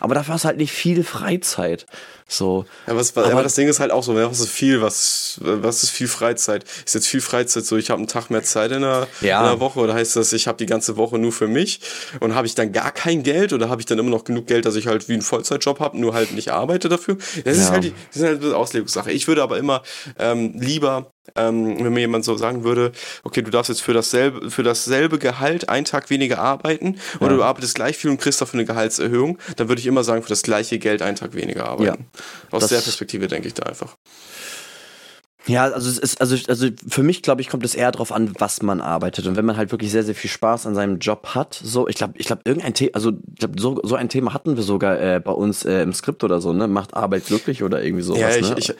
aber 0.00 0.14
dafür 0.14 0.34
hast 0.34 0.44
du 0.44 0.48
halt 0.48 0.58
nicht 0.58 0.72
viel 0.72 1.04
Freizeit. 1.04 1.86
So. 2.30 2.66
Ja, 2.86 2.94
was, 2.94 3.16
aber, 3.16 3.32
aber 3.32 3.42
das 3.42 3.54
Ding 3.54 3.68
ist 3.68 3.80
halt 3.80 3.90
auch 3.90 4.02
so, 4.02 4.14
was 4.14 4.40
ist 4.40 4.50
viel, 4.50 4.82
was, 4.82 5.38
was 5.40 5.82
ist 5.82 5.90
viel 5.90 6.08
Freizeit? 6.08 6.64
Ist 6.84 6.94
jetzt 6.94 7.06
viel 7.06 7.22
Freizeit 7.22 7.64
so, 7.64 7.78
ich 7.78 7.88
habe 7.88 7.98
einen 7.98 8.06
Tag 8.06 8.28
mehr 8.28 8.42
Zeit 8.42 8.70
in 8.70 8.84
einer, 8.84 9.06
ja. 9.22 9.40
in 9.40 9.46
einer 9.46 9.60
Woche 9.60 9.80
oder 9.80 9.94
heißt 9.94 10.14
das, 10.16 10.34
ich 10.34 10.46
habe 10.46 10.58
die 10.58 10.66
ganze 10.66 10.98
Woche 10.98 11.18
nur 11.18 11.32
für 11.32 11.48
mich 11.48 11.80
und 12.20 12.34
habe 12.34 12.46
ich 12.46 12.54
dann 12.54 12.72
gar 12.72 12.92
kein 12.92 13.22
Geld 13.22 13.54
oder 13.54 13.70
habe 13.70 13.80
ich 13.80 13.86
dann 13.86 13.98
immer 13.98 14.10
noch 14.10 14.24
genug 14.24 14.46
Geld, 14.46 14.66
dass 14.66 14.76
ich 14.76 14.86
halt 14.86 15.08
wie 15.08 15.14
einen 15.14 15.22
Vollzeitjob 15.22 15.80
habe, 15.80 15.98
nur 15.98 16.12
halt 16.12 16.32
nicht 16.32 16.50
arbeite 16.50 16.90
dafür? 16.90 17.16
Das 17.44 17.56
ja. 17.56 17.62
ist 17.62 17.70
halt 17.70 17.84
die, 17.84 17.94
das 18.12 18.16
ist 18.16 18.24
halt 18.24 18.44
eine 18.44 18.56
Auslegungssache. 18.56 19.10
Ich 19.10 19.26
würde 19.26 19.42
aber 19.42 19.56
immer 19.56 19.82
ähm, 20.18 20.52
lieber 20.58 21.10
ähm, 21.36 21.82
wenn 21.84 21.92
mir 21.92 22.00
jemand 22.00 22.24
so 22.24 22.36
sagen 22.36 22.64
würde, 22.64 22.92
okay, 23.24 23.42
du 23.42 23.50
darfst 23.50 23.68
jetzt 23.68 23.82
für 23.82 23.92
dasselbe, 23.92 24.50
für 24.50 24.62
dasselbe 24.62 25.18
Gehalt 25.18 25.68
einen 25.68 25.84
Tag 25.84 26.10
weniger 26.10 26.38
arbeiten 26.38 26.98
oder 27.20 27.32
ja. 27.32 27.36
du 27.36 27.42
arbeitest 27.44 27.74
gleich 27.74 27.96
viel 27.96 28.10
und 28.10 28.20
kriegst 28.20 28.40
dafür 28.40 28.58
eine 28.58 28.66
Gehaltserhöhung, 28.66 29.38
dann 29.56 29.68
würde 29.68 29.80
ich 29.80 29.86
immer 29.86 30.04
sagen, 30.04 30.22
für 30.22 30.28
das 30.28 30.42
gleiche 30.42 30.78
Geld 30.78 31.02
einen 31.02 31.16
Tag 31.16 31.34
weniger 31.34 31.68
arbeiten. 31.68 32.06
Ja. 32.12 32.56
Aus 32.56 32.68
der 32.68 32.80
Perspektive 32.80 33.28
denke 33.28 33.48
ich 33.48 33.54
da 33.54 33.64
einfach. 33.64 33.96
Ja, 35.48 35.64
also 35.64 35.88
es 35.88 35.98
ist, 35.98 36.20
also, 36.20 36.36
also 36.48 36.68
für 36.86 37.02
mich, 37.02 37.22
glaube 37.22 37.40
ich, 37.40 37.48
kommt 37.48 37.64
es 37.64 37.74
eher 37.74 37.90
darauf 37.90 38.12
an, 38.12 38.32
was 38.38 38.62
man 38.62 38.80
arbeitet. 38.80 39.26
Und 39.26 39.36
wenn 39.36 39.44
man 39.44 39.56
halt 39.56 39.72
wirklich 39.72 39.90
sehr, 39.90 40.02
sehr 40.02 40.14
viel 40.14 40.30
Spaß 40.30 40.66
an 40.66 40.74
seinem 40.74 40.98
Job 40.98 41.34
hat, 41.34 41.58
so, 41.62 41.88
ich 41.88 41.96
glaube, 41.96 42.14
ich 42.16 42.26
glaube, 42.26 42.42
irgendein 42.44 42.74
Thema, 42.74 42.90
also 42.94 43.10
ich 43.10 43.38
glaube, 43.38 43.60
so, 43.60 43.80
so 43.82 43.94
ein 43.94 44.08
Thema 44.08 44.34
hatten 44.34 44.56
wir 44.56 44.62
sogar 44.62 45.00
äh, 45.00 45.20
bei 45.20 45.32
uns 45.32 45.64
äh, 45.64 45.82
im 45.82 45.92
Skript 45.94 46.22
oder 46.22 46.40
so, 46.40 46.52
ne? 46.52 46.68
Macht 46.68 46.94
Arbeit 46.94 47.26
glücklich 47.26 47.62
oder 47.62 47.82
irgendwie 47.82 48.02
sowas. 48.02 48.20
Ja, 48.20 48.36
ich, 48.36 48.50
ne? 48.50 48.56
ich 48.58 48.68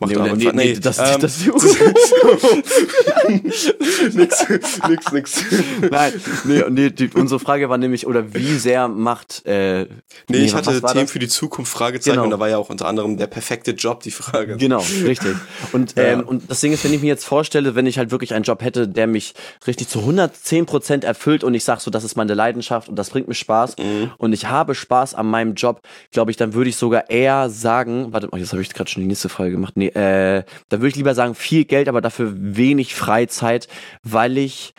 macht 0.00 0.10
nee, 0.10 0.16
Arbeit 0.16 0.36
nee, 0.36 0.50
nee, 0.52 0.72
nee, 0.72 0.80
das, 0.80 0.98
ähm, 0.98 1.20
das, 1.20 1.40
nix, 4.14 4.46
nix, 4.88 5.12
nix. 5.12 5.44
Nein, 5.88 6.12
nee, 6.44 6.64
nee, 6.68 6.90
die, 6.90 7.10
unsere 7.14 7.38
Frage 7.38 7.68
war 7.68 7.78
nämlich, 7.78 8.06
oder 8.06 8.34
wie 8.34 8.58
sehr 8.58 8.88
macht 8.88 9.46
äh, 9.46 9.86
Nee, 10.28 10.44
ich 10.44 10.54
hatte 10.54 10.80
Themen 10.80 10.82
das? 10.82 11.10
für 11.10 11.18
die 11.18 11.28
Zukunft, 11.28 11.72
Fragezeichen, 11.72 12.14
genau. 12.14 12.24
und 12.24 12.30
da 12.30 12.38
war 12.38 12.48
ja 12.48 12.58
auch 12.58 12.70
unter 12.70 12.86
anderem 12.86 13.16
der 13.16 13.26
perfekte 13.26 13.72
Job 13.72 14.02
die 14.02 14.10
Frage. 14.10 14.56
Genau, 14.56 14.84
richtig. 15.04 15.36
Und, 15.72 15.96
ja. 15.96 16.04
ähm, 16.04 16.20
und 16.20 16.50
das 16.50 16.60
Ding 16.60 16.72
ist, 16.72 16.84
wenn 16.84 16.92
ich 16.92 17.00
mir 17.00 17.08
jetzt 17.08 17.24
vorstelle, 17.24 17.74
wenn 17.74 17.86
ich 17.86 17.98
halt 17.98 18.10
wirklich 18.10 18.34
einen 18.34 18.44
Job 18.44 18.62
hätte, 18.62 18.88
der 18.88 19.06
mich 19.06 19.34
richtig 19.66 19.88
zu 19.88 20.00
110 20.00 20.66
Prozent 20.66 21.04
erfüllt 21.04 21.44
und 21.44 21.54
ich 21.54 21.64
sage 21.64 21.80
so, 21.80 21.90
das 21.90 22.04
ist 22.04 22.16
meine 22.16 22.34
Leidenschaft 22.34 22.88
und 22.88 22.96
das 22.96 23.10
bringt 23.10 23.28
mir 23.28 23.34
Spaß 23.34 23.76
mhm. 23.78 24.12
und 24.18 24.32
ich 24.32 24.48
habe 24.48 24.74
Spaß 24.74 25.14
an 25.14 25.26
meinem 25.26 25.54
Job, 25.54 25.80
glaube 26.10 26.30
ich, 26.30 26.36
dann 26.36 26.54
würde 26.54 26.70
ich 26.70 26.76
sogar 26.76 27.10
eher 27.10 27.50
sagen, 27.50 28.12
warte 28.12 28.28
mal, 28.28 28.40
jetzt 28.40 28.52
habe 28.52 28.62
ich 28.62 28.72
gerade 28.72 28.90
schon 28.90 29.02
die 29.02 29.08
nächste 29.08 29.28
Frage 29.28 29.50
gemacht. 29.50 29.76
Nee, 29.76 29.88
äh, 29.88 30.44
dann 30.68 30.80
würde 30.80 30.88
ich 30.88 30.96
lieber 30.96 31.14
sagen, 31.14 31.34
viel 31.34 31.64
Geld, 31.64 31.88
aber 31.88 32.00
dafür 32.00 32.32
wenig 32.34 32.94
Freizeit, 32.94 33.68
weil 34.02 34.38
ich 34.38 34.74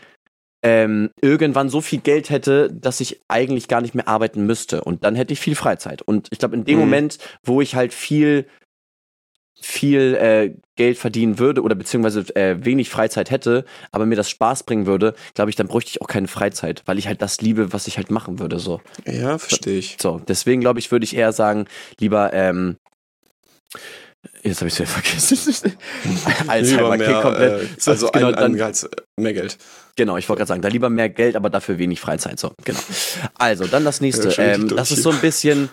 ähm, 0.63 1.09
irgendwann 1.21 1.69
so 1.69 1.81
viel 1.81 1.99
Geld 1.99 2.29
hätte, 2.29 2.71
dass 2.71 2.99
ich 2.99 3.21
eigentlich 3.27 3.67
gar 3.67 3.81
nicht 3.81 3.95
mehr 3.95 4.07
arbeiten 4.07 4.45
müsste. 4.45 4.83
Und 4.83 5.03
dann 5.03 5.15
hätte 5.15 5.33
ich 5.33 5.39
viel 5.39 5.55
Freizeit. 5.55 6.01
Und 6.01 6.27
ich 6.31 6.39
glaube, 6.39 6.55
in 6.55 6.65
dem 6.65 6.75
mhm. 6.75 6.81
Moment, 6.81 7.17
wo 7.43 7.61
ich 7.61 7.75
halt 7.75 7.93
viel 7.93 8.45
viel 9.61 10.15
äh, 10.15 10.53
Geld 10.75 10.97
verdienen 10.97 11.39
würde 11.39 11.61
oder 11.61 11.75
beziehungsweise 11.75 12.35
äh, 12.35 12.63
wenig 12.65 12.89
Freizeit 12.89 13.29
hätte, 13.29 13.65
aber 13.91 14.05
mir 14.05 14.15
das 14.15 14.29
Spaß 14.29 14.63
bringen 14.63 14.87
würde, 14.87 15.13
glaube 15.35 15.49
ich, 15.49 15.55
dann 15.55 15.67
bräuchte 15.67 15.91
ich 15.91 16.01
auch 16.01 16.07
keine 16.07 16.27
Freizeit, 16.27 16.81
weil 16.85 16.97
ich 16.97 17.07
halt 17.07 17.21
das 17.21 17.41
liebe, 17.41 17.71
was 17.71 17.87
ich 17.87 17.97
halt 17.97 18.09
machen 18.09 18.39
würde. 18.39 18.59
So. 18.59 18.81
Ja, 19.05 19.37
verstehe 19.37 19.77
ich. 19.77 19.97
So, 20.01 20.19
deswegen 20.27 20.61
glaube 20.61 20.79
ich, 20.79 20.91
würde 20.91 21.03
ich 21.03 21.15
eher 21.15 21.31
sagen, 21.31 21.65
lieber 21.99 22.33
ähm, 22.33 22.77
Jetzt 24.43 24.61
habe 24.61 24.67
ich 24.67 24.73
es 24.73 24.79
wieder 24.79 24.89
vergessen. 24.89 25.71
Alzheimer 26.47 26.97
mehr, 26.97 27.21
komplett. 27.21 27.63
Äh, 27.63 27.89
also 27.89 28.07
genau, 28.11 28.27
ein, 28.27 28.35
ein 28.35 28.53
Gehalt, 28.53 28.89
mehr 29.17 29.33
Geld. 29.33 29.57
Genau, 29.95 30.17
ich 30.17 30.29
wollte 30.29 30.39
gerade 30.39 30.47
sagen, 30.47 30.61
da 30.61 30.67
lieber 30.67 30.89
mehr 30.89 31.09
Geld, 31.09 31.35
aber 31.35 31.49
dafür 31.49 31.77
wenig 31.77 31.99
Freizeit. 31.99 32.39
So, 32.39 32.51
genau. 32.63 32.79
Also, 33.35 33.65
dann 33.65 33.83
das 33.83 33.99
nächste. 33.99 34.29
Ja, 34.29 34.53
ähm, 34.53 34.67
das 34.67 34.91
ist 34.91 35.03
so 35.03 35.11
ein 35.11 35.19
bisschen, 35.19 35.69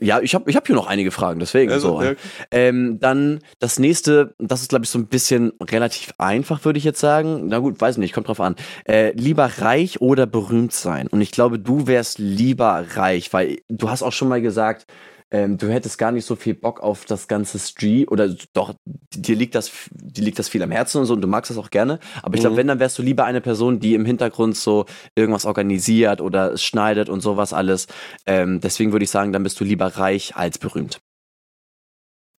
ja, 0.00 0.20
ich 0.20 0.34
habe 0.34 0.48
ich 0.50 0.56
hab 0.56 0.66
hier 0.66 0.76
noch 0.76 0.86
einige 0.86 1.10
Fragen, 1.10 1.40
deswegen. 1.40 1.72
Also, 1.72 1.98
so. 1.98 2.02
Ja. 2.02 2.14
Ähm, 2.50 2.98
dann 3.00 3.40
das 3.58 3.78
nächste, 3.78 4.34
das 4.38 4.62
ist, 4.62 4.70
glaube 4.70 4.84
ich, 4.84 4.90
so 4.90 4.98
ein 4.98 5.06
bisschen 5.06 5.52
relativ 5.60 6.12
einfach, 6.18 6.64
würde 6.64 6.78
ich 6.78 6.84
jetzt 6.84 7.00
sagen. 7.00 7.48
Na 7.48 7.58
gut, 7.58 7.80
weiß 7.80 7.98
nicht, 7.98 8.12
kommt 8.12 8.28
drauf 8.28 8.40
an. 8.40 8.56
Äh, 8.84 9.12
lieber 9.12 9.50
reich 9.58 10.00
oder 10.00 10.26
berühmt 10.26 10.72
sein? 10.72 11.06
Und 11.08 11.20
ich 11.20 11.30
glaube, 11.30 11.58
du 11.58 11.86
wärst 11.86 12.18
lieber 12.18 12.84
reich, 12.94 13.32
weil 13.32 13.58
du 13.68 13.90
hast 13.90 14.02
auch 14.02 14.12
schon 14.12 14.28
mal 14.28 14.40
gesagt, 14.40 14.86
ähm, 15.30 15.58
du 15.58 15.70
hättest 15.70 15.98
gar 15.98 16.12
nicht 16.12 16.24
so 16.24 16.36
viel 16.36 16.54
Bock 16.54 16.80
auf 16.80 17.04
das 17.04 17.28
ganze 17.28 17.58
Stream 17.58 18.06
oder 18.08 18.34
doch, 18.54 18.74
dir 18.84 19.36
liegt 19.36 19.54
das, 19.54 19.70
dir 19.90 20.24
liegt 20.24 20.38
das 20.38 20.48
viel 20.48 20.62
am 20.62 20.70
Herzen 20.70 20.98
und 20.98 21.06
so 21.06 21.14
und 21.14 21.20
du 21.20 21.28
magst 21.28 21.50
das 21.50 21.58
auch 21.58 21.70
gerne. 21.70 21.98
Aber 22.22 22.34
ich 22.34 22.40
glaube, 22.40 22.54
mhm. 22.54 22.58
wenn, 22.58 22.66
dann 22.68 22.80
wärst 22.80 22.98
du 22.98 23.02
lieber 23.02 23.24
eine 23.24 23.40
Person, 23.40 23.80
die 23.80 23.94
im 23.94 24.06
Hintergrund 24.06 24.56
so 24.56 24.86
irgendwas 25.14 25.44
organisiert 25.44 26.20
oder 26.20 26.56
schneidet 26.56 27.08
und 27.08 27.20
sowas 27.20 27.52
alles. 27.52 27.88
Ähm, 28.26 28.60
deswegen 28.60 28.92
würde 28.92 29.04
ich 29.04 29.10
sagen, 29.10 29.32
dann 29.32 29.42
bist 29.42 29.60
du 29.60 29.64
lieber 29.64 29.86
reich 29.86 30.36
als 30.36 30.58
berühmt. 30.58 31.00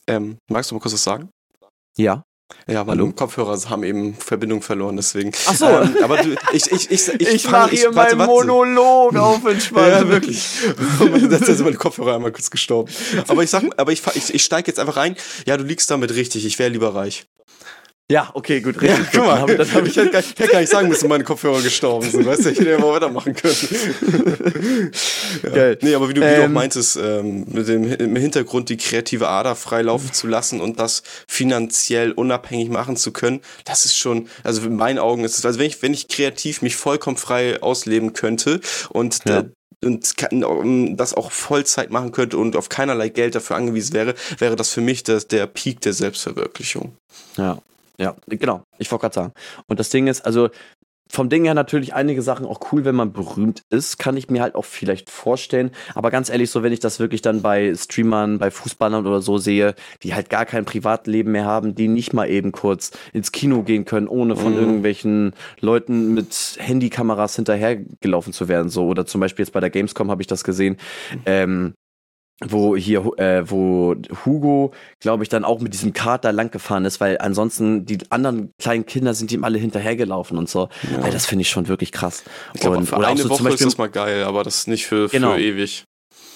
Ähm, 0.08 0.38
magst 0.50 0.72
du 0.72 0.76
mal 0.76 0.82
kurz 0.82 0.94
was 0.94 1.04
sagen? 1.04 1.30
Ja. 1.96 2.24
Ja, 2.68 2.84
meine 2.84 3.02
Hallo? 3.02 3.14
Kopfhörer 3.14 3.58
haben 3.70 3.84
eben 3.84 4.14
Verbindung 4.16 4.62
verloren, 4.62 4.96
deswegen. 4.96 5.32
Ach 5.48 5.56
so. 5.56 5.66
Ähm, 5.66 5.96
aber 6.04 6.18
du, 6.18 6.36
ich, 6.54 6.72
ich, 6.72 6.92
ich, 6.92 7.08
ich, 7.20 7.28
ich 7.28 7.50
mache 7.50 7.72
hier 7.72 7.92
meinen 7.92 8.26
Monolog 8.26 9.16
auf 9.18 9.44
entspannt. 9.46 9.88
ja, 9.88 10.08
wirklich. 10.08 10.44
da 11.30 11.38
sind 11.38 11.62
meine 11.62 11.78
Kopfhörer 11.78 12.16
einmal 12.16 12.32
kurz 12.32 12.52
gestorben. 12.52 12.92
Aber 13.28 13.44
ich 13.44 13.50
sag, 13.50 13.64
aber 13.78 13.92
ich, 13.92 14.04
ich, 14.14 14.34
ich 14.34 14.44
steige 14.44 14.68
jetzt 14.68 14.80
einfach 14.80 14.98
rein. 14.98 15.16
Ja, 15.46 15.58
du 15.58 15.64
liegst 15.64 15.90
damit 15.90 16.14
richtig. 16.14 16.46
Ich 16.46 16.60
wäre 16.60 16.70
lieber 16.70 16.94
reich. 16.94 17.26
Ja, 18.12 18.32
okay, 18.34 18.60
gut, 18.60 18.82
richtig. 18.82 19.14
Ja, 19.14 19.22
guck 19.22 19.26
mal, 19.26 19.56
das 19.56 19.72
hab 19.72 19.86
ich 19.86 19.96
hätte 19.96 20.10
gar, 20.10 20.22
hätte 20.38 20.48
gar 20.48 20.60
nicht 20.62 20.72
sagen 20.72 20.88
müssen, 20.88 21.08
meine 21.08 21.24
Kopfhörer 21.24 21.62
gestorben 21.62 22.10
sind. 22.10 22.26
Weißt 22.26 22.44
du, 22.44 22.50
ich 22.50 22.60
hätte 22.60 22.72
ja 22.72 22.80
mal 22.80 22.94
weitermachen 22.94 23.36
können. 23.36 23.56
ja. 25.44 25.50
Geil. 25.50 25.78
Nee, 25.82 25.94
aber 25.94 26.10
wie 26.10 26.16
du, 26.16 26.22
wie 26.22 26.26
ähm, 26.26 26.36
du 26.36 26.42
auch 26.42 26.46
ähm, 26.46 26.54
meintest, 26.54 26.98
ähm, 26.98 27.46
mit 27.48 27.68
dem 27.68 27.84
im 27.84 28.16
Hintergrund 28.16 28.70
die 28.70 28.78
kreative 28.78 29.28
Ader 29.28 29.56
freilaufen 29.56 30.12
zu 30.12 30.26
lassen 30.26 30.60
und 30.60 30.80
das 30.80 31.04
finanziell 31.28 32.12
unabhängig 32.12 32.70
machen 32.70 32.98
zu 32.98 33.12
können, 33.12 33.42
das 33.66 33.86
ist 33.86 33.96
schon, 33.96 34.28
also 34.44 34.64
in 34.64 34.76
meinen 34.76 34.98
Augen 34.98 35.24
ist 35.24 35.38
es, 35.38 35.46
also 35.46 35.60
wenn 35.60 35.68
ich, 35.68 35.80
wenn 35.84 35.94
ich 35.94 36.08
kreativ 36.08 36.64
mich 36.64 36.76
vollkommen 36.76 37.18
frei 37.18 37.62
ausleben 37.62 38.14
könnte 38.14 38.60
und 38.90 39.20
ja 39.28 39.44
und 39.82 40.18
kann, 40.18 40.98
das 40.98 41.14
auch 41.14 41.32
Vollzeit 41.32 41.90
machen 41.90 42.12
könnte 42.12 42.38
und 42.38 42.58
auf 42.58 42.68
keinerlei 42.68 43.08
Geld 43.08 43.36
dafür 43.36 43.56
angewiesen 43.56 43.94
wäre, 43.94 44.14
wäre 44.38 44.58
das 44.58 44.74
für 44.74 44.82
mich 44.82 45.04
das, 45.04 45.30
der 45.30 45.48
Peak 45.48 45.80
der 45.80 45.94
Selbstverwirklichung. 45.94 46.98
Ja, 47.38 47.62
ja, 48.00 48.16
genau. 48.28 48.64
Ich 48.78 48.90
wollte 48.92 49.02
gerade 49.02 49.16
sagen. 49.16 49.34
Und 49.68 49.80
das 49.80 49.90
Ding 49.90 50.08
ist, 50.08 50.26
also 50.26 50.50
vom 51.12 51.28
Ding 51.28 51.44
her 51.44 51.56
natürlich 51.56 51.96
einige 51.96 52.22
Sachen 52.22 52.46
auch 52.46 52.60
cool, 52.72 52.86
wenn 52.86 52.96
man 52.96 53.12
berühmt 53.12 53.64
ist, 53.72 53.98
kann 53.98 54.16
ich 54.16 54.30
mir 54.30 54.44
halt 54.44 54.54
auch 54.54 54.66
vielleicht 54.66 55.10
vorstellen. 55.10 55.72
Aber 55.96 56.12
ganz 56.12 56.30
ehrlich, 56.30 56.52
so 56.52 56.62
wenn 56.62 56.72
ich 56.72 56.80
das 56.80 57.00
wirklich 57.00 57.24
dann 57.24 57.42
bei 57.42 57.74
Streamern, 57.76 58.38
bei 58.38 58.52
Fußballern 58.52 59.08
oder 59.08 59.22
so 59.22 59.40
sehe, 59.40 59.74
die 60.04 60.14
halt 60.14 60.30
gar 60.30 60.46
kein 60.46 60.66
Privatleben 60.66 61.32
mehr 61.32 61.46
haben, 61.46 61.74
die 61.74 61.88
nicht 61.88 62.14
mal 62.14 62.30
eben 62.30 62.52
kurz 62.52 62.92
ins 63.12 63.32
Kino 63.32 63.64
gehen 63.64 63.86
können, 63.86 64.08
ohne 64.08 64.36
von 64.36 64.54
mhm. 64.54 64.60
irgendwelchen 64.60 65.34
Leuten 65.60 66.14
mit 66.14 66.58
Handykameras 66.60 67.36
hinterhergelaufen 67.36 68.32
zu 68.32 68.48
werden. 68.48 68.70
So 68.70 68.86
oder 68.86 69.08
zum 69.08 69.20
Beispiel 69.20 69.44
jetzt 69.44 69.52
bei 69.52 69.60
der 69.60 69.72
Gamescom 69.72 70.12
habe 70.12 70.22
ich 70.22 70.28
das 70.28 70.44
gesehen. 70.44 70.78
Ähm, 71.26 71.74
wo 72.46 72.76
hier, 72.76 73.00
äh, 73.18 73.50
wo 73.50 73.96
Hugo, 74.26 74.72
glaube 75.00 75.24
ich, 75.24 75.30
dann 75.30 75.44
auch 75.44 75.60
mit 75.60 75.74
diesem 75.74 75.94
Kart 75.94 76.24
da 76.24 76.32
lang 76.32 76.52
gefahren 76.52 76.86
ist, 76.86 77.02
weil 77.02 77.18
ansonsten 77.20 77.86
die 77.86 78.00
anderen 78.10 78.54
kleinen 78.60 78.86
Kinder 78.86 79.14
sind 79.14 79.32
ihm 79.32 79.44
alle 79.44 79.58
hinterhergelaufen 79.58 80.38
und 80.38 80.50
so. 80.50 80.70
Ja. 80.92 81.06
Ey, 81.06 81.12
das 81.12 81.26
finde 81.26 81.42
ich 81.42 81.50
schon 81.50 81.68
wirklich 81.68 81.92
krass. 81.92 82.24
Ich 82.54 82.62
glaub, 82.62 82.78
und, 82.78 82.86
für 82.86 83.06
eine 83.06 83.22
so 83.22 83.30
Woche 83.30 83.44
Beispiel, 83.44 83.68
ist 83.68 83.74
das 83.74 83.78
mal 83.78 83.90
geil, 83.90 84.24
aber 84.24 84.44
das 84.44 84.60
ist 84.60 84.68
nicht 84.68 84.86
für, 84.86 85.10
genau. 85.10 85.34
für 85.34 85.42
ewig. 85.42 85.86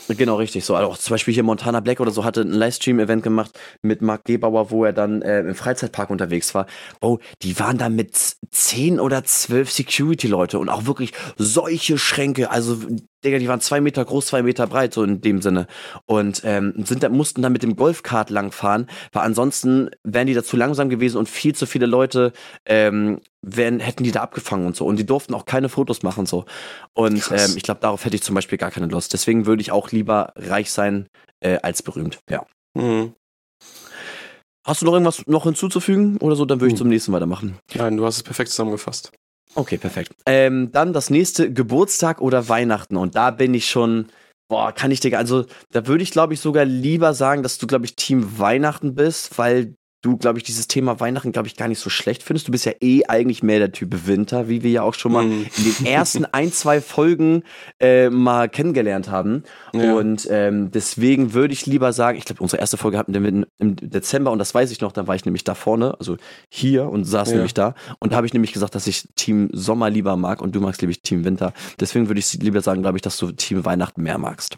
Genau, 0.10 0.36
richtig. 0.36 0.66
So, 0.66 0.76
also 0.76 0.90
auch 0.90 0.98
zum 0.98 1.14
Beispiel 1.14 1.34
hier 1.34 1.44
Montana 1.44 1.80
Black 1.80 2.00
oder 2.00 2.12
so 2.12 2.26
hatte 2.26 2.42
ein 2.42 2.52
Livestream-Event 2.52 3.24
gemacht 3.24 3.58
mit 3.82 4.02
Mark 4.02 4.26
Gebauer, 4.26 4.70
wo 4.70 4.84
er 4.84 4.94
dann 4.94 5.22
äh, 5.22 5.40
im 5.40 5.56
Freizeitpark 5.56 6.10
unterwegs 6.10 6.54
war. 6.54 6.68
Oh, 7.02 7.20
die 7.42 7.58
waren 7.60 7.78
da 7.78 7.90
mit 7.90 8.18
zehn 8.52 9.00
oder 9.00 9.24
zwölf 9.24 9.72
Security-Leute 9.72 10.60
und 10.60 10.70
auch 10.70 10.86
wirklich 10.86 11.14
solche 11.38 11.98
Schränke. 11.98 12.52
Also 12.52 12.80
Digga, 13.24 13.40
die 13.40 13.48
waren 13.48 13.62
zwei 13.62 13.82
Meter 13.82 14.04
groß, 14.04 14.28
zwei 14.28 14.44
Meter 14.44 14.68
breit, 14.68 14.94
so 14.94 15.04
in 15.04 15.22
dem 15.22 15.42
Sinne. 15.42 15.68
Und 16.06 16.42
ähm, 16.44 16.74
sind 16.86 17.04
da, 17.04 17.10
mussten 17.10 17.42
dann 17.42 17.54
mit 17.54 17.64
dem 17.64 17.76
Golfkart 17.76 18.30
langfahren, 18.30 18.88
weil 19.12 19.24
ansonsten 19.24 19.90
wären 20.04 20.28
die 20.28 20.34
da 20.34 20.44
zu 20.44 20.58
langsam 20.58 20.90
gewesen 20.90 21.18
und 21.18 21.30
viel 21.30 21.56
zu 21.56 21.66
viele 21.66 21.86
Leute 21.86 22.34
ähm, 22.66 23.20
wären, 23.42 23.80
hätten 23.80 24.04
die 24.04 24.12
da 24.12 24.22
abgefangen 24.22 24.66
und 24.66 24.76
so. 24.76 24.86
Und 24.86 24.98
die 24.98 25.06
durften 25.06 25.34
auch 25.34 25.46
keine 25.46 25.70
Fotos 25.70 26.04
machen 26.04 26.26
so. 26.26 26.46
Und 26.94 27.32
ähm, 27.32 27.54
ich 27.56 27.64
glaube, 27.64 27.82
darauf 27.82 28.06
hätte 28.06 28.16
ich 28.16 28.24
zum 28.24 28.36
Beispiel 28.36 28.58
gar 28.58 28.72
keine 28.72 28.88
Lust. 28.88 29.14
Deswegen 29.14 29.46
würde 29.46 29.62
ich 29.62 29.72
auch 29.72 29.92
lieber 29.92 30.34
reich 30.36 30.72
sein 30.72 31.08
äh, 31.40 31.58
als 31.62 31.82
berühmt. 31.84 32.20
Ja. 32.30 32.46
Mhm. 32.74 33.14
Hast 34.66 34.82
du 34.82 34.86
noch 34.86 34.94
irgendwas 34.94 35.28
noch 35.28 35.44
hinzuzufügen 35.44 36.18
oder 36.18 36.36
so? 36.36 36.46
Dann 36.46 36.62
würde 36.62 36.74
ich 36.74 36.78
zum 36.78 36.88
nächsten 36.88 37.12
weitermachen. 37.12 37.58
Nein, 37.74 37.98
du 37.98 38.06
hast 38.06 38.18
es 38.18 38.24
perfekt 38.24 38.50
zusammengefasst. 38.50 39.12
Okay, 39.56 39.78
perfekt. 39.78 40.14
Ähm, 40.26 40.72
dann 40.72 40.94
das 40.94 41.10
nächste 41.10 41.52
Geburtstag 41.52 42.22
oder 42.22 42.50
Weihnachten. 42.50 42.98
Und 42.98 43.16
da 43.16 43.32
bin 43.32 43.54
ich 43.54 43.70
schon, 43.70 44.08
boah, 44.48 44.72
kann 44.72 44.92
ich 44.92 45.00
dir, 45.00 45.18
also 45.18 45.46
da 45.72 45.86
würde 45.88 46.04
ich 46.04 46.12
glaube 46.12 46.34
ich 46.34 46.40
sogar 46.40 46.66
lieber 46.66 47.14
sagen, 47.14 47.44
dass 47.44 47.58
du 47.58 47.68
glaube 47.68 47.86
ich 47.86 47.96
Team 47.96 48.40
Weihnachten 48.40 48.96
bist, 48.96 49.38
weil 49.38 49.76
du, 50.04 50.18
glaube 50.18 50.38
ich, 50.38 50.44
dieses 50.44 50.68
Thema 50.68 51.00
Weihnachten, 51.00 51.32
glaube 51.32 51.48
ich, 51.48 51.56
gar 51.56 51.68
nicht 51.68 51.80
so 51.80 51.90
schlecht 51.90 52.24
findest. 52.24 52.48
Du 52.48 52.52
bist 52.52 52.66
ja 52.66 52.74
eh 52.82 53.06
eigentlich 53.08 53.42
mehr 53.42 53.60
der 53.60 53.72
Typ 53.72 54.06
Winter, 54.06 54.50
wie 54.50 54.62
wir 54.62 54.70
ja 54.70 54.84
auch 54.84 54.94
schon 54.94 55.14
mal 55.14 55.24
mm. 55.24 55.46
in 55.58 55.64
den 55.64 55.86
ersten 55.86 56.26
ein, 56.26 56.52
zwei 56.52 56.82
Folgen 56.82 57.44
äh, 57.80 58.10
mal 58.10 58.50
kennengelernt 58.50 59.10
haben. 59.10 59.44
Ja. 59.74 59.96
Und 59.96 60.28
ähm, 60.30 60.72
deswegen 60.72 61.34
würde 61.34 61.54
ich 61.54 61.66
lieber 61.66 61.94
sagen, 61.94 62.18
ich 62.18 62.26
glaube, 62.26 62.44
unsere 62.44 62.60
erste 62.60 62.76
Folge 62.76 62.98
hatten 62.98 63.14
wir 63.14 63.46
im 63.60 63.76
Dezember 63.78 64.32
und 64.32 64.40
das 64.40 64.54
weiß 64.54 64.72
ich 64.72 64.82
noch, 64.82 64.92
da 64.92 65.08
war 65.08 65.16
ich 65.16 65.24
nämlich 65.24 65.46
da 65.46 65.56
vorne, 65.56 65.98
also 65.98 66.18
hier 66.50 66.90
und 66.90 67.06
saß 67.06 67.30
ja. 67.30 67.36
nämlich 67.36 67.54
da. 67.54 67.74
Und 68.00 68.12
da 68.12 68.18
habe 68.18 68.28
ich 68.28 68.34
nämlich 68.34 68.52
gesagt, 68.52 68.76
dass 68.76 68.86
ich 68.88 69.08
Team 69.16 69.50
Sommer 69.54 69.90
lieber 69.90 70.18
mag 70.18 70.42
und 70.42 70.54
du 70.54 70.60
magst, 70.60 70.80
glaube 70.80 70.92
ich, 70.92 71.02
Team 71.02 71.24
Winter. 71.24 71.54
Deswegen 71.80 72.10
würde 72.10 72.20
ich 72.20 72.34
lieber 72.34 72.60
sagen, 72.60 72.82
glaube 72.82 72.98
ich, 72.98 73.02
dass 73.02 73.18
du 73.18 73.32
Team 73.32 73.64
Weihnachten 73.64 74.04
mehr 74.04 74.18
magst. 74.18 74.58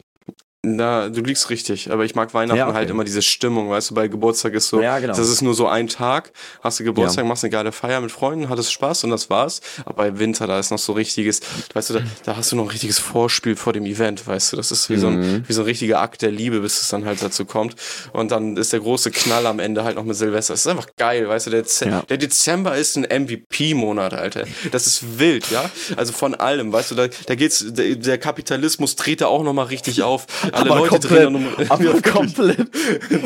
Na, 0.65 1.09
du 1.09 1.21
liegst 1.21 1.49
richtig, 1.49 1.91
aber 1.91 2.05
ich 2.05 2.15
mag 2.15 2.33
Weihnachten 2.33 2.57
ja, 2.57 2.67
okay. 2.67 2.75
halt 2.75 2.89
immer 2.89 3.03
diese 3.03 3.21
Stimmung, 3.21 3.69
weißt 3.69 3.91
du, 3.91 3.93
bei 3.93 4.07
Geburtstag 4.07 4.53
ist 4.53 4.67
so, 4.67 4.81
ja, 4.81 4.97
genau. 4.99 5.15
das 5.15 5.29
ist 5.29 5.41
nur 5.41 5.53
so 5.53 5.67
ein 5.67 5.87
Tag, 5.87 6.31
hast 6.61 6.79
du 6.79 6.83
Geburtstag, 6.83 7.23
ja. 7.23 7.29
machst 7.29 7.43
eine 7.43 7.51
geile 7.51 7.71
Feier 7.71 8.01
mit 8.01 8.11
Freunden, 8.11 8.49
hattest 8.49 8.73
Spaß 8.73 9.03
und 9.03 9.11
das 9.11 9.29
war's. 9.29 9.61
Aber 9.85 9.93
bei 9.95 10.19
Winter, 10.19 10.47
da 10.47 10.57
ist 10.57 10.71
noch 10.71 10.79
so 10.79 10.93
richtiges, 10.93 11.41
weißt 11.73 11.91
du, 11.91 11.93
da, 11.95 11.99
da 12.23 12.37
hast 12.37 12.51
du 12.51 12.55
noch 12.55 12.63
ein 12.63 12.69
richtiges 12.69 12.97
Vorspiel 12.97 13.55
vor 13.55 13.73
dem 13.73 13.85
Event, 13.85 14.25
weißt 14.25 14.53
du, 14.53 14.57
das 14.57 14.71
ist 14.71 14.89
wie, 14.89 14.95
mhm. 14.95 14.99
so 14.99 15.07
ein, 15.07 15.19
mhm. 15.19 15.43
wie 15.47 15.53
so 15.53 15.61
ein 15.61 15.65
richtiger 15.65 16.01
Akt 16.01 16.23
der 16.23 16.31
Liebe, 16.31 16.61
bis 16.61 16.81
es 16.81 16.89
dann 16.89 17.05
halt 17.05 17.21
dazu 17.21 17.45
kommt. 17.45 17.75
Und 18.11 18.31
dann 18.31 18.57
ist 18.57 18.73
der 18.73 18.79
große 18.79 19.11
Knall 19.11 19.45
am 19.45 19.59
Ende 19.59 19.83
halt 19.83 19.97
noch 19.97 20.03
mit 20.03 20.15
Silvester. 20.15 20.53
Das 20.53 20.61
ist 20.61 20.67
einfach 20.67 20.87
geil, 20.97 21.27
weißt 21.29 21.47
du, 21.47 21.51
der, 21.51 21.65
ja. 21.81 22.01
der 22.01 22.17
Dezember 22.17 22.75
ist 22.75 22.97
ein 22.97 23.03
MVP-Monat, 23.03 24.13
Alter. 24.13 24.45
Das 24.71 24.87
ist 24.87 25.19
wild, 25.19 25.51
ja. 25.51 25.69
Also 25.95 26.13
von 26.13 26.33
allem, 26.33 26.73
weißt 26.73 26.91
du, 26.91 26.95
da, 26.95 27.07
da 27.27 27.35
geht's, 27.35 27.63
der, 27.67 27.95
der 27.95 28.17
Kapitalismus 28.17 28.95
dreht 28.95 29.21
da 29.21 29.27
auch 29.27 29.43
nochmal 29.43 29.67
richtig 29.67 30.01
auf 30.01 30.25
alle 30.55 30.71
aber 30.71 30.79
Leute 30.79 30.89
komplett, 30.89 31.11
drehen 31.11 31.35
um. 31.35 31.47
Aber 31.69 31.83
ja, 31.83 32.01
komplett. 32.01 32.67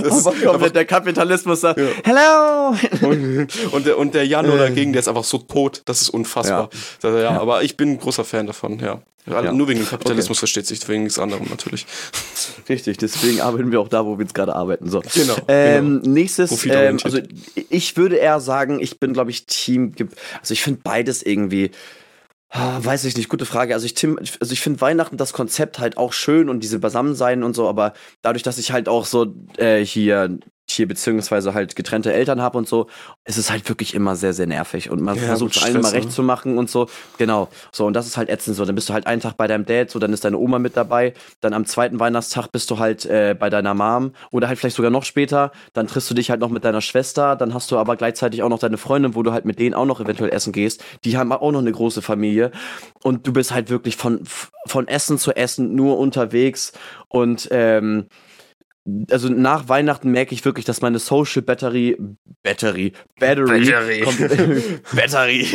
Das, 0.04 0.28
aber 0.28 0.36
komplett 0.36 0.76
der 0.76 0.86
Kapitalismus 0.86 1.62
sagt, 1.62 1.80
ja. 1.80 1.88
hello! 2.04 2.76
Und, 3.72 3.86
der, 3.86 3.98
und 3.98 4.14
der 4.14 4.26
Januar 4.26 4.56
äh. 4.56 4.70
dagegen, 4.70 4.94
der 4.94 5.02
ist 5.02 5.08
einfach 5.08 5.24
so 5.24 5.38
tot, 5.38 5.82
das 5.86 6.02
ist 6.02 6.10
unfassbar. 6.10 6.70
Ja. 7.04 7.20
ja. 7.20 7.40
Aber 7.40 7.64
ich 7.64 7.78
bin 7.78 7.92
ein 7.92 8.00
großer 8.00 8.26
Fan 8.26 8.48
davon, 8.48 8.80
ja. 8.80 9.02
Ja. 9.28 9.52
Nur 9.54 9.68
wegen 9.68 9.80
dem 9.80 9.88
Kapitalismus 9.88 10.38
okay. 10.38 10.40
versteht 10.40 10.66
sich, 10.66 10.88
wegen 10.88 11.04
nichts 11.04 11.20
anderem 11.20 11.46
natürlich. 11.50 11.86
Richtig, 12.68 12.98
deswegen 12.98 13.42
arbeiten 13.42 13.72
wir 13.72 13.80
auch 13.80 13.88
da, 13.88 14.06
wo 14.06 14.18
wir 14.18 14.24
jetzt 14.24 14.34
gerade 14.34 14.56
arbeiten. 14.56 14.90
So. 14.90 15.04
Genau. 15.14 15.36
Ähm, 15.48 16.02
genau. 16.02 16.14
Nächstes, 16.14 16.66
ähm, 16.66 16.98
also 17.04 17.20
ich 17.70 17.96
würde 17.98 18.16
eher 18.16 18.40
sagen, 18.40 18.80
ich 18.80 19.00
bin, 19.00 19.14
glaube 19.14 19.30
ich, 19.30 19.46
Team. 19.46 19.94
Also 20.40 20.54
ich 20.54 20.64
finde 20.64 20.80
beides 20.84 21.22
irgendwie 21.22 21.72
weiß 22.52 23.06
ich 23.06 23.16
nicht, 23.16 23.30
gute 23.30 23.46
Frage. 23.46 23.74
Also 23.74 23.86
ich, 23.86 23.96
also 24.40 24.54
ich 24.54 24.62
finde 24.62 24.82
Weihnachten 24.82 25.18
das 25.18 25.34
Konzept 25.34 25.80
halt 25.80 25.98
auch 25.98 26.14
schön 26.14 26.50
und 26.50 26.62
diese 26.62 26.80
Beisammensein 26.80 27.44
und 27.44 27.56
so, 27.56 27.68
aber 27.70 27.94
dadurch, 28.22 28.44
dass 28.44 28.58
ich 28.58 28.72
halt 28.72 28.90
auch 28.90 29.06
so 29.06 29.36
äh, 29.58 29.86
hier 29.86 30.40
hier 30.72 30.88
beziehungsweise 30.88 31.54
halt 31.54 31.76
getrennte 31.76 32.14
Eltern 32.14 32.42
habe 32.42 32.58
und 32.58 32.68
so, 32.68 32.88
ist 33.26 33.38
es 33.38 33.52
halt 33.52 33.68
wirklich 33.70 33.94
immer 33.94 34.16
sehr, 34.16 34.34
sehr 34.34 34.48
nervig. 34.48 34.90
Und 34.90 35.02
man 35.02 35.16
ja, 35.16 35.24
versucht 35.24 35.62
allen 35.64 35.82
mal 35.82 35.92
recht 35.92 36.08
ne? 36.08 36.12
zu 36.12 36.24
machen 36.24 36.58
und 36.58 36.70
so. 36.70 36.88
Genau. 37.18 37.50
So, 37.72 37.86
und 37.86 37.94
das 37.94 38.08
ist 38.08 38.18
halt 38.18 38.30
ätzend 38.30 38.56
so. 38.56 38.66
Dann 38.66 38.76
bist 38.76 38.90
du 38.90 38.94
halt 38.94 39.08
einen 39.08 39.22
Tag 39.22 39.38
bei 39.38 39.48
deinem 39.48 39.66
Dad, 39.66 39.90
so, 39.90 40.00
dann 40.00 40.14
ist 40.14 40.26
deine 40.26 40.38
Oma 40.38 40.60
mit 40.60 40.78
dabei. 40.78 41.14
Dann 41.42 41.54
am 41.54 41.66
zweiten 41.66 42.00
Weihnachtstag 42.00 42.52
bist 42.52 42.70
du 42.72 42.80
halt 42.80 43.06
äh, 43.06 43.36
bei 43.38 43.50
deiner 43.50 43.74
Mom 43.74 44.14
oder 44.32 44.48
halt 44.48 44.60
vielleicht 44.60 44.76
sogar 44.76 44.92
noch 44.92 45.04
später. 45.04 45.52
Dann 45.74 45.88
triffst 45.88 46.10
du 46.10 46.14
dich 46.14 46.30
halt 46.30 46.40
noch 46.40 46.50
mit 46.50 46.64
deiner 46.64 46.82
Schwester. 46.82 47.36
Dann 47.36 47.54
hast 47.54 47.72
du 47.72 47.78
aber 47.78 47.96
gleichzeitig 47.96 48.44
auch 48.44 48.50
noch 48.50 48.60
deine 48.60 48.78
Freundin, 48.78 49.16
wo 49.16 49.24
du 49.24 49.32
halt 49.32 49.46
mit 49.46 49.60
denen 49.60 49.74
auch 49.74 49.86
noch 49.86 50.00
eventuell 50.00 50.32
essen 50.32 50.54
gehst. 50.54 50.84
Die 51.04 51.18
haben 51.18 51.32
auch 51.32 51.52
noch 51.52 51.60
eine 51.60 51.72
große 51.72 52.02
Familie. 52.02 52.52
Und 53.04 53.28
du 53.28 53.34
bist 53.34 53.54
halt 53.54 53.70
wirklich 53.70 53.96
von, 53.96 54.22
von 54.66 54.88
Essen 54.88 55.18
zu 55.18 55.36
Essen 55.36 55.76
nur 55.76 55.98
unterwegs. 55.98 56.74
Und 57.08 57.48
ähm, 57.52 58.06
also 59.12 59.30
nach 59.30 59.70
Weihnachten 59.70 60.12
merke 60.12 60.34
ich 60.34 60.44
wirklich, 60.46 60.66
dass 60.66 60.82
meine 60.82 61.00
Social 61.00 61.42
Battery, 61.42 61.98
Battery, 62.44 62.94
Battery, 63.20 63.70
Battery, 63.70 64.64
Battery, 64.96 65.46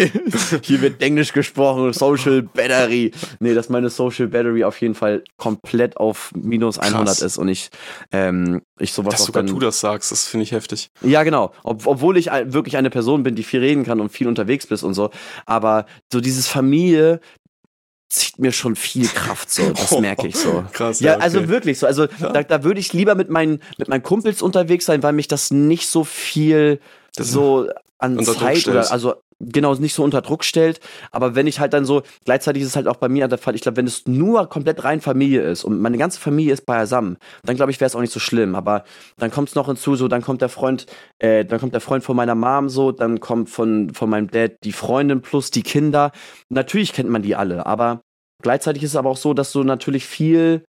hier 0.62 0.80
wird 0.82 1.02
Englisch 1.02 1.32
gesprochen, 1.32 1.92
Social 1.92 2.42
Battery, 2.42 3.12
nee, 3.40 3.54
dass 3.54 3.68
meine 3.68 3.90
Social 3.90 4.28
Battery 4.28 4.64
auf 4.64 4.80
jeden 4.80 4.94
Fall 4.94 5.24
komplett 5.36 5.96
auf 5.96 6.32
minus 6.34 6.78
100 6.78 7.06
Krass. 7.06 7.22
ist 7.22 7.38
und 7.38 7.48
ich, 7.48 7.70
ähm, 8.12 8.62
ich 8.78 8.92
sowas 8.92 9.14
Dass 9.14 9.24
sogar 9.24 9.42
dann, 9.42 9.52
du 9.52 9.58
das 9.58 9.80
sagst, 9.80 10.12
das 10.12 10.26
finde 10.26 10.44
ich 10.44 10.52
heftig. 10.52 10.90
Ja, 11.02 11.22
genau, 11.22 11.52
Ob, 11.62 11.86
obwohl 11.86 12.16
ich 12.16 12.26
wirklich 12.26 12.76
eine 12.76 12.90
Person 12.90 13.22
bin, 13.22 13.34
die 13.34 13.42
viel 13.42 13.60
reden 13.60 13.84
kann 13.84 14.00
und 14.00 14.10
viel 14.10 14.28
unterwegs 14.28 14.66
bist 14.66 14.84
und 14.84 14.94
so, 14.94 15.10
aber 15.46 15.86
so 16.12 16.20
dieses 16.20 16.48
Familie, 16.48 17.20
zieht 18.08 18.38
mir 18.38 18.52
schon 18.52 18.76
viel 18.76 19.06
Kraft 19.08 19.50
so, 19.50 19.70
das 19.70 19.92
oh, 19.92 20.00
merke 20.00 20.28
ich 20.28 20.36
so. 20.36 20.64
Krass. 20.72 21.00
Ja, 21.00 21.12
ja 21.12 21.18
also 21.18 21.38
okay. 21.38 21.44
also 21.44 21.52
wirklich 21.52 21.78
so. 21.78 21.86
Also 21.86 22.06
ja. 22.20 22.32
da, 22.32 22.42
da 22.42 22.64
würde 22.64 22.80
ich 22.80 22.92
lieber 22.92 23.14
mit 23.14 23.30
meinen, 23.30 23.60
mit 23.78 23.88
meinen 23.88 24.02
Kumpels 24.02 24.42
unterwegs 24.42 24.86
sein, 24.86 25.02
weil 25.02 25.12
mich 25.12 25.28
das 25.28 25.50
nicht 25.50 25.88
so 25.88 26.04
viel 26.04 26.80
das 27.16 27.30
so 27.30 27.68
an 27.98 28.22
Zeit 28.24 28.66
oder 28.68 28.90
also 28.90 29.14
genau 29.40 29.74
nicht 29.74 29.94
so 29.94 30.04
unter 30.04 30.22
Druck 30.22 30.44
stellt. 30.44 30.80
Aber 31.10 31.34
wenn 31.34 31.46
ich 31.46 31.60
halt 31.60 31.72
dann 31.72 31.84
so, 31.84 32.02
gleichzeitig 32.24 32.62
ist 32.62 32.68
es 32.68 32.76
halt 32.76 32.88
auch 32.88 32.96
bei 32.96 33.08
mir 33.08 33.28
der 33.28 33.38
Fall, 33.38 33.54
ich 33.54 33.62
glaube, 33.62 33.76
wenn 33.76 33.86
es 33.86 34.06
nur 34.06 34.48
komplett 34.48 34.84
rein 34.84 35.00
Familie 35.00 35.42
ist 35.42 35.64
und 35.64 35.80
meine 35.80 35.98
ganze 35.98 36.20
Familie 36.20 36.52
ist 36.52 36.66
beisammen, 36.66 37.18
dann 37.44 37.56
glaube 37.56 37.70
ich, 37.70 37.80
wäre 37.80 37.86
es 37.86 37.96
auch 37.96 38.00
nicht 38.00 38.12
so 38.12 38.20
schlimm. 38.20 38.54
Aber 38.54 38.84
dann 39.16 39.30
kommt 39.30 39.48
es 39.48 39.54
noch 39.54 39.66
hinzu, 39.66 39.96
so, 39.96 40.08
dann 40.08 40.22
kommt 40.22 40.42
der 40.42 40.48
Freund, 40.48 40.86
äh, 41.18 41.44
dann 41.44 41.60
kommt 41.60 41.74
der 41.74 41.80
Freund 41.80 42.04
von 42.04 42.16
meiner 42.16 42.34
Mom 42.34 42.68
so, 42.68 42.92
dann 42.92 43.20
kommt 43.20 43.50
von, 43.50 43.92
von 43.94 44.10
meinem 44.10 44.30
Dad 44.30 44.56
die 44.64 44.72
Freundin 44.72 45.22
plus 45.22 45.50
die 45.50 45.62
Kinder. 45.62 46.12
Natürlich 46.48 46.92
kennt 46.92 47.10
man 47.10 47.22
die 47.22 47.36
alle, 47.36 47.66
aber 47.66 48.02
gleichzeitig 48.42 48.82
ist 48.82 48.90
es 48.90 48.96
aber 48.96 49.10
auch 49.10 49.16
so, 49.16 49.34
dass 49.34 49.52
du 49.52 49.64
natürlich 49.64 50.06
viel 50.06 50.64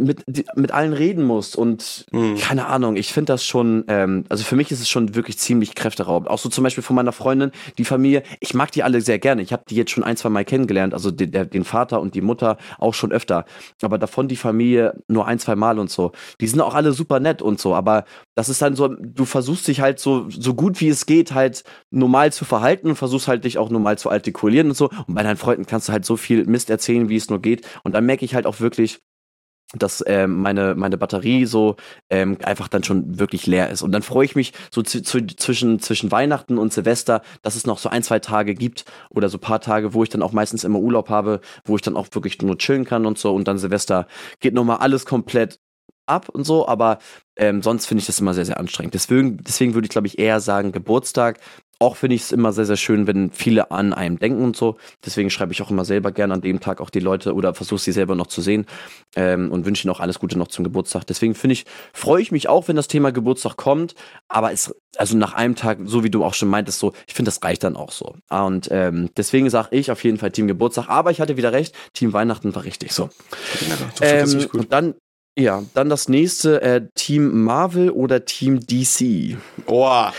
mit, 0.00 0.24
mit 0.56 0.72
allen 0.72 0.92
reden 0.92 1.24
musst 1.24 1.56
und 1.56 2.06
mhm. 2.12 2.36
keine 2.36 2.66
Ahnung, 2.66 2.96
ich 2.96 3.12
finde 3.12 3.32
das 3.32 3.44
schon, 3.44 3.84
ähm, 3.88 4.24
also 4.28 4.44
für 4.44 4.56
mich 4.56 4.70
ist 4.70 4.80
es 4.80 4.88
schon 4.88 5.14
wirklich 5.14 5.38
ziemlich 5.38 5.74
kräfteraubend. 5.74 6.30
Auch 6.30 6.38
so 6.38 6.48
zum 6.48 6.64
Beispiel 6.64 6.82
von 6.82 6.96
meiner 6.96 7.12
Freundin, 7.12 7.52
die 7.78 7.84
Familie, 7.84 8.22
ich 8.40 8.54
mag 8.54 8.72
die 8.72 8.82
alle 8.82 9.00
sehr 9.00 9.18
gerne. 9.18 9.42
Ich 9.42 9.52
habe 9.52 9.64
die 9.68 9.76
jetzt 9.76 9.90
schon 9.90 10.04
ein, 10.04 10.16
zwei 10.16 10.28
Mal 10.28 10.44
kennengelernt, 10.44 10.94
also 10.94 11.10
den, 11.10 11.50
den 11.50 11.64
Vater 11.64 12.00
und 12.00 12.14
die 12.14 12.20
Mutter 12.20 12.56
auch 12.78 12.94
schon 12.94 13.12
öfter. 13.12 13.44
Aber 13.82 13.98
davon 13.98 14.28
die 14.28 14.36
Familie 14.36 14.94
nur 15.08 15.26
ein, 15.26 15.38
zwei 15.38 15.56
Mal 15.56 15.78
und 15.78 15.90
so. 15.90 16.12
Die 16.40 16.46
sind 16.46 16.60
auch 16.60 16.74
alle 16.74 16.92
super 16.92 17.20
nett 17.20 17.42
und 17.42 17.60
so, 17.60 17.74
aber 17.74 18.04
das 18.34 18.48
ist 18.48 18.62
dann 18.62 18.76
so, 18.76 18.88
du 18.88 19.24
versuchst 19.24 19.68
dich 19.68 19.80
halt 19.80 19.98
so, 19.98 20.28
so 20.30 20.54
gut 20.54 20.80
wie 20.80 20.88
es 20.88 21.06
geht 21.06 21.32
halt 21.32 21.64
normal 21.90 22.32
zu 22.32 22.44
verhalten 22.44 22.88
und 22.88 22.96
versuchst 22.96 23.28
halt 23.28 23.44
dich 23.44 23.58
auch 23.58 23.70
normal 23.70 23.98
zu 23.98 24.10
artikulieren 24.10 24.68
und 24.68 24.76
so. 24.76 24.90
Und 25.06 25.14
bei 25.14 25.22
deinen 25.22 25.36
Freunden 25.36 25.66
kannst 25.66 25.88
du 25.88 25.92
halt 25.92 26.04
so 26.04 26.16
viel 26.16 26.44
Mist 26.46 26.70
erzählen, 26.70 27.08
wie 27.08 27.16
es 27.16 27.30
nur 27.30 27.40
geht. 27.40 27.66
Und 27.84 27.92
dann 27.92 28.06
merke 28.06 28.24
ich 28.24 28.34
halt 28.34 28.46
auch 28.46 28.60
wirklich, 28.60 29.00
dass 29.72 30.02
ähm, 30.06 30.40
meine 30.40 30.74
meine 30.74 30.98
Batterie 30.98 31.46
so 31.46 31.76
ähm, 32.10 32.38
einfach 32.42 32.68
dann 32.68 32.82
schon 32.82 33.18
wirklich 33.18 33.46
leer 33.46 33.70
ist. 33.70 33.82
Und 33.82 33.92
dann 33.92 34.02
freue 34.02 34.24
ich 34.24 34.34
mich 34.34 34.52
so 34.70 34.82
zwischen 34.82 35.78
zwischen 35.78 36.10
Weihnachten 36.10 36.58
und 36.58 36.72
Silvester, 36.72 37.22
dass 37.42 37.54
es 37.54 37.66
noch 37.66 37.78
so 37.78 37.88
ein 37.88 38.02
zwei 38.02 38.18
Tage 38.18 38.54
gibt 38.54 38.84
oder 39.10 39.28
so 39.28 39.38
paar 39.38 39.60
Tage, 39.60 39.94
wo 39.94 40.02
ich 40.02 40.08
dann 40.08 40.22
auch 40.22 40.32
meistens 40.32 40.64
immer 40.64 40.78
Urlaub 40.80 41.08
habe, 41.08 41.40
wo 41.64 41.76
ich 41.76 41.82
dann 41.82 41.96
auch 41.96 42.08
wirklich 42.12 42.40
nur 42.42 42.58
chillen 42.58 42.84
kann 42.84 43.06
und 43.06 43.18
so. 43.18 43.34
Und 43.34 43.46
dann 43.46 43.58
Silvester 43.58 44.06
geht 44.40 44.54
nochmal 44.54 44.78
alles 44.78 45.06
komplett 45.06 45.60
ab 46.06 46.28
und 46.28 46.44
so, 46.44 46.66
aber 46.66 46.98
ähm, 47.36 47.62
sonst 47.62 47.86
finde 47.86 48.00
ich 48.00 48.06
das 48.06 48.20
immer 48.20 48.34
sehr, 48.34 48.44
sehr 48.44 48.58
anstrengend. 48.58 48.94
Deswegen, 48.94 49.38
deswegen 49.38 49.74
würde 49.74 49.86
ich, 49.86 49.90
glaube 49.90 50.08
ich, 50.08 50.18
eher 50.18 50.40
sagen 50.40 50.72
Geburtstag, 50.72 51.38
auch 51.80 51.96
finde 51.96 52.14
ich 52.14 52.22
es 52.22 52.32
immer 52.32 52.52
sehr, 52.52 52.66
sehr 52.66 52.76
schön, 52.76 53.06
wenn 53.06 53.30
viele 53.30 53.70
an 53.70 53.94
einem 53.94 54.18
denken 54.18 54.44
und 54.44 54.54
so. 54.54 54.76
Deswegen 55.04 55.30
schreibe 55.30 55.52
ich 55.52 55.62
auch 55.62 55.70
immer 55.70 55.86
selber 55.86 56.12
gerne 56.12 56.34
an 56.34 56.42
dem 56.42 56.60
Tag 56.60 56.80
auch 56.80 56.90
die 56.90 57.00
Leute 57.00 57.34
oder 57.34 57.54
versuche 57.54 57.80
sie 57.80 57.92
selber 57.92 58.14
noch 58.14 58.26
zu 58.26 58.42
sehen 58.42 58.66
ähm, 59.16 59.50
und 59.50 59.64
wünsche 59.64 59.86
ihnen 59.86 59.94
auch 59.94 60.00
alles 60.00 60.18
Gute 60.18 60.38
noch 60.38 60.48
zum 60.48 60.62
Geburtstag. 60.62 61.06
Deswegen 61.06 61.34
finde 61.34 61.54
ich, 61.54 61.64
freue 61.94 62.20
ich 62.20 62.32
mich 62.32 62.50
auch, 62.50 62.68
wenn 62.68 62.76
das 62.76 62.86
Thema 62.86 63.12
Geburtstag 63.12 63.56
kommt. 63.56 63.94
Aber 64.28 64.52
es, 64.52 64.74
also 64.98 65.16
nach 65.16 65.32
einem 65.32 65.56
Tag, 65.56 65.78
so 65.84 66.04
wie 66.04 66.10
du 66.10 66.22
auch 66.22 66.34
schon 66.34 66.48
meintest, 66.48 66.80
so, 66.80 66.92
ich 67.06 67.14
finde, 67.14 67.30
das 67.30 67.42
reicht 67.42 67.64
dann 67.64 67.76
auch 67.76 67.92
so. 67.92 68.14
Und 68.28 68.68
ähm, 68.70 69.08
deswegen 69.16 69.48
sage 69.48 69.68
ich 69.70 69.90
auf 69.90 70.04
jeden 70.04 70.18
Fall 70.18 70.32
Team 70.32 70.48
Geburtstag. 70.48 70.90
Aber 70.90 71.10
ich 71.10 71.20
hatte 71.22 71.38
wieder 71.38 71.52
recht, 71.52 71.74
Team 71.94 72.12
Weihnachten 72.12 72.54
war 72.54 72.64
richtig 72.64 72.92
so. 72.92 73.08
Ja, 74.00 74.06
ähm, 74.06 74.46
und 74.52 74.70
dann 74.70 74.94
ja, 75.38 75.62
dann 75.72 75.88
das 75.88 76.08
nächste, 76.08 76.60
äh, 76.60 76.82
Team 76.94 77.44
Marvel 77.44 77.90
oder 77.90 78.26
Team 78.26 78.60
DC. 78.60 79.38
Boah. 79.64 80.12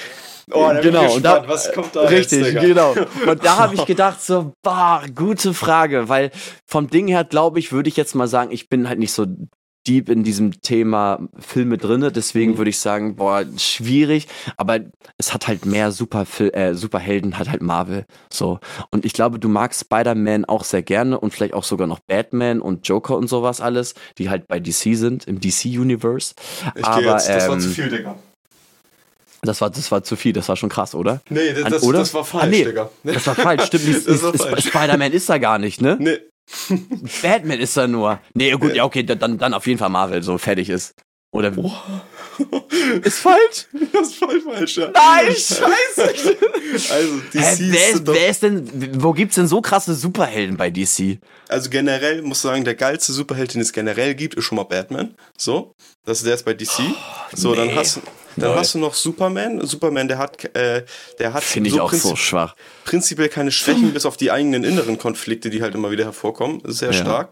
Oh, 0.54 0.72
genau, 0.82 1.04
gespannt, 1.04 1.26
da, 1.26 1.48
was 1.48 1.72
kommt 1.74 1.96
da 1.96 2.02
Richtig, 2.02 2.46
jetzt, 2.46 2.62
genau. 2.62 2.94
Und 3.28 3.46
da 3.46 3.58
habe 3.58 3.76
ich 3.76 3.86
gedacht, 3.88 4.22
so, 4.22 4.54
bah, 4.62 5.04
gute 5.16 5.54
Frage, 5.54 6.10
weil 6.10 6.32
vom 6.66 6.90
Ding 6.90 7.08
her, 7.08 7.24
glaube 7.24 7.60
ich, 7.60 7.72
würde 7.72 7.90
ich 7.90 7.98
jetzt 7.98 8.16
mal 8.16 8.28
sagen, 8.28 8.52
ich 8.52 8.70
bin 8.70 8.88
halt 8.88 9.00
nicht 9.00 9.14
so 9.14 9.26
deep 9.88 10.10
in 10.10 10.24
diesem 10.24 10.62
Thema 10.62 11.28
Filme 11.40 11.78
drinne, 11.78 12.12
deswegen 12.12 12.54
mhm. 12.54 12.58
würde 12.58 12.70
ich 12.70 12.80
sagen, 12.80 13.16
boah, 13.16 13.44
schwierig, 13.58 14.28
aber 14.58 14.80
es 15.18 15.34
hat 15.34 15.48
halt 15.48 15.66
mehr 15.66 15.92
Super 15.92 16.26
äh, 16.40 16.76
Superhelden 16.76 17.40
hat 17.40 17.50
halt 17.50 17.62
Marvel 17.62 18.06
so 18.32 18.60
und 18.92 19.06
ich 19.06 19.14
glaube, 19.14 19.40
du 19.40 19.50
magst 19.50 19.82
Spider-Man 19.82 20.46
auch 20.46 20.64
sehr 20.64 20.84
gerne 20.84 21.20
und 21.20 21.34
vielleicht 21.34 21.54
auch 21.54 21.64
sogar 21.64 21.88
noch 21.88 22.00
Batman 22.00 22.62
und 22.62 22.88
Joker 22.88 23.18
und 23.18 23.28
sowas 23.28 23.60
alles, 23.60 23.96
die 24.18 24.30
halt 24.30 24.48
bei 24.48 24.60
DC 24.60 24.96
sind 24.96 25.28
im 25.28 25.40
DC 25.40 25.66
Universe. 25.66 26.36
Ich 26.76 26.86
aber 26.86 27.02
jetzt, 27.02 27.28
das 27.28 27.46
ähm, 27.46 27.52
war 27.52 27.60
zu 27.60 27.70
viel, 27.70 27.90
Digga. 27.90 28.16
Das 29.44 29.60
war, 29.62 29.70
das 29.70 29.92
war 29.92 30.04
zu 30.04 30.16
viel, 30.16 30.34
das 30.34 30.48
war 30.50 30.56
schon 30.56 30.70
krass, 30.70 30.94
oder? 30.94 31.22
Nee, 31.30 31.54
das, 31.54 31.82
das, 31.82 31.88
das 31.88 32.14
war 32.14 32.24
falsch, 32.24 32.44
ah, 32.44 32.48
nee, 32.48 32.64
Digga. 32.64 32.90
Das 33.04 33.26
war 33.26 33.36
falsch, 33.36 33.66
stimmt 33.66 33.88
nicht. 33.88 34.04
Spider-Man 34.68 35.12
ist 35.12 35.30
da 35.30 35.40
gar 35.40 35.58
nicht, 35.58 35.82
ne? 35.82 35.98
Nee. 36.00 36.20
Batman 37.22 37.60
ist 37.60 37.76
da 37.76 37.88
nur. 37.88 38.20
Nee, 38.34 38.52
gut, 38.52 38.76
ja, 38.76 38.84
okay, 38.84 39.04
dann, 39.04 39.38
dann 39.38 39.54
auf 39.54 39.66
jeden 39.66 39.80
Fall 39.80 39.90
Marvel, 39.90 40.22
so 40.22 40.38
fertig 40.38 40.70
ist. 40.70 40.94
Oder 41.34 41.54
oh. 41.56 41.72
Ist 43.04 43.20
falsch? 43.20 43.68
Das 43.94 44.10
ist 44.10 44.16
voll 44.16 44.42
falsch, 44.42 44.78
ja. 44.78 44.92
Nein, 44.92 45.28
scheiße. 45.28 46.38
also, 46.92 47.18
DC 47.32 47.42
Hä, 47.42 47.58
wer, 47.60 47.90
ist 47.90 48.08
wer 48.08 48.30
ist 48.30 48.44
denn, 48.44 49.04
wo 49.04 49.14
gibt's 49.14 49.36
denn 49.36 49.48
so 49.48 49.62
krasse 49.62 49.96
Superhelden 49.96 50.58
bei 50.58 50.70
DC? 50.70 51.20
Also 51.48 51.70
generell 51.70 52.22
muss 52.22 52.40
ich 52.40 52.42
sagen, 52.42 52.66
der 52.66 52.76
geilste 52.76 53.14
Superheld, 53.14 53.54
den 53.54 53.62
es 53.62 53.72
generell 53.72 54.16
gibt, 54.16 54.34
ist 54.36 54.44
schon 54.44 54.58
mal 54.58 54.64
Batman. 54.64 55.16
So, 55.38 55.74
das 56.06 56.22
ist 56.22 56.28
jetzt 56.28 56.46
bei 56.46 56.54
DC. 56.54 56.80
Oh, 56.80 56.94
so, 57.34 57.52
nee. 57.52 57.58
dann 57.58 57.76
hast 57.76 58.02
dann 58.36 58.56
hast 58.56 58.76
du 58.76 58.80
noch 58.80 58.94
Superman. 58.94 59.66
Superman, 59.66 60.08
der 60.08 60.18
hat, 60.18 60.44
äh, 60.56 60.84
der 61.20 61.34
hat 61.34 61.44
finde 61.44 61.70
ich 61.70 61.76
so 61.76 61.82
auch 61.82 61.94
so 61.94 62.16
schwach. 62.16 62.56
Prinzipiell 62.86 63.30
keine 63.30 63.52
Schwächen, 63.52 63.92
bis 63.94 64.06
auf 64.06 64.18
die 64.18 64.32
eigenen 64.32 64.64
inneren 64.64 64.98
Konflikte, 64.98 65.50
die 65.50 65.62
halt 65.62 65.76
immer 65.76 65.92
wieder 65.92 66.06
hervorkommen. 66.06 66.62
Sehr 66.66 66.92
ja. 66.92 67.02
stark. 67.02 67.30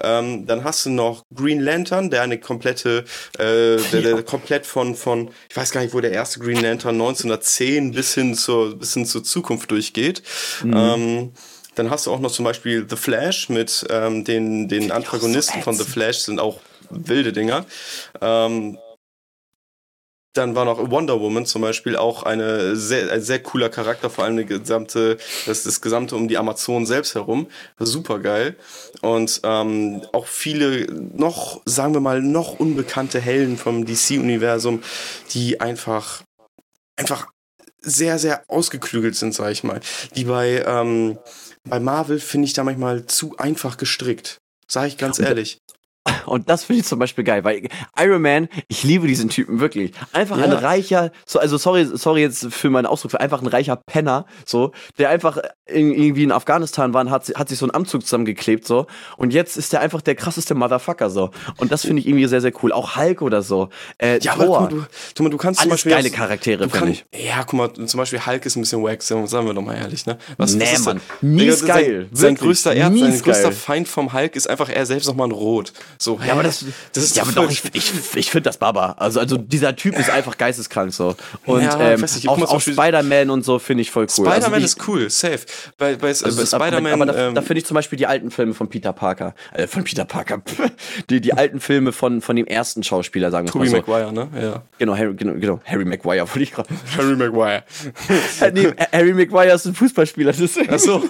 Ähm, 0.00 0.46
dann 0.46 0.64
hast 0.64 0.86
du 0.86 0.90
noch 0.90 1.24
Green 1.34 1.60
Lantern, 1.60 2.10
der 2.10 2.22
eine 2.22 2.38
komplette, 2.38 3.04
äh, 3.38 3.76
der, 3.92 4.02
der 4.02 4.22
komplett 4.22 4.66
von 4.66 4.94
von, 4.94 5.30
ich 5.48 5.56
weiß 5.56 5.70
gar 5.72 5.80
nicht, 5.80 5.94
wo 5.94 6.00
der 6.00 6.12
erste 6.12 6.40
Green 6.40 6.62
Lantern 6.62 6.94
1910 6.94 7.92
bis 7.92 8.14
hin 8.14 8.34
zur 8.34 8.78
bis 8.78 8.94
hin 8.94 9.06
zur 9.06 9.24
Zukunft 9.24 9.70
durchgeht. 9.70 10.22
Mhm. 10.62 10.74
Ähm, 10.76 11.32
dann 11.76 11.90
hast 11.90 12.06
du 12.06 12.12
auch 12.12 12.20
noch 12.20 12.32
zum 12.32 12.44
Beispiel 12.44 12.86
The 12.88 12.96
Flash 12.96 13.48
mit 13.48 13.86
ähm, 13.90 14.24
den, 14.24 14.68
den 14.68 14.90
Antagonisten 14.90 15.60
so 15.60 15.64
von 15.64 15.76
The 15.76 15.84
Flash 15.84 16.18
sind 16.18 16.40
auch 16.40 16.60
wilde 16.90 17.32
Dinger. 17.32 17.66
Ähm, 18.20 18.78
dann 20.36 20.54
war 20.54 20.64
noch 20.64 20.90
Wonder 20.90 21.20
Woman 21.20 21.46
zum 21.46 21.62
Beispiel 21.62 21.96
auch 21.96 22.22
eine 22.22 22.76
sehr, 22.76 23.10
ein 23.12 23.22
sehr 23.22 23.42
cooler 23.42 23.68
Charakter, 23.68 24.10
vor 24.10 24.24
allem 24.24 24.46
gesamte, 24.46 25.18
das, 25.46 25.64
das 25.64 25.80
gesamte 25.80 26.16
um 26.16 26.28
die 26.28 26.38
Amazon 26.38 26.86
selbst 26.86 27.14
herum. 27.14 27.48
Super 27.78 28.18
geil. 28.18 28.56
Und 29.02 29.40
ähm, 29.44 30.02
auch 30.12 30.26
viele 30.26 30.86
noch, 30.92 31.60
sagen 31.64 31.94
wir 31.94 32.00
mal, 32.00 32.22
noch 32.22 32.58
unbekannte 32.58 33.20
Helden 33.20 33.56
vom 33.56 33.84
DC-Universum, 33.84 34.82
die 35.32 35.60
einfach, 35.60 36.22
einfach 36.96 37.28
sehr, 37.80 38.18
sehr 38.18 38.42
ausgeklügelt 38.48 39.16
sind, 39.16 39.34
sag 39.34 39.52
ich 39.52 39.64
mal. 39.64 39.80
Die 40.16 40.24
bei, 40.24 40.64
ähm, 40.66 41.18
bei 41.64 41.80
Marvel 41.80 42.20
finde 42.20 42.46
ich 42.46 42.52
da 42.52 42.64
manchmal 42.64 43.06
zu 43.06 43.36
einfach 43.38 43.76
gestrickt. 43.76 44.38
Sag 44.68 44.88
ich 44.88 44.98
ganz 44.98 45.18
ehrlich. 45.18 45.58
Und 46.26 46.48
das 46.48 46.64
finde 46.64 46.80
ich 46.80 46.86
zum 46.86 46.98
Beispiel 46.98 47.24
geil, 47.24 47.44
weil 47.44 47.68
Iron 47.98 48.22
Man, 48.22 48.48
ich 48.68 48.82
liebe 48.82 49.06
diesen 49.06 49.28
Typen 49.28 49.60
wirklich. 49.60 49.92
Einfach 50.12 50.38
ja. 50.38 50.44
ein 50.44 50.52
reicher, 50.52 51.12
so, 51.24 51.38
also 51.38 51.56
sorry, 51.56 51.86
sorry 51.92 52.22
jetzt 52.22 52.52
für 52.52 52.70
meinen 52.70 52.86
Ausdruck, 52.86 53.12
für 53.12 53.20
einfach 53.20 53.40
ein 53.40 53.46
reicher 53.46 53.76
Penner, 53.76 54.26
so, 54.44 54.72
der 54.98 55.10
einfach 55.10 55.38
in, 55.66 55.92
irgendwie 55.92 56.22
in 56.22 56.32
Afghanistan 56.32 56.94
war 56.94 57.02
und 57.02 57.10
hat, 57.10 57.32
hat 57.34 57.48
sich 57.48 57.58
so 57.58 57.66
einen 57.66 57.72
Anzug 57.72 58.02
zusammengeklebt, 58.02 58.66
so. 58.66 58.86
Und 59.16 59.32
jetzt 59.32 59.56
ist 59.56 59.72
der 59.72 59.80
einfach 59.80 60.00
der 60.00 60.14
krasseste 60.14 60.54
Motherfucker, 60.54 61.10
so. 61.10 61.30
Und 61.58 61.72
das 61.72 61.82
finde 61.82 62.00
ich 62.00 62.08
irgendwie 62.08 62.26
sehr, 62.26 62.40
sehr 62.40 62.52
cool. 62.62 62.72
Auch 62.72 62.96
Hulk 62.96 63.22
oder 63.22 63.42
so. 63.42 63.68
Äh, 63.98 64.20
ja, 64.20 64.34
Thor. 64.34 64.58
aber 64.58 64.68
du, 64.68 64.84
du, 65.14 65.28
du 65.28 65.36
kannst 65.36 65.60
Alles 65.60 65.68
zum 65.68 65.70
Beispiel. 65.70 65.92
geile 65.92 66.10
Charaktere, 66.10 66.68
finde 66.70 66.90
ich. 66.90 67.06
Ja, 67.14 67.42
guck 67.44 67.54
mal, 67.54 67.72
zum 67.72 67.98
Beispiel 67.98 68.24
Hulk 68.24 68.46
ist 68.46 68.56
ein 68.56 68.60
bisschen 68.60 68.82
wack, 68.82 69.02
sagen 69.02 69.28
wir 69.30 69.54
doch 69.54 69.62
mal 69.62 69.74
ehrlich, 69.74 70.06
ne? 70.06 70.18
Was, 70.36 70.54
nee, 70.54 70.66
was 70.72 70.84
Mann. 70.84 71.00
Mies 71.20 71.64
geil. 71.64 72.08
Sein, 72.12 72.26
sein 72.26 72.34
größter, 72.36 72.74
Erd, 72.74 72.96
sein 72.96 73.20
größter 73.20 73.52
Feind 73.52 73.88
vom 73.88 74.12
Hulk 74.12 74.36
ist 74.36 74.48
einfach 74.48 74.68
er 74.68 74.86
selbst 74.86 75.06
nochmal 75.06 75.28
ein 75.28 75.32
Rot. 75.32 75.72
So, 75.98 76.15
hä? 76.20 76.28
Ja, 76.28 76.32
aber 76.34 76.42
das, 76.42 76.64
das 76.92 77.04
ist 77.04 77.16
ja, 77.16 77.22
aber 77.22 77.32
doch, 77.32 77.50
ich, 77.50 77.62
ich, 77.72 77.92
ich 78.14 78.30
finde 78.30 78.48
das 78.48 78.58
Baba. 78.58 78.96
Also, 78.98 79.20
also 79.20 79.36
dieser 79.36 79.76
Typ 79.76 79.98
ist 79.98 80.10
einfach 80.10 80.36
geisteskrank 80.38 80.92
so. 80.92 81.14
Und 81.44 81.62
ja, 81.62 81.80
ähm, 81.80 82.00
nicht, 82.00 82.28
auch, 82.28 82.40
auch 82.42 82.60
Spider-Man 82.60 83.30
und 83.30 83.44
so 83.44 83.58
finde 83.58 83.82
ich 83.82 83.90
voll 83.90 84.04
cool. 84.04 84.26
Spider-Man 84.26 84.54
also 84.54 84.64
ist 84.64 84.88
cool, 84.88 85.10
safe. 85.10 85.40
Bei, 85.78 85.96
bei, 85.96 86.08
also 86.08 86.36
bei 86.36 86.46
Spider-Man. 86.46 86.92
Aber, 86.92 87.06
da, 87.06 87.28
ähm, 87.28 87.34
da 87.34 87.42
finde 87.42 87.58
ich 87.58 87.66
zum 87.66 87.74
Beispiel 87.74 87.96
die 87.96 88.06
alten 88.06 88.30
Filme 88.30 88.54
von 88.54 88.68
Peter 88.68 88.92
Parker. 88.92 89.34
Äh, 89.52 89.66
von 89.66 89.84
Peter 89.84 90.04
Parker. 90.04 90.42
die, 91.10 91.20
die 91.20 91.32
alten 91.32 91.60
Filme 91.60 91.92
von, 91.92 92.20
von 92.20 92.36
dem 92.36 92.46
ersten 92.46 92.82
Schauspieler, 92.82 93.30
sagen 93.30 93.52
wir 93.52 93.58
mal 93.58 93.68
so. 93.68 93.76
Maguire, 93.76 94.12
ne? 94.12 94.28
Ja. 94.40 94.62
Genau, 94.78 94.96
Harry, 94.96 95.14
genau, 95.14 95.34
genau. 95.34 95.60
Harry 95.64 95.84
Maguire 95.84 96.26
wollte 96.28 96.42
ich 96.42 96.52
gerade. 96.52 96.68
Harry 96.96 97.16
Maguire. 97.16 97.64
nee, 98.52 98.72
Harry 98.92 99.12
Maguire 99.12 99.54
ist 99.54 99.66
ein 99.66 99.74
Fußballspieler. 99.74 100.32
Das 100.32 100.58
Ach 100.68 100.78
so. 100.78 101.02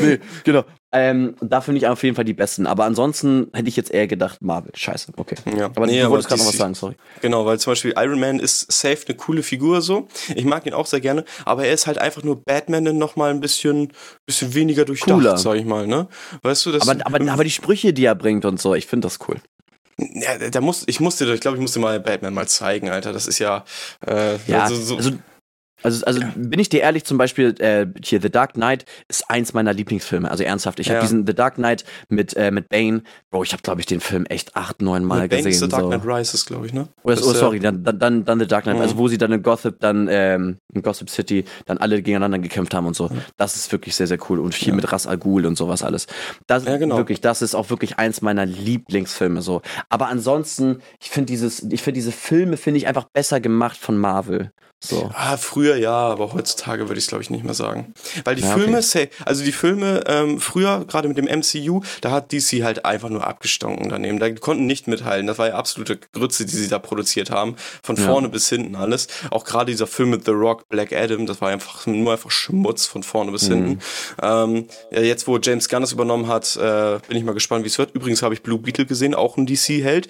nee, 0.00 0.18
genau. 0.44 0.64
Ähm, 0.96 1.34
da 1.40 1.60
finde 1.60 1.78
ich 1.78 1.88
auf 1.88 2.04
jeden 2.04 2.14
Fall 2.14 2.24
die 2.24 2.34
besten. 2.34 2.68
Aber 2.68 2.84
ansonsten 2.84 3.48
hätte 3.52 3.68
ich 3.68 3.74
jetzt 3.74 3.90
eher 3.90 4.06
gedacht, 4.06 4.40
Marvel. 4.40 4.70
Scheiße, 4.76 5.12
okay. 5.16 5.34
Ja. 5.58 5.66
Aber 5.66 5.86
nee, 5.86 6.00
du 6.00 6.08
wolltest 6.08 6.28
gerade 6.28 6.40
noch 6.40 6.48
was 6.48 6.56
sagen, 6.56 6.74
sorry. 6.74 6.94
Genau, 7.20 7.44
weil 7.44 7.58
zum 7.58 7.72
Beispiel 7.72 7.94
Iron 7.96 8.20
Man 8.20 8.38
ist 8.38 8.70
safe 8.70 9.00
eine 9.08 9.16
coole 9.16 9.42
Figur 9.42 9.82
so. 9.82 10.06
Ich 10.36 10.44
mag 10.44 10.64
ihn 10.66 10.72
auch 10.72 10.86
sehr 10.86 11.00
gerne, 11.00 11.24
aber 11.44 11.66
er 11.66 11.74
ist 11.74 11.88
halt 11.88 11.98
einfach 11.98 12.22
nur 12.22 12.40
Batman 12.42 12.84
dann 12.84 12.98
nochmal 12.98 13.30
ein 13.30 13.40
bisschen, 13.40 13.92
bisschen 14.24 14.54
weniger 14.54 14.84
durchdacht, 14.84 15.18
Cooler. 15.18 15.36
sag 15.36 15.56
ich 15.56 15.64
mal, 15.64 15.88
ne? 15.88 16.06
Weißt 16.42 16.64
du, 16.66 16.70
das. 16.70 16.88
Aber, 16.88 17.04
aber, 17.04 17.32
aber 17.32 17.42
die 17.42 17.50
Sprüche, 17.50 17.92
die 17.92 18.04
er 18.04 18.14
bringt 18.14 18.44
und 18.44 18.60
so, 18.60 18.74
ich 18.74 18.86
finde 18.86 19.06
das 19.06 19.18
cool. 19.28 19.36
Ja, 19.98 20.38
da 20.50 20.60
muss, 20.60 20.84
ich 20.86 21.00
musste, 21.00 21.32
ich 21.32 21.40
glaube, 21.40 21.56
ich 21.56 21.60
musste 21.60 21.80
mal 21.80 21.98
Batman 21.98 22.34
mal 22.34 22.46
zeigen, 22.46 22.88
Alter. 22.88 23.12
Das 23.12 23.26
ist 23.26 23.40
ja, 23.40 23.64
äh, 24.06 24.36
ja 24.46 24.68
so, 24.68 24.76
so 24.76 24.96
also 24.96 25.10
also, 25.84 26.04
also 26.06 26.20
bin 26.34 26.58
ich 26.58 26.70
dir 26.70 26.80
ehrlich, 26.80 27.04
zum 27.04 27.18
Beispiel 27.18 27.54
äh, 27.60 27.86
hier 28.02 28.20
The 28.20 28.30
Dark 28.30 28.54
Knight 28.54 28.86
ist 29.08 29.30
eins 29.30 29.52
meiner 29.52 29.72
Lieblingsfilme. 29.74 30.30
Also 30.30 30.42
ernsthaft, 30.42 30.80
ich 30.80 30.86
ja. 30.86 30.94
habe 30.94 31.02
diesen 31.02 31.26
The 31.26 31.34
Dark 31.34 31.56
Knight 31.56 31.84
mit 32.08 32.34
äh, 32.36 32.50
mit 32.50 32.70
Bane, 32.70 33.02
Bro, 33.30 33.42
ich 33.42 33.52
habe 33.52 33.62
glaube 33.62 33.80
ich 33.80 33.86
den 33.86 34.00
Film 34.00 34.24
echt 34.26 34.56
acht, 34.56 34.80
neun 34.80 35.04
Mal 35.04 35.22
mit 35.22 35.30
gesehen. 35.30 35.44
Bane 35.44 35.54
ist 35.54 35.60
The 35.60 35.68
Dark 35.68 35.86
Knight 35.86 36.06
Rises, 36.06 36.46
glaube 36.46 36.66
ich, 36.66 36.72
ne? 36.72 36.88
Oder, 37.02 37.18
oh, 37.18 37.32
sorry, 37.34 37.60
dann, 37.60 37.84
dann 37.84 38.24
dann 38.24 38.38
The 38.40 38.46
Dark 38.46 38.64
Knight, 38.64 38.76
mhm. 38.76 38.82
also 38.82 38.96
wo 38.96 39.08
sie 39.08 39.18
dann 39.18 39.32
in 39.32 39.42
Gotham, 39.42 39.74
dann 39.78 40.08
ähm, 40.10 40.56
in 40.72 40.82
Gotham 40.82 41.06
City 41.06 41.44
dann 41.66 41.78
alle 41.78 41.96
gegeneinander 42.02 42.38
gekämpft 42.38 42.72
haben 42.72 42.86
und 42.86 42.96
so. 42.96 43.10
Mhm. 43.10 43.20
Das 43.36 43.54
ist 43.56 43.70
wirklich 43.70 43.94
sehr 43.94 44.06
sehr 44.06 44.18
cool 44.30 44.40
und 44.40 44.54
viel 44.54 44.70
ja. 44.70 44.74
mit 44.74 44.90
Ras 44.90 45.06
Al 45.06 45.18
Ghul 45.18 45.44
und 45.44 45.56
sowas 45.56 45.82
alles. 45.82 46.06
Das 46.46 46.64
ja, 46.64 46.78
genau. 46.78 46.96
wirklich, 46.96 47.20
das 47.20 47.42
ist 47.42 47.54
auch 47.54 47.68
wirklich 47.68 47.98
eins 47.98 48.22
meiner 48.22 48.46
Lieblingsfilme 48.46 49.42
so. 49.42 49.60
Aber 49.90 50.08
ansonsten, 50.08 50.78
ich 51.00 51.10
finde 51.10 51.26
dieses, 51.26 51.62
ich 51.62 51.82
finde 51.82 51.98
diese 51.98 52.12
Filme 52.12 52.56
finde 52.56 52.78
ich 52.78 52.86
einfach 52.86 53.04
besser 53.04 53.40
gemacht 53.40 53.76
von 53.76 53.98
Marvel. 53.98 54.50
So. 54.86 55.10
Ah, 55.14 55.36
früher 55.36 55.76
ja, 55.76 55.92
aber 55.92 56.34
heutzutage 56.34 56.88
würde 56.88 56.98
ich 56.98 57.04
es 57.04 57.08
glaube 57.08 57.22
ich 57.22 57.30
nicht 57.30 57.44
mehr 57.44 57.54
sagen. 57.54 57.94
Weil 58.24 58.36
die 58.36 58.42
ja, 58.42 58.52
Filme, 58.52 58.78
okay. 58.78 59.08
also 59.24 59.42
die 59.42 59.52
Filme 59.52 60.04
ähm, 60.06 60.40
früher, 60.40 60.84
gerade 60.86 61.08
mit 61.08 61.16
dem 61.16 61.24
MCU, 61.24 61.80
da 62.02 62.10
hat 62.10 62.32
DC 62.32 62.62
halt 62.62 62.84
einfach 62.84 63.08
nur 63.08 63.26
abgestunken 63.26 63.88
daneben. 63.88 64.18
Da 64.18 64.30
konnten 64.30 64.66
nicht 64.66 64.86
mithalten. 64.86 65.26
Das 65.26 65.38
war 65.38 65.48
ja 65.48 65.54
absolute 65.54 65.96
Grütze, 65.96 66.44
die 66.44 66.54
sie 66.54 66.68
da 66.68 66.78
produziert 66.78 67.30
haben. 67.30 67.56
Von 67.82 67.96
vorne 67.96 68.26
ja. 68.26 68.32
bis 68.32 68.48
hinten 68.48 68.76
alles. 68.76 69.08
Auch 69.30 69.44
gerade 69.44 69.70
dieser 69.70 69.86
Film 69.86 70.10
mit 70.10 70.24
The 70.26 70.32
Rock, 70.32 70.68
Black 70.68 70.92
Adam, 70.92 71.26
das 71.26 71.40
war 71.40 71.48
einfach 71.48 71.86
nur 71.86 72.12
einfach 72.12 72.30
Schmutz 72.30 72.86
von 72.86 73.02
vorne 73.02 73.32
bis 73.32 73.48
mhm. 73.48 73.54
hinten. 73.54 73.78
Ähm, 74.22 74.68
ja, 74.90 75.00
jetzt, 75.00 75.26
wo 75.26 75.38
James 75.38 75.68
Gunn 75.68 75.82
es 75.82 75.92
übernommen 75.92 76.28
hat, 76.28 76.56
äh, 76.56 76.98
bin 77.08 77.16
ich 77.16 77.24
mal 77.24 77.32
gespannt, 77.32 77.64
wie 77.64 77.68
es 77.68 77.78
wird. 77.78 77.94
Übrigens 77.94 78.22
habe 78.22 78.34
ich 78.34 78.42
Blue 78.42 78.58
Beetle 78.58 78.86
gesehen, 78.86 79.14
auch 79.14 79.36
ein 79.36 79.46
DC-Held 79.46 80.08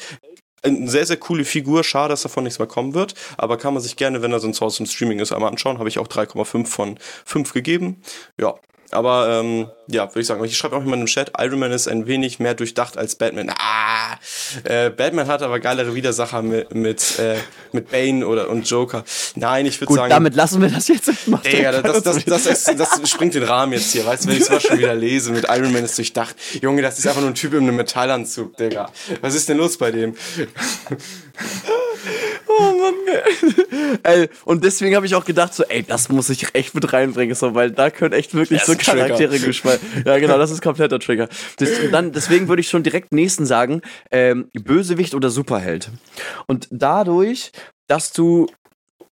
eine 0.64 0.88
sehr, 0.88 1.06
sehr 1.06 1.16
coole 1.16 1.44
Figur. 1.44 1.84
Schade, 1.84 2.10
dass 2.10 2.22
davon 2.22 2.44
nichts 2.44 2.58
mehr 2.58 2.68
kommen 2.68 2.94
wird. 2.94 3.14
Aber 3.36 3.56
kann 3.58 3.74
man 3.74 3.82
sich 3.82 3.96
gerne, 3.96 4.22
wenn 4.22 4.32
er 4.32 4.40
sonst 4.40 4.62
aus 4.62 4.76
dem 4.76 4.86
Streaming 4.86 5.18
ist, 5.18 5.32
einmal 5.32 5.50
anschauen. 5.50 5.78
Habe 5.78 5.88
ich 5.88 5.98
auch 5.98 6.08
3,5 6.08 6.66
von 6.66 6.98
5 7.24 7.52
gegeben. 7.52 8.02
Ja, 8.40 8.54
aber 8.90 9.40
ähm, 9.40 9.68
ja, 9.86 10.08
würde 10.08 10.20
ich 10.20 10.26
sagen, 10.26 10.44
ich 10.44 10.56
schreibe 10.56 10.76
auch 10.76 10.82
jemand 10.82 11.02
im 11.02 11.06
Chat, 11.06 11.32
Iron 11.38 11.58
Man 11.58 11.72
ist 11.72 11.88
ein 11.88 12.06
wenig 12.06 12.38
mehr 12.38 12.54
durchdacht 12.54 12.96
als 12.96 13.14
Batman. 13.16 13.50
Ah, 13.50 14.18
äh, 14.64 14.90
Batman 14.90 15.26
hat 15.26 15.42
aber 15.42 15.60
geilere 15.60 15.94
Widersacher 15.94 16.42
mit, 16.42 16.74
mit, 16.74 17.18
äh, 17.18 17.36
mit 17.72 17.90
Bane 17.90 18.26
oder, 18.26 18.48
und 18.48 18.68
Joker. 18.68 19.04
Nein, 19.34 19.66
ich 19.66 19.80
würde 19.80 19.94
sagen... 19.94 20.10
damit 20.10 20.34
lassen 20.34 20.60
wir 20.62 20.68
das 20.68 20.88
jetzt. 20.88 21.10
Digga, 21.26 21.82
das, 21.82 22.02
das, 22.02 22.24
das, 22.24 22.44
das, 22.44 22.64
das 22.74 23.10
springt 23.10 23.34
den 23.34 23.44
Rahmen 23.44 23.72
jetzt 23.72 23.92
hier, 23.92 24.06
weißt 24.06 24.24
du, 24.24 24.28
wenn 24.28 24.36
ich 24.38 24.44
sowas 24.44 24.62
schon 24.62 24.78
wieder 24.78 24.94
lese 24.94 25.32
mit 25.32 25.44
Iron 25.48 25.72
Man 25.72 25.84
ist 25.84 25.98
durchdacht. 25.98 26.36
Junge, 26.60 26.82
das 26.82 26.98
ist 26.98 27.06
einfach 27.06 27.20
nur 27.20 27.30
ein 27.30 27.34
Typ 27.34 27.52
in 27.54 27.60
einem 27.60 27.76
Metallanzug, 27.76 28.56
Digga. 28.56 28.90
Was 29.20 29.34
ist 29.34 29.48
denn 29.48 29.58
los 29.58 29.76
bei 29.76 29.90
dem? 29.90 30.16
Oh 32.46 32.62
Mann, 32.62 32.94
ey. 34.04 34.28
Und 34.44 34.62
deswegen 34.62 34.94
habe 34.94 35.06
ich 35.06 35.14
auch 35.14 35.24
gedacht, 35.24 35.54
so, 35.54 35.64
ey, 35.64 35.82
das 35.82 36.08
muss 36.08 36.28
ich 36.28 36.54
echt 36.54 36.74
mit 36.74 36.92
reinbringen, 36.92 37.34
so, 37.34 37.54
weil 37.54 37.70
da 37.70 37.90
können 37.90 38.12
echt 38.12 38.34
wirklich 38.34 38.62
so 38.62 38.76
Charaktere 38.76 39.38
gespielt. 39.80 40.06
Ja, 40.06 40.18
genau, 40.18 40.38
das 40.38 40.50
ist 40.50 40.62
kompletter 40.62 40.98
Trigger. 40.98 41.28
Das, 41.58 41.68
dann, 41.90 42.12
deswegen 42.12 42.48
würde 42.48 42.60
ich 42.60 42.68
schon 42.68 42.82
direkt 42.82 43.12
nächsten 43.12 43.46
sagen, 43.46 43.80
ähm, 44.10 44.48
Bösewicht 44.52 45.14
oder 45.14 45.30
Superheld. 45.30 45.90
Und 46.46 46.68
dadurch, 46.70 47.52
dass 47.86 48.12
du 48.12 48.46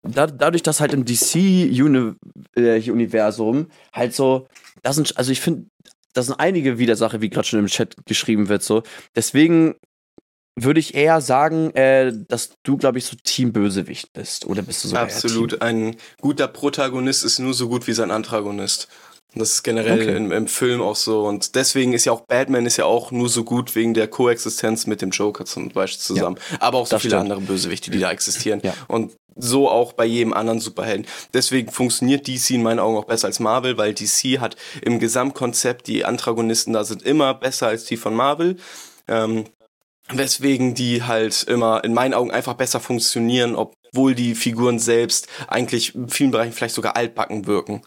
da, 0.03 0.27
dadurch, 0.27 0.63
dass 0.63 0.81
halt 0.81 0.95
im 0.95 1.05
DC-Universum 1.05 3.61
äh, 3.61 3.67
halt 3.93 4.15
so, 4.15 4.49
das 4.83 4.97
sind, 4.97 5.17
also 5.17 5.33
ich 5.33 5.41
finde, 5.41 5.67
das 6.13 6.27
sind 6.27 6.41
einige 6.41 6.79
Widersache, 6.79 7.21
wie 7.21 7.29
gerade 7.29 7.47
schon 7.47 7.61
im 7.61 7.67
Chat 7.67 7.95
geschrieben 8.07 8.49
wird, 8.49 8.63
so. 8.63 8.83
Deswegen 9.15 9.75
würde 10.59 10.81
ich 10.81 10.95
eher 10.95 11.21
sagen, 11.21 11.71
äh, 11.75 12.13
dass 12.29 12.55
du, 12.63 12.79
glaube 12.79 12.99
ich, 12.99 13.05
so 13.05 13.17
Team 13.23 13.53
Bösewicht 13.53 14.13
bist. 14.15 14.47
Oder 14.47 14.63
bist 14.63 14.85
du 14.85 14.89
so 14.89 14.97
Absolut. 14.97 15.61
Ein 15.61 15.97
guter 16.21 16.49
Protagonist 16.49 17.25
ist 17.25 17.39
nur 17.39 17.53
so 17.53 17.69
gut 17.69 17.87
wie 17.87 17.93
sein 17.93 18.11
Antagonist. 18.11 18.89
Das 19.37 19.51
ist 19.53 19.63
generell 19.63 20.01
okay. 20.01 20.17
im, 20.17 20.33
im, 20.33 20.47
Film 20.49 20.81
auch 20.81 20.97
so. 20.97 21.27
Und 21.27 21.55
deswegen 21.55 21.93
ist 21.93 22.07
ja 22.07 22.13
auch 22.13 22.23
Batman 22.23 22.65
ist 22.65 22.79
ja 22.79 22.87
auch 22.87 23.11
nur 23.11 23.29
so 23.29 23.45
gut 23.45 23.75
wegen 23.75 23.93
der 23.93 24.09
Koexistenz 24.09 24.87
mit 24.87 25.03
dem 25.03 25.11
Joker 25.11 25.45
zum 25.45 25.69
Beispiel 25.69 26.01
zusammen. 26.01 26.39
Ja, 26.51 26.63
Aber 26.63 26.79
auch 26.79 26.87
so 26.87 26.99
viele 26.99 27.11
stimmt. 27.11 27.23
andere 27.23 27.41
Bösewichte, 27.43 27.91
die 27.91 27.99
da 27.99 28.11
existieren. 28.11 28.61
Ja. 28.63 28.73
Und 28.89 29.13
so 29.37 29.71
auch 29.71 29.93
bei 29.93 30.07
jedem 30.07 30.33
anderen 30.33 30.61
Superhelden. 30.61 31.07
Deswegen 31.35 31.71
funktioniert 31.71 32.27
DC 32.27 32.51
in 32.51 32.63
meinen 32.63 32.79
Augen 32.79 32.97
auch 32.97 33.05
besser 33.05 33.27
als 33.27 33.39
Marvel, 33.39 33.77
weil 33.77 33.93
DC 33.93 34.41
hat 34.41 34.57
im 34.81 34.99
Gesamtkonzept 34.99 35.87
die 35.87 36.07
Antagonisten 36.07 36.73
da 36.73 36.85
sind 36.85 37.03
immer 37.03 37.35
besser 37.35 37.67
als 37.69 37.85
die 37.85 37.99
von 37.99 38.15
Marvel. 38.15 38.57
Ähm, 39.07 39.45
weswegen 40.09 40.75
die 40.75 41.03
halt 41.03 41.43
immer 41.45 41.85
in 41.85 41.93
meinen 41.93 42.15
Augen 42.15 42.31
einfach 42.31 42.55
besser 42.55 42.81
funktionieren, 42.81 43.57
obwohl 43.57 44.15
die 44.15 44.35
Figuren 44.35 44.79
selbst 44.79 45.27
eigentlich 45.49 45.95
in 45.95 46.09
vielen 46.09 46.31
Bereichen 46.31 46.53
vielleicht 46.53 46.75
sogar 46.75 46.97
altbacken 46.97 47.47
wirken. 47.47 47.83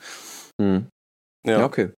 Hm. 0.59 0.87
Ja. 1.45 1.59
ja, 1.59 1.65
okay. 1.65 1.91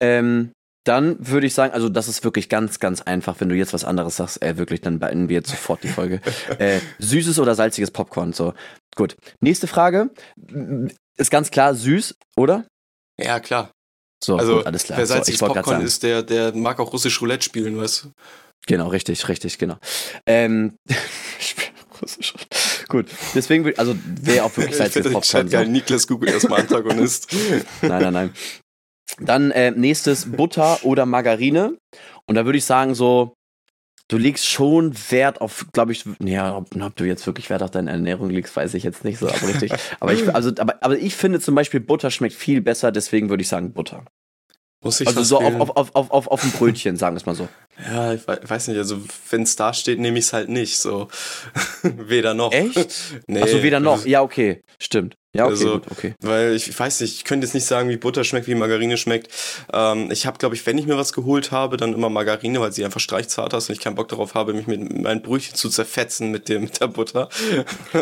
Ähm, 0.00 0.52
dann 0.84 1.16
würde 1.20 1.46
ich 1.46 1.54
sagen, 1.54 1.74
also 1.74 1.88
das 1.88 2.08
ist 2.08 2.24
wirklich 2.24 2.48
ganz, 2.48 2.78
ganz 2.80 3.02
einfach. 3.02 3.36
Wenn 3.40 3.50
du 3.50 3.54
jetzt 3.54 3.74
was 3.74 3.84
anderes 3.84 4.16
sagst, 4.16 4.42
äh, 4.42 4.56
wirklich, 4.56 4.80
dann 4.80 4.98
beenden 4.98 5.28
wir 5.28 5.36
jetzt 5.36 5.50
sofort 5.50 5.82
die 5.82 5.88
Folge. 5.88 6.20
äh, 6.58 6.80
süßes 6.98 7.38
oder 7.38 7.54
salziges 7.54 7.90
Popcorn, 7.90 8.32
so. 8.32 8.54
Gut. 8.96 9.16
Nächste 9.40 9.66
Frage. 9.66 10.10
Ist 11.16 11.30
ganz 11.30 11.50
klar 11.50 11.74
süß, 11.74 12.14
oder? 12.36 12.66
Ja, 13.20 13.38
klar. 13.40 13.70
So, 14.22 14.36
also, 14.36 14.56
gut, 14.56 14.66
alles 14.66 14.84
klar. 14.84 14.98
Wer 14.98 15.06
salziges 15.06 15.40
so, 15.40 15.46
Popcorn 15.46 15.82
ist, 15.82 16.02
der, 16.02 16.22
der 16.22 16.54
mag 16.54 16.80
auch 16.80 16.92
russisch 16.92 17.20
Roulette 17.20 17.44
spielen, 17.44 17.76
weißt 17.76 18.04
du? 18.04 18.12
Genau, 18.66 18.88
richtig, 18.88 19.28
richtig, 19.28 19.58
genau. 19.58 19.76
Ähm, 20.26 20.76
russisch. 22.02 22.34
Gut, 22.88 23.06
deswegen, 23.34 23.78
also 23.78 23.94
wäre 24.22 24.44
auch 24.44 24.56
wirklich 24.56 24.76
salziges 24.76 25.12
Popcorn. 25.12 25.46
Ich 25.46 25.52
geil, 25.52 25.68
Niklas 25.68 26.06
Google 26.06 26.30
erstmal 26.30 26.62
Antagonist. 26.62 27.30
nein, 27.82 28.02
nein, 28.02 28.12
nein. 28.12 28.30
Dann 29.20 29.50
äh, 29.50 29.70
nächstes 29.70 30.30
Butter 30.30 30.78
oder 30.84 31.04
Margarine. 31.06 31.76
Und 32.26 32.34
da 32.34 32.44
würde 32.44 32.58
ich 32.58 32.64
sagen, 32.64 32.94
so, 32.94 33.34
du 34.08 34.16
legst 34.16 34.46
schon 34.46 34.94
Wert 35.10 35.40
auf, 35.40 35.66
glaube 35.72 35.92
ich, 35.92 36.04
ja, 36.20 36.56
ob, 36.56 36.74
ob, 36.74 36.96
du 36.96 37.04
jetzt 37.04 37.26
wirklich 37.26 37.50
Wert 37.50 37.62
auf 37.62 37.70
deine 37.70 37.90
Ernährung 37.90 38.30
legst, 38.30 38.56
weiß 38.56 38.74
ich 38.74 38.82
jetzt 38.82 39.04
nicht 39.04 39.18
so, 39.18 39.28
aber 39.28 39.48
richtig. 39.48 39.72
aber 40.00 40.12
ich, 40.12 40.34
also, 40.34 40.50
aber, 40.58 40.82
aber 40.82 40.98
ich 40.98 41.14
finde 41.14 41.40
zum 41.40 41.54
Beispiel 41.54 41.80
Butter 41.80 42.10
schmeckt 42.10 42.34
viel 42.34 42.60
besser, 42.60 42.90
deswegen 42.90 43.28
würde 43.28 43.42
ich 43.42 43.48
sagen 43.48 43.72
Butter. 43.72 44.04
Muss 44.82 45.00
ich 45.00 45.08
also 45.08 45.22
so 45.22 45.38
auf, 45.38 45.60
auf, 45.60 45.70
auf, 45.70 45.94
auf, 45.94 46.10
auf, 46.10 46.26
auf 46.28 46.44
ein 46.44 46.52
Brötchen, 46.52 46.96
sagen 46.96 47.14
wir 47.16 47.18
es 47.18 47.26
mal 47.26 47.34
so. 47.34 47.48
Ja, 47.86 48.12
ich 48.12 48.26
weiß 48.26 48.68
nicht, 48.68 48.78
also 48.78 49.00
wenn 49.30 49.42
es 49.42 49.56
da 49.56 49.72
steht, 49.72 50.00
nehme 50.00 50.18
ich 50.18 50.26
es 50.26 50.32
halt 50.32 50.48
nicht. 50.48 50.78
So. 50.78 51.08
weder 51.82 52.34
noch. 52.34 52.52
Echt? 52.52 52.96
nee. 53.26 53.42
Achso, 53.42 53.62
weder 53.62 53.80
noch. 53.80 54.04
Ja, 54.04 54.22
okay. 54.22 54.62
Stimmt. 54.78 55.16
Ja, 55.34 55.44
okay, 55.44 55.52
also, 55.52 55.72
gut, 55.74 55.90
okay. 55.90 56.14
Weil 56.22 56.54
ich, 56.54 56.68
ich, 56.68 56.78
weiß 56.78 57.00
nicht, 57.00 57.14
ich 57.16 57.24
könnte 57.24 57.46
jetzt 57.46 57.52
nicht 57.52 57.66
sagen, 57.66 57.90
wie 57.90 57.98
Butter 57.98 58.24
schmeckt, 58.24 58.48
wie 58.48 58.54
Margarine 58.54 58.96
schmeckt. 58.96 59.28
Ähm, 59.70 60.10
ich 60.10 60.24
habe, 60.24 60.38
glaube 60.38 60.54
ich, 60.54 60.64
wenn 60.64 60.78
ich 60.78 60.86
mir 60.86 60.96
was 60.96 61.12
geholt 61.12 61.52
habe, 61.52 61.76
dann 61.76 61.92
immer 61.92 62.08
Margarine, 62.08 62.60
weil 62.60 62.72
sie 62.72 62.82
einfach 62.82 62.98
streichzart 62.98 63.52
ist 63.52 63.68
und 63.68 63.74
ich 63.74 63.80
keinen 63.80 63.94
Bock 63.94 64.08
darauf 64.08 64.34
habe, 64.34 64.54
mich 64.54 64.66
mit 64.66 65.02
meinen 65.02 65.20
Brötchen 65.20 65.54
zu 65.54 65.68
zerfetzen 65.68 66.30
mit, 66.30 66.48
dem, 66.48 66.62
mit 66.64 66.80
der 66.80 66.86
Butter. 66.86 67.28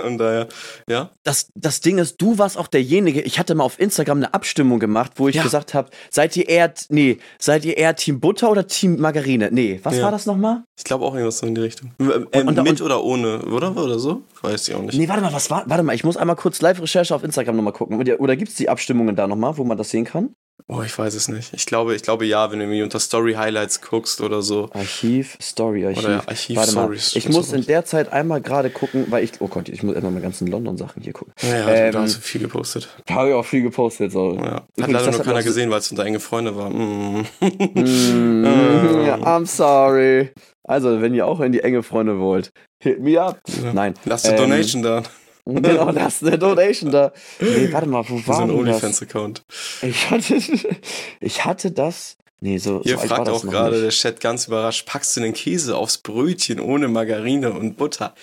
und 0.05 0.19
daher, 0.19 0.47
ja. 0.89 1.11
Das, 1.25 1.49
das 1.57 1.81
Ding 1.81 1.99
ist, 1.99 2.23
du 2.23 2.39
warst 2.39 2.57
auch 2.57 2.69
derjenige, 2.69 3.21
ich 3.23 3.41
hatte 3.41 3.57
mal 3.57 3.65
auf 3.65 3.81
Instagram 3.81 4.19
eine 4.19 4.33
Abstimmung 4.33 4.79
gemacht, 4.79 5.13
wo 5.17 5.27
ich 5.27 5.35
ja. 5.35 5.43
gesagt 5.43 5.75
habe, 5.75 5.91
seid 6.11 6.37
ihr 6.37 6.49
eher, 6.49 6.73
nee, 6.91 7.19
seid 7.41 7.65
ihr 7.65 7.77
eher 7.77 7.97
Team 7.97 8.21
Butter 8.21 8.53
oder 8.53 8.69
Team 8.69 9.01
Margarine? 9.01 9.49
Nee, 9.51 9.66
was 9.83 9.97
ja. 9.97 10.05
war 10.05 10.11
das 10.11 10.27
nochmal? 10.27 10.65
Ich 10.77 10.85
glaube 10.85 11.05
auch 11.05 11.15
irgendwas 11.15 11.39
so 11.39 11.47
in 11.47 11.55
die 11.55 11.61
Richtung. 11.61 11.93
Äh, 11.99 12.41
und, 12.41 12.59
und, 12.59 12.63
mit 12.63 12.81
oder 12.81 13.03
ohne, 13.03 13.41
oder? 13.43 13.77
Oder 13.77 13.99
so? 13.99 14.23
Weiß 14.43 14.69
ich 14.69 14.75
auch 14.75 14.83
nicht. 14.83 14.99
Nee, 14.99 15.09
warte 15.09 15.23
mal, 15.23 15.33
was 15.33 15.51
war, 15.51 15.65
warte 15.67 15.83
mal, 15.83 15.95
ich 15.95 16.05
muss 16.05 16.17
einmal 16.17 16.37
kurz 16.37 16.61
Live-Recherche 16.61 17.15
auf 17.15 17.25
Instagram 17.25 17.57
nochmal 17.57 17.73
gucken. 17.73 17.99
Oder 17.99 18.37
gibt 18.37 18.51
es 18.51 18.57
die 18.57 18.69
Abstimmungen 18.69 19.17
da 19.17 19.27
nochmal, 19.27 19.57
wo 19.57 19.65
man 19.65 19.77
das 19.77 19.91
sehen 19.91 20.05
kann? 20.05 20.35
Oh, 20.69 20.83
ich 20.83 20.99
weiß 20.99 21.15
es 21.15 21.29
nicht. 21.29 21.53
Ich 21.55 21.65
glaube, 21.65 21.95
ich 21.95 22.03
glaube 22.03 22.27
ja, 22.27 22.51
wenn 22.51 22.59
du 22.59 22.65
irgendwie 22.65 22.83
unter 22.83 22.99
Story 22.99 23.35
Highlights 23.35 23.81
guckst 23.83 24.21
oder 24.21 24.43
so. 24.43 24.69
Archiv, 24.73 25.39
Story, 25.41 25.87
Archiv. 25.87 26.05
Oder 26.05 26.29
Archiv, 26.29 26.57
Warte 26.57 26.75
mal. 26.75 26.93
Ich 26.93 27.29
muss 27.29 27.53
in 27.53 27.65
der 27.67 27.85
Zeit 27.85 28.13
einmal 28.13 28.41
gerade 28.41 28.71
gucken, 28.71 29.07
weil 29.11 29.23
ich, 29.23 29.33
oh 29.41 29.47
Gott, 29.47 29.69
ich 29.69 29.85
muss 29.85 29.95
erstmal 29.95 30.13
meine 30.13 30.25
ganzen 30.25 30.49
London-Sachen 30.49 31.03
hier 31.03 31.13
gucken. 31.13 31.33
Ja, 31.41 31.57
ja 31.57 31.69
ähm, 31.69 31.93
da 31.93 32.01
hast 32.03 32.17
du 32.17 32.21
viel 32.21 32.41
gepostet. 32.41 32.89
Habe 33.09 33.29
ich 33.29 33.35
auch 33.35 33.45
viel 33.45 33.63
gepostet. 33.63 34.11
So. 34.11 34.35
Ja. 34.35 34.43
Hat 34.43 34.65
Übrigens, 34.77 34.93
leider 34.93 35.13
nur 35.13 35.23
keiner 35.23 35.43
gesehen, 35.45 35.71
weil 35.71 35.79
es 35.79 35.91
unter 35.91 36.05
enge 36.05 36.19
Freunde 36.19 36.57
war. 36.57 36.71
Mm. 36.71 37.27
mm, 37.41 38.45
ja, 39.07 39.17
I'm 39.19 39.47
sorry. 39.47 40.33
Also, 40.65 41.01
wenn 41.01 41.15
ihr 41.15 41.27
auch 41.27 41.39
in 41.41 41.53
die 41.53 41.61
enge 41.61 41.85
Freunde 41.85 42.19
wollt, 42.19 42.51
hit 42.81 43.01
me 43.01 43.21
up. 43.21 43.39
Ja. 43.63 43.73
Nein. 43.73 43.95
Lasst 44.05 44.27
eine 44.27 44.37
ähm, 44.37 44.43
Donation 44.51 44.83
da. 44.83 45.05
Genau, 45.63 45.93
das 45.93 46.23
ist 46.23 46.27
eine 46.27 46.39
Donation 46.39 46.91
da. 46.91 47.13
Nee, 47.39 47.73
warte 47.73 47.89
mal, 47.89 48.05
wo 48.09 48.17
war 48.27 48.37
so 48.37 48.43
ein 48.43 48.51
OnlyFans-Account. 48.51 49.45
Ich 49.83 50.11
hatte, 50.11 50.35
ich 51.21 51.45
hatte 51.45 51.71
das. 51.71 52.17
Nee, 52.41 52.59
so. 52.59 52.83
Hier 52.83 52.99
so 52.99 53.07
fragt 53.07 53.29
auch 53.29 53.43
gerade 53.43 53.81
der 53.81 53.91
Chat 53.91 54.21
ganz 54.21 54.49
überrascht: 54.49 54.87
Packst 54.87 55.17
du 55.17 55.21
den 55.21 55.35
Käse 55.35 55.77
aufs 55.77 55.99
Brötchen 55.99 56.59
ohne 56.59 56.89
Margarine 56.89 57.53
und 57.53 57.77
Butter? 57.77 58.15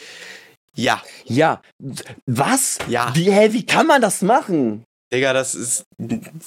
Ja. 0.75 1.01
Ja. 1.23 1.61
Was? 2.25 2.79
Ja. 2.89 3.11
Wie, 3.15 3.31
hä, 3.31 3.53
wie 3.53 3.65
kann 3.65 3.87
man 3.87 4.01
das 4.01 4.21
machen? 4.21 4.83
Digga, 5.13 5.31
das 5.31 5.53
ist. 5.53 5.85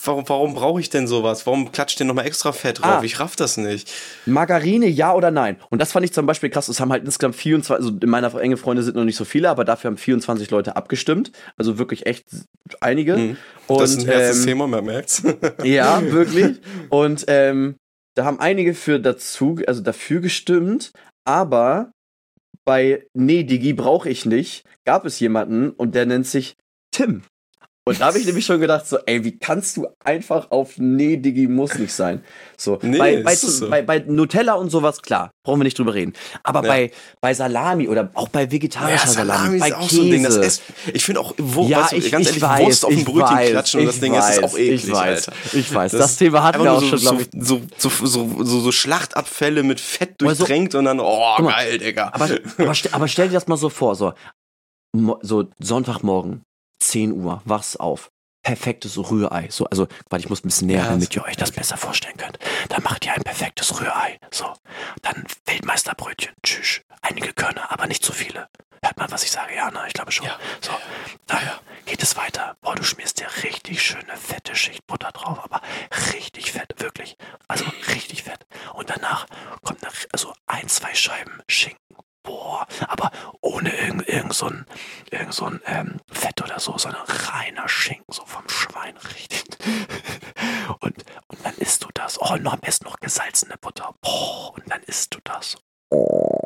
Warum, 0.05 0.29
warum 0.29 0.55
brauche 0.55 0.81
ich 0.81 0.91
denn 0.91 1.07
sowas? 1.07 1.47
Warum 1.47 1.71
klatscht 1.71 2.01
denn 2.01 2.09
nochmal 2.09 2.27
extra 2.27 2.53
Fett 2.53 2.81
drauf? 2.81 2.99
Ah, 3.01 3.05
ich 3.05 3.21
raff 3.21 3.37
das 3.37 3.57
nicht. 3.57 3.91
Margarine, 4.27 4.89
ja 4.89 5.15
oder 5.15 5.31
nein? 5.31 5.57
Und 5.71 5.81
das 5.81 5.93
fand 5.93 6.05
ich 6.05 6.13
zum 6.13 6.27
Beispiel 6.27 6.51
krass. 6.51 6.69
Es 6.69 6.81
haben 6.81 6.91
halt 6.91 7.05
insgesamt 7.05 7.37
24, 7.37 7.87
also 7.87 7.97
in 7.97 8.09
meiner 8.09 8.35
enge 8.35 8.57
Freunde 8.57 8.83
sind 8.83 8.97
noch 8.97 9.05
nicht 9.05 9.17
so 9.17 9.25
viele, 9.25 9.49
aber 9.51 9.65
dafür 9.65 9.91
haben 9.91 9.97
24 9.97 10.51
Leute 10.51 10.75
abgestimmt. 10.75 11.31
Also 11.57 11.79
wirklich 11.79 12.07
echt 12.07 12.27
einige. 12.81 13.17
Mhm. 13.17 13.37
Und, 13.69 13.81
das 13.81 13.93
ist 13.93 14.01
ein 14.01 14.07
herzes 14.07 14.41
ähm, 14.41 14.47
Thema, 14.47 14.67
man 14.67 14.85
merkt's. 14.85 15.23
ja, 15.63 16.03
wirklich. 16.03 16.61
Und 16.89 17.25
ähm, 17.29 17.77
da 18.17 18.25
haben 18.25 18.41
einige 18.41 18.75
für 18.75 18.99
dazu, 18.99 19.61
also 19.67 19.81
dafür 19.83 20.21
gestimmt, 20.21 20.93
aber 21.25 21.93
bei 22.65 23.07
Nee, 23.15 23.45
Digi 23.45 23.75
brauche 23.75 24.09
ich 24.09 24.27
nicht, 24.27 24.65
gab 24.85 25.05
es 25.05 25.21
jemanden 25.21 25.71
und 25.71 25.95
der 25.95 26.07
nennt 26.07 26.27
sich 26.27 26.57
Tim. 26.91 27.23
Und 27.89 28.01
da 28.01 28.07
habe 28.07 28.19
ich 28.19 28.27
nämlich 28.27 28.45
schon 28.45 28.61
gedacht, 28.61 28.85
so, 28.85 28.99
ey, 29.07 29.23
wie 29.23 29.39
kannst 29.39 29.77
du 29.77 29.87
einfach 30.03 30.51
auf 30.51 30.77
nee, 30.77 31.19
Digi 31.19 31.47
muss 31.47 31.79
nicht 31.79 31.93
sein. 31.93 32.21
So, 32.57 32.81
nee, 32.83 32.99
bei, 32.99 33.23
bei, 33.23 33.37
so. 33.37 33.71
bei, 33.71 33.81
bei, 33.81 34.01
Nutella 34.01 34.55
und 34.55 34.71
sowas, 34.71 35.03
klar, 35.03 35.31
brauchen 35.45 35.61
wir 35.61 35.65
nicht 35.65 35.79
drüber 35.79 35.95
reden. 35.95 36.13
Aber 36.43 36.65
ja. 36.65 36.69
bei, 36.69 36.91
bei 37.21 37.33
Salami 37.33 37.87
oder 37.87 38.11
auch 38.15 38.29
bei 38.29 38.51
vegetarischer 38.51 39.07
ja, 39.07 39.13
Salami, 39.13 39.61
Salami 39.61 39.61
bei 39.61 39.69
ist 39.69 39.75
auch 39.77 39.89
Käse. 39.89 39.95
so 39.95 40.03
ein 40.03 40.11
Ding. 40.11 40.23
Das 40.25 40.37
ist, 40.37 40.63
ich 40.93 41.05
finde 41.05 41.21
auch, 41.21 41.33
wo, 41.39 41.69
ja, 41.69 41.83
weißt 41.83 41.93
du, 41.93 41.97
ich, 41.99 42.11
ganz 42.11 42.23
ich 42.23 42.29
ehrlich, 42.29 42.43
weiß, 42.43 42.67
Wurst 42.67 42.85
auf 42.87 42.91
dem 42.91 43.05
Brötchen 43.05 43.37
weiß, 43.37 43.51
klatschen 43.51 43.81
und 43.81 43.87
das 43.87 44.01
Ding 44.01 44.13
weiß, 44.15 44.31
ist, 44.31 44.37
ist 44.37 44.43
auch 44.43 44.59
eklig, 44.59 44.85
ich 44.85 44.93
weiß, 44.93 45.29
Alter. 45.29 45.33
Ich 45.53 45.75
weiß, 45.75 45.93
das, 45.93 46.01
das 46.01 46.17
Thema 46.17 46.43
hatten 46.43 46.65
wir 46.65 46.73
auch 46.73 46.81
so, 46.81 46.99
schon, 46.99 46.99
so, 46.99 47.63
so, 47.79 47.89
so, 48.05 48.45
so, 48.45 48.61
so, 48.61 48.73
Schlachtabfälle 48.73 49.63
mit 49.63 49.79
Fett 49.79 50.21
durchtränkt 50.21 50.75
und 50.75 50.87
dann, 50.87 50.99
oh, 50.99 51.37
mal, 51.39 51.53
geil, 51.53 51.79
Digga. 51.79 52.11
Aber, 52.13 52.25
aber, 52.59 52.73
aber 52.91 53.07
stell 53.07 53.29
dir 53.29 53.35
das 53.35 53.47
mal 53.47 53.57
so 53.57 53.69
vor, 53.69 53.95
so, 53.95 54.13
so 55.23 55.45
Sonntagmorgen, 55.61 56.43
10 56.81 57.13
Uhr, 57.13 57.43
wachst 57.45 57.81
auf, 57.81 58.11
perfektes 58.47 58.97
Rührei. 58.97 59.49
So, 59.51 59.67
also, 59.67 59.89
warte, 60.09 60.25
ich 60.25 60.31
muss 60.31 60.45
ein 60.45 60.49
bisschen 60.49 60.69
näher, 60.69 60.85
ja, 60.85 60.91
damit 60.91 61.15
ihr 61.17 61.25
euch 61.25 61.37
das 61.37 61.51
besser 61.51 61.77
vorstellen 61.77 62.17
könnt. 62.17 62.39
Dann 62.69 62.83
macht 62.85 63.05
ihr 63.05 63.13
ein 63.13 63.23
perfektes 63.23 63.81
Rührei. 63.81 64.19
So, 64.31 64.53
dann 65.03 65.25
Weltmeisterbrötchen. 65.47 66.33
Tschüss. 66.45 66.83
Einige 67.03 67.33
Körner, 67.33 67.73
aber 67.73 67.87
nicht 67.87 68.05
zu 68.05 68.13
viele. 68.13 68.49
Hört 68.85 68.99
man, 68.99 69.11
was 69.11 69.25
ich 69.25 69.33
sage? 69.33 69.57
Ja, 69.57 69.71
ne? 69.73 69.83
Ich 69.89 69.95
glaube 69.95 70.13
schon. 70.13 70.27
Ja. 70.27 70.39
So, 70.61 70.71
dann 71.27 71.45
ja. 71.45 71.59
geht 71.87 72.03
es 72.05 72.17
weiter. 72.17 72.57
Boah, 72.61 72.77
du 72.77 72.85
schmierst 72.85 73.19
dir 73.19 73.27
richtig 73.43 73.83
schöne 73.83 74.17
fette 74.17 74.55
Schicht 74.55 74.87
Butter 74.87 75.11
drauf, 75.11 75.41
aber 75.43 75.61
richtig 76.13 76.53
fett, 76.53 76.73
wirklich. 76.79 77.17
Also 77.49 77.65
richtig 77.89 78.23
fett. 78.23 78.47
Und 78.75 78.91
danach 78.91 79.27
kommt 79.65 79.83
eine, 79.83 79.93
also 80.13 80.33
ein, 80.47 80.69
zwei 80.69 80.95
Scheiben 80.95 81.43
Schinken 81.49 81.81
boah, 82.27 82.67
aber 82.89 83.11
ohne 83.41 83.75
irgend, 83.75 84.07
irgend 84.09 84.35
so 84.35 84.51
irgend 85.11 85.33
so 85.33 85.51
ähm, 85.65 86.01
Fett 86.11 86.43
oder 86.43 86.61
so, 86.61 86.77
sondern 86.77 87.03
reiner 87.07 87.69
Schinken, 87.69 88.13
so 88.13 88.27
vom 88.27 88.47
Schwein, 88.49 88.97
richtig. 88.97 89.45
und, 90.81 91.05
und 91.29 91.45
dann 91.45 91.55
isst 91.55 91.85
du 91.85 91.89
das. 91.95 92.21
Oh, 92.21 92.37
noch 92.37 92.53
am 92.53 92.61
besten 92.61 92.85
noch 92.85 93.01
gesalzene 93.01 93.57
Butter. 93.59 93.95
Boah, 94.03 94.53
und 94.55 94.71
dann 94.71 94.83
isst 94.83 95.15
du 95.15 95.19
das. 95.25 95.57
Oh. 95.91 96.39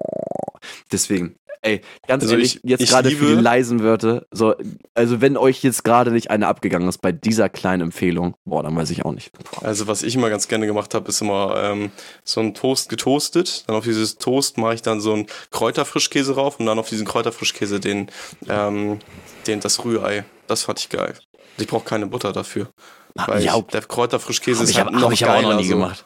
Deswegen, 0.92 1.36
ey, 1.62 1.80
ganz 2.06 2.22
also 2.22 2.34
ehrlich, 2.34 2.56
ich, 2.56 2.70
jetzt 2.70 2.88
gerade 2.88 3.10
für 3.10 3.36
die 3.36 3.42
leisen 3.42 3.82
Wörter, 3.82 4.26
so, 4.30 4.54
also 4.94 5.20
wenn 5.20 5.36
euch 5.36 5.62
jetzt 5.62 5.84
gerade 5.84 6.10
nicht 6.10 6.30
eine 6.30 6.46
abgegangen 6.48 6.88
ist 6.88 6.98
bei 6.98 7.12
dieser 7.12 7.48
kleinen 7.48 7.82
Empfehlung, 7.82 8.34
boah, 8.44 8.62
dann 8.62 8.76
weiß 8.76 8.90
ich 8.90 9.04
auch 9.04 9.12
nicht. 9.12 9.30
Also 9.62 9.86
was 9.86 10.02
ich 10.02 10.14
immer 10.14 10.30
ganz 10.30 10.48
gerne 10.48 10.66
gemacht 10.66 10.94
habe, 10.94 11.08
ist 11.08 11.20
immer 11.20 11.54
ähm, 11.62 11.90
so 12.24 12.40
ein 12.40 12.54
Toast 12.54 12.88
getoastet, 12.88 13.64
dann 13.66 13.76
auf 13.76 13.84
dieses 13.84 14.18
Toast 14.18 14.58
mache 14.58 14.74
ich 14.74 14.82
dann 14.82 15.00
so 15.00 15.12
einen 15.12 15.26
Kräuterfrischkäse 15.50 16.34
rauf 16.34 16.58
und 16.60 16.66
dann 16.66 16.78
auf 16.78 16.88
diesen 16.88 17.06
Kräuterfrischkäse 17.06 17.80
den, 17.80 18.10
ähm, 18.48 18.98
den 19.46 19.60
das 19.60 19.84
Rührei. 19.84 20.24
Das 20.46 20.62
fand 20.62 20.80
ich 20.80 20.88
geil. 20.88 21.14
Ich 21.58 21.66
brauche 21.66 21.84
keine 21.84 22.06
Butter 22.06 22.32
dafür. 22.32 22.68
Weil 23.14 23.42
ja, 23.42 23.56
ich, 23.56 23.64
der 23.64 23.82
Kräuterfrischkäse 23.82 24.64
ist 24.64 24.76
halt 24.76 24.92
noch 24.92 25.12
ich 25.12 25.20
geiler. 25.20 25.48
Auch 25.48 25.52
noch 25.52 25.60
nie 25.60 25.66
so. 25.66 25.74
gemacht. 25.74 26.04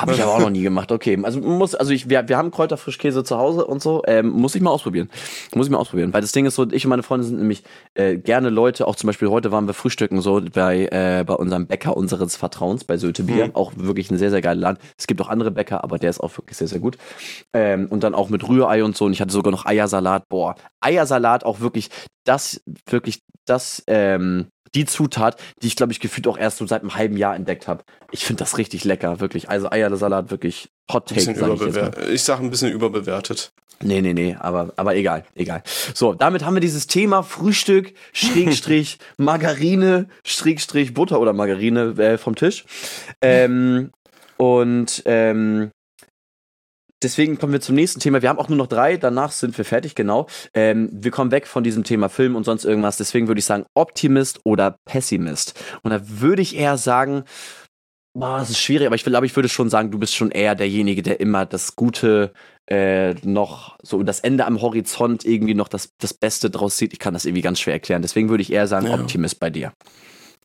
Habe 0.00 0.12
ich 0.12 0.22
aber 0.22 0.34
auch 0.34 0.40
noch 0.40 0.50
nie 0.50 0.62
gemacht. 0.62 0.92
Okay, 0.92 1.18
also 1.22 1.40
muss, 1.40 1.74
also 1.74 1.92
ich, 1.92 2.08
wir, 2.08 2.28
wir 2.28 2.36
haben 2.36 2.50
Kräuterfrischkäse 2.50 3.24
zu 3.24 3.38
Hause 3.38 3.64
und 3.64 3.82
so. 3.82 4.02
Ähm, 4.06 4.28
muss 4.28 4.54
ich 4.54 4.62
mal 4.62 4.70
ausprobieren. 4.70 5.10
Muss 5.54 5.66
ich 5.66 5.70
mal 5.70 5.78
ausprobieren. 5.78 6.12
Weil 6.12 6.20
das 6.20 6.32
Ding 6.32 6.46
ist 6.46 6.54
so, 6.54 6.68
ich 6.70 6.84
und 6.84 6.90
meine 6.90 7.02
Freunde 7.02 7.26
sind 7.26 7.38
nämlich 7.38 7.62
äh, 7.94 8.16
gerne 8.16 8.50
Leute, 8.50 8.86
auch 8.86 8.96
zum 8.96 9.06
Beispiel 9.08 9.28
heute 9.28 9.52
waren 9.52 9.66
wir 9.66 9.74
frühstücken 9.74 10.20
so 10.20 10.40
bei, 10.52 10.86
äh, 10.86 11.24
bei 11.26 11.34
unserem 11.34 11.66
Bäcker 11.66 11.96
unseres 11.96 12.36
Vertrauens, 12.36 12.84
bei 12.84 12.96
Sölte 12.96 13.22
Bier. 13.22 13.46
Mhm. 13.46 13.54
Auch 13.54 13.72
wirklich 13.76 14.10
ein 14.10 14.18
sehr, 14.18 14.30
sehr 14.30 14.42
geiler 14.42 14.60
Laden. 14.60 14.78
Es 14.98 15.06
gibt 15.06 15.20
auch 15.20 15.28
andere 15.28 15.50
Bäcker, 15.50 15.84
aber 15.84 15.98
der 15.98 16.10
ist 16.10 16.20
auch 16.20 16.36
wirklich 16.36 16.56
sehr, 16.56 16.68
sehr 16.68 16.80
gut. 16.80 16.98
Ähm, 17.52 17.86
und 17.88 18.02
dann 18.02 18.14
auch 18.14 18.28
mit 18.28 18.46
Rührei 18.48 18.84
und 18.84 18.96
so. 18.96 19.06
Und 19.06 19.12
ich 19.12 19.20
hatte 19.20 19.32
sogar 19.32 19.50
noch 19.50 19.66
Eiersalat. 19.66 20.28
Boah, 20.28 20.56
Eiersalat 20.80 21.44
auch 21.44 21.60
wirklich 21.60 21.90
das, 22.24 22.60
wirklich 22.86 23.20
das, 23.46 23.82
ähm, 23.86 24.48
die 24.76 24.84
Zutat, 24.84 25.40
die 25.62 25.66
ich 25.66 25.76
glaube 25.76 25.92
ich 25.92 26.00
gefühlt 26.00 26.28
auch 26.28 26.38
erst 26.38 26.58
so 26.58 26.66
seit 26.66 26.82
einem 26.82 26.94
halben 26.94 27.16
Jahr 27.16 27.34
entdeckt 27.34 27.66
habe. 27.66 27.82
Ich 28.12 28.24
finde 28.24 28.40
das 28.40 28.58
richtig 28.58 28.84
lecker, 28.84 29.20
wirklich. 29.20 29.48
Also 29.48 29.70
Eiersalat 29.70 30.30
wirklich 30.30 30.68
Hot 30.92 31.08
Take. 31.08 31.22
Sag 31.22 31.98
ich, 32.00 32.12
ich 32.12 32.22
sage 32.22 32.44
ein 32.44 32.50
bisschen 32.50 32.70
überbewertet. 32.70 33.52
Nee, 33.82 34.00
nee, 34.00 34.14
nee, 34.14 34.36
aber, 34.38 34.72
aber 34.76 34.96
egal, 34.96 35.24
egal. 35.34 35.62
So, 35.92 36.14
damit 36.14 36.44
haben 36.44 36.54
wir 36.54 36.60
dieses 36.60 36.86
Thema 36.86 37.22
Frühstück, 37.22 37.92
Schrägstrich, 38.12 38.98
Margarine, 39.18 40.08
Schrägstrich, 40.24 40.94
Butter 40.94 41.20
oder 41.20 41.34
Margarine 41.34 41.94
äh, 41.98 42.16
vom 42.16 42.36
Tisch. 42.36 42.64
Ähm, 43.20 43.90
und 44.38 45.02
ähm, 45.04 45.72
deswegen 47.02 47.38
kommen 47.38 47.52
wir 47.52 47.60
zum 47.60 47.74
nächsten 47.74 48.00
Thema. 48.00 48.22
Wir 48.22 48.28
haben 48.28 48.38
auch 48.38 48.48
nur 48.48 48.58
noch 48.58 48.66
drei, 48.66 48.96
danach 48.96 49.32
sind 49.32 49.56
wir 49.56 49.64
fertig, 49.64 49.94
genau. 49.94 50.26
Ähm, 50.54 50.88
wir 50.92 51.10
kommen 51.10 51.30
weg 51.30 51.46
von 51.46 51.64
diesem 51.64 51.84
Thema 51.84 52.08
Film 52.08 52.36
und 52.36 52.44
sonst 52.44 52.64
irgendwas. 52.64 52.96
Deswegen 52.96 53.28
würde 53.28 53.38
ich 53.38 53.44
sagen, 53.44 53.64
Optimist 53.74 54.40
oder 54.44 54.78
Pessimist. 54.84 55.60
Und 55.82 55.90
da 55.90 56.00
würde 56.02 56.42
ich 56.42 56.56
eher 56.56 56.78
sagen, 56.78 57.24
boah, 58.14 58.38
das 58.38 58.50
ist 58.50 58.60
schwierig, 58.60 58.86
aber 58.86 58.96
ich 58.96 59.04
glaube, 59.04 59.26
ich 59.26 59.36
würde 59.36 59.48
schon 59.48 59.68
sagen, 59.68 59.90
du 59.90 59.98
bist 59.98 60.14
schon 60.14 60.30
eher 60.30 60.54
derjenige, 60.54 61.02
der 61.02 61.20
immer 61.20 61.44
das 61.44 61.76
Gute 61.76 62.32
äh, 62.68 63.14
noch 63.22 63.76
so 63.82 64.02
das 64.02 64.20
Ende 64.20 64.46
am 64.46 64.60
Horizont 64.60 65.24
irgendwie 65.24 65.54
noch 65.54 65.68
das, 65.68 65.90
das 65.98 66.14
Beste 66.14 66.50
draus 66.50 66.78
sieht. 66.78 66.92
Ich 66.92 66.98
kann 66.98 67.14
das 67.14 67.24
irgendwie 67.24 67.42
ganz 67.42 67.60
schwer 67.60 67.74
erklären. 67.74 68.02
Deswegen 68.02 68.28
würde 68.28 68.42
ich 68.42 68.52
eher 68.52 68.66
sagen, 68.66 68.86
ja. 68.86 68.94
Optimist 68.94 69.38
bei 69.38 69.50
dir. 69.50 69.72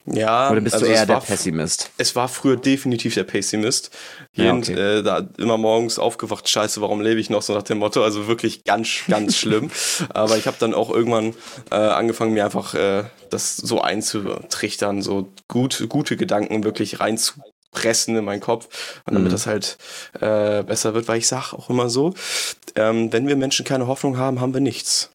Ja, 0.05 0.49
oder 0.49 0.61
bist 0.61 0.75
also 0.75 0.85
du 0.85 0.91
eher 0.91 1.05
der 1.05 1.19
Pessimist? 1.19 1.91
Es 1.97 2.15
war 2.15 2.27
früher 2.27 2.57
definitiv 2.57 3.13
der 3.13 3.23
Pessimist. 3.23 3.91
Ja, 4.33 4.53
okay. 4.53 4.73
äh, 4.73 5.03
da 5.03 5.27
immer 5.37 5.57
morgens 5.57 5.99
aufgewacht, 5.99 6.49
scheiße, 6.49 6.81
warum 6.81 7.01
lebe 7.01 7.19
ich 7.19 7.29
noch 7.29 7.41
so 7.41 7.53
nach 7.53 7.63
dem 7.63 7.77
Motto? 7.77 8.03
Also 8.03 8.27
wirklich 8.27 8.63
ganz, 8.63 8.89
ganz 9.07 9.37
schlimm. 9.37 9.69
Aber 10.09 10.37
ich 10.37 10.47
habe 10.47 10.57
dann 10.59 10.73
auch 10.73 10.89
irgendwann 10.89 11.35
äh, 11.69 11.75
angefangen, 11.75 12.33
mir 12.33 12.45
einfach 12.45 12.73
äh, 12.73 13.03
das 13.29 13.57
so 13.57 13.81
einzutrichtern, 13.81 15.01
so 15.01 15.31
gut, 15.47 15.85
gute 15.87 16.17
Gedanken 16.17 16.63
wirklich 16.63 16.99
reinzupressen 16.99 18.15
in 18.15 18.25
meinen 18.25 18.41
Kopf, 18.41 19.01
damit 19.05 19.25
mhm. 19.25 19.29
das 19.29 19.45
halt 19.45 19.77
äh, 20.19 20.63
besser 20.63 20.93
wird, 20.93 21.07
weil 21.07 21.19
ich 21.19 21.27
sage 21.27 21.53
auch 21.53 21.69
immer 21.69 21.89
so, 21.89 22.13
ähm, 22.75 23.13
wenn 23.13 23.27
wir 23.27 23.35
Menschen 23.35 23.65
keine 23.65 23.87
Hoffnung 23.87 24.17
haben, 24.17 24.41
haben 24.41 24.53
wir 24.53 24.61
nichts. 24.61 25.11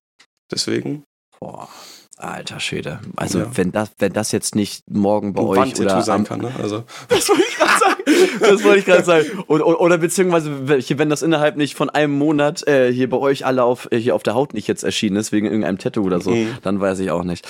Deswegen. 0.50 1.02
Boah. 1.40 1.68
Alter 2.18 2.60
Schwede. 2.60 3.00
Also 3.14 3.40
ja. 3.40 3.50
wenn 3.54 3.72
das, 3.72 3.90
wenn 3.98 4.14
das 4.14 4.32
jetzt 4.32 4.54
nicht 4.54 4.90
morgen 4.90 5.34
bei 5.34 5.42
Und 5.42 5.58
euch 5.58 5.78
oder 5.78 6.00
sein 6.00 6.24
kann, 6.24 6.40
ne? 6.40 6.52
Also. 6.60 6.84
Das 7.08 7.28
wollte 7.28 7.42
ich 7.46 7.56
gerade 7.56 7.78
sagen. 7.78 8.02
Das 8.40 8.64
wollte 8.64 8.78
ich 8.78 8.84
gerade 8.86 9.04
sagen. 9.04 9.44
Oder, 9.48 9.80
oder 9.80 9.98
beziehungsweise 9.98 10.66
wenn 10.66 11.10
das 11.10 11.20
innerhalb 11.20 11.56
nicht 11.56 11.74
von 11.74 11.90
einem 11.90 12.16
Monat 12.16 12.66
äh, 12.66 12.90
hier 12.90 13.10
bei 13.10 13.18
euch 13.18 13.44
alle 13.44 13.64
auf 13.64 13.88
äh, 13.92 13.98
hier 13.98 14.14
auf 14.14 14.22
der 14.22 14.34
Haut 14.34 14.54
nicht 14.54 14.66
jetzt 14.66 14.82
erschienen 14.82 15.16
ist 15.16 15.30
wegen 15.32 15.46
irgendeinem 15.46 15.78
Tattoo 15.78 16.04
oder 16.04 16.20
so, 16.20 16.30
mhm. 16.30 16.56
dann 16.62 16.80
weiß 16.80 17.00
ich 17.00 17.10
auch 17.10 17.24
nicht. 17.24 17.46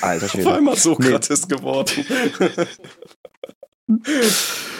Alter 0.00 0.28
Schwede. 0.28 0.48
Auf 0.48 0.56
einmal 0.56 0.76
so 0.76 0.96
gratis 0.96 1.46
nee. 1.48 1.56
geworden. 1.56 2.04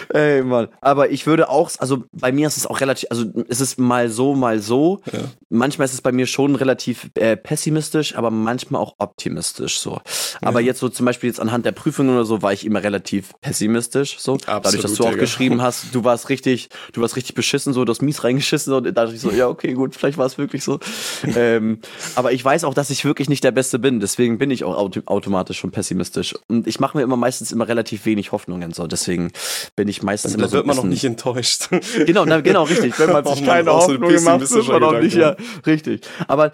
Ey, 0.13 0.43
Mann. 0.43 0.67
Aber 0.81 1.09
ich 1.09 1.25
würde 1.25 1.49
auch, 1.49 1.71
also 1.79 2.03
bei 2.11 2.31
mir 2.31 2.47
ist 2.47 2.57
es 2.57 2.67
auch 2.67 2.81
relativ, 2.81 3.09
also 3.09 3.25
es 3.47 3.61
ist 3.61 3.79
mal 3.79 4.09
so, 4.09 4.35
mal 4.35 4.59
so. 4.59 5.01
Ja. 5.11 5.19
Manchmal 5.49 5.85
ist 5.85 5.93
es 5.93 6.01
bei 6.01 6.11
mir 6.11 6.27
schon 6.27 6.55
relativ 6.55 7.09
äh, 7.15 7.35
pessimistisch, 7.37 8.15
aber 8.15 8.31
manchmal 8.31 8.81
auch 8.81 8.95
optimistisch 8.97 9.79
so. 9.79 9.99
Aber 10.41 10.59
ja. 10.59 10.67
jetzt 10.67 10.79
so 10.79 10.89
zum 10.89 11.05
Beispiel 11.05 11.29
jetzt 11.29 11.39
anhand 11.39 11.65
der 11.65 11.71
Prüfungen 11.71 12.11
oder 12.11 12.25
so 12.25 12.41
war 12.41 12.53
ich 12.53 12.65
immer 12.65 12.83
relativ 12.83 13.31
pessimistisch 13.41 14.19
so. 14.19 14.33
Absolut, 14.33 14.65
Dadurch, 14.65 14.81
dass 14.81 14.93
du 14.95 15.03
auch 15.03 15.09
Digga. 15.09 15.21
geschrieben 15.21 15.61
hast, 15.61 15.93
du 15.93 16.03
warst 16.03 16.29
richtig, 16.29 16.69
du 16.93 17.01
warst 17.01 17.15
richtig 17.15 17.35
beschissen 17.35 17.73
so, 17.73 17.85
du 17.85 17.91
hast 17.91 18.01
mies 18.01 18.23
reingeschissen 18.23 18.73
und 18.73 18.85
da 18.85 18.91
dachte 18.91 19.15
ich 19.15 19.21
so, 19.21 19.31
ja 19.31 19.47
okay, 19.47 19.73
gut, 19.73 19.95
vielleicht 19.95 20.17
war 20.17 20.25
es 20.25 20.37
wirklich 20.37 20.63
so. 20.63 20.79
ähm, 21.35 21.79
aber 22.15 22.31
ich 22.31 22.43
weiß 22.43 22.63
auch, 22.63 22.73
dass 22.73 22.89
ich 22.89 23.05
wirklich 23.05 23.29
nicht 23.29 23.43
der 23.43 23.51
Beste 23.51 23.79
bin, 23.79 23.99
deswegen 23.99 24.37
bin 24.37 24.51
ich 24.51 24.63
auch 24.63 24.75
auto 24.75 25.01
automatisch 25.05 25.59
schon 25.59 25.71
pessimistisch. 25.71 26.35
Und 26.47 26.67
ich 26.67 26.79
mache 26.79 26.97
mir 26.97 27.03
immer 27.03 27.17
meistens 27.17 27.51
immer 27.51 27.67
relativ 27.67 28.05
wenig 28.05 28.31
Hoffnungen 28.31 28.73
so. 28.73 28.87
Deswegen 28.87 29.31
bin 29.75 29.87
ich 29.87 30.00
meistens 30.03 30.35
immer 30.35 30.47
so. 30.47 30.51
Da 30.51 30.57
wird 30.57 30.67
man 30.67 30.75
noch 30.75 30.83
nicht 30.83 31.03
enttäuscht. 31.03 31.69
Genau, 32.05 32.25
na, 32.25 32.41
genau, 32.41 32.63
richtig. 32.63 32.97
Wenn 32.99 33.11
man 33.11 33.25
sich 33.35 33.45
keine 33.45 33.71
Hoffnung 33.71 34.23
macht, 34.23 34.41
ist 34.41 34.67
man 34.67 34.83
auch 34.83 34.99
nicht, 34.99 35.15
ja, 35.15 35.35
richtig. 35.65 36.01
Aber 36.27 36.51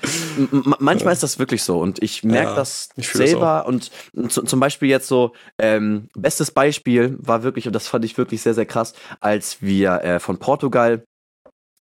manchmal 0.80 1.14
ist 1.14 1.24
das 1.24 1.40
wirklich 1.40 1.64
so 1.64 1.80
und 1.80 2.02
ich 2.02 2.24
merke 2.24 2.52
ja, 2.52 2.56
das 2.56 2.90
selber 2.96 3.66
und 3.66 3.92
zum 4.22 4.60
Beispiel 4.60 4.90
jetzt 4.90 5.08
so, 5.08 5.34
ähm, 5.58 6.10
bestes 6.16 6.52
Beispiel 6.52 7.18
war 7.20 7.44
wirklich, 7.44 7.68
und 7.68 7.74
das 7.74 7.88
fand 7.88 8.06
ich 8.06 8.18
wirklich 8.18 8.42
sehr, 8.42 8.54
sehr 8.54 8.66
krass, 8.66 8.94
als 9.20 9.58
wir 9.62 10.02
äh, 10.04 10.20
von 10.20 10.38
Portugal 10.38 11.04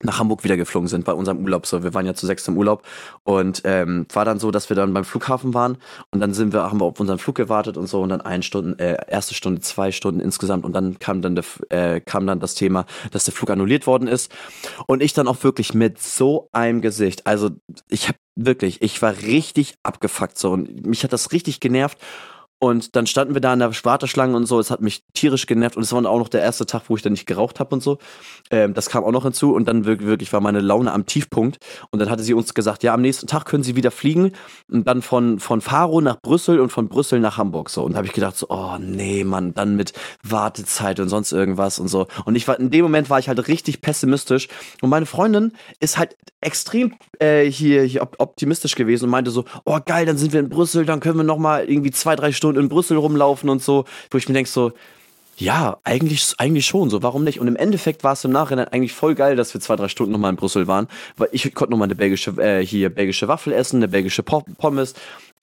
nach 0.02 0.18
Hamburg 0.18 0.44
wieder 0.44 0.56
geflogen 0.56 0.88
sind 0.88 1.04
bei 1.04 1.12
unserem 1.12 1.38
Urlaub. 1.42 1.66
So, 1.66 1.82
wir 1.82 1.94
waren 1.94 2.06
ja 2.06 2.14
zu 2.14 2.26
sechs 2.26 2.46
im 2.48 2.56
Urlaub 2.56 2.82
und 3.22 3.62
ähm, 3.64 4.06
war 4.12 4.24
dann 4.24 4.38
so, 4.38 4.50
dass 4.50 4.68
wir 4.68 4.76
dann 4.76 4.92
beim 4.92 5.04
Flughafen 5.04 5.54
waren 5.54 5.78
und 6.10 6.20
dann 6.20 6.34
sind 6.34 6.52
wir, 6.52 6.62
haben 6.62 6.80
wir 6.80 6.84
auf 6.84 7.00
unseren 7.00 7.18
Flug 7.18 7.36
gewartet 7.36 7.76
und 7.76 7.86
so 7.86 8.02
und 8.02 8.08
dann 8.08 8.20
eine 8.20 8.42
Stunde, 8.42 8.78
äh, 8.78 8.96
erste 9.08 9.34
Stunde, 9.34 9.60
zwei 9.60 9.92
Stunden 9.92 10.20
insgesamt 10.20 10.64
und 10.64 10.72
dann 10.72 10.98
kam 10.98 11.22
dann 11.22 11.34
der, 11.34 11.44
äh, 11.70 12.00
kam 12.00 12.26
dann 12.26 12.40
das 12.40 12.54
Thema, 12.54 12.86
dass 13.12 13.24
der 13.24 13.34
Flug 13.34 13.50
annulliert 13.50 13.86
worden 13.86 14.08
ist 14.08 14.32
und 14.86 15.02
ich 15.02 15.12
dann 15.14 15.28
auch 15.28 15.42
wirklich 15.44 15.74
mit 15.74 16.00
so 16.00 16.48
einem 16.52 16.80
Gesicht, 16.80 17.26
also 17.26 17.50
ich 17.88 18.08
habe 18.08 18.18
wirklich, 18.36 18.82
ich 18.82 19.00
war 19.00 19.16
richtig 19.22 19.76
abgefuckt 19.82 20.36
so 20.38 20.50
und 20.50 20.86
mich 20.86 21.04
hat 21.04 21.12
das 21.12 21.32
richtig 21.32 21.60
genervt 21.60 21.98
und 22.64 22.96
dann 22.96 23.06
standen 23.06 23.34
wir 23.34 23.42
da 23.42 23.52
in 23.52 23.58
der 23.58 23.70
Warteschlange 23.84 24.34
und 24.34 24.46
so. 24.46 24.58
Es 24.58 24.70
hat 24.70 24.80
mich 24.80 25.02
tierisch 25.12 25.44
genervt. 25.44 25.76
Und 25.76 25.82
es 25.82 25.92
war 25.92 26.02
auch 26.06 26.18
noch 26.18 26.28
der 26.28 26.40
erste 26.40 26.64
Tag, 26.64 26.84
wo 26.88 26.96
ich 26.96 27.02
dann 27.02 27.12
nicht 27.12 27.26
geraucht 27.26 27.60
habe 27.60 27.74
und 27.74 27.82
so. 27.82 27.98
Ähm, 28.50 28.72
das 28.72 28.88
kam 28.88 29.04
auch 29.04 29.12
noch 29.12 29.24
hinzu. 29.24 29.52
Und 29.54 29.68
dann 29.68 29.84
wirklich, 29.84 30.08
wirklich 30.08 30.32
war 30.32 30.40
meine 30.40 30.60
Laune 30.60 30.90
am 30.90 31.04
Tiefpunkt. 31.04 31.58
Und 31.90 31.98
dann 31.98 32.08
hatte 32.08 32.22
sie 32.22 32.32
uns 32.32 32.54
gesagt, 32.54 32.82
ja, 32.82 32.94
am 32.94 33.02
nächsten 33.02 33.26
Tag 33.26 33.44
können 33.44 33.62
sie 33.62 33.76
wieder 33.76 33.90
fliegen. 33.90 34.32
Und 34.72 34.88
dann 34.88 35.02
von, 35.02 35.40
von 35.40 35.60
Faro 35.60 36.00
nach 36.00 36.16
Brüssel 36.22 36.58
und 36.58 36.70
von 36.70 36.88
Brüssel 36.88 37.20
nach 37.20 37.36
Hamburg. 37.36 37.68
So. 37.68 37.84
Und 37.84 37.96
habe 37.96 38.06
ich 38.06 38.14
gedacht, 38.14 38.38
so, 38.38 38.46
oh 38.48 38.78
nee, 38.80 39.24
Mann, 39.24 39.52
dann 39.52 39.76
mit 39.76 39.92
Wartezeit 40.22 41.00
und 41.00 41.10
sonst 41.10 41.32
irgendwas 41.32 41.78
und 41.78 41.88
so. 41.88 42.06
Und 42.24 42.34
ich 42.34 42.48
war, 42.48 42.58
in 42.58 42.70
dem 42.70 42.84
Moment 42.84 43.10
war 43.10 43.18
ich 43.18 43.28
halt 43.28 43.46
richtig 43.46 43.82
pessimistisch. 43.82 44.48
Und 44.80 44.88
meine 44.88 45.04
Freundin 45.04 45.52
ist 45.80 45.98
halt 45.98 46.16
extrem 46.40 46.94
äh, 47.18 47.44
hier, 47.44 47.82
hier 47.82 48.08
optimistisch 48.18 48.74
gewesen 48.74 49.04
und 49.04 49.10
meinte 49.10 49.30
so, 49.30 49.44
oh 49.66 49.80
geil, 49.84 50.06
dann 50.06 50.16
sind 50.16 50.32
wir 50.32 50.40
in 50.40 50.48
Brüssel, 50.48 50.86
dann 50.86 51.00
können 51.00 51.18
wir 51.18 51.24
nochmal 51.24 51.68
irgendwie 51.68 51.90
zwei, 51.90 52.16
drei 52.16 52.32
Stunden 52.32 52.53
in 52.56 52.68
Brüssel 52.68 52.96
rumlaufen 52.96 53.48
und 53.48 53.62
so, 53.62 53.84
wo 54.10 54.18
ich 54.18 54.28
mir 54.28 54.34
denke 54.34 54.50
so, 54.50 54.72
ja, 55.36 55.78
eigentlich, 55.84 56.34
eigentlich 56.38 56.66
schon, 56.66 56.90
so, 56.90 57.02
warum 57.02 57.24
nicht? 57.24 57.40
Und 57.40 57.48
im 57.48 57.56
Endeffekt 57.56 58.04
war 58.04 58.12
es 58.12 58.24
im 58.24 58.30
Nachhinein 58.30 58.68
eigentlich 58.68 58.92
voll 58.92 59.14
geil, 59.14 59.36
dass 59.36 59.52
wir 59.52 59.60
zwei, 59.60 59.76
drei 59.76 59.88
Stunden 59.88 60.12
nochmal 60.12 60.30
in 60.30 60.36
Brüssel 60.36 60.66
waren, 60.66 60.86
weil 61.16 61.28
ich 61.32 61.52
konnte 61.54 61.72
nochmal 61.72 61.86
eine 61.86 61.96
belgische, 61.96 62.30
äh, 62.40 62.64
hier, 62.64 62.90
belgische 62.90 63.28
Waffel 63.28 63.52
essen, 63.52 63.76
eine 63.76 63.88
belgische 63.88 64.22
Pommes. 64.22 64.94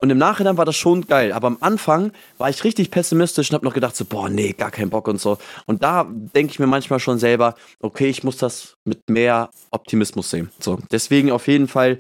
Und 0.02 0.10
im 0.10 0.18
Nachhinein 0.18 0.58
war 0.58 0.66
das 0.66 0.76
schon 0.78 1.06
geil. 1.06 1.32
Aber 1.32 1.46
am 1.46 1.58
Anfang 1.60 2.12
war 2.40 2.50
ich 2.50 2.64
richtig 2.64 2.90
pessimistisch 2.90 3.52
und 3.52 3.56
habe 3.56 3.66
noch 3.66 3.76
gedacht 3.76 3.96
so, 3.96 4.04
boah, 4.04 4.30
nee, 4.30 4.54
gar 4.54 4.72
keinen 4.72 4.90
Bock 4.90 5.08
und 5.08 5.22
so. 5.22 5.38
Und 5.68 5.84
da 5.84 6.08
denke 6.10 6.52
ich 6.52 6.60
mir 6.60 6.66
manchmal 6.66 7.00
schon 7.00 7.20
selber, 7.20 7.54
okay, 7.82 8.08
ich 8.08 8.24
muss 8.24 8.38
das 8.38 8.78
mit 8.84 9.08
mehr 9.10 9.52
Optimismus 9.70 10.32
sehen. 10.32 10.50
So, 10.60 10.80
deswegen 10.92 11.32
auf 11.32 11.48
jeden 11.48 11.68
Fall 11.68 12.00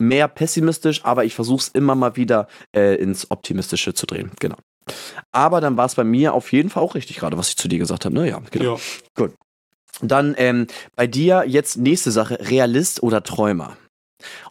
mehr 0.00 0.28
pessimistisch, 0.28 1.04
aber 1.04 1.24
ich 1.24 1.34
versuche 1.34 1.60
es 1.62 1.68
immer 1.68 1.94
mal 1.94 2.16
wieder 2.16 2.48
äh, 2.74 2.96
ins 2.96 3.30
Optimistische 3.30 3.94
zu 3.94 4.06
drehen. 4.06 4.30
Genau. 4.40 4.56
Aber 5.32 5.60
dann 5.60 5.76
war 5.76 5.86
es 5.86 5.94
bei 5.94 6.04
mir 6.04 6.34
auf 6.34 6.52
jeden 6.52 6.70
Fall 6.70 6.82
auch 6.82 6.94
richtig 6.94 7.16
gerade, 7.16 7.36
was 7.36 7.48
ich 7.48 7.56
zu 7.56 7.68
dir 7.68 7.78
gesagt 7.78 8.04
habe. 8.04 8.14
Ne? 8.14 8.28
Ja, 8.28 8.40
genau. 8.50 8.76
Ja. 8.76 8.80
Gut. 9.14 9.32
Dann 10.02 10.34
ähm, 10.38 10.66
bei 10.94 11.06
dir 11.06 11.44
jetzt 11.46 11.76
nächste 11.78 12.10
Sache, 12.10 12.38
Realist 12.40 13.02
oder 13.02 13.22
Träumer? 13.22 13.76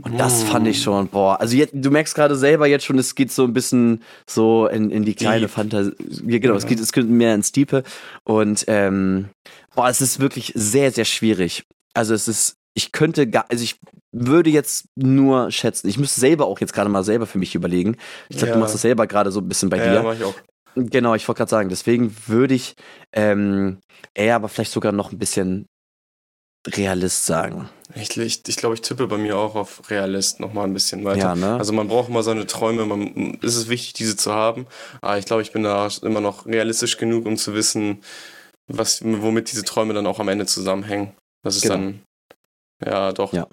Und 0.01 0.19
das 0.19 0.43
fand 0.43 0.67
ich 0.67 0.81
schon, 0.81 1.07
boah, 1.07 1.39
also 1.39 1.55
jetzt, 1.55 1.73
du 1.73 1.89
merkst 1.89 2.13
gerade 2.13 2.35
selber 2.35 2.67
jetzt 2.67 2.85
schon, 2.85 2.99
es 2.99 3.15
geht 3.15 3.31
so 3.31 3.43
ein 3.43 3.53
bisschen 3.53 4.03
so 4.29 4.67
in, 4.67 4.91
in 4.91 5.03
die 5.03 5.15
kleine 5.15 5.47
Fantasie, 5.47 5.91
ja, 6.27 6.37
genau, 6.37 6.53
ja. 6.53 6.59
es 6.59 6.67
geht, 6.67 6.79
es 6.79 6.93
geht 6.93 7.07
mehr 7.07 7.33
ins 7.33 7.51
Diepe 7.51 7.83
und 8.23 8.65
ähm, 8.67 9.29
boah, 9.75 9.89
es 9.89 10.01
ist 10.01 10.19
wirklich 10.19 10.51
sehr, 10.55 10.91
sehr 10.91 11.05
schwierig. 11.05 11.63
Also 11.95 12.13
es 12.13 12.27
ist, 12.27 12.57
ich 12.75 12.91
könnte 12.91 13.27
gar, 13.27 13.45
also 13.49 13.63
ich 13.63 13.79
würde 14.11 14.49
jetzt 14.49 14.87
nur 14.95 15.49
schätzen. 15.49 15.87
Ich 15.87 15.97
müsste 15.97 16.19
selber 16.19 16.45
auch 16.45 16.59
jetzt 16.59 16.73
gerade 16.73 16.89
mal 16.89 17.03
selber 17.03 17.25
für 17.25 17.37
mich 17.39 17.55
überlegen. 17.55 17.97
Ich 18.29 18.37
glaube, 18.37 18.49
ja. 18.49 18.53
du 18.53 18.59
machst 18.59 18.75
das 18.75 18.81
selber 18.81 19.07
gerade 19.07 19.31
so 19.31 19.39
ein 19.39 19.47
bisschen 19.47 19.69
bei 19.69 19.77
ja, 19.77 19.85
dir. 19.85 19.93
Ja, 19.93 20.03
mach 20.03 20.13
ich 20.13 20.23
auch. 20.23 20.35
Genau, 20.75 21.15
ich 21.15 21.27
wollte 21.27 21.39
gerade 21.39 21.49
sagen, 21.49 21.69
deswegen 21.69 22.15
würde 22.27 22.53
ich 22.53 22.75
ähm, 23.13 23.79
eher 24.13 24.35
aber 24.35 24.49
vielleicht 24.49 24.73
sogar 24.73 24.91
noch 24.91 25.13
ein 25.13 25.17
bisschen 25.17 25.67
Realist 26.67 27.25
sagen. 27.25 27.69
Ich, 27.93 28.17
ich, 28.17 28.45
ich 28.45 28.57
glaube, 28.57 28.75
ich 28.75 28.81
tippe 28.81 29.07
bei 29.07 29.17
mir 29.17 29.37
auch 29.37 29.55
auf 29.55 29.89
Realist 29.89 30.41
noch 30.41 30.51
mal 30.51 30.63
ein 30.63 30.73
bisschen 30.73 31.05
weiter. 31.05 31.19
Ja, 31.19 31.35
ne? 31.35 31.55
Also 31.55 31.71
man 31.71 31.87
braucht 31.87 32.09
immer 32.09 32.23
seine 32.23 32.45
Träume, 32.45 32.85
man, 32.85 33.35
ist 33.35 33.55
es 33.55 33.69
wichtig, 33.69 33.93
diese 33.93 34.17
zu 34.17 34.33
haben. 34.33 34.67
Aber 35.01 35.17
ich 35.17 35.25
glaube, 35.25 35.43
ich 35.43 35.53
bin 35.53 35.63
da 35.63 35.87
immer 36.01 36.21
noch 36.21 36.45
realistisch 36.45 36.97
genug, 36.97 37.25
um 37.25 37.37
zu 37.37 37.53
wissen, 37.53 38.01
was, 38.67 39.01
womit 39.03 39.51
diese 39.51 39.63
Träume 39.63 39.93
dann 39.93 40.07
auch 40.07 40.19
am 40.19 40.27
Ende 40.27 40.45
zusammenhängen. 40.45 41.13
Das 41.43 41.55
ist 41.55 41.61
genau. 41.61 41.75
dann, 41.75 42.01
ja, 42.83 43.11
doch. 43.11 43.33
Ja. 43.33 43.47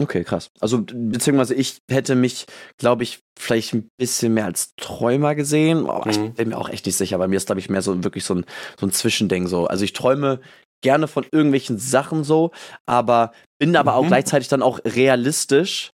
Okay, 0.00 0.24
krass. 0.24 0.50
Also, 0.60 0.82
beziehungsweise 0.82 1.54
ich 1.54 1.78
hätte 1.88 2.16
mich, 2.16 2.46
glaube 2.78 3.04
ich, 3.04 3.20
vielleicht 3.38 3.74
ein 3.74 3.88
bisschen 3.96 4.34
mehr 4.34 4.46
als 4.46 4.74
Träumer 4.76 5.36
gesehen. 5.36 5.88
Oh, 5.88 6.02
ich 6.08 6.18
mhm. 6.18 6.34
bin 6.34 6.48
mir 6.48 6.58
auch 6.58 6.68
echt 6.68 6.86
nicht 6.86 6.96
sicher. 6.96 7.18
Bei 7.18 7.28
mir 7.28 7.36
ist, 7.36 7.46
glaube 7.46 7.60
ich, 7.60 7.70
mehr 7.70 7.82
so 7.82 8.02
wirklich 8.02 8.24
so 8.24 8.34
ein, 8.34 8.44
so 8.78 8.86
ein 8.86 8.92
Zwischending 8.92 9.46
so. 9.46 9.66
Also 9.66 9.84
ich 9.84 9.92
träume 9.92 10.40
gerne 10.82 11.06
von 11.06 11.24
irgendwelchen 11.30 11.78
Sachen 11.78 12.24
so, 12.24 12.50
aber 12.86 13.32
bin 13.58 13.76
aber 13.76 13.92
mhm. 13.92 13.98
auch 13.98 14.06
gleichzeitig 14.08 14.48
dann 14.48 14.62
auch 14.62 14.80
realistisch, 14.84 15.90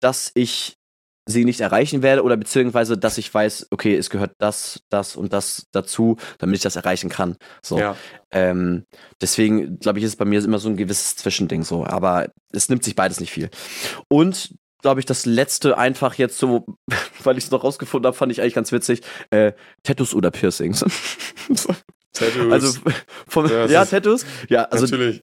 dass 0.00 0.30
ich 0.34 0.76
sie 1.26 1.44
nicht 1.44 1.60
erreichen 1.60 2.02
werde 2.02 2.22
oder 2.22 2.36
beziehungsweise, 2.36 2.96
dass 2.96 3.18
ich 3.18 3.32
weiß, 3.32 3.68
okay, 3.70 3.96
es 3.96 4.10
gehört 4.10 4.32
das, 4.38 4.80
das 4.88 5.16
und 5.16 5.32
das 5.32 5.66
dazu, 5.72 6.16
damit 6.38 6.56
ich 6.56 6.62
das 6.62 6.76
erreichen 6.76 7.10
kann. 7.10 7.36
So. 7.62 7.78
Ja. 7.78 7.96
Ähm, 8.30 8.84
deswegen, 9.20 9.78
glaube 9.80 9.98
ich, 9.98 10.04
ist 10.04 10.12
es 10.12 10.16
bei 10.16 10.24
mir 10.24 10.42
immer 10.42 10.58
so 10.58 10.68
ein 10.68 10.76
gewisses 10.76 11.16
Zwischending 11.16 11.64
so, 11.64 11.84
aber 11.84 12.28
es 12.52 12.68
nimmt 12.68 12.84
sich 12.84 12.94
beides 12.94 13.18
nicht 13.18 13.32
viel. 13.32 13.50
Und 14.08 14.54
glaube 14.82 15.00
ich, 15.00 15.06
das 15.06 15.26
letzte 15.26 15.76
einfach 15.76 16.14
jetzt 16.14 16.38
so, 16.38 16.64
weil 17.24 17.36
ich 17.36 17.44
es 17.44 17.50
noch 17.50 17.64
rausgefunden 17.64 18.06
habe, 18.06 18.16
fand 18.16 18.30
ich 18.30 18.40
eigentlich 18.40 18.54
ganz 18.54 18.70
witzig, 18.70 19.02
äh, 19.30 19.52
Tattoos 19.82 20.14
oder 20.14 20.30
Piercings. 20.30 20.84
Tattoos. 22.12 22.52
Also 22.52 22.80
vom, 23.26 23.46
ja, 23.48 23.66
ja 23.66 23.84
Tattoos. 23.84 24.24
Ja, 24.48 24.62
also 24.64 24.84
natürlich. 24.84 25.22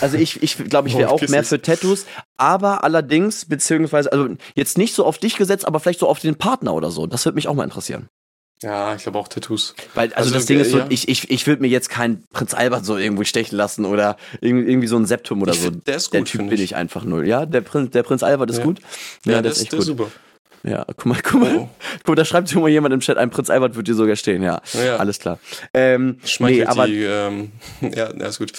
Also 0.00 0.16
ich, 0.16 0.42
ich 0.42 0.56
glaube, 0.56 0.88
ich 0.88 0.96
wäre 0.96 1.10
auch 1.10 1.20
mehr 1.28 1.44
für 1.44 1.60
Tattoos, 1.60 2.06
aber 2.36 2.84
allerdings, 2.84 3.44
beziehungsweise, 3.44 4.10
also 4.12 4.28
jetzt 4.54 4.78
nicht 4.78 4.94
so 4.94 5.04
auf 5.04 5.18
dich 5.18 5.36
gesetzt, 5.36 5.66
aber 5.66 5.80
vielleicht 5.80 6.00
so 6.00 6.08
auf 6.08 6.20
den 6.20 6.36
Partner 6.36 6.74
oder 6.74 6.90
so. 6.90 7.06
Das 7.06 7.24
würde 7.24 7.36
mich 7.36 7.48
auch 7.48 7.54
mal 7.54 7.64
interessieren. 7.64 8.08
Ja, 8.62 8.94
ich 8.94 9.02
glaube 9.02 9.18
auch 9.18 9.28
Tattoos. 9.28 9.74
Weil, 9.94 10.08
also, 10.14 10.28
also 10.28 10.34
das 10.34 10.46
Ding 10.46 10.58
ist 10.58 10.70
so, 10.70 10.78
ja. 10.78 10.86
ich, 10.88 11.08
ich, 11.08 11.30
ich 11.30 11.46
würde 11.46 11.60
mir 11.60 11.68
jetzt 11.68 11.90
keinen 11.90 12.24
Prinz 12.32 12.54
Albert 12.54 12.86
so 12.86 12.96
irgendwo 12.96 13.24
stechen 13.24 13.56
lassen 13.56 13.84
oder 13.84 14.16
irgendwie 14.40 14.86
so 14.86 14.96
ein 14.96 15.04
Septum 15.04 15.42
oder 15.42 15.52
so. 15.52 15.70
Der 15.70 15.96
ist 15.96 16.06
gut. 16.06 16.14
Der 16.14 16.24
Typ 16.24 16.48
bin 16.48 16.60
ich 16.60 16.74
einfach 16.74 17.04
null. 17.04 17.26
Ja, 17.26 17.44
der 17.44 17.60
Prinz, 17.60 17.90
der 17.90 18.02
Prinz 18.04 18.22
Albert 18.22 18.50
ist 18.50 18.58
ja. 18.58 18.64
gut. 18.64 18.80
Ja, 19.26 19.32
ja 19.32 19.32
der, 19.32 19.42
der, 19.42 19.52
ist 19.52 19.62
echt 19.62 19.72
der 19.72 19.78
gut. 19.80 19.86
super. 19.86 20.10
Ja, 20.66 20.84
guck 20.86 21.06
mal, 21.06 21.18
guck 21.22 21.40
mal. 21.42 21.56
Oh. 21.58 21.68
Guck 21.98 22.08
mal, 22.08 22.14
da 22.14 22.24
schreibt 22.24 22.48
schon 22.48 22.62
mal 22.62 22.68
jemand 22.68 22.94
im 22.94 23.00
Chat, 23.00 23.18
ein 23.18 23.28
Prinz 23.28 23.50
Albert 23.50 23.76
wird 23.76 23.86
dir 23.86 23.94
sogar 23.94 24.16
stehen, 24.16 24.42
ja. 24.42 24.62
ja. 24.72 24.96
Alles 24.96 25.18
klar. 25.18 25.38
Ähm, 25.74 26.18
nee, 26.38 26.64
aber, 26.64 26.86
die, 26.86 27.02
ähm, 27.04 27.52
ja, 27.82 28.06
ist 28.06 28.38
gut. 28.38 28.52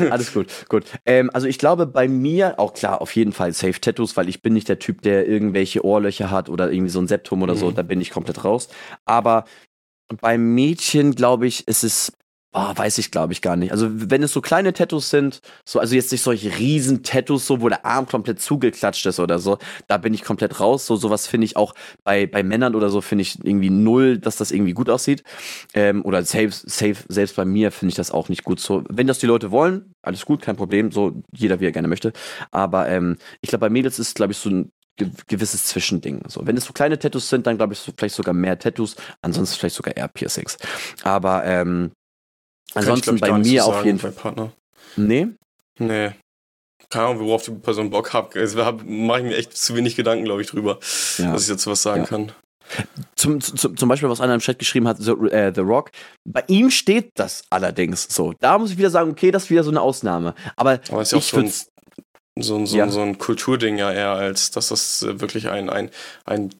alles 0.10 0.32
gut, 0.34 0.48
gut. 0.68 0.84
Ähm, 1.06 1.30
also 1.32 1.46
ich 1.46 1.58
glaube 1.58 1.86
bei 1.86 2.08
mir, 2.08 2.58
auch 2.58 2.74
klar, 2.74 3.00
auf 3.00 3.14
jeden 3.14 3.32
Fall 3.32 3.52
Safe 3.52 3.80
Tattoos, 3.80 4.16
weil 4.16 4.28
ich 4.28 4.42
bin 4.42 4.52
nicht 4.52 4.68
der 4.68 4.80
Typ, 4.80 5.02
der 5.02 5.28
irgendwelche 5.28 5.84
Ohrlöcher 5.84 6.32
hat 6.32 6.48
oder 6.48 6.72
irgendwie 6.72 6.90
so 6.90 7.00
ein 7.00 7.06
Septum 7.06 7.42
oder 7.42 7.54
mhm. 7.54 7.58
so, 7.58 7.70
da 7.70 7.82
bin 7.82 8.00
ich 8.00 8.10
komplett 8.10 8.44
raus. 8.44 8.68
Aber 9.04 9.44
beim 10.20 10.54
Mädchen, 10.54 11.14
glaube 11.14 11.46
ich, 11.46 11.68
ist 11.68 11.84
es 11.84 12.12
Oh, 12.56 12.70
weiß 12.76 12.98
ich, 12.98 13.10
glaube 13.10 13.32
ich, 13.32 13.42
gar 13.42 13.56
nicht. 13.56 13.72
Also, 13.72 13.88
wenn 13.92 14.22
es 14.22 14.32
so 14.32 14.40
kleine 14.40 14.72
Tattoos 14.72 15.10
sind, 15.10 15.40
so, 15.64 15.80
also 15.80 15.96
jetzt 15.96 16.12
nicht 16.12 16.22
solche 16.22 16.56
riesen 16.56 17.02
Tattoos, 17.02 17.48
so, 17.48 17.60
wo 17.60 17.68
der 17.68 17.84
Arm 17.84 18.06
komplett 18.06 18.40
zugeklatscht 18.40 19.04
ist 19.06 19.18
oder 19.18 19.40
so, 19.40 19.58
da 19.88 19.96
bin 19.96 20.14
ich 20.14 20.22
komplett 20.22 20.60
raus. 20.60 20.86
So, 20.86 20.94
sowas 20.94 21.26
finde 21.26 21.46
ich 21.46 21.56
auch 21.56 21.74
bei, 22.04 22.28
bei 22.28 22.44
Männern 22.44 22.76
oder 22.76 22.90
so, 22.90 23.00
finde 23.00 23.22
ich 23.22 23.44
irgendwie 23.44 23.70
null, 23.70 24.18
dass 24.18 24.36
das 24.36 24.52
irgendwie 24.52 24.72
gut 24.72 24.88
aussieht. 24.88 25.24
Ähm, 25.74 26.04
oder 26.04 26.22
safe, 26.22 26.50
safe, 26.52 26.98
selbst 27.08 27.34
bei 27.34 27.44
mir 27.44 27.72
finde 27.72 27.90
ich 27.90 27.96
das 27.96 28.12
auch 28.12 28.28
nicht 28.28 28.44
gut. 28.44 28.60
So, 28.60 28.84
wenn 28.88 29.08
das 29.08 29.18
die 29.18 29.26
Leute 29.26 29.50
wollen, 29.50 29.92
alles 30.02 30.24
gut, 30.24 30.40
kein 30.40 30.54
Problem, 30.54 30.92
so, 30.92 31.22
jeder 31.32 31.58
wie 31.58 31.66
er 31.66 31.72
gerne 31.72 31.88
möchte. 31.88 32.12
Aber, 32.52 32.88
ähm, 32.88 33.16
ich 33.40 33.48
glaube, 33.48 33.62
bei 33.62 33.70
Mädels 33.70 33.98
ist, 33.98 34.14
glaube 34.14 34.30
ich, 34.30 34.38
so 34.38 34.48
ein 34.50 34.70
gewisses 35.26 35.64
Zwischending. 35.66 36.22
So, 36.28 36.46
wenn 36.46 36.56
es 36.56 36.66
so 36.66 36.72
kleine 36.72 37.00
Tattoos 37.00 37.28
sind, 37.28 37.48
dann 37.48 37.56
glaube 37.56 37.72
ich 37.72 37.80
so, 37.80 37.92
vielleicht 37.96 38.14
sogar 38.14 38.32
mehr 38.32 38.56
Tattoos, 38.60 38.94
ansonsten 39.22 39.58
vielleicht 39.58 39.74
sogar 39.74 39.96
eher 39.96 40.06
Piercings. 40.06 40.56
Aber, 41.02 41.44
ähm, 41.44 41.90
Ansonsten 42.74 43.18
bei 43.18 43.32
mir 43.32 43.64
auf 43.64 43.84
jeden 43.84 43.98
Fall. 43.98 44.12
Partner. 44.12 44.52
Nee? 44.96 45.28
Nee. 45.78 46.12
Keine 46.90 47.06
Ahnung, 47.06 47.26
worauf 47.26 47.42
die 47.44 47.50
Person 47.52 47.90
Bock 47.90 48.12
hat. 48.12 48.36
Also, 48.36 48.58
mache 48.84 49.20
ich 49.20 49.24
mir 49.24 49.36
echt 49.36 49.56
zu 49.56 49.74
wenig 49.74 49.96
Gedanken, 49.96 50.24
glaube 50.24 50.42
ich, 50.42 50.48
drüber, 50.48 50.78
ja. 51.18 51.32
dass 51.32 51.42
ich 51.42 51.48
dazu 51.48 51.70
was 51.70 51.82
sagen 51.82 52.02
ja. 52.02 52.06
kann. 52.06 52.32
Zum, 53.16 53.40
zum, 53.40 53.76
zum 53.76 53.88
Beispiel, 53.88 54.08
was 54.08 54.20
einer 54.20 54.34
im 54.34 54.40
Chat 54.40 54.58
geschrieben 54.58 54.88
hat, 54.88 54.98
The, 54.98 55.12
äh, 55.30 55.52
The 55.54 55.60
Rock. 55.60 55.90
Bei 56.24 56.42
ihm 56.46 56.70
steht 56.70 57.10
das 57.14 57.42
allerdings 57.50 58.06
so. 58.08 58.32
Da 58.40 58.58
muss 58.58 58.70
ich 58.70 58.78
wieder 58.78 58.90
sagen, 58.90 59.10
okay, 59.10 59.30
das 59.30 59.44
ist 59.44 59.50
wieder 59.50 59.64
so 59.64 59.70
eine 59.70 59.80
Ausnahme. 59.80 60.34
Aber, 60.56 60.80
Aber 60.88 61.02
ist 61.02 61.12
ja 61.12 61.18
auch 61.18 61.22
so 61.22 61.38
ein, 61.38 61.52
so, 62.38 62.64
so, 62.66 62.76
ja. 62.76 62.88
so 62.88 63.00
ein 63.00 63.18
Kulturding 63.18 63.78
ja 63.78 63.92
eher, 63.92 64.10
als 64.10 64.50
dass 64.50 64.68
das 64.68 65.02
äh, 65.02 65.20
wirklich 65.20 65.48
ein, 65.48 65.70
ein, 65.70 65.90
ein 66.24 66.50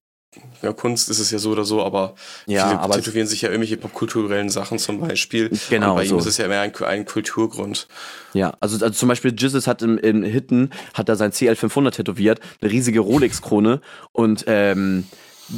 ja, 0.63 0.73
Kunst 0.73 1.09
ist 1.11 1.19
es 1.19 1.31
ja 1.31 1.39
so 1.39 1.51
oder 1.51 1.65
so, 1.65 1.83
aber 1.83 2.15
ja, 2.47 2.69
viele 2.69 2.81
aber 2.81 2.95
tätowieren 2.95 3.27
sich 3.27 3.43
ja 3.43 3.51
irgendwelche 3.51 3.77
popkulturellen 3.77 4.49
Sachen 4.49 4.79
zum 4.79 5.01
Beispiel. 5.01 5.51
Genau. 5.71 5.91
Und 5.91 5.97
bei 5.97 6.07
so. 6.07 6.15
ihm 6.15 6.19
ist 6.19 6.27
es 6.27 6.39
ja 6.39 6.49
mehr 6.49 6.61
ein, 6.61 6.75
ein 6.75 7.05
Kulturgrund. 7.05 7.87
Ja, 8.33 8.55
also, 8.61 8.83
also 8.85 8.91
zum 8.91 9.09
Beispiel 9.09 9.35
Jizzes 9.37 9.67
hat 9.67 9.83
in, 9.83 9.99
in 9.99 10.23
Hitten, 10.23 10.71
hat 10.95 11.09
er 11.09 11.17
sein 11.17 11.33
CL500 11.33 11.91
tätowiert, 11.93 12.41
eine 12.61 12.71
riesige 12.71 13.01
Rolex-Krone 13.01 13.81
und, 14.13 14.45
ähm, 14.47 15.05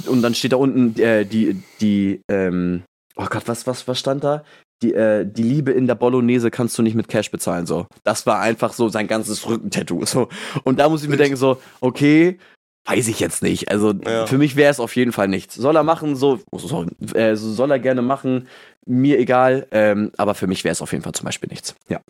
und 0.07 0.23
dann 0.23 0.35
steht 0.35 0.53
da 0.53 0.57
unten 0.57 1.01
äh, 1.01 1.25
die, 1.25 1.63
die, 1.81 2.21
ähm, 2.29 2.83
oh 3.17 3.27
Gott, 3.31 3.45
was, 3.47 3.67
was, 3.67 3.87
was 3.87 3.99
stand 3.99 4.25
da? 4.25 4.45
Die, 4.83 4.93
äh, 4.93 5.25
die 5.25 5.43
Liebe 5.43 5.73
in 5.73 5.87
der 5.87 5.95
Bolognese 5.95 6.51
kannst 6.51 6.77
du 6.77 6.83
nicht 6.83 6.95
mit 6.95 7.09
Cash 7.09 7.31
bezahlen, 7.31 7.65
so. 7.65 7.87
Das 8.05 8.27
war 8.27 8.41
einfach 8.41 8.75
so 8.75 8.91
sein 8.91 9.07
ganzes 9.07 9.49
Rückentattoo, 9.49 10.05
so. 10.05 10.29
Und 10.65 10.79
da 10.79 10.89
muss 10.91 11.03
ich 11.03 11.09
mir 11.09 11.17
denken, 11.17 11.37
so, 11.37 11.63
okay, 11.81 12.39
Weiß 12.87 13.09
ich 13.09 13.19
jetzt 13.21 13.43
nicht. 13.43 13.71
Also 13.71 13.93
ja. 13.93 14.27
für 14.27 14.39
mich 14.39 14.57
wäre 14.57 14.71
es 14.71 14.81
auf 14.81 14.95
jeden 14.95 15.13
Fall 15.13 15.29
nichts. 15.29 15.55
Soll 15.55 15.77
er 15.77 15.83
machen, 15.83 16.15
so, 16.15 16.41
soll, 16.53 16.87
äh, 17.15 17.35
soll 17.35 17.71
er 17.71 17.79
gerne 17.79 18.03
machen, 18.03 18.47
mir 18.87 19.19
egal. 19.19 19.67
Ähm, 19.73 20.13
aber 20.17 20.35
für 20.35 20.47
mich 20.47 20.63
wäre 20.63 20.73
es 20.73 20.83
auf 20.83 20.93
jeden 20.93 21.03
Fall 21.03 21.13
zum 21.13 21.25
Beispiel 21.25 21.49
nichts. 21.49 21.75
Ja. 21.89 22.01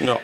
Ja. 0.00 0.18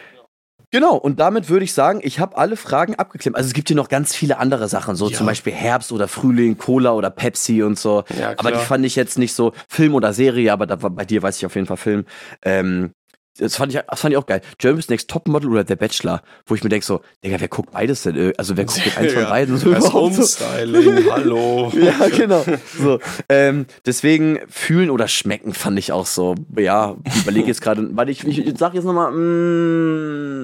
Genau, 0.72 0.94
und 0.94 1.18
damit 1.18 1.48
würde 1.48 1.64
ich 1.64 1.72
sagen, 1.72 2.00
ich 2.04 2.20
habe 2.20 2.36
alle 2.36 2.54
Fragen 2.54 2.94
abgeklemmt. 2.94 3.36
Also 3.36 3.48
es 3.48 3.54
gibt 3.54 3.66
hier 3.68 3.76
noch 3.76 3.88
ganz 3.88 4.14
viele 4.14 4.38
andere 4.38 4.68
Sachen, 4.68 4.94
so 4.94 5.10
ja. 5.10 5.16
zum 5.16 5.26
Beispiel 5.26 5.52
Herbst 5.52 5.90
oder 5.90 6.06
Frühling, 6.06 6.58
Cola 6.58 6.92
oder 6.92 7.10
Pepsi 7.10 7.64
und 7.64 7.76
so. 7.76 8.04
Ja, 8.16 8.34
aber 8.36 8.52
die 8.52 8.58
fand 8.58 8.86
ich 8.86 8.94
jetzt 8.94 9.18
nicht 9.18 9.32
so 9.32 9.52
Film 9.68 9.94
oder 9.96 10.12
Serie, 10.12 10.52
aber 10.52 10.66
da 10.66 10.76
bei 10.76 11.04
dir 11.04 11.24
weiß 11.24 11.38
ich 11.38 11.46
auf 11.46 11.56
jeden 11.56 11.66
Fall 11.66 11.76
Film. 11.76 12.04
Ähm, 12.42 12.92
das 13.38 13.56
fand, 13.56 13.74
ich, 13.74 13.80
das 13.88 14.00
fand 14.00 14.12
ich 14.12 14.18
auch 14.18 14.26
geil. 14.26 14.40
Germany's 14.58 14.88
Next 14.88 15.08
Topmodel 15.08 15.50
oder 15.50 15.64
The 15.66 15.76
Bachelor, 15.76 16.22
wo 16.46 16.54
ich 16.54 16.62
mir 16.62 16.68
denke 16.68 16.84
so, 16.84 17.00
Digga, 17.24 17.40
wer 17.40 17.48
guckt 17.48 17.70
beides 17.70 18.02
denn? 18.02 18.32
Also 18.36 18.56
wer 18.56 18.64
guckt 18.64 18.96
eins 18.96 19.12
von 19.12 19.24
beiden? 19.28 19.58
So 19.60 19.72
das 19.72 19.88
Umstyling, 19.90 21.04
so. 21.04 21.12
hallo. 21.12 21.70
ja, 21.74 22.08
genau. 22.08 22.44
So, 22.78 22.98
ähm, 23.28 23.66
deswegen 23.84 24.38
fühlen 24.48 24.88
oder 24.90 25.06
schmecken 25.06 25.52
fand 25.54 25.78
ich 25.78 25.92
auch 25.92 26.06
so, 26.06 26.34
ja, 26.56 26.96
überlege 27.22 27.48
jetzt 27.48 27.60
gerade, 27.60 27.88
weil 27.96 28.08
ich, 28.08 28.26
ich, 28.26 28.46
ich 28.46 28.58
sag 28.58 28.74
jetzt 28.74 28.84
nochmal, 28.84 29.12
mm, 29.12 30.40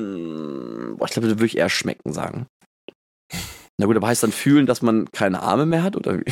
ich 1.03 1.11
glaube, 1.11 1.29
da 1.29 1.35
würde 1.35 1.47
ich 1.47 1.57
eher 1.57 1.69
schmecken 1.71 2.13
sagen. 2.13 2.47
Na 3.79 3.85
gut, 3.85 3.95
aber 3.97 4.07
heißt 4.07 4.23
dann 4.23 4.33
fühlen, 4.33 4.65
dass 4.65 4.81
man 4.81 5.11
keine 5.13 5.43
Arme 5.43 5.67
mehr 5.67 5.83
hat, 5.83 5.97
oder 5.97 6.19
wie? 6.19 6.25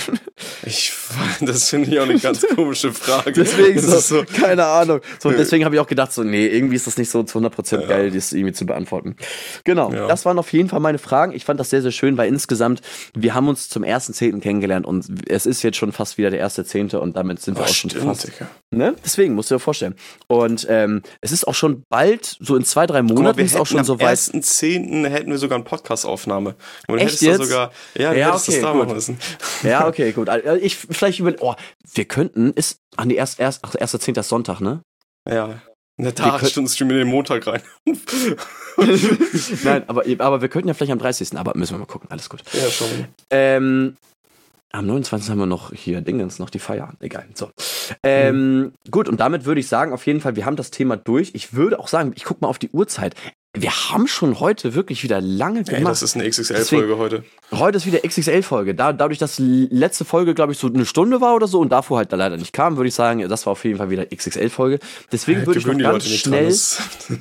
Ich, 0.65 0.93
das 1.43 1.69
finde 1.69 1.91
ich 1.91 1.99
auch 1.99 2.05
eine 2.05 2.19
ganz 2.19 2.47
komische 2.55 2.91
Frage. 2.91 3.33
deswegen 3.33 3.79
so, 3.81 3.99
so, 3.99 4.25
keine 4.25 4.65
Ahnung. 4.65 5.01
So, 5.19 5.31
deswegen 5.31 5.67
habe 5.67 5.75
ich 5.75 5.81
auch 5.81 5.87
gedacht, 5.87 6.11
so, 6.11 6.25
nee, 6.25 6.47
irgendwie 6.47 6.77
ist 6.77 6.87
das 6.87 6.97
nicht 6.97 7.11
so 7.11 7.23
zu 7.23 7.39
100% 7.39 7.81
ja. 7.83 7.87
geil, 7.87 8.11
das 8.11 8.33
irgendwie 8.33 8.55
zu 8.55 8.65
beantworten. 8.65 9.17
Genau, 9.65 9.93
ja. 9.93 10.09
das 10.09 10.25
waren 10.25 10.39
auf 10.39 10.51
jeden 10.55 10.71
Fall 10.71 10.81
meine 10.81 10.97
Fragen. 10.97 11.33
Ich 11.33 11.45
fand 11.45 11.61
das 11.61 11.69
sehr, 11.69 11.83
sehr 11.83 11.91
schön, 11.91 12.17
weil 12.17 12.29
insgesamt, 12.29 12.81
wir 13.15 13.35
haben 13.35 13.49
uns 13.49 13.69
zum 13.69 13.85
ersten 13.85 14.15
Zehnten 14.15 14.41
kennengelernt 14.41 14.87
und 14.87 15.07
es 15.29 15.45
ist 15.45 15.63
jetzt 15.63 15.77
schon 15.77 15.93
fast 15.93 16.17
wieder 16.17 16.31
der 16.31 16.41
erste 16.41 16.65
Zehnte 16.65 16.99
und 16.99 17.15
damit 17.15 17.43
sind 17.43 17.59
wir 17.59 17.65
oh, 17.65 17.67
auch 17.67 17.75
schon 17.75 17.91
stimmt, 17.91 18.07
fast. 18.07 18.33
Ne? 18.71 18.95
Deswegen, 19.05 19.35
musst 19.35 19.51
du 19.51 19.57
dir 19.57 19.61
vorstellen. 19.61 19.97
Und 20.29 20.67
ähm, 20.71 21.03
es 21.21 21.31
ist 21.31 21.47
auch 21.47 21.55
schon 21.55 21.83
bald, 21.91 22.39
so 22.41 22.57
in 22.57 22.65
zwei, 22.65 22.87
drei 22.87 23.03
Monaten 23.03 23.39
mal, 23.39 23.45
ist 23.45 23.57
auch 23.57 23.67
schon 23.67 23.85
so 23.85 23.95
weit. 23.95 24.03
Am 24.03 24.09
ersten 24.09 24.43
Zehnten 24.43 25.05
hätten 25.05 25.31
wir 25.31 25.39
sogar 25.39 25.57
eine 25.57 25.65
Podcast-Aufnahme. 25.65 26.55
Echt 26.89 27.21
jetzt? 27.21 27.34
Sogar, 27.43 27.73
ja, 27.95 28.13
ja 28.15 28.35
okay, 28.35 28.61
das 28.61 28.73
gut. 28.73 28.89
Müssen. 28.93 29.19
Ja, 29.63 29.87
okay, 29.87 30.13
gut. 30.13 30.29
Also 30.29 30.55
ich 30.55 30.77
vielleicht 30.77 31.19
über, 31.19 31.35
oh, 31.41 31.55
wir 31.95 32.05
könnten, 32.05 32.53
ist 32.53 32.79
an 32.97 33.09
die 33.09 33.17
erste, 33.17 33.43
erst, 33.43 33.61
ach, 33.63 33.75
erster 33.79 34.01
Zehnter 34.01 34.23
Sonntag, 34.23 34.61
ne? 34.61 34.83
Ja. 35.29 35.61
Tat, 36.15 36.45
Stunden 36.49 36.69
streamen 36.69 36.97
den 36.97 37.07
Montag 37.07 37.47
rein. 37.47 37.63
Nein, 39.63 39.85
aber, 39.87 40.03
aber 40.19 40.43
wir 40.43 40.49
könnten 40.49 40.67
ja 40.67 40.75
vielleicht 40.75 40.91
am 40.91 40.99
30. 40.99 41.39
Aber 41.39 41.53
müssen 41.57 41.75
wir 41.75 41.79
mal 41.79 41.87
gucken, 41.87 42.11
alles 42.11 42.29
gut. 42.29 42.43
Ja, 42.53 42.69
schon. 42.69 42.89
Ähm, 43.31 43.97
am 44.73 44.87
29. 44.87 45.31
haben 45.31 45.39
wir 45.39 45.47
noch 45.47 45.73
hier 45.73 46.01
Dingens, 46.01 46.41
noch 46.41 46.51
die 46.51 46.59
Feier. 46.59 46.95
Egal. 46.99 47.27
So. 47.35 47.51
Ähm, 48.03 48.59
mhm. 48.59 48.73
Gut, 48.91 49.09
und 49.09 49.21
damit 49.21 49.45
würde 49.45 49.61
ich 49.61 49.69
sagen, 49.69 49.93
auf 49.93 50.05
jeden 50.05 50.21
Fall, 50.21 50.35
wir 50.35 50.45
haben 50.45 50.57
das 50.57 50.73
Thema 50.73 50.97
durch. 50.97 51.31
Ich 51.35 51.55
würde 51.55 51.79
auch 51.79 51.87
sagen, 51.87 52.13
ich 52.17 52.25
gucke 52.25 52.41
mal 52.41 52.49
auf 52.49 52.59
die 52.59 52.71
Uhrzeit. 52.71 53.15
Wir 53.57 53.71
haben 53.71 54.09
schon 54.09 54.41
heute 54.41 54.75
wirklich 54.75 55.05
wieder 55.05 55.21
lange 55.21 55.63
gemacht. 55.63 55.79
Ey, 55.79 55.85
das 55.85 56.03
ist 56.03 56.17
eine 56.17 56.29
XXL-Folge 56.29 56.99
heute. 56.99 57.25
Heute 57.53 57.77
ist 57.77 57.87
wieder 57.87 58.01
XXL-Folge. 58.01 58.75
Da, 58.75 58.93
dadurch, 58.93 59.19
dass 59.19 59.37
letzte 59.39 60.05
Folge, 60.05 60.35
glaube 60.35 60.53
ich, 60.53 60.59
so 60.59 60.67
eine 60.67 60.85
Stunde 60.85 61.21
war 61.21 61.37
oder 61.37 61.47
so 61.47 61.61
und 61.61 61.71
davor 61.71 61.99
halt 61.99 62.13
da 62.13 62.17
leider 62.17 62.37
nicht 62.37 62.53
kam, 62.53 62.77
würde 62.77 62.89
ich 62.89 62.95
sagen, 62.95 63.29
das 63.29 63.47
war 63.47 63.53
auf 63.53 63.65
jeden 63.65 63.79
Fall 63.79 63.91
wieder 63.91 64.07
XXL-Folge. 64.07 64.81
Deswegen 65.13 65.47
würde 65.47 65.61
ich 65.61 65.67
noch 65.67 65.79
ganz 65.79 66.05
schnell. 66.09 66.53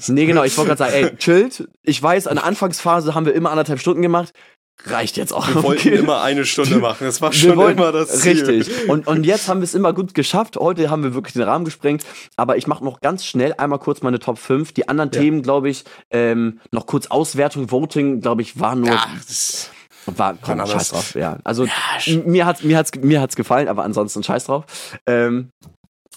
nee, 0.08 0.26
genau, 0.26 0.44
ich 0.44 0.58
wollte 0.58 0.76
gerade 0.76 0.92
sagen, 0.92 0.94
ey, 0.94 1.16
chillt. 1.18 1.70
Ich 1.84 2.02
weiß, 2.02 2.26
an 2.26 2.38
der 2.38 2.46
Anfangsphase 2.46 3.14
haben 3.14 3.28
wir 3.28 3.34
immer 3.34 3.52
anderthalb 3.52 3.80
Stunden 3.80 4.02
gemacht 4.02 4.34
reicht 4.86 5.18
jetzt 5.18 5.34
auch. 5.34 5.48
Wir 5.48 5.64
wollten 5.64 5.90
okay. 5.90 5.98
immer 5.98 6.22
eine 6.22 6.46
Stunde 6.46 6.78
machen. 6.78 7.06
Das 7.06 7.22
war 7.22 7.32
schon 7.32 7.56
wollten, 7.56 7.80
immer 7.80 7.92
das 7.92 8.22
Ziel. 8.22 8.44
Richtig. 8.44 8.90
Und, 8.90 9.08
und 9.08 9.26
jetzt 9.26 9.48
haben 9.48 9.62
wir 9.62 9.66
es 9.66 9.74
immer 9.74 9.94
gut 9.94 10.14
geschafft. 10.14 10.58
Heute 10.58 10.90
haben 10.90 11.04
wir 11.04 11.14
wirklich 11.14 11.34
den 11.34 11.44
Rahmen 11.44 11.66
gesprengt. 11.66 12.04
Aber 12.36 12.58
ich 12.58 12.68
mache 12.68 12.84
noch 12.84 13.00
ganz 13.02 13.26
schnell 13.26 13.54
einmal 13.58 13.80
kurz 13.80 14.02
meine 14.02 14.20
Top 14.20 14.38
5. 14.38 14.74
Die 14.74 14.90
anderen 14.90 15.12
ja. 15.14 15.22
Themen, 15.22 15.42
glaube 15.42 15.70
ich, 15.70 15.86
ähm, 16.12 16.60
noch 16.72 16.86
kurz 16.86 17.08
Auswertung, 17.08 17.72
Voting, 17.72 18.22
glaube 18.22 18.42
ich, 18.42 18.60
war 18.60 18.76
nur. 18.76 18.90
Ja, 18.90 19.06
das 19.28 19.70
war 20.06 20.38
komm, 20.42 20.66
scheiß 20.66 20.90
drauf, 20.90 21.16
ja. 21.16 21.38
Also 21.44 21.66
ja, 21.66 22.22
mir 22.26 22.46
hat's 22.46 22.62
mir 22.64 22.78
hat's 22.78 22.92
mir 22.94 23.22
hat's 23.22 23.38
gefallen, 23.38 23.70
aber 23.70 23.84
ansonsten 23.84 24.22
scheiß 24.22 24.46
drauf. 24.46 24.66
Ähm, 25.08 25.50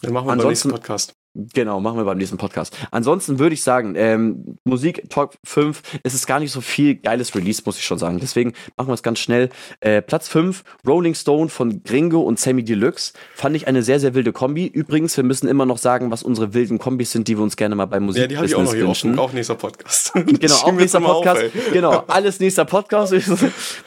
Dann 0.03 0.13
machen 0.13 0.27
wir 0.27 0.37
beim 0.37 0.49
nächsten 0.49 0.71
Podcast. 0.71 1.15
Genau, 1.53 1.81
machen 1.81 1.99
wir 1.99 2.05
beim 2.05 2.17
nächsten 2.17 2.39
Podcast. 2.39 2.77
Ansonsten 2.91 3.39
würde 3.39 3.55
ich 3.55 3.63
sagen, 3.63 3.95
ähm, 3.97 4.59
Musik 4.65 5.11
Top 5.11 5.37
5, 5.45 5.83
es 6.03 6.15
ist 6.15 6.27
gar 6.27 6.41
nicht 6.41 6.51
so 6.51 6.63
viel 6.63 6.95
geiles 6.95 7.35
Release, 7.35 7.63
muss 7.67 7.77
ich 7.77 7.85
schon 7.85 7.99
sagen. 7.99 8.19
Deswegen 8.21 8.55
machen 8.77 8.89
wir 8.89 8.95
es 8.95 9.03
ganz 9.03 9.19
schnell. 9.19 9.51
Äh, 9.81 10.01
Platz 10.01 10.29
5, 10.29 10.65
Rolling 10.87 11.15
Stone 11.15 11.51
von 11.51 11.83
Gringo 11.83 12.21
und 12.21 12.41
Sammy 12.41 12.65
Deluxe. 12.65 13.13
Fand 13.35 13.55
ich 13.55 13.69
eine 13.69 13.83
sehr, 13.83 14.01
sehr 14.01 14.15
wilde 14.15 14.33
Kombi. 14.33 14.67
Übrigens, 14.67 15.17
wir 15.17 15.25
müssen 15.25 15.47
immer 15.47 15.67
noch 15.67 15.79
sagen, 15.79 16.11
was 16.11 16.23
unsere 16.23 16.55
wilden 16.55 16.79
Kombis 16.79 17.13
sind, 17.13 17.29
die 17.29 17.37
wir 17.37 17.43
uns 17.43 17.57
gerne 17.57 17.75
mal 17.75 17.87
bei 17.87 18.01
Musik 18.01 18.23
Ja, 18.23 18.29
die 18.29 18.37
habe 18.37 18.47
ich 18.47 18.55
auch 18.55 18.63
noch 18.63 18.75
hier 18.75 18.89
offen. 18.89 19.19
Auch 19.19 19.33
nächster 19.33 19.57
Podcast. 19.57 20.13
genau, 20.27 20.55
auch 20.55 20.73
nächster 20.73 21.01
Podcast. 21.01 21.45
Auf, 21.45 21.73
genau, 21.73 22.05
alles 22.07 22.41
nächster 22.41 22.65
Podcast. 22.65 23.15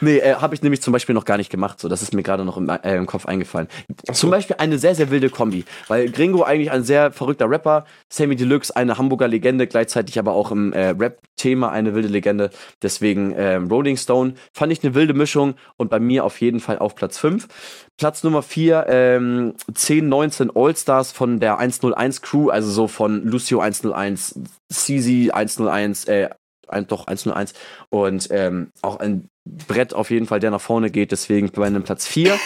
nee, 0.00 0.18
äh, 0.18 0.34
habe 0.34 0.54
ich 0.54 0.62
nämlich 0.62 0.82
zum 0.82 0.92
Beispiel 0.92 1.14
noch 1.14 1.24
gar 1.24 1.36
nicht 1.36 1.50
gemacht. 1.50 1.80
So, 1.80 1.88
das 1.88 2.02
ist 2.02 2.14
mir 2.14 2.22
gerade 2.22 2.44
noch 2.44 2.56
im, 2.56 2.68
äh, 2.68 2.96
im 2.96 3.06
Kopf 3.06 3.26
eingefallen. 3.26 3.66
So. 4.06 4.12
Zum 4.12 4.30
Beispiel 4.30 4.56
eine 4.58 4.78
sehr, 4.78 4.94
sehr 4.94 5.10
wilde 5.10 5.30
Kombi. 5.30 5.64
Weil 5.88 6.10
Gringo 6.10 6.44
eigentlich 6.44 6.70
ein 6.70 6.84
sehr 6.84 7.10
verrückter 7.10 7.39
Rapper, 7.48 7.84
Sammy 8.08 8.36
Deluxe 8.36 8.74
eine 8.74 8.98
Hamburger 8.98 9.28
Legende, 9.28 9.66
gleichzeitig 9.66 10.18
aber 10.18 10.32
auch 10.32 10.50
im 10.50 10.72
äh, 10.72 10.88
Rap-Thema 10.88 11.70
eine 11.70 11.94
wilde 11.94 12.08
Legende. 12.08 12.50
Deswegen 12.82 13.32
äh, 13.32 13.56
Rolling 13.56 13.96
Stone 13.96 14.34
fand 14.52 14.72
ich 14.72 14.82
eine 14.84 14.94
wilde 14.94 15.14
Mischung 15.14 15.54
und 15.76 15.90
bei 15.90 16.00
mir 16.00 16.24
auf 16.24 16.40
jeden 16.40 16.60
Fall 16.60 16.78
auf 16.78 16.94
Platz 16.94 17.18
5. 17.18 17.48
Platz 17.96 18.24
Nummer 18.24 18.42
4, 18.42 18.86
ähm, 18.88 19.54
10, 19.72 20.08
19 20.08 20.50
All-Stars 20.54 21.12
von 21.12 21.38
der 21.38 21.58
101 21.58 22.22
Crew, 22.22 22.48
also 22.48 22.70
so 22.70 22.88
von 22.88 23.24
Lucio 23.24 23.60
101, 23.60 24.40
CZ 24.70 25.30
101, 25.32 26.06
äh, 26.06 26.30
ein, 26.70 26.86
doch 26.86 27.06
101 27.06 27.54
und 27.90 28.28
ähm, 28.30 28.70
auch 28.82 28.98
ein 28.98 29.28
Brett 29.44 29.94
auf 29.94 30.10
jeden 30.10 30.26
Fall, 30.26 30.40
der 30.40 30.50
nach 30.50 30.60
vorne 30.60 30.90
geht, 30.90 31.12
deswegen 31.12 31.50
bei 31.50 31.66
einem 31.66 31.82
Platz 31.82 32.06
4. 32.06 32.38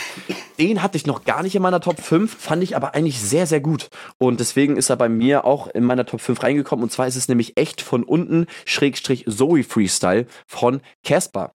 Den 0.58 0.82
hatte 0.82 0.96
ich 0.96 1.06
noch 1.06 1.24
gar 1.24 1.42
nicht 1.42 1.54
in 1.54 1.62
meiner 1.62 1.80
Top 1.80 2.00
5, 2.00 2.34
fand 2.34 2.62
ich 2.62 2.76
aber 2.76 2.94
eigentlich 2.94 3.20
sehr, 3.20 3.46
sehr 3.46 3.60
gut. 3.60 3.88
Und 4.18 4.40
deswegen 4.40 4.76
ist 4.76 4.90
er 4.90 4.96
bei 4.96 5.08
mir 5.08 5.44
auch 5.44 5.66
in 5.66 5.84
meiner 5.84 6.06
Top 6.06 6.20
5 6.20 6.42
reingekommen. 6.42 6.84
Und 6.84 6.90
zwar 6.90 7.06
ist 7.06 7.16
es 7.16 7.28
nämlich 7.28 7.56
echt 7.56 7.82
von 7.82 8.04
unten, 8.04 8.46
Schrägstrich 8.64 9.24
Zoe 9.28 9.64
Freestyle 9.64 10.26
von 10.46 10.80
Casper. 11.02 11.52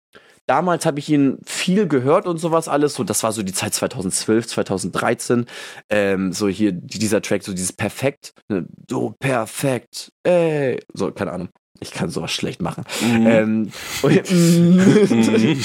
Damals 0.46 0.86
habe 0.86 1.00
ich 1.00 1.10
ihn 1.10 1.38
viel 1.44 1.88
gehört 1.88 2.26
und 2.26 2.38
sowas 2.38 2.68
alles. 2.68 2.94
So, 2.94 3.02
das 3.02 3.22
war 3.24 3.32
so 3.32 3.42
die 3.42 3.52
Zeit 3.52 3.74
2012, 3.74 4.46
2013. 4.46 5.46
Ähm, 5.90 6.32
so 6.32 6.46
hier 6.48 6.70
dieser 6.72 7.20
Track, 7.20 7.42
so 7.42 7.52
dieses 7.52 7.72
Perfekt, 7.72 8.32
ne, 8.48 8.66
so 8.88 9.14
perfekt, 9.18 10.12
ey. 10.22 10.80
So, 10.94 11.10
keine 11.10 11.32
Ahnung. 11.32 11.48
Ich 11.80 11.90
kann 11.92 12.10
sowas 12.10 12.32
schlecht 12.32 12.60
machen. 12.60 12.84
Mhm. 13.00 13.26
Ähm, 13.26 13.72
mhm. 14.02 15.60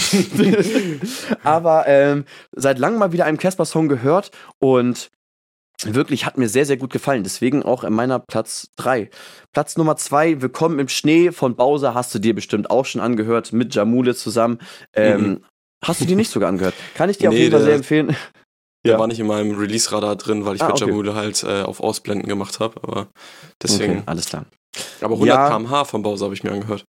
aber 1.44 1.88
ähm, 1.88 2.26
seit 2.52 2.80
langem 2.80 3.00
mal 3.00 3.12
wieder 3.12 3.26
einen 3.26 3.38
Casper-Song 3.38 3.88
gehört 3.88 4.32
und 4.60 5.10
wirklich 5.84 6.26
hat 6.26 6.38
mir 6.38 6.50
sehr, 6.50 6.66
sehr 6.66 6.78
gut 6.78 6.92
gefallen. 6.92 7.24
Deswegen 7.24 7.64
auch 7.64 7.84
in 7.84 7.94
meiner 7.94 8.20
Platz 8.20 8.70
3. 8.78 9.10
Platz 9.54 9.78
Nummer 9.78 9.96
2, 9.96 10.42
Willkommen 10.42 10.80
im 10.80 10.88
Schnee 10.88 11.32
von 11.32 11.56
Bowser, 11.56 11.94
hast 11.94 12.14
du 12.14 12.20
dir 12.20 12.36
bestimmt 12.36 12.70
auch 12.70 12.86
schon 12.86 13.02
angehört, 13.02 13.54
mit 13.54 13.74
Jamule 13.74 14.16
zusammen. 14.16 14.60
Ähm, 14.94 15.22
mhm. 15.22 15.46
Hast 15.84 16.02
du 16.02 16.06
die 16.06 16.16
nicht 16.16 16.30
sogar 16.30 16.50
angehört? 16.50 16.76
Kann 16.94 17.10
ich 17.10 17.18
dir 17.18 17.30
nee, 17.30 17.36
auf 17.36 17.40
jeden 17.40 17.52
Fall 17.52 17.64
sehr 17.64 17.76
empfehlen. 17.76 18.16
Der 18.86 18.94
ja. 18.94 18.99
war 18.99 19.08
nicht 19.08 19.20
in 19.20 19.28
meinem 19.28 19.58
Release-Radar 19.58 20.16
drin, 20.16 20.45
weil 20.45 20.56
ich 20.56 20.62
ah, 20.62 20.68
mit 20.68 20.82
okay. 20.82 20.90
Jamule 20.90 21.14
halt 21.14 21.44
äh, 21.44 21.62
auf 21.62 21.82
Ausblenden 21.82 22.28
gemacht 22.28 22.60
habe. 22.60 22.82
Aber 22.84 23.08
deswegen. 23.62 23.99
Okay, 23.99 24.03
alles 24.08 24.26
klar. 24.26 24.45
Aber 25.02 25.16
100 25.16 25.28
ja, 25.28 25.49
km/h 25.49 25.86
von 25.86 26.02
Bowser 26.02 26.26
habe 26.26 26.34
ich 26.34 26.44
mir 26.44 26.52
angehört. 26.52 26.86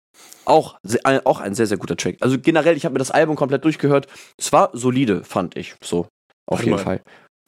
Auch, 0.45 0.77
auch 1.23 1.39
ein 1.39 1.55
sehr, 1.55 1.67
sehr 1.67 1.77
guter 1.77 1.95
Track. 1.95 2.17
Also 2.21 2.39
generell, 2.39 2.75
ich 2.75 2.85
habe 2.85 2.93
mir 2.93 2.99
das 2.99 3.11
Album 3.11 3.35
komplett 3.35 3.63
durchgehört. 3.65 4.07
Es 4.37 4.51
war 4.51 4.71
solide, 4.73 5.23
fand 5.23 5.55
ich. 5.55 5.75
So, 5.83 5.99
auf 5.99 6.09
Warte 6.47 6.63
jeden 6.65 6.77
mal. 6.77 6.83
Fall. 6.83 7.01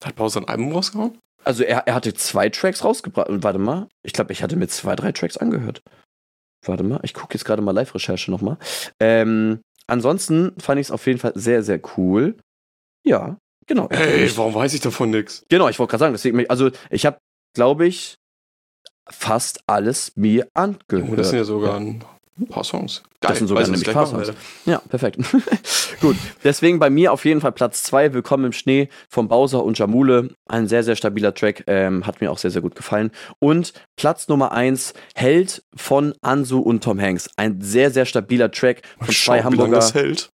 Hat 0.04 0.16
Bowser 0.16 0.42
ein 0.42 0.48
Album 0.48 0.72
rausgehauen? 0.72 1.18
Also 1.44 1.64
er, 1.64 1.88
er 1.88 1.96
hatte 1.96 2.14
zwei 2.14 2.50
Tracks 2.50 2.84
rausgebracht. 2.84 3.28
Warte 3.30 3.60
mal, 3.60 3.88
ich 4.04 4.14
glaube, 4.14 4.32
ich 4.32 4.44
hatte 4.44 4.56
mir 4.56 4.68
zwei, 4.68 4.96
drei 4.96 5.12
Tracks 5.12 5.38
angehört. 5.38 5.82
Warte 6.66 6.84
mal, 6.84 7.00
ich 7.04 7.14
gucke 7.14 7.34
jetzt 7.34 7.44
gerade 7.44 7.62
mal 7.62 7.72
Live-Recherche 7.72 8.30
nochmal. 8.30 8.58
Ähm, 9.00 9.62
ansonsten 9.88 10.54
fand 10.60 10.80
ich 10.80 10.88
es 10.88 10.92
auf 10.92 11.08
jeden 11.08 11.20
Fall 11.20 11.34
sehr, 11.36 11.64
sehr 11.64 11.82
cool. 11.98 12.38
Ja, 13.04 13.38
genau. 13.72 13.90
Hey, 13.92 14.30
warum 14.36 14.54
weiß 14.54 14.74
ich 14.74 14.82
davon 14.82 15.10
nichts? 15.10 15.46
Genau, 15.50 15.70
ich 15.70 15.80
wollte 15.80 15.92
gerade 15.92 16.00
sagen, 16.00 16.14
deswegen, 16.14 16.50
also 16.50 16.70
ich 16.90 17.06
habe, 17.06 17.18
glaube 17.56 17.88
ich, 17.88 18.16
fast 19.10 19.62
alles 19.68 20.14
mir 20.16 20.48
angehört. 20.54 21.10
Oh, 21.12 21.16
das 21.16 21.30
sind 21.30 21.40
ja 21.40 21.44
sogar 21.44 21.78
ein 21.78 22.04
paar 22.50 22.64
Songs. 22.64 23.04
Geil, 23.20 23.30
das 23.30 23.38
sind 23.38 23.48
sogar 23.48 23.64
nämlich 23.64 23.88
ein 23.88 23.94
paar 23.94 24.08
Songs. 24.08 24.32
Ja, 24.66 24.82
perfekt. 24.90 25.20
Gut, 26.02 26.16
deswegen 26.44 26.80
bei 26.80 26.90
mir 26.90 27.14
auf 27.14 27.24
jeden 27.26 27.40
Fall 27.42 27.52
Platz 27.52 27.84
2, 27.84 28.14
Willkommen 28.14 28.46
im 28.46 28.52
Schnee 28.52 28.90
von 29.10 29.28
Bowser 29.28 29.64
und 29.64 29.78
Jamule. 29.78 30.30
Ein 30.50 30.68
sehr, 30.68 30.84
sehr 30.84 30.96
stabiler 30.96 31.34
Track, 31.34 31.64
ähm, 31.68 32.08
hat 32.08 32.22
mir 32.22 32.32
auch 32.32 32.38
sehr, 32.38 32.52
sehr 32.52 32.62
gut 32.62 32.76
gefallen. 32.76 33.12
Und 33.40 33.74
Platz 33.96 34.28
Nummer 34.28 34.52
1, 34.52 34.94
Held 35.16 35.64
von 35.76 36.14
Ansu 36.22 36.60
und 36.60 36.84
Tom 36.84 37.00
Hanks. 37.00 37.30
Ein 37.38 37.62
sehr, 37.62 37.92
sehr 37.92 38.06
stabiler 38.06 38.52
Track 38.52 38.82
von 39.00 39.14
zwei 39.14 39.44
Hamburger. 39.44 39.72
Wie 39.72 39.76
das 39.76 39.94
hält. 39.94 40.30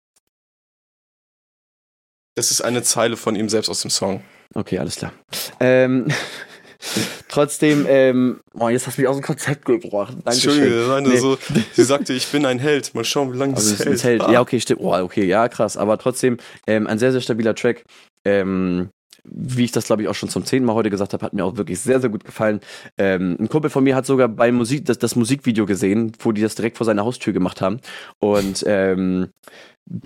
Das 2.35 2.51
ist 2.51 2.61
eine 2.61 2.83
Zeile 2.83 3.17
von 3.17 3.35
ihm 3.35 3.49
selbst 3.49 3.69
aus 3.69 3.81
dem 3.81 3.91
Song. 3.91 4.23
Okay, 4.53 4.79
alles 4.79 4.95
klar. 4.95 5.13
Ähm, 5.59 6.07
Trotzdem, 7.29 7.85
ähm, 7.87 8.41
oh, 8.53 8.69
jetzt 8.69 8.87
hast 8.87 8.97
du 8.97 9.01
mich 9.01 9.07
aus 9.07 9.15
dem 9.15 9.23
Konzept 9.23 9.65
gebracht. 9.65 10.15
Entschuldigung, 10.25 11.03
das 11.03 11.13
nee. 11.13 11.17
so, 11.17 11.37
sie 11.73 11.83
sagte, 11.83 12.13
ich 12.13 12.27
bin 12.27 12.45
ein 12.45 12.59
Held. 12.59 12.93
Mal 12.93 13.05
schauen, 13.05 13.33
wie 13.33 13.37
lange 13.37 13.55
also 13.55 13.71
das 13.71 13.85
hält. 13.85 14.03
hält. 14.03 14.21
Ah. 14.21 14.31
Ja, 14.31 14.41
okay, 14.41 14.59
stimmt. 14.59 14.81
Oh, 14.81 14.93
okay, 14.93 15.25
ja, 15.25 15.47
krass. 15.47 15.77
Aber 15.77 15.97
trotzdem, 15.97 16.37
ähm, 16.67 16.87
ein 16.87 16.99
sehr, 16.99 17.11
sehr 17.11 17.21
stabiler 17.21 17.55
Track. 17.55 17.83
Ähm, 18.25 18.89
wie 19.25 19.63
ich 19.63 19.71
das 19.71 19.85
glaube 19.85 20.01
ich 20.01 20.09
auch 20.09 20.15
schon 20.15 20.27
zum 20.27 20.45
zehnten 20.45 20.65
Mal 20.65 20.73
heute 20.73 20.89
gesagt 20.89 21.13
habe, 21.13 21.25
hat 21.25 21.33
mir 21.33 21.45
auch 21.45 21.55
wirklich 21.55 21.79
sehr, 21.79 22.01
sehr 22.01 22.09
gut 22.09 22.25
gefallen. 22.25 22.59
Ähm, 22.97 23.37
ein 23.39 23.47
Kumpel 23.47 23.69
von 23.69 23.83
mir 23.83 23.95
hat 23.95 24.05
sogar 24.05 24.27
bei 24.27 24.51
Musik 24.51 24.85
das, 24.85 24.99
das 24.99 25.15
Musikvideo 25.15 25.65
gesehen, 25.65 26.11
wo 26.19 26.33
die 26.33 26.41
das 26.41 26.55
direkt 26.55 26.77
vor 26.77 26.85
seiner 26.85 27.05
Haustür 27.05 27.31
gemacht 27.31 27.61
haben. 27.61 27.79
Und 28.19 28.65
ähm, 28.67 29.29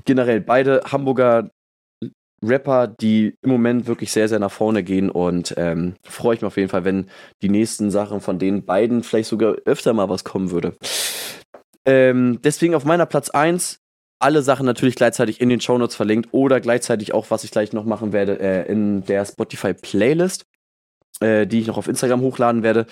generell 0.05 0.41
beide 0.41 0.83
Hamburger 0.85 1.49
Rapper, 2.43 2.87
die 2.87 3.35
im 3.41 3.49
Moment 3.49 3.87
wirklich 3.87 4.11
sehr, 4.11 4.27
sehr 4.27 4.39
nach 4.39 4.51
vorne 4.51 4.83
gehen 4.83 5.09
und 5.09 5.53
ähm, 5.57 5.95
freue 6.03 6.35
ich 6.35 6.41
mich 6.41 6.47
auf 6.47 6.57
jeden 6.57 6.69
Fall, 6.69 6.85
wenn 6.85 7.09
die 7.41 7.49
nächsten 7.49 7.89
Sachen 7.89 8.21
von 8.21 8.39
den 8.39 8.65
beiden 8.65 9.03
vielleicht 9.03 9.29
sogar 9.29 9.55
öfter 9.65 9.93
mal 9.93 10.09
was 10.09 10.23
kommen 10.23 10.51
würde. 10.51 10.75
Ähm, 11.85 12.39
deswegen 12.43 12.75
auf 12.75 12.85
meiner 12.85 13.05
Platz 13.05 13.29
1 13.29 13.79
alle 14.19 14.41
Sachen 14.41 14.65
natürlich 14.65 14.95
gleichzeitig 14.95 15.41
in 15.41 15.49
den 15.49 15.61
Shownotes 15.61 15.95
verlinkt 15.95 16.29
oder 16.31 16.59
gleichzeitig 16.59 17.13
auch, 17.13 17.27
was 17.29 17.43
ich 17.43 17.51
gleich 17.51 17.73
noch 17.73 17.85
machen 17.85 18.13
werde, 18.13 18.39
äh, 18.39 18.71
in 18.71 19.03
der 19.05 19.25
Spotify 19.25 19.73
Playlist, 19.73 20.45
äh, 21.19 21.45
die 21.45 21.59
ich 21.59 21.67
noch 21.67 21.77
auf 21.77 21.87
Instagram 21.87 22.21
hochladen 22.21 22.63
werde 22.63 22.87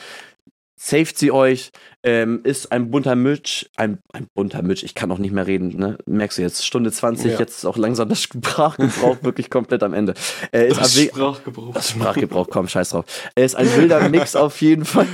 saved 0.76 1.18
sie 1.18 1.32
euch, 1.32 1.72
ähm, 2.04 2.42
ist 2.44 2.72
ein 2.72 2.92
bunter 2.92 3.16
Mitch, 3.16 3.68
ein, 3.78 4.00
ein 4.14 4.28
bunter 4.34 4.62
Mitch, 4.62 4.86
ich 4.86 4.94
kann 4.96 5.12
auch 5.12 5.18
nicht 5.18 5.32
mehr 5.32 5.48
reden, 5.48 5.70
ne? 5.78 5.98
Merkst 6.06 6.38
du 6.38 6.42
jetzt, 6.42 6.66
Stunde 6.66 6.92
20, 6.92 7.34
ja. 7.34 7.40
jetzt 7.40 7.58
ist 7.58 7.66
auch 7.66 7.78
langsam 7.78 8.10
das 8.10 8.22
Sprachgebrauch 8.22 9.18
wirklich 9.24 9.50
komplett 9.50 9.84
am 9.84 9.94
Ende. 9.94 10.14
Äh, 10.52 10.68
ist 10.68 10.80
das 10.80 11.02
Sprachgebrauch. 11.02 11.74
Das 11.74 11.90
Sprachgebrauch, 11.92 12.48
komm, 12.50 12.68
scheiß 12.68 12.90
drauf. 12.90 13.06
Er 13.36 13.46
ist 13.46 13.56
ein 13.56 13.74
wilder 13.76 14.10
Mix 14.10 14.36
auf 14.36 14.62
jeden 14.62 14.86
Fall. 14.86 15.08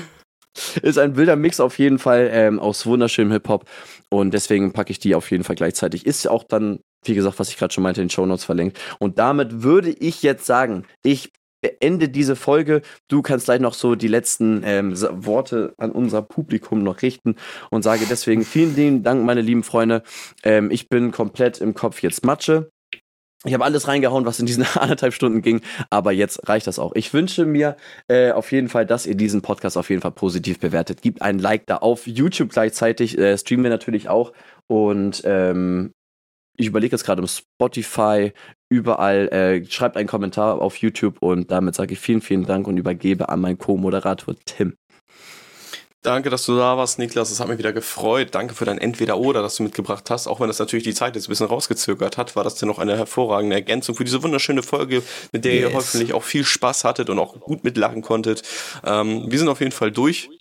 Ist 0.82 0.98
ein 0.98 1.16
wilder 1.16 1.38
Mix 1.38 1.62
auf 1.62 1.80
jeden 1.80 1.98
Fall 1.98 2.30
ähm, 2.34 2.60
aus 2.60 2.86
wunderschönem 2.86 3.32
Hip-Hop 3.32 3.66
und 4.10 4.34
deswegen 4.34 4.74
packe 4.74 4.92
ich 4.92 5.00
die 5.00 5.16
auf 5.16 5.32
jeden 5.32 5.46
Fall 5.46 5.56
gleichzeitig. 5.56 6.06
Ist 6.06 6.28
auch 6.28 6.44
dann, 6.44 6.80
wie 7.06 7.16
gesagt, 7.16 7.40
was 7.40 7.50
ich 7.50 7.58
gerade 7.58 7.74
schon 7.74 7.84
meinte, 7.84 8.02
in 8.02 8.08
den 8.08 8.12
Show 8.12 8.26
Notes 8.26 8.44
verlinkt. 8.44 8.78
Und 9.00 9.18
damit 9.18 9.64
würde 9.64 9.92
ich 9.92 10.24
jetzt 10.24 10.46
sagen, 10.46 10.86
ich 11.04 11.32
beende 11.62 12.10
diese 12.10 12.36
Folge. 12.36 12.82
Du 13.08 13.22
kannst 13.22 13.46
gleich 13.46 13.60
noch 13.60 13.74
so 13.74 13.96
die 13.96 14.08
letzten 14.08 14.64
ähm, 14.66 14.94
Worte 15.00 15.74
an 15.78 15.92
unser 15.92 16.22
Publikum 16.22 16.84
noch 16.84 17.02
richten 17.02 17.36
und 17.70 17.84
sage 17.84 18.06
deswegen 18.10 18.44
vielen 18.46 18.76
lieben 18.76 19.04
Dank, 19.04 19.24
meine 19.24 19.42
lieben 19.42 19.64
Freunde. 19.64 20.04
Ähm, 20.44 20.72
ich 20.72 20.90
bin 20.90 21.12
komplett 21.12 21.60
im 21.60 21.74
Kopf 21.74 22.02
jetzt 22.02 22.26
Matsche. 22.26 22.70
Ich 23.44 23.56
habe 23.56 23.64
alles 23.64 23.88
reingehauen, 23.88 24.26
was 24.26 24.40
in 24.40 24.46
diesen 24.46 24.66
anderthalb 24.76 25.14
Stunden 25.14 25.42
ging, 25.42 25.62
aber 25.90 26.12
jetzt 26.12 26.48
reicht 26.48 26.68
das 26.68 26.78
auch. 26.78 26.94
Ich 26.94 27.12
wünsche 27.14 27.46
mir 27.46 27.76
äh, 28.08 28.32
auf 28.32 28.52
jeden 28.52 28.70
Fall, 28.70 28.86
dass 28.86 29.08
ihr 29.08 29.16
diesen 29.16 29.42
Podcast 29.42 29.78
auf 29.78 29.90
jeden 29.90 30.02
Fall 30.02 30.12
positiv 30.12 30.60
bewertet. 30.60 31.02
Gebt 31.02 31.22
ein 31.22 31.40
Like 31.40 31.66
da 31.66 31.78
auf 31.78 32.06
YouTube 32.06 32.52
gleichzeitig, 32.52 33.18
äh, 33.18 33.38
streamen 33.38 33.64
wir 33.64 33.72
natürlich 33.72 34.10
auch 34.10 34.32
und 34.68 35.24
ähm, 35.26 35.92
ich 36.62 36.68
überlege 36.68 36.94
jetzt 36.94 37.04
gerade 37.04 37.22
im 37.22 37.28
Spotify, 37.28 38.34
überall, 38.70 39.28
äh, 39.30 39.66
schreibt 39.70 39.98
einen 39.98 40.08
Kommentar 40.08 40.62
auf 40.62 40.78
YouTube 40.78 41.22
und 41.22 41.52
damit 41.52 41.76
sage 41.76 41.94
ich 41.94 42.00
vielen, 42.00 42.22
vielen 42.22 42.46
Dank 42.46 42.68
und 42.68 42.78
übergebe 42.78 43.30
an 43.30 43.42
meinen 43.42 43.58
Co-Moderator 43.58 44.36
Tim. 44.46 44.76
Danke, 46.04 46.32
dass 46.32 46.48
du 46.48 46.58
da 46.58 46.78
warst, 46.78 46.98
Niklas. 46.98 47.30
Es 47.30 47.40
hat 47.40 47.48
mich 47.48 47.60
wieder 47.60 47.74
gefreut. 47.74 48.30
Danke 48.32 48.56
für 48.56 48.66
dein 48.66 48.80
Entweder-Oder, 48.80 49.44
das 49.44 49.58
du 49.58 49.64
mitgebracht 49.64 50.10
hast. 50.10 50.26
Auch 50.26 50.40
wenn 50.40 50.48
das 50.48 50.58
natürlich 50.58 50.84
die 50.84 50.96
Zeit 50.96 51.16
jetzt 51.16 51.28
ein 51.28 51.30
bisschen 51.30 51.46
rausgezögert 51.46 52.18
hat, 52.18 52.36
war 52.36 52.44
das 52.44 52.56
dennoch 52.56 52.80
eine 52.80 52.98
hervorragende 52.98 53.56
Ergänzung 53.56 53.94
für 53.94 54.04
diese 54.04 54.24
wunderschöne 54.24 54.64
Folge, 54.64 55.04
mit 55.32 55.46
der 55.46 55.54
yes. 55.54 55.62
ihr 55.62 55.74
hoffentlich 55.76 56.14
auch 56.14 56.24
viel 56.24 56.44
Spaß 56.44 56.86
hattet 56.86 57.12
und 57.12 57.20
auch 57.20 57.40
gut 57.40 57.64
mitlachen 57.64 58.02
konntet. 58.02 58.42
Ähm, 58.84 59.26
wir 59.30 59.38
sind 59.38 59.48
auf 59.48 59.60
jeden 59.60 59.72
Fall 59.72 59.92
durch 59.92 60.32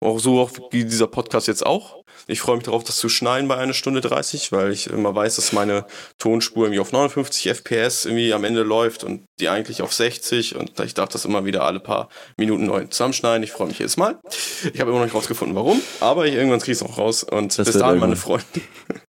Auch 0.00 0.18
so 0.18 0.40
auch 0.40 0.50
wie 0.70 0.84
dieser 0.84 1.08
Podcast 1.08 1.46
jetzt 1.46 1.66
auch. 1.66 2.01
Ich 2.26 2.40
freue 2.40 2.56
mich 2.56 2.64
darauf, 2.64 2.84
das 2.84 2.96
zu 2.96 3.08
schneiden 3.08 3.48
bei 3.48 3.56
einer 3.56 3.74
Stunde 3.74 4.00
30, 4.00 4.52
weil 4.52 4.72
ich 4.72 4.88
immer 4.88 5.14
weiß, 5.14 5.36
dass 5.36 5.52
meine 5.52 5.86
Tonspur 6.18 6.64
irgendwie 6.64 6.80
auf 6.80 6.92
59 6.92 7.48
FPS 7.48 8.04
irgendwie 8.04 8.32
am 8.32 8.44
Ende 8.44 8.62
läuft 8.62 9.04
und 9.04 9.24
die 9.40 9.48
eigentlich 9.48 9.82
auf 9.82 9.92
60 9.92 10.56
und 10.56 10.78
ich 10.80 10.94
darf 10.94 11.08
das 11.08 11.24
immer 11.24 11.44
wieder 11.44 11.64
alle 11.64 11.80
paar 11.80 12.08
Minuten 12.36 12.66
neu 12.66 12.84
zusammenschneiden. 12.86 13.42
Ich 13.42 13.52
freue 13.52 13.68
mich 13.68 13.78
jedes 13.78 13.96
Mal. 13.96 14.18
Ich 14.72 14.80
habe 14.80 14.90
immer 14.90 15.00
noch 15.00 15.06
nicht 15.06 15.14
rausgefunden, 15.14 15.56
warum, 15.56 15.80
aber 16.00 16.26
ich, 16.26 16.34
irgendwann 16.34 16.60
kriege 16.60 16.72
ich 16.72 16.80
es 16.80 16.84
noch 16.84 16.98
raus 16.98 17.24
und 17.24 17.58
das 17.58 17.66
bis 17.66 17.78
dahin, 17.78 17.98
meine 17.98 18.16
Freunde. 18.16 18.44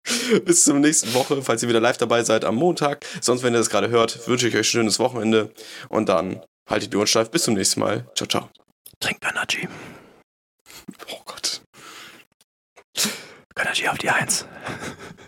bis 0.44 0.64
zur 0.64 0.74
nächsten 0.74 1.12
Woche, 1.14 1.42
falls 1.42 1.62
ihr 1.62 1.68
wieder 1.68 1.80
live 1.80 1.96
dabei 1.96 2.22
seid 2.24 2.44
am 2.44 2.56
Montag. 2.56 3.04
Sonst, 3.20 3.42
wenn 3.42 3.54
ihr 3.54 3.58
das 3.58 3.70
gerade 3.70 3.88
hört, 3.88 4.26
wünsche 4.28 4.48
ich 4.48 4.54
euch 4.54 4.60
ein 4.60 4.64
schönes 4.64 4.98
Wochenende 4.98 5.52
und 5.88 6.08
dann 6.08 6.42
haltet 6.68 6.92
die 6.92 6.96
Ohren 6.96 7.06
steif. 7.06 7.30
Bis 7.30 7.44
zum 7.44 7.54
nächsten 7.54 7.80
Mal. 7.80 8.06
Ciao, 8.14 8.28
ciao. 8.28 8.48
Trinkt 9.00 9.24
Energy. 9.24 9.68
Energy 13.58 13.88
auf 13.88 13.98
die 13.98 14.10
Eins. 14.10 14.46